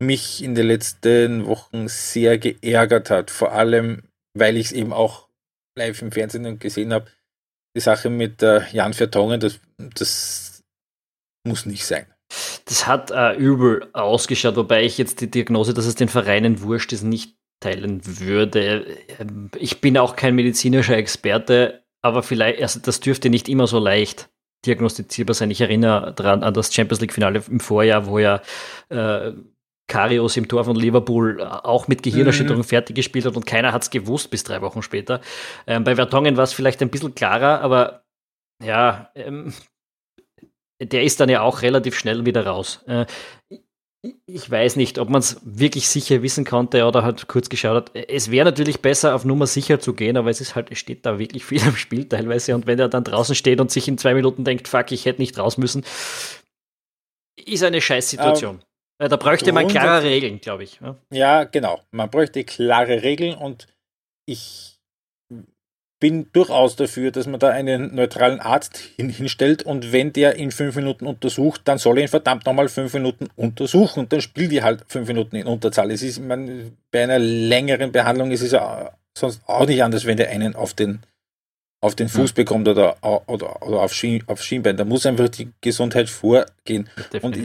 mich 0.02 0.44
in 0.44 0.56
den 0.56 0.68
letzten 0.68 1.46
Wochen 1.46 1.88
sehr 1.88 2.40
geärgert 2.40 3.12
hat. 3.12 3.30
Vor 3.30 3.52
allem, 3.52 4.04
weil 4.34 4.58
ich 4.58 4.68
es 4.68 4.72
eben 4.72 4.94
auch 4.94 5.28
live 5.78 6.02
im 6.02 6.12
Fernsehen 6.12 6.58
gesehen 6.58 6.92
habe, 6.92 7.06
die 7.76 7.82
Sache 7.82 8.10
mit 8.10 8.42
äh, 8.42 8.68
Jan 8.72 8.94
Vertongen, 8.94 9.40
das, 9.40 9.60
das 9.78 10.64
muss 11.48 11.66
nicht 11.66 11.86
sein. 11.86 12.08
Das 12.66 12.88
hat 12.88 13.12
äh, 13.12 13.36
übel 13.36 13.88
ausgeschaut, 13.94 14.56
wobei 14.56 14.84
ich 14.84 14.98
jetzt 14.98 15.22
die 15.22 15.30
Diagnose, 15.30 15.74
dass 15.74 15.86
es 15.86 15.96
den 15.96 16.08
Vereinen 16.08 16.62
wurscht 16.62 16.94
ist, 16.94 17.04
nicht 17.04 17.36
teilen 17.60 18.02
würde. 18.04 18.86
Ähm, 19.20 19.50
ich 19.58 19.82
bin 19.82 19.98
auch 19.98 20.16
kein 20.16 20.36
medizinischer 20.36 20.98
Experte, 20.98 21.84
aber 22.02 22.24
vielleicht, 22.24 22.62
also 22.62 22.80
das 22.80 23.00
dürfte 23.00 23.30
nicht 23.30 23.50
immer 23.50 23.68
so 23.68 23.80
leicht 23.80 24.30
diagnostizierbar 24.66 25.34
sein. 25.34 25.52
Ich 25.52 25.62
erinnere 25.62 26.14
daran 26.14 26.44
an 26.44 26.54
das 26.54 26.74
Champions 26.74 27.02
League-Finale 27.02 27.44
im 27.50 27.60
Vorjahr, 27.60 28.06
wo 28.06 28.20
ja 28.20 28.42
äh, 28.90 29.32
Karius 29.88 30.38
im 30.38 30.48
Tor 30.48 30.64
von 30.64 30.76
Liverpool 30.76 31.42
auch 31.42 31.88
mit 31.88 32.04
Gehirnerschütterung 32.04 32.62
mhm. 32.62 32.66
fertig 32.66 32.96
gespielt 32.96 33.26
hat 33.26 33.36
und 33.36 33.46
keiner 33.46 33.74
hat 33.74 33.82
es 33.82 33.90
gewusst 33.90 34.30
bis 34.30 34.44
drei 34.44 34.62
Wochen 34.62 34.82
später. 34.82 35.20
Ähm, 35.68 35.84
bei 35.84 35.96
Vertongen 35.96 36.38
war 36.38 36.44
es 36.44 36.54
vielleicht 36.54 36.82
ein 36.82 36.90
bisschen 36.90 37.16
klarer, 37.16 37.62
aber 37.62 38.04
ja, 38.64 39.10
ähm, 39.16 39.54
der 40.86 41.04
ist 41.04 41.20
dann 41.20 41.30
ja 41.30 41.42
auch 41.42 41.62
relativ 41.62 41.98
schnell 41.98 42.26
wieder 42.26 42.46
raus. 42.46 42.84
Äh, 42.88 43.06
ich 44.26 44.50
weiß 44.50 44.78
nicht, 44.78 44.98
ob 44.98 45.10
man 45.10 45.20
es 45.20 45.40
wirklich 45.44 45.88
sicher 45.88 46.24
wissen 46.24 46.44
konnte 46.44 46.86
oder 46.86 47.04
halt 47.04 47.28
kurz 47.28 47.50
geschaut 47.50 47.76
hat. 47.76 48.10
Es 48.10 48.32
wäre 48.32 48.46
natürlich 48.46 48.82
besser, 48.82 49.14
auf 49.14 49.26
Nummer 49.26 49.46
sicher 49.46 49.80
zu 49.80 49.94
gehen, 49.94 50.18
aber 50.18 50.32
es 50.32 50.42
ist 50.42 50.56
halt, 50.56 50.72
es 50.72 50.80
steht 50.80 51.06
da 51.06 51.20
wirklich 51.20 51.46
viel 51.46 51.62
am 51.62 51.76
Spiel 51.76 52.10
teilweise. 52.10 52.56
Und 52.56 52.66
wenn 52.66 52.80
er 52.80 52.90
dann 52.90 53.04
draußen 53.04 53.36
steht 53.36 53.62
und 53.62 53.70
sich 53.70 53.88
in 53.88 53.98
zwei 53.98 54.14
Minuten 54.14 54.44
denkt, 54.44 54.68
fuck, 54.68 54.92
ich 54.92 55.06
hätte 55.06 55.22
nicht 55.22 55.38
raus 55.38 55.58
müssen, 55.58 55.84
ist 57.46 57.64
eine 57.64 57.82
Scheißsituation. 57.82 58.64
Ähm, 59.00 59.10
da 59.10 59.16
bräuchte 59.18 59.52
man 59.52 59.68
klare 59.68 60.04
Regeln, 60.04 60.42
glaube 60.42 60.64
ich. 60.64 60.80
Ja. 60.80 60.96
ja, 61.12 61.44
genau. 61.44 61.82
Man 61.92 62.10
bräuchte 62.10 62.44
klare 62.44 63.04
Regeln 63.04 63.36
und 63.36 63.68
ich 64.28 64.80
bin 66.02 66.28
durchaus 66.34 66.76
dafür, 66.76 67.12
dass 67.12 67.28
man 67.28 67.40
da 67.40 67.50
einen 67.50 67.96
neutralen 67.96 68.42
Arzt 68.42 68.76
hin, 68.76 69.08
hinstellt 69.08 69.64
und 69.64 69.94
wenn 69.94 70.12
der 70.12 70.36
ihn 70.38 70.52
fünf 70.52 70.76
Minuten 70.76 71.06
untersucht, 71.06 71.62
dann 71.66 71.78
soll 71.78 72.00
er 72.00 72.04
ihn 72.04 72.10
verdammt 72.10 72.46
nochmal 72.46 72.68
fünf 72.68 72.94
Minuten 72.94 73.30
untersuchen 73.38 74.02
und 74.02 74.12
dann 74.12 74.20
spielt 74.20 74.52
die 74.52 74.64
halt 74.64 74.84
fünf 74.88 75.08
Minuten 75.08 75.38
in 75.38 75.48
Unterzahl. 75.48 75.92
Es 75.92 76.02
ist, 76.02 76.20
man, 76.20 76.76
bei 76.92 77.04
einer 77.04 77.20
längeren 77.20 77.94
Behandlung 77.94 78.32
ist 78.32 78.42
es 78.42 78.52
ja 78.52 78.92
sonst 79.18 79.42
auch 79.48 79.68
nicht 79.68 79.84
anders, 79.84 80.06
wenn 80.06 80.18
der 80.18 80.30
einen 80.30 80.56
auf 80.56 80.74
den, 80.74 81.02
auf 81.82 81.96
den 81.96 82.10
Fuß 82.10 82.32
ja. 82.32 82.36
bekommt 82.36 82.68
oder, 82.68 82.98
oder, 83.28 83.62
oder 83.62 83.82
auf, 83.82 83.94
Schien, 83.94 84.24
auf 84.26 84.42
Schienbein. 84.42 84.78
Da 84.78 84.86
muss 84.86 85.06
einfach 85.06 85.30
die 85.30 85.52
Gesundheit 85.62 86.10
vorgehen. 86.10 86.90
Und, 87.22 87.38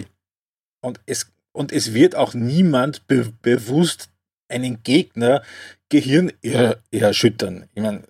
und 0.81 1.01
es 1.07 1.31
und 1.53 1.73
es 1.73 1.95
wird 1.95 2.15
auch 2.17 2.35
niemand 2.35 3.07
be 3.07 3.33
bewusst 3.43 4.11
einen 4.49 4.83
Gegner 4.83 5.43
Gehirn 5.89 6.33
er 6.43 6.83
erschüttern. 6.91 7.69
Ich 7.75 7.83
meine, 7.83 8.03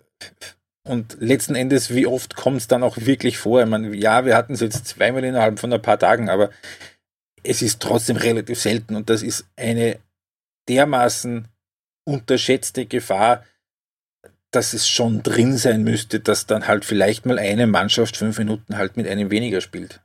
und 0.85 1.17
letzten 1.21 1.55
Endes, 1.55 1.95
wie 1.95 2.07
oft 2.07 2.37
kommt 2.37 2.59
es 2.59 2.69
dann 2.69 2.83
auch 2.83 2.97
wirklich 2.99 3.39
vor? 3.39 3.63
Ich 3.63 3.69
meine, 3.69 3.95
ja, 3.95 4.25
wir 4.25 4.37
hatten 4.37 4.55
es 4.55 4.61
jetzt 4.61 4.87
zweimal 4.87 5.25
innerhalb 5.25 5.59
von 5.59 5.73
ein 5.73 5.83
paar 5.83 5.99
Tagen, 5.99 6.29
aber 6.29 6.51
es 7.43 7.63
ist 7.63 7.81
trotzdem 7.81 8.17
relativ 8.17 8.61
selten 8.61 8.97
und 8.97 9.11
das 9.11 9.23
ist 9.23 9.47
eine 9.57 9.99
dermaßen 10.69 11.49
unterschätzte 12.05 12.87
Gefahr, 12.87 13.45
dass 14.53 14.73
es 14.73 14.89
schon 14.89 15.23
drin 15.23 15.57
sein 15.57 15.83
müsste, 15.83 16.21
dass 16.21 16.47
dann 16.47 16.69
halt 16.69 16.85
vielleicht 16.85 17.27
mal 17.27 17.39
eine 17.39 17.67
Mannschaft 17.67 18.17
fünf 18.17 18.39
Minuten 18.39 18.77
halt 18.77 18.97
mit 18.97 19.07
einem 19.09 19.31
weniger 19.31 19.61
spielt 19.61 20.01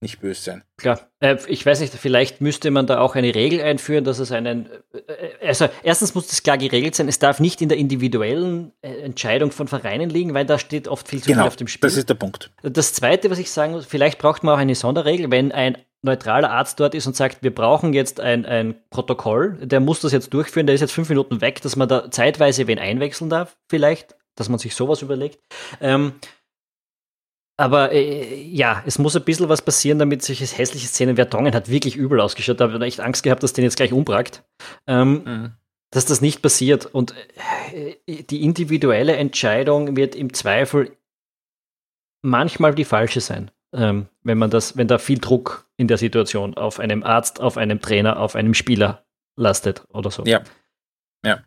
nicht 0.00 0.20
böse 0.20 0.40
sein. 0.40 0.62
Klar. 0.76 1.00
Äh, 1.20 1.36
ich 1.48 1.64
weiß 1.66 1.80
nicht, 1.80 1.92
vielleicht 1.94 2.40
müsste 2.40 2.70
man 2.70 2.86
da 2.86 3.00
auch 3.00 3.16
eine 3.16 3.34
Regel 3.34 3.60
einführen, 3.60 4.04
dass 4.04 4.18
es 4.18 4.30
einen. 4.30 4.68
Äh, 4.92 5.46
also, 5.46 5.68
erstens 5.82 6.14
muss 6.14 6.28
das 6.28 6.42
klar 6.42 6.56
geregelt 6.56 6.94
sein, 6.94 7.08
es 7.08 7.18
darf 7.18 7.40
nicht 7.40 7.60
in 7.60 7.68
der 7.68 7.78
individuellen 7.78 8.72
äh, 8.80 9.00
Entscheidung 9.00 9.50
von 9.50 9.66
Vereinen 9.66 10.10
liegen, 10.10 10.34
weil 10.34 10.46
da 10.46 10.58
steht 10.58 10.86
oft 10.86 11.08
viel 11.08 11.20
zu 11.20 11.26
genau, 11.26 11.42
viel 11.42 11.48
auf 11.48 11.56
dem 11.56 11.68
Spiel. 11.68 11.88
Das 11.88 11.96
ist 11.96 12.08
der 12.08 12.14
Punkt. 12.14 12.50
Das 12.62 12.92
Zweite, 12.92 13.30
was 13.30 13.38
ich 13.38 13.50
sagen 13.50 13.72
muss, 13.72 13.86
vielleicht 13.86 14.18
braucht 14.18 14.44
man 14.44 14.54
auch 14.54 14.58
eine 14.58 14.74
Sonderregel, 14.74 15.30
wenn 15.30 15.50
ein 15.52 15.78
neutraler 16.02 16.50
Arzt 16.50 16.78
dort 16.78 16.94
ist 16.94 17.06
und 17.06 17.16
sagt, 17.16 17.42
wir 17.42 17.52
brauchen 17.52 17.92
jetzt 17.92 18.20
ein, 18.20 18.46
ein 18.46 18.76
Protokoll, 18.90 19.58
der 19.62 19.80
muss 19.80 20.00
das 20.00 20.12
jetzt 20.12 20.32
durchführen, 20.32 20.66
der 20.66 20.74
ist 20.74 20.80
jetzt 20.80 20.92
fünf 20.92 21.08
Minuten 21.08 21.40
weg, 21.40 21.60
dass 21.62 21.74
man 21.74 21.88
da 21.88 22.10
zeitweise 22.10 22.68
wen 22.68 22.78
einwechseln 22.78 23.30
darf, 23.30 23.56
vielleicht, 23.68 24.14
dass 24.36 24.48
man 24.48 24.60
sich 24.60 24.76
sowas 24.76 25.02
überlegt. 25.02 25.40
Ähm, 25.80 26.12
aber 27.58 27.90
äh, 27.90 28.40
ja, 28.44 28.84
es 28.86 29.00
muss 29.00 29.16
ein 29.16 29.24
bisschen 29.24 29.48
was 29.48 29.62
passieren, 29.62 29.98
damit 29.98 30.22
solche 30.22 30.44
hässliche 30.44 30.86
Szenen. 30.86 31.16
Vertongen 31.16 31.54
hat 31.54 31.68
wirklich 31.68 31.96
übel 31.96 32.20
ausgeschaut. 32.20 32.60
Da 32.60 32.70
habe 32.70 32.78
ich 32.78 32.94
echt 32.94 33.00
Angst 33.00 33.24
gehabt, 33.24 33.42
dass 33.42 33.52
den 33.52 33.64
jetzt 33.64 33.76
gleich 33.76 33.92
umbrackt. 33.92 34.44
Ähm, 34.86 35.24
mhm. 35.24 35.52
Dass 35.90 36.06
das 36.06 36.20
nicht 36.20 36.40
passiert. 36.40 36.86
Und 36.86 37.14
äh, 37.74 37.96
die 38.22 38.44
individuelle 38.44 39.16
Entscheidung 39.16 39.96
wird 39.96 40.14
im 40.14 40.32
Zweifel 40.32 40.96
manchmal 42.22 42.76
die 42.76 42.84
falsche 42.84 43.20
sein. 43.20 43.50
Ähm, 43.72 44.06
wenn 44.22 44.38
man 44.38 44.50
das, 44.50 44.76
wenn 44.76 44.86
da 44.86 44.98
viel 44.98 45.18
Druck 45.18 45.68
in 45.76 45.88
der 45.88 45.98
Situation 45.98 46.56
auf 46.56 46.78
einem 46.78 47.02
Arzt, 47.02 47.40
auf 47.40 47.56
einem 47.56 47.80
Trainer, 47.80 48.20
auf 48.20 48.36
einem 48.36 48.54
Spieler 48.54 49.04
lastet 49.36 49.84
oder 49.92 50.12
so. 50.12 50.24
Ja. 50.24 50.44
Ja. 51.24 51.42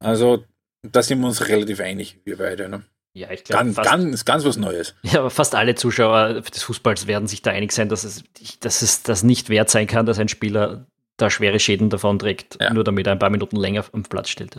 Also, 0.00 0.44
da 0.82 1.04
sind 1.04 1.20
wir 1.20 1.28
uns 1.28 1.48
relativ 1.48 1.78
einig, 1.78 2.20
wir 2.24 2.36
beide. 2.36 2.68
Ne? 2.68 2.82
Ja, 3.14 3.30
ich 3.30 3.44
glaube. 3.44 3.64
Ganz, 3.64 3.76
ganz, 3.76 4.24
ganz 4.24 4.44
was 4.44 4.56
Neues. 4.56 4.94
Ja, 5.02 5.20
aber 5.20 5.30
fast 5.30 5.54
alle 5.54 5.74
Zuschauer 5.74 6.40
des 6.40 6.62
Fußballs 6.62 7.06
werden 7.06 7.28
sich 7.28 7.42
da 7.42 7.50
einig 7.50 7.72
sein, 7.72 7.88
dass 7.88 8.04
es, 8.04 8.24
dass 8.60 8.82
es 8.82 9.02
das 9.02 9.22
nicht 9.22 9.50
wert 9.50 9.68
sein 9.68 9.86
kann, 9.86 10.06
dass 10.06 10.18
ein 10.18 10.28
Spieler 10.28 10.86
da 11.18 11.28
schwere 11.28 11.60
Schäden 11.60 11.90
davon 11.90 12.18
trägt, 12.18 12.58
ja. 12.60 12.72
nur 12.72 12.84
damit 12.84 13.06
er 13.06 13.12
ein 13.12 13.18
paar 13.18 13.30
Minuten 13.30 13.56
länger 13.56 13.84
am 13.92 14.02
Platz 14.02 14.30
steht. 14.30 14.56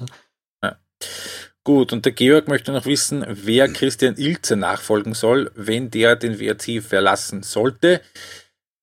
Ja. 0.64 0.78
Gut, 1.64 1.94
und 1.94 2.06
der 2.06 2.12
Georg 2.12 2.48
möchte 2.48 2.72
noch 2.72 2.86
wissen, 2.86 3.26
wer 3.28 3.70
Christian 3.70 4.18
Ilze 4.18 4.56
nachfolgen 4.56 5.14
soll, 5.14 5.50
wenn 5.56 5.90
der 5.90 6.16
den 6.16 6.40
WRC 6.40 6.84
verlassen 6.84 7.42
sollte. 7.42 8.02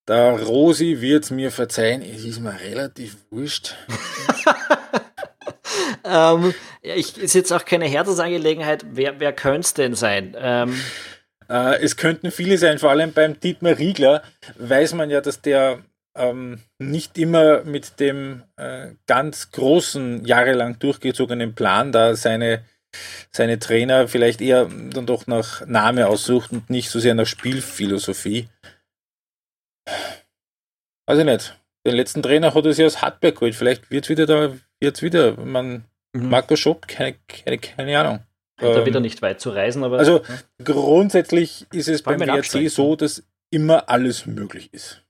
Der 0.08 0.42
Rosi 0.42 1.00
wird 1.00 1.30
mir 1.30 1.52
verzeihen, 1.52 2.02
es 2.02 2.24
ist 2.24 2.40
mir 2.40 2.58
relativ 2.58 3.16
wurscht. 3.30 3.76
ähm, 6.04 6.54
ich, 6.82 7.16
ist 7.18 7.34
jetzt 7.34 7.52
auch 7.52 7.64
keine 7.64 7.86
Herzensangelegenheit. 7.86 8.84
Wer, 8.90 9.20
wer 9.20 9.32
könnte 9.32 9.60
es 9.60 9.74
denn 9.74 9.94
sein? 9.94 10.36
Ähm, 10.38 10.80
äh, 11.48 11.82
es 11.82 11.96
könnten 11.96 12.30
viele 12.30 12.58
sein, 12.58 12.78
vor 12.78 12.90
allem 12.90 13.12
beim 13.12 13.38
Dietmar 13.38 13.78
Riegler 13.78 14.22
weiß 14.58 14.94
man 14.94 15.10
ja, 15.10 15.20
dass 15.20 15.42
der 15.42 15.80
ähm, 16.14 16.60
nicht 16.78 17.18
immer 17.18 17.64
mit 17.64 18.00
dem 18.00 18.42
äh, 18.56 18.92
ganz 19.06 19.50
großen, 19.50 20.24
jahrelang 20.24 20.78
durchgezogenen 20.78 21.54
Plan 21.54 21.92
da 21.92 22.14
seine, 22.14 22.64
seine 23.30 23.58
Trainer 23.58 24.08
vielleicht 24.08 24.40
eher 24.40 24.66
dann 24.66 25.06
doch 25.06 25.26
nach 25.26 25.66
Name 25.66 26.08
aussucht 26.08 26.52
und 26.52 26.70
nicht 26.70 26.90
so 26.90 27.00
sehr 27.00 27.14
nach 27.14 27.26
Spielphilosophie. 27.26 28.48
Weiß 31.06 31.18
ich 31.18 31.24
nicht. 31.24 31.56
Den 31.86 31.96
letzten 31.96 32.22
Trainer 32.22 32.54
hat 32.54 32.66
es 32.66 32.78
ja 32.78 32.86
aus 32.86 33.00
Hartberg 33.00 33.36
geholt. 33.36 33.54
Vielleicht 33.54 33.90
wird 33.90 34.04
es 34.04 34.10
wieder 34.10 34.26
da, 34.26 34.52
wird's 34.80 35.02
wieder. 35.02 35.36
Man, 35.36 35.84
mhm. 36.12 36.28
Marco 36.28 36.56
Schopp, 36.56 36.88
keine, 36.88 37.16
keine, 37.28 37.58
keine 37.58 37.98
Ahnung. 37.98 38.20
Da 38.60 38.84
wieder 38.84 38.98
ähm, 38.98 39.02
nicht 39.02 39.22
weit 39.22 39.40
zu 39.40 39.50
reisen, 39.50 39.84
aber. 39.84 39.98
Also 39.98 40.22
ja. 40.22 40.64
grundsätzlich 40.64 41.66
ist 41.72 41.88
es 41.88 42.02
beim 42.02 42.20
WRC 42.20 42.68
so, 42.70 42.94
dass 42.94 43.22
immer 43.50 43.88
alles 43.88 44.26
möglich 44.26 44.72
ist. 44.72 45.02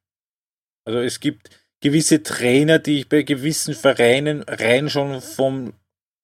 Also 0.85 1.01
es 1.01 1.21
gibt 1.21 1.51
gewisse 1.81 2.23
Trainer, 2.23 2.79
die 2.79 3.01
ich 3.01 3.09
bei 3.09 3.23
gewissen 3.23 3.75
Vereinen 3.75 4.43
rein 4.43 4.89
schon 4.89 5.21
vom 5.21 5.73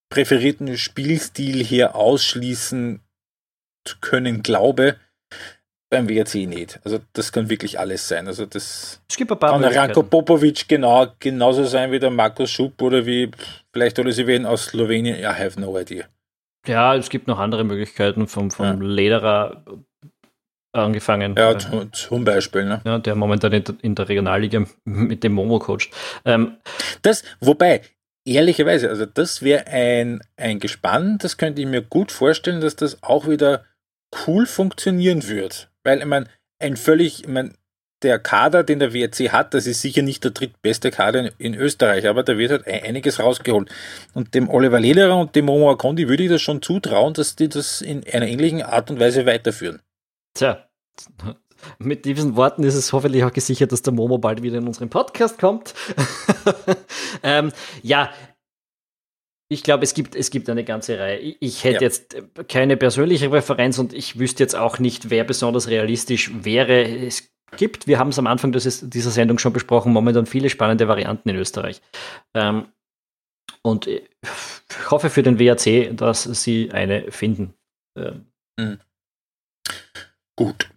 präferierten 0.08 0.78
Spielstil 0.78 1.64
her 1.64 1.96
ausschließen 1.96 3.00
zu 3.84 3.96
können 4.00 4.42
glaube. 4.42 4.96
Beim 5.96 6.08
WRC 6.08 6.46
nicht. 6.46 6.78
Also 6.84 6.98
das 7.12 7.32
kann 7.32 7.48
wirklich 7.48 7.78
alles 7.78 8.06
sein. 8.06 8.26
Also 8.26 8.46
das 8.46 9.00
es 9.08 9.16
gibt 9.16 9.30
ein 9.32 9.38
paar 9.38 9.52
kann 9.52 9.62
der 9.62 9.74
Ranko 9.74 10.02
Popovic 10.02 10.68
genau, 10.68 11.06
genauso 11.18 11.64
sein 11.64 11.90
wie 11.92 11.98
der 11.98 12.10
Markus 12.10 12.50
Schupp 12.50 12.80
oder 12.82 13.06
wie 13.06 13.30
vielleicht 13.72 13.98
oder 13.98 14.12
sie 14.12 14.26
wen 14.26 14.46
aus 14.46 14.66
Slowenien. 14.66 15.18
I 15.18 15.24
have 15.24 15.60
no 15.60 15.78
idea. 15.78 16.04
Ja, 16.66 16.96
es 16.96 17.08
gibt 17.10 17.28
noch 17.28 17.38
andere 17.38 17.64
Möglichkeiten 17.64 18.26
vom, 18.26 18.50
vom 18.50 18.66
ja. 18.66 18.72
Lederer 18.80 19.62
angefangen. 20.72 21.34
Ja, 21.36 21.56
zum 21.92 22.24
Beispiel. 22.24 22.64
Ne? 22.64 22.80
Ja, 22.84 22.98
der 22.98 23.14
momentan 23.14 23.52
in 23.52 23.94
der 23.94 24.08
Regionalliga 24.08 24.66
mit 24.84 25.24
dem 25.24 25.32
Momo 25.32 25.58
coacht. 25.58 25.90
Ähm, 26.24 26.56
das, 27.02 27.22
wobei, 27.40 27.82
ehrlicherweise, 28.26 28.88
also 28.88 29.06
das 29.06 29.42
wäre 29.42 29.66
ein, 29.68 30.20
ein 30.36 30.58
Gespann, 30.58 31.18
das 31.18 31.38
könnte 31.38 31.62
ich 31.62 31.68
mir 31.68 31.82
gut 31.82 32.12
vorstellen, 32.12 32.60
dass 32.60 32.76
das 32.76 33.02
auch 33.02 33.28
wieder 33.28 33.64
cool 34.26 34.46
funktionieren 34.46 35.28
wird. 35.28 35.70
Weil, 35.86 36.00
ich 36.00 36.04
meine, 36.04 36.26
ein 36.58 36.76
völlig, 36.76 37.22
ich 37.22 37.28
mein, 37.28 37.54
der 38.02 38.18
Kader, 38.18 38.62
den 38.62 38.78
der 38.78 38.92
WRC 38.92 39.32
hat, 39.32 39.54
das 39.54 39.66
ist 39.66 39.80
sicher 39.80 40.02
nicht 40.02 40.22
der 40.24 40.32
drittbeste 40.32 40.90
Kader 40.90 41.30
in, 41.38 41.54
Österreich, 41.54 42.06
aber 42.06 42.22
da 42.22 42.36
wird 42.36 42.50
halt 42.50 42.66
einiges 42.66 43.20
rausgeholt. 43.20 43.70
Und 44.12 44.34
dem 44.34 44.50
Oliver 44.50 44.80
Lederer 44.80 45.16
und 45.16 45.34
dem 45.34 45.46
Momo 45.46 45.70
Akondi 45.70 46.08
würde 46.08 46.24
ich 46.24 46.28
das 46.28 46.42
schon 46.42 46.60
zutrauen, 46.60 47.14
dass 47.14 47.36
die 47.36 47.48
das 47.48 47.80
in 47.80 48.04
einer 48.12 48.26
ähnlichen 48.26 48.62
Art 48.62 48.90
und 48.90 49.00
Weise 49.00 49.26
weiterführen. 49.26 49.80
Tja, 50.34 50.68
mit 51.78 52.04
diesen 52.04 52.36
Worten 52.36 52.64
ist 52.64 52.74
es 52.74 52.92
hoffentlich 52.92 53.24
auch 53.24 53.32
gesichert, 53.32 53.72
dass 53.72 53.82
der 53.82 53.92
Momo 53.92 54.18
bald 54.18 54.42
wieder 54.42 54.58
in 54.58 54.66
unseren 54.66 54.90
Podcast 54.90 55.38
kommt. 55.38 55.72
ähm, 57.22 57.52
ja, 57.82 58.10
ich 59.48 59.62
glaube, 59.62 59.84
es 59.84 59.94
gibt, 59.94 60.16
es 60.16 60.30
gibt 60.30 60.50
eine 60.50 60.64
ganze 60.64 60.98
Reihe. 60.98 61.18
Ich 61.40 61.62
hätte 61.64 61.76
ja. 61.76 61.80
jetzt 61.82 62.16
keine 62.48 62.76
persönliche 62.76 63.30
Referenz 63.30 63.78
und 63.78 63.92
ich 63.92 64.18
wüsste 64.18 64.42
jetzt 64.42 64.56
auch 64.56 64.78
nicht, 64.78 65.10
wer 65.10 65.24
besonders 65.24 65.68
realistisch 65.68 66.32
wäre. 66.44 66.82
Es 66.82 67.30
gibt, 67.56 67.86
wir 67.86 67.98
haben 67.98 68.08
es 68.08 68.18
am 68.18 68.26
Anfang 68.26 68.50
dieser 68.52 69.10
Sendung 69.10 69.38
schon 69.38 69.52
besprochen, 69.52 69.92
momentan 69.92 70.26
viele 70.26 70.50
spannende 70.50 70.88
Varianten 70.88 71.28
in 71.28 71.36
Österreich. 71.36 71.80
Ähm, 72.34 72.66
und 73.62 73.86
ich 73.86 74.02
hoffe 74.90 75.10
für 75.10 75.22
den 75.22 75.38
WAC, 75.38 75.96
dass 75.96 76.24
sie 76.24 76.70
eine 76.72 77.10
finden. 77.12 77.54
Ähm. 77.96 78.26
Mhm. 78.58 78.80
Gut. 80.36 80.68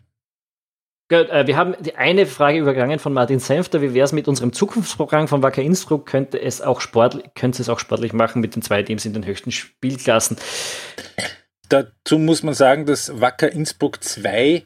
Äh, 1.10 1.48
wir 1.48 1.58
haben 1.58 1.76
die 1.80 1.96
eine 1.96 2.26
Frage 2.26 2.60
übergangen 2.60 3.00
von 3.00 3.14
Martin 3.14 3.40
Senfter. 3.40 3.82
Wie 3.82 3.94
wäre 3.94 4.06
es 4.06 4.12
mit 4.12 4.28
unserem 4.28 4.54
Zukunftsprogramm 4.54 5.28
von 5.28 5.44
Wacker 5.44 5.62
Innsbruck? 5.62 6.06
Könnte 6.06 6.42
es 6.42 6.62
auch 6.62 6.82
sportlich, 6.82 7.26
könnte 7.36 7.62
es 7.62 7.70
auch 7.70 7.80
sportlich 7.80 8.14
machen 8.14 8.42
mit 8.42 8.56
den 8.56 8.62
zwei 8.62 8.84
Teams 8.84 9.06
in 9.06 9.14
den 9.14 9.26
höchsten 9.26 9.52
Spielklassen? 9.52 10.38
Dazu 11.68 12.18
muss 12.18 12.44
man 12.44 12.54
sagen, 12.54 12.86
dass 12.86 13.22
Wacker 13.22 13.52
Innsbruck 13.52 14.04
2, 14.04 14.66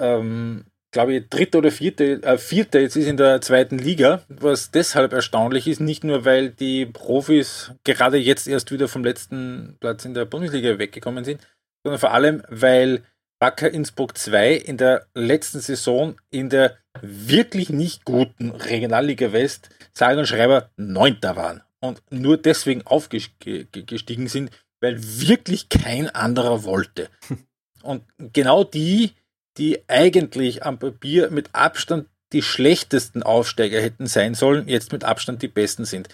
ähm, 0.00 0.64
glaube 0.92 1.14
ich, 1.14 1.28
dritte 1.28 1.58
oder 1.58 1.70
vierte, 1.70 2.22
äh, 2.22 2.38
vierte 2.38 2.78
jetzt 2.78 2.96
ist 2.96 3.06
in 3.06 3.16
der 3.16 3.40
zweiten 3.40 3.78
Liga, 3.78 4.22
was 4.28 4.70
deshalb 4.70 5.12
erstaunlich 5.12 5.66
ist, 5.66 5.80
nicht 5.80 6.04
nur 6.04 6.24
weil 6.24 6.50
die 6.50 6.86
Profis 6.86 7.72
gerade 7.84 8.18
jetzt 8.18 8.46
erst 8.46 8.70
wieder 8.70 8.86
vom 8.86 9.04
letzten 9.04 9.76
Platz 9.80 10.04
in 10.04 10.14
der 10.14 10.26
Bundesliga 10.26 10.78
weggekommen 10.78 11.24
sind, 11.24 11.40
sondern 11.82 11.98
vor 11.98 12.12
allem, 12.12 12.42
weil 12.48 13.02
Wacker 13.40 13.70
Innsbruck 13.70 14.18
2 14.18 14.52
in 14.52 14.76
der 14.76 15.06
letzten 15.14 15.60
Saison 15.60 16.16
in 16.30 16.50
der 16.50 16.76
wirklich 17.00 17.70
nicht 17.70 18.04
guten 18.04 18.50
Regionalliga 18.50 19.32
West 19.32 19.70
sage 19.94 20.20
und 20.20 20.26
schreiber 20.26 20.70
Neunter 20.76 21.36
waren 21.36 21.62
und 21.80 22.02
nur 22.10 22.36
deswegen 22.36 22.86
aufgestiegen 22.86 24.28
sind, 24.28 24.50
weil 24.80 24.98
wirklich 25.00 25.70
kein 25.70 26.10
anderer 26.10 26.64
wollte. 26.64 27.08
Und 27.82 28.04
genau 28.18 28.62
die, 28.62 29.12
die 29.56 29.88
eigentlich 29.88 30.66
am 30.66 30.78
Papier 30.78 31.30
mit 31.30 31.54
Abstand 31.54 32.08
die 32.34 32.42
schlechtesten 32.42 33.22
Aufsteiger 33.22 33.80
hätten 33.80 34.06
sein 34.06 34.34
sollen, 34.34 34.68
jetzt 34.68 34.92
mit 34.92 35.02
Abstand 35.02 35.40
die 35.40 35.48
besten 35.48 35.86
sind. 35.86 36.10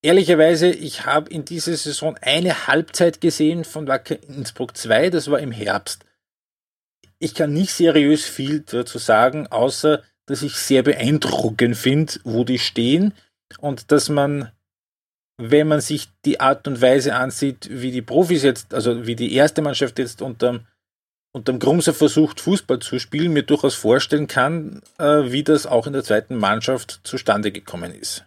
Ehrlicherweise, 0.00 0.70
ich 0.70 1.04
habe 1.04 1.28
in 1.28 1.44
dieser 1.44 1.76
Saison 1.76 2.16
eine 2.22 2.66
Halbzeit 2.68 3.20
gesehen 3.20 3.64
von 3.64 3.86
Wacker 3.86 4.16
Innsbruck 4.22 4.78
2, 4.78 5.10
das 5.10 5.30
war 5.30 5.40
im 5.40 5.52
Herbst 5.52 6.07
ich 7.18 7.34
kann 7.34 7.52
nicht 7.52 7.72
seriös 7.72 8.24
viel 8.24 8.60
dazu 8.60 8.98
sagen, 8.98 9.46
außer 9.48 10.02
dass 10.26 10.42
ich 10.42 10.56
sehr 10.56 10.82
beeindruckend 10.82 11.76
finde, 11.76 12.14
wo 12.24 12.44
die 12.44 12.58
stehen 12.58 13.14
und 13.58 13.90
dass 13.90 14.08
man, 14.08 14.52
wenn 15.38 15.68
man 15.68 15.80
sich 15.80 16.08
die 16.24 16.40
Art 16.40 16.68
und 16.68 16.82
Weise 16.82 17.14
ansieht, 17.14 17.68
wie 17.70 17.90
die 17.90 18.02
Profis 18.02 18.42
jetzt, 18.42 18.74
also 18.74 19.06
wie 19.06 19.16
die 19.16 19.32
erste 19.32 19.62
Mannschaft 19.62 19.98
jetzt 19.98 20.20
unterm, 20.20 20.66
unterm 21.32 21.58
Grumser 21.58 21.94
versucht, 21.94 22.40
Fußball 22.40 22.78
zu 22.80 22.98
spielen, 22.98 23.32
mir 23.32 23.42
durchaus 23.42 23.74
vorstellen 23.74 24.26
kann, 24.26 24.82
äh, 24.98 25.32
wie 25.32 25.44
das 25.44 25.66
auch 25.66 25.86
in 25.86 25.94
der 25.94 26.04
zweiten 26.04 26.36
Mannschaft 26.36 27.00
zustande 27.04 27.50
gekommen 27.50 27.94
ist. 27.94 28.24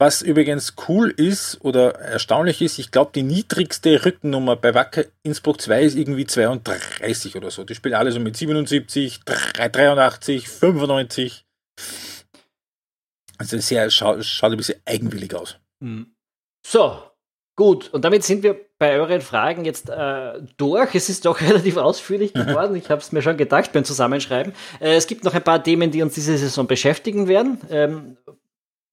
Was 0.00 0.22
übrigens 0.22 0.74
cool 0.88 1.10
ist 1.10 1.58
oder 1.64 1.96
erstaunlich 1.96 2.62
ist, 2.62 2.78
ich 2.78 2.92
glaube, 2.92 3.10
die 3.12 3.24
niedrigste 3.24 4.04
Rückennummer 4.04 4.54
bei 4.54 4.72
Wacker 4.72 5.06
Innsbruck 5.24 5.60
2 5.60 5.82
ist 5.82 5.96
irgendwie 5.96 6.24
32 6.24 7.34
oder 7.34 7.50
so. 7.50 7.64
Die 7.64 7.74
spielen 7.74 7.96
alle 7.96 8.12
so 8.12 8.20
mit 8.20 8.36
77, 8.36 9.24
83, 9.24 10.48
95. 10.48 11.44
Also 13.38 13.58
sehr, 13.58 13.90
schaut, 13.90 14.24
schaut 14.24 14.52
ein 14.52 14.56
bisschen 14.56 14.80
eigenwillig 14.84 15.34
aus. 15.34 15.58
Hm. 15.82 16.14
So, 16.64 17.02
gut. 17.56 17.92
Und 17.92 18.04
damit 18.04 18.22
sind 18.22 18.44
wir 18.44 18.68
bei 18.78 19.00
euren 19.00 19.20
Fragen 19.20 19.64
jetzt 19.64 19.90
äh, 19.90 20.40
durch. 20.56 20.94
Es 20.94 21.08
ist 21.08 21.24
doch 21.24 21.40
relativ 21.40 21.76
ausführlich 21.76 22.32
geworden. 22.34 22.76
Ich 22.76 22.88
habe 22.88 23.00
es 23.00 23.10
mir 23.10 23.22
schon 23.22 23.36
gedacht 23.36 23.72
beim 23.72 23.84
Zusammenschreiben. 23.84 24.52
Äh, 24.80 24.94
es 24.94 25.08
gibt 25.08 25.24
noch 25.24 25.34
ein 25.34 25.42
paar 25.42 25.62
Themen, 25.62 25.90
die 25.90 26.02
uns 26.02 26.14
diese 26.14 26.38
Saison 26.38 26.68
beschäftigen 26.68 27.26
werden. 27.26 27.60
Ähm, 27.68 28.16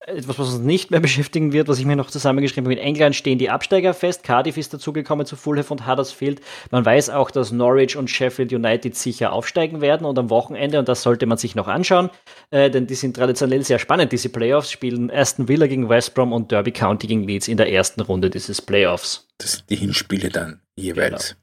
etwas, 0.06 0.38
was 0.38 0.54
uns 0.54 0.58
nicht 0.58 0.90
mehr 0.90 1.00
beschäftigen 1.06 1.52
wird, 1.52 1.68
was 1.68 1.78
ich 1.78 1.84
mir 1.84 1.96
noch 1.96 2.10
zusammengeschrieben 2.10 2.66
habe. 2.66 2.80
In 2.80 2.86
England 2.86 3.16
stehen 3.16 3.38
die 3.38 3.50
Absteiger 3.50 3.92
fest. 3.92 4.22
Cardiff 4.22 4.56
ist 4.56 4.72
dazugekommen 4.72 5.26
zu 5.26 5.36
Fulham 5.36 5.66
und 5.70 5.86
Huddersfield. 5.86 6.40
Man 6.70 6.84
weiß 6.84 7.10
auch, 7.10 7.30
dass 7.30 7.52
Norwich 7.52 7.96
und 7.96 8.08
Sheffield 8.08 8.52
United 8.52 8.94
sicher 8.94 9.32
aufsteigen 9.32 9.80
werden 9.80 10.06
und 10.06 10.18
am 10.18 10.30
Wochenende, 10.30 10.78
und 10.78 10.88
das 10.88 11.02
sollte 11.02 11.26
man 11.26 11.38
sich 11.38 11.54
noch 11.54 11.68
anschauen, 11.68 12.10
äh, 12.50 12.70
denn 12.70 12.86
die 12.86 12.94
sind 12.94 13.16
traditionell 13.16 13.64
sehr 13.64 13.78
spannend, 13.78 14.12
diese 14.12 14.28
Playoffs, 14.28 14.70
spielen 14.70 15.10
Aston 15.10 15.48
Villa 15.48 15.66
gegen 15.66 15.88
West 15.88 16.14
Brom 16.14 16.32
und 16.32 16.52
Derby 16.52 16.72
County 16.72 17.06
gegen 17.06 17.24
Leeds 17.24 17.48
in 17.48 17.56
der 17.56 17.70
ersten 17.72 18.00
Runde 18.00 18.30
dieses 18.30 18.62
Playoffs. 18.62 19.28
Das 19.38 19.52
sind 19.52 19.70
die 19.70 19.76
Hinspiele 19.76 20.28
dann 20.28 20.60
jeweils. 20.76 21.30
Genau. 21.30 21.42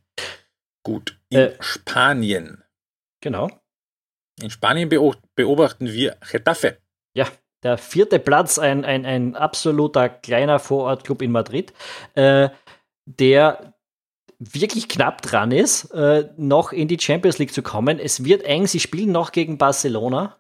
Gut. 0.86 1.18
In 1.30 1.40
äh, 1.40 1.54
Spanien. 1.60 2.64
Genau. 3.22 3.50
In 4.42 4.50
Spanien 4.50 4.90
beobachten 4.90 5.92
wir 5.92 6.18
Getafe. 6.30 6.78
Ja, 7.16 7.28
der 7.64 7.78
vierte 7.78 8.20
Platz, 8.20 8.60
ein, 8.60 8.86
ein, 8.86 9.06
ein 9.06 9.36
absoluter 9.36 10.10
kleiner 10.10 10.60
Vorortclub 10.60 11.22
in 11.22 11.32
Madrid, 11.32 11.74
äh, 12.16 12.50
der 13.06 13.74
wirklich 14.40 14.90
knapp 14.90 15.22
dran 15.22 15.52
ist, 15.52 15.86
äh, 15.92 16.30
noch 16.38 16.72
in 16.72 16.88
die 16.88 17.00
Champions 17.00 17.38
League 17.38 17.54
zu 17.54 17.62
kommen. 17.62 18.00
Es 18.00 18.24
wird 18.24 18.44
eng, 18.44 18.68
sie 18.68 18.80
spielen 18.80 19.12
noch 19.12 19.32
gegen 19.32 19.58
Barcelona, 19.58 20.38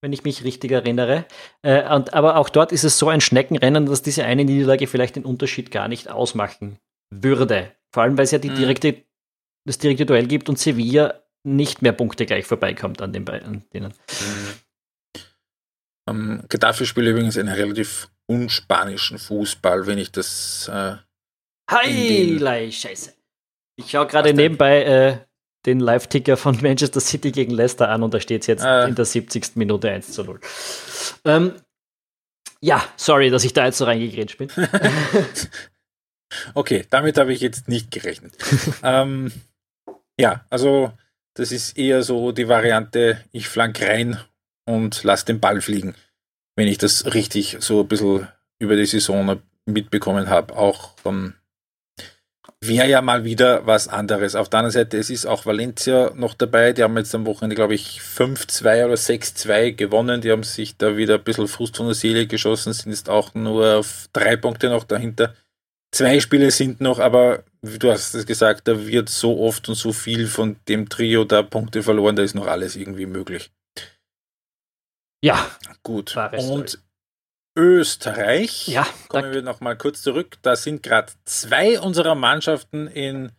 wenn 0.00 0.12
ich 0.12 0.24
mich 0.24 0.44
richtig 0.44 0.72
erinnere. 0.72 1.26
Äh, 1.62 1.94
und, 1.94 2.14
aber 2.14 2.36
auch 2.36 2.48
dort 2.48 2.72
ist 2.72 2.84
es 2.84 2.98
so 2.98 3.08
ein 3.08 3.20
Schneckenrennen, 3.20 3.86
dass 3.86 4.02
diese 4.02 4.24
eine 4.24 4.44
Niederlage 4.44 4.86
vielleicht 4.86 5.16
den 5.16 5.24
Unterschied 5.24 5.70
gar 5.70 5.88
nicht 5.88 6.10
ausmachen 6.10 6.78
würde. 7.10 7.72
Vor 7.92 8.02
allem, 8.02 8.18
weil 8.18 8.24
es 8.24 8.32
ja 8.32 8.38
die 8.38 8.50
mhm. 8.50 8.56
direkte, 8.56 9.02
das 9.64 9.78
direkte 9.78 10.06
Duell 10.06 10.26
gibt 10.26 10.48
und 10.48 10.58
Sevilla 10.58 11.22
nicht 11.44 11.82
mehr 11.82 11.92
Punkte 11.92 12.26
gleich 12.26 12.44
vorbeikommt 12.44 13.00
an 13.00 13.12
den 13.12 13.24
beiden. 13.24 13.64
Denen. 13.72 13.92
Mhm. 13.92 14.65
Ähm, 16.08 16.42
Gaddafi 16.48 16.86
spielt 16.86 17.08
übrigens 17.08 17.36
einen 17.36 17.54
relativ 17.54 18.08
unspanischen 18.26 19.18
Fußball, 19.18 19.86
wenn 19.86 19.98
ich 19.98 20.12
das. 20.12 20.70
Äh, 20.72 20.96
Heilei, 21.70 22.70
Scheiße. 22.70 23.12
Ich 23.76 23.90
schaue 23.90 24.06
gerade 24.06 24.32
nebenbei 24.32 24.84
äh, 24.84 25.18
den 25.66 25.80
Live-Ticker 25.80 26.36
von 26.36 26.56
Manchester 26.62 27.00
City 27.00 27.32
gegen 27.32 27.52
Leicester 27.52 27.88
an 27.88 28.02
und 28.02 28.14
da 28.14 28.20
steht 28.20 28.42
es 28.42 28.46
jetzt 28.46 28.64
äh. 28.64 28.88
in 28.88 28.94
der 28.94 29.04
70. 29.04 29.56
Minute 29.56 29.90
1 29.90 30.12
zu 30.12 30.24
0. 30.24 30.40
Ähm, 31.24 31.52
ja, 32.60 32.82
sorry, 32.96 33.30
dass 33.30 33.44
ich 33.44 33.52
da 33.52 33.66
jetzt 33.66 33.78
so 33.78 33.84
reingegrätscht 33.84 34.38
bin. 34.38 34.50
okay, 36.54 36.86
damit 36.88 37.18
habe 37.18 37.32
ich 37.32 37.40
jetzt 37.40 37.68
nicht 37.68 37.90
gerechnet. 37.90 38.34
ähm, 38.82 39.32
ja, 40.18 40.44
also 40.48 40.92
das 41.34 41.52
ist 41.52 41.76
eher 41.76 42.02
so 42.02 42.32
die 42.32 42.48
Variante, 42.48 43.22
ich 43.32 43.48
flank 43.48 43.82
rein 43.82 44.18
und 44.66 45.02
lass 45.04 45.24
den 45.24 45.40
Ball 45.40 45.60
fliegen. 45.60 45.94
Wenn 46.56 46.68
ich 46.68 46.78
das 46.78 47.14
richtig 47.14 47.56
so 47.60 47.80
ein 47.80 47.88
bisschen 47.88 48.28
über 48.58 48.76
die 48.76 48.86
Saison 48.86 49.40
mitbekommen 49.66 50.28
habe, 50.28 50.56
auch 50.56 50.92
ähm, 51.04 51.34
wäre 52.60 52.88
ja 52.88 53.02
mal 53.02 53.24
wieder 53.24 53.66
was 53.66 53.88
anderes. 53.88 54.34
Auf 54.34 54.48
der 54.48 54.60
anderen 54.60 54.72
Seite, 54.72 54.96
es 54.96 55.10
ist 55.10 55.26
auch 55.26 55.46
Valencia 55.46 56.12
noch 56.14 56.34
dabei. 56.34 56.72
Die 56.72 56.82
haben 56.82 56.96
jetzt 56.96 57.14
am 57.14 57.26
Wochenende, 57.26 57.56
glaube 57.56 57.74
ich, 57.74 58.00
5-2 58.00 58.86
oder 58.86 58.94
6-2 58.94 59.72
gewonnen. 59.72 60.20
Die 60.20 60.30
haben 60.30 60.42
sich 60.42 60.76
da 60.76 60.96
wieder 60.96 61.16
ein 61.16 61.24
bisschen 61.24 61.48
Frust 61.48 61.76
von 61.76 61.86
der 61.86 61.94
Seele 61.94 62.26
geschossen, 62.26 62.72
sind 62.72 62.92
jetzt 62.92 63.08
auch 63.08 63.34
nur 63.34 63.76
auf 63.76 64.08
drei 64.12 64.36
Punkte 64.36 64.68
noch 64.68 64.84
dahinter. 64.84 65.34
Zwei 65.92 66.20
Spiele 66.20 66.50
sind 66.50 66.80
noch, 66.80 66.98
aber 66.98 67.44
du 67.62 67.90
hast 67.90 68.14
es 68.14 68.26
gesagt, 68.26 68.68
da 68.68 68.86
wird 68.86 69.08
so 69.08 69.40
oft 69.40 69.68
und 69.68 69.76
so 69.76 69.92
viel 69.92 70.26
von 70.26 70.56
dem 70.68 70.88
Trio 70.88 71.24
da 71.24 71.42
Punkte 71.42 71.82
verloren, 71.82 72.16
da 72.16 72.22
ist 72.22 72.34
noch 72.34 72.46
alles 72.46 72.76
irgendwie 72.76 73.06
möglich. 73.06 73.50
Ja. 75.26 75.50
Gut. 75.82 76.16
Und 76.38 76.78
Österreich. 77.56 78.68
Ja. 78.68 78.86
Kommen 79.08 79.32
wir 79.32 79.42
noch 79.42 79.60
mal 79.60 79.76
kurz 79.76 80.02
zurück. 80.02 80.36
Da 80.42 80.54
sind 80.54 80.82
gerade 80.82 81.12
zwei 81.24 81.80
unserer 81.80 82.14
Mannschaften 82.14 82.86
in, 82.86 83.32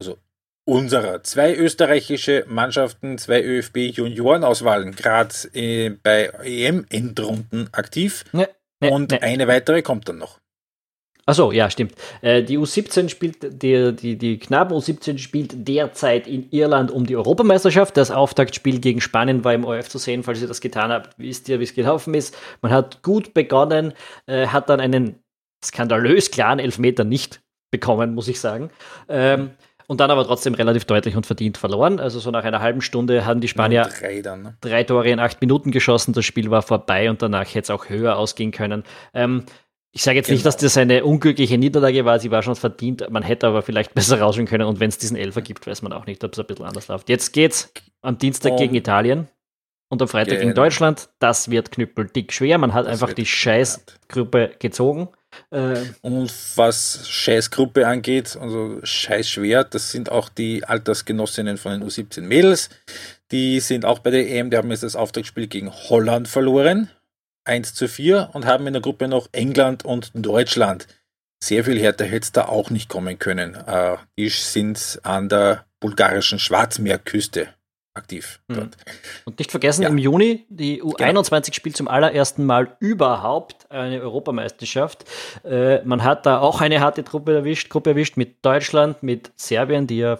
also 0.00 0.18
unserer, 0.64 1.22
zwei 1.24 1.54
österreichische 1.54 2.44
Mannschaften, 2.46 3.18
zwei 3.18 3.42
ÖFB-Juniorenauswahlen 3.42 4.94
gerade 4.94 5.34
äh, 5.54 5.90
bei 5.90 6.26
EM-Endrunden 6.44 7.68
aktiv. 7.72 8.24
Nee, 8.32 8.46
nee, 8.80 8.90
und 8.90 9.10
nee. 9.10 9.20
eine 9.20 9.48
weitere 9.48 9.82
kommt 9.82 10.08
dann 10.08 10.18
noch. 10.18 10.38
Achso, 11.28 11.52
ja, 11.52 11.68
stimmt. 11.68 11.92
Äh, 12.22 12.42
die 12.42 12.58
U17 12.58 13.10
spielt, 13.10 13.62
die, 13.62 13.94
die, 13.94 14.16
die 14.16 14.38
Knaben 14.38 14.74
U17 14.74 15.18
spielt 15.18 15.68
derzeit 15.68 16.26
in 16.26 16.48
Irland 16.52 16.90
um 16.90 17.04
die 17.04 17.16
Europameisterschaft. 17.16 17.98
Das 17.98 18.10
Auftaktspiel 18.10 18.80
gegen 18.80 19.02
Spanien 19.02 19.44
war 19.44 19.52
im 19.52 19.66
ORF 19.66 19.90
zu 19.90 19.98
sehen, 19.98 20.22
falls 20.22 20.40
ihr 20.40 20.48
das 20.48 20.62
getan 20.62 20.90
habt, 20.90 21.18
wisst 21.18 21.50
ihr, 21.50 21.60
wie 21.60 21.64
es 21.64 21.74
gelaufen 21.74 22.14
ist. 22.14 22.34
Man 22.62 22.72
hat 22.72 23.02
gut 23.02 23.34
begonnen, 23.34 23.92
äh, 24.24 24.46
hat 24.46 24.70
dann 24.70 24.80
einen 24.80 25.16
skandalös 25.62 26.30
klaren 26.30 26.60
Elfmeter 26.60 27.04
nicht 27.04 27.42
bekommen, 27.70 28.14
muss 28.14 28.28
ich 28.28 28.40
sagen. 28.40 28.70
Ähm, 29.10 29.50
und 29.86 30.00
dann 30.00 30.10
aber 30.10 30.24
trotzdem 30.24 30.54
relativ 30.54 30.86
deutlich 30.86 31.14
und 31.14 31.26
verdient 31.26 31.58
verloren. 31.58 32.00
Also 32.00 32.20
so 32.20 32.30
nach 32.30 32.44
einer 32.44 32.60
halben 32.60 32.80
Stunde 32.80 33.26
haben 33.26 33.42
die 33.42 33.48
Spanier 33.48 33.82
drei, 34.00 34.22
dann, 34.22 34.42
ne? 34.42 34.56
drei, 34.62 34.82
Tore 34.82 35.10
in 35.10 35.20
acht 35.20 35.42
Minuten 35.42 35.72
geschossen. 35.72 36.14
Das 36.14 36.24
Spiel 36.24 36.50
war 36.50 36.62
vorbei 36.62 37.10
und 37.10 37.20
danach 37.20 37.48
hätte 37.48 37.60
es 37.60 37.70
auch 37.70 37.90
höher 37.90 38.16
ausgehen 38.16 38.50
können. 38.50 38.82
Ähm, 39.12 39.44
ich 39.98 40.04
sage 40.04 40.16
jetzt 40.16 40.26
genau. 40.26 40.36
nicht, 40.36 40.46
dass 40.46 40.56
das 40.56 40.76
eine 40.76 41.04
unglückliche 41.04 41.58
Niederlage 41.58 42.04
war, 42.04 42.20
sie 42.20 42.30
war 42.30 42.44
schon 42.44 42.54
verdient, 42.54 43.10
man 43.10 43.24
hätte 43.24 43.48
aber 43.48 43.62
vielleicht 43.62 43.94
besser 43.96 44.20
rausgehen 44.20 44.46
können 44.46 44.68
und 44.68 44.78
wenn 44.78 44.90
es 44.90 44.98
diesen 44.98 45.16
Elfer 45.16 45.42
gibt, 45.42 45.66
weiß 45.66 45.82
man 45.82 45.92
auch 45.92 46.06
nicht, 46.06 46.22
ob 46.22 46.32
es 46.34 46.38
ein 46.38 46.46
bisschen 46.46 46.66
anders 46.66 46.86
läuft. 46.86 47.08
Jetzt 47.08 47.32
geht's 47.32 47.72
am 48.00 48.16
Dienstag 48.16 48.52
um, 48.52 48.58
gegen 48.58 48.76
Italien 48.76 49.26
und 49.88 50.00
am 50.00 50.06
Freitag 50.06 50.34
genau. 50.34 50.42
gegen 50.42 50.54
Deutschland. 50.54 51.08
Das 51.18 51.50
wird 51.50 51.72
knüppeldick 51.72 52.32
schwer. 52.32 52.58
Man 52.58 52.74
hat 52.74 52.86
das 52.86 52.92
einfach 52.92 53.12
die 53.12 53.26
Scheißgruppe 53.26 54.52
gezogen. 54.60 55.08
Äh, 55.50 55.80
und 56.02 56.32
was 56.54 57.08
Scheißgruppe 57.08 57.84
angeht, 57.84 58.38
also 58.40 58.78
scheiß 58.84 59.28
schwer, 59.28 59.64
das 59.64 59.90
sind 59.90 60.12
auch 60.12 60.28
die 60.28 60.62
Altersgenossinnen 60.62 61.56
von 61.56 61.72
den 61.72 61.82
U17 61.82 62.20
Mädels. 62.20 62.70
Die 63.32 63.58
sind 63.58 63.84
auch 63.84 63.98
bei 63.98 64.12
der 64.12 64.30
EM, 64.30 64.50
die 64.50 64.58
haben 64.58 64.70
jetzt 64.70 64.84
das 64.84 64.94
Auftragsspiel 64.94 65.48
gegen 65.48 65.72
Holland 65.72 66.28
verloren. 66.28 66.88
1 67.48 67.74
zu 67.74 67.88
4 67.88 68.30
und 68.32 68.46
haben 68.46 68.66
in 68.66 68.74
der 68.74 68.82
Gruppe 68.82 69.08
noch 69.08 69.28
England 69.32 69.84
und 69.84 70.10
Deutschland. 70.14 70.86
Sehr 71.42 71.64
viel 71.64 71.80
härter 71.80 72.04
hätte 72.04 72.24
es 72.24 72.32
da 72.32 72.46
auch 72.46 72.70
nicht 72.70 72.88
kommen 72.88 73.18
können. 73.18 73.54
Äh, 73.54 73.96
die 74.18 74.28
sind 74.28 75.00
an 75.02 75.28
der 75.28 75.64
bulgarischen 75.80 76.38
Schwarzmeerküste 76.38 77.48
aktiv. 77.98 78.40
Mhm. 78.48 78.70
Und 79.24 79.38
nicht 79.38 79.50
vergessen, 79.50 79.82
ja. 79.82 79.88
im 79.88 79.98
Juni, 79.98 80.46
die 80.48 80.82
U21 80.82 81.28
genau. 81.28 81.42
spielt 81.52 81.76
zum 81.76 81.88
allerersten 81.88 82.46
Mal 82.46 82.76
überhaupt 82.80 83.70
eine 83.70 84.00
Europameisterschaft. 84.00 85.04
Äh, 85.44 85.82
man 85.84 86.04
hat 86.04 86.24
da 86.24 86.38
auch 86.38 86.60
eine 86.60 86.80
harte 86.80 87.04
Truppe 87.04 87.34
erwischt, 87.34 87.68
Gruppe 87.68 87.90
erwischt 87.90 88.16
mit 88.16 88.44
Deutschland, 88.44 89.02
mit 89.02 89.32
Serbien, 89.36 89.86
die 89.86 89.98
ja 89.98 90.18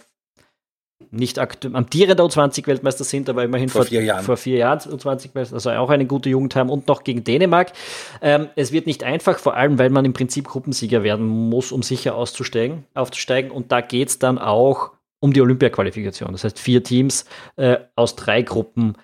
nicht 1.11 1.39
amtierender 1.39 2.25
U20-Weltmeister 2.25 3.05
sind, 3.05 3.29
aber 3.29 3.45
immerhin 3.45 3.69
vor, 3.69 3.83
vor, 3.83 3.89
vier 3.89 4.03
Jahren, 4.03 4.25
vor 4.25 4.37
vier 4.37 4.59
Jahren 4.59 4.79
U20-Weltmeister, 4.81 5.55
also 5.55 5.70
auch 5.70 5.91
eine 5.91 6.07
gute 6.07 6.29
Jugend 6.29 6.57
haben 6.57 6.70
und 6.70 6.89
noch 6.89 7.05
gegen 7.05 7.25
Dänemark. 7.25 7.73
Ähm, 8.20 8.49
es 8.57 8.73
wird 8.73 8.87
nicht 8.87 9.05
einfach, 9.05 9.39
vor 9.39 9.57
allem, 9.57 9.79
weil 9.79 9.91
man 9.91 10.05
im 10.05 10.12
Prinzip 10.12 10.49
Gruppensieger 10.49 11.03
werden 11.03 11.27
muss, 11.27 11.73
um 11.73 11.83
sicher 11.83 12.15
auszusteigen, 12.15 12.85
aufzusteigen. 12.95 13.51
Und 13.51 13.73
da 13.73 13.81
geht 13.81 14.09
es 14.09 14.19
dann 14.19 14.39
auch 14.39 14.91
um 15.20 15.33
die 15.33 15.41
Olympia-Qualifikation. 15.41 16.33
Das 16.33 16.45
heißt, 16.45 16.59
vier 16.59 16.83
Teams 16.83 17.25
äh, 17.57 17.79
aus 17.97 18.16
drei 18.16 18.43
Gruppen 18.43 18.97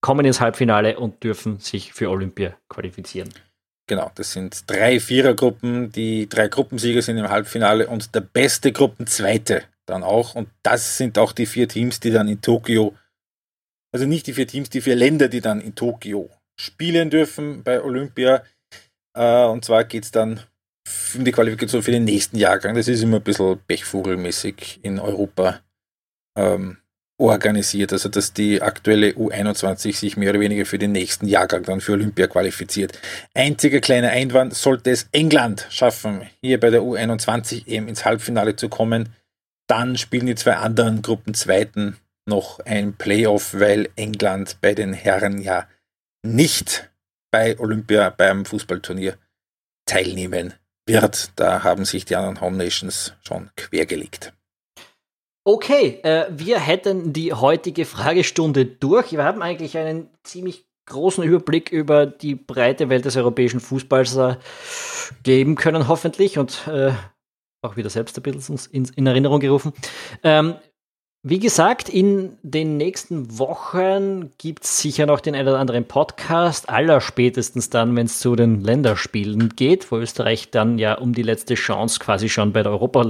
kommen 0.00 0.24
ins 0.26 0.40
Halbfinale 0.40 0.98
und 0.98 1.22
dürfen 1.22 1.58
sich 1.58 1.92
für 1.92 2.10
Olympia 2.10 2.54
qualifizieren. 2.68 3.28
Genau, 3.86 4.10
das 4.14 4.32
sind 4.32 4.70
drei 4.70 5.00
Vierergruppen. 5.00 5.92
Die 5.92 6.28
drei 6.28 6.48
Gruppensieger 6.48 7.02
sind 7.02 7.18
im 7.18 7.28
Halbfinale 7.28 7.86
und 7.86 8.14
der 8.14 8.20
beste 8.20 8.72
Gruppenzweite 8.72 9.64
dann 9.86 10.02
auch. 10.02 10.34
Und 10.34 10.48
das 10.62 10.96
sind 10.96 11.18
auch 11.18 11.32
die 11.32 11.46
vier 11.46 11.68
Teams, 11.68 12.00
die 12.00 12.10
dann 12.10 12.28
in 12.28 12.40
Tokio, 12.40 12.94
also 13.92 14.06
nicht 14.06 14.26
die 14.26 14.34
vier 14.34 14.46
Teams, 14.46 14.70
die 14.70 14.80
vier 14.80 14.96
Länder, 14.96 15.28
die 15.28 15.40
dann 15.40 15.60
in 15.60 15.74
Tokio 15.74 16.30
spielen 16.58 17.10
dürfen 17.10 17.62
bei 17.62 17.82
Olympia. 17.82 18.42
Äh, 19.16 19.44
und 19.44 19.64
zwar 19.64 19.84
geht 19.84 20.04
es 20.04 20.10
dann 20.10 20.40
um 21.14 21.24
die 21.24 21.32
Qualifikation 21.32 21.82
für 21.82 21.90
den 21.90 22.04
nächsten 22.04 22.36
Jahrgang. 22.36 22.74
Das 22.74 22.88
ist 22.88 23.02
immer 23.02 23.18
ein 23.18 23.22
bisschen 23.22 23.58
pechvogelmäßig 23.66 24.80
in 24.82 24.98
Europa 24.98 25.60
ähm, 26.36 26.78
organisiert. 27.18 27.92
Also 27.92 28.08
dass 28.08 28.32
die 28.32 28.60
aktuelle 28.62 29.10
U21 29.10 29.96
sich 29.96 30.16
mehr 30.16 30.30
oder 30.30 30.40
weniger 30.40 30.66
für 30.66 30.78
den 30.78 30.92
nächsten 30.92 31.26
Jahrgang 31.26 31.62
dann 31.62 31.80
für 31.80 31.92
Olympia 31.92 32.26
qualifiziert. 32.26 32.98
Einziger 33.34 33.80
kleiner 33.80 34.10
Einwand, 34.10 34.54
sollte 34.54 34.90
es 34.90 35.08
England 35.12 35.66
schaffen, 35.70 36.28
hier 36.40 36.58
bei 36.58 36.70
der 36.70 36.82
U21 36.82 37.66
eben 37.66 37.88
ins 37.88 38.04
Halbfinale 38.04 38.56
zu 38.56 38.68
kommen, 38.68 39.10
dann 39.66 39.96
spielen 39.96 40.26
die 40.26 40.34
zwei 40.34 40.56
anderen 40.56 41.02
Gruppenzweiten 41.02 41.96
noch 42.26 42.60
ein 42.60 42.96
Playoff, 42.96 43.54
weil 43.58 43.88
England 43.96 44.58
bei 44.60 44.74
den 44.74 44.92
Herren 44.92 45.40
ja 45.40 45.66
nicht 46.24 46.90
bei 47.32 47.58
Olympia 47.58 48.10
beim 48.10 48.44
Fußballturnier 48.44 49.16
teilnehmen 49.86 50.54
wird. 50.86 51.32
Da 51.36 51.64
haben 51.64 51.84
sich 51.84 52.04
die 52.04 52.16
anderen 52.16 52.40
Home 52.40 52.56
Nations 52.56 53.14
schon 53.22 53.50
quergelegt. 53.56 54.32
Okay, 55.44 55.98
äh, 56.04 56.26
wir 56.30 56.60
hätten 56.60 57.12
die 57.12 57.32
heutige 57.32 57.84
Fragestunde 57.84 58.64
durch. 58.64 59.10
Wir 59.10 59.24
haben 59.24 59.42
eigentlich 59.42 59.76
einen 59.76 60.08
ziemlich 60.22 60.64
großen 60.86 61.24
Überblick 61.24 61.70
über 61.72 62.06
die 62.06 62.36
breite 62.36 62.88
Welt 62.88 63.04
des 63.04 63.16
europäischen 63.16 63.58
Fußballs 63.58 64.16
äh, 64.16 64.36
geben 65.24 65.56
können, 65.56 65.88
hoffentlich. 65.88 66.38
Und 66.38 66.68
äh, 66.68 66.92
auch 67.62 67.76
wieder 67.76 67.90
selbst 67.90 68.18
ein 68.18 68.22
bisschen 68.22 68.58
in, 68.72 68.84
in 68.96 69.06
Erinnerung 69.06 69.40
gerufen. 69.40 69.72
Ähm, 70.22 70.56
wie 71.24 71.38
gesagt, 71.38 71.88
in 71.88 72.36
den 72.42 72.76
nächsten 72.76 73.38
Wochen 73.38 74.32
gibt 74.38 74.64
es 74.64 74.80
sicher 74.80 75.06
noch 75.06 75.20
den 75.20 75.36
einen 75.36 75.46
oder 75.46 75.60
anderen 75.60 75.86
Podcast, 75.86 76.68
aller 76.68 77.00
spätestens 77.00 77.70
dann, 77.70 77.94
wenn 77.94 78.06
es 78.06 78.18
zu 78.18 78.34
den 78.34 78.60
Länderspielen 78.60 79.50
geht, 79.50 79.92
wo 79.92 79.98
Österreich 79.98 80.50
dann 80.50 80.78
ja 80.78 80.94
um 80.94 81.12
die 81.12 81.22
letzte 81.22 81.54
Chance 81.54 82.00
quasi 82.00 82.28
schon 82.28 82.52
bei 82.52 82.64
der 82.64 82.72
Europa 82.72 83.08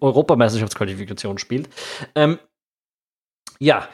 Europameisterschaftsqualifikation 0.00 1.38
spielt. 1.38 1.68
Ähm, 2.14 2.38
ja, 3.58 3.88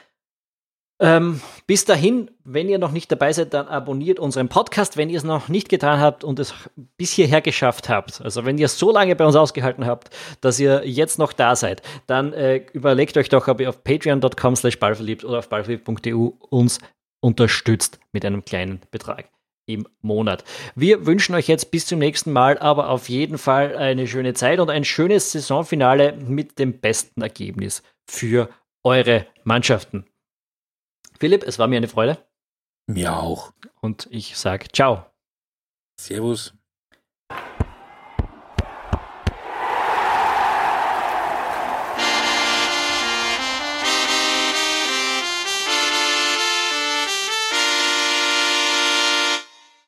ähm, 1.03 1.41
bis 1.67 1.85
dahin, 1.85 2.31
wenn 2.45 2.69
ihr 2.69 2.79
noch 2.79 2.93
nicht 2.93 3.11
dabei 3.11 3.33
seid, 3.33 3.53
dann 3.55 3.67
abonniert 3.67 4.21
unseren 4.21 4.49
Podcast, 4.49 4.97
wenn 4.97 5.11
ihr 5.11 5.19
es 5.19 5.25
noch 5.25 5.49
nicht 5.49 5.69
getan 5.69 5.99
habt 5.99 6.23
und 6.23 6.39
es 6.39 6.55
bis 6.97 7.11
hierher 7.11 7.41
geschafft 7.41 7.89
habt. 7.89 8.21
Also 8.23 8.45
wenn 8.45 8.57
ihr 8.57 8.69
so 8.69 8.93
lange 8.93 9.17
bei 9.17 9.27
uns 9.27 9.35
ausgehalten 9.35 9.85
habt, 9.85 10.11
dass 10.41 10.61
ihr 10.61 10.83
jetzt 10.87 11.19
noch 11.19 11.33
da 11.33 11.57
seid, 11.57 11.83
dann 12.07 12.33
äh, 12.33 12.65
überlegt 12.73 13.17
euch 13.17 13.29
doch, 13.29 13.49
ob 13.49 13.61
ihr 13.61 13.69
auf 13.69 13.83
patreon.com 13.83 14.55
slash 14.55 14.79
ballverliebt 14.79 15.25
oder 15.25 15.41
auf 15.41 15.49
ballverliebt.eu 15.49 16.31
uns 16.51 16.79
unterstützt 17.21 17.99
mit 18.13 18.25
einem 18.25 18.45
kleinen 18.45 18.81
Betrag 18.93 19.29
im 19.67 19.89
Monat. 20.03 20.45
Wir 20.77 21.05
wünschen 21.05 21.35
euch 21.35 21.49
jetzt 21.49 21.73
bis 21.73 21.87
zum 21.87 21.99
nächsten 21.99 22.31
Mal 22.31 22.59
aber 22.59 22.91
auf 22.91 23.09
jeden 23.09 23.39
Fall 23.39 23.77
eine 23.77 24.07
schöne 24.07 24.35
Zeit 24.35 24.61
und 24.61 24.71
ein 24.71 24.85
schönes 24.85 25.33
Saisonfinale 25.33 26.13
mit 26.13 26.61
dem 26.61 26.81
besten 26.81 27.23
Ergebnis 27.23 27.83
für 28.07 28.49
eure 28.85 29.27
Mannschaften. 29.43 30.07
Philipp, 31.23 31.45
es 31.45 31.61
war 31.61 31.69
mir 31.69 31.77
eine 31.77 31.87
Freude. 31.87 32.19
Mir 32.89 33.17
auch. 33.17 33.53
Und 33.81 34.09
ich 34.11 34.37
sage 34.37 34.67
ciao. 34.73 35.07
Servus. 35.97 36.53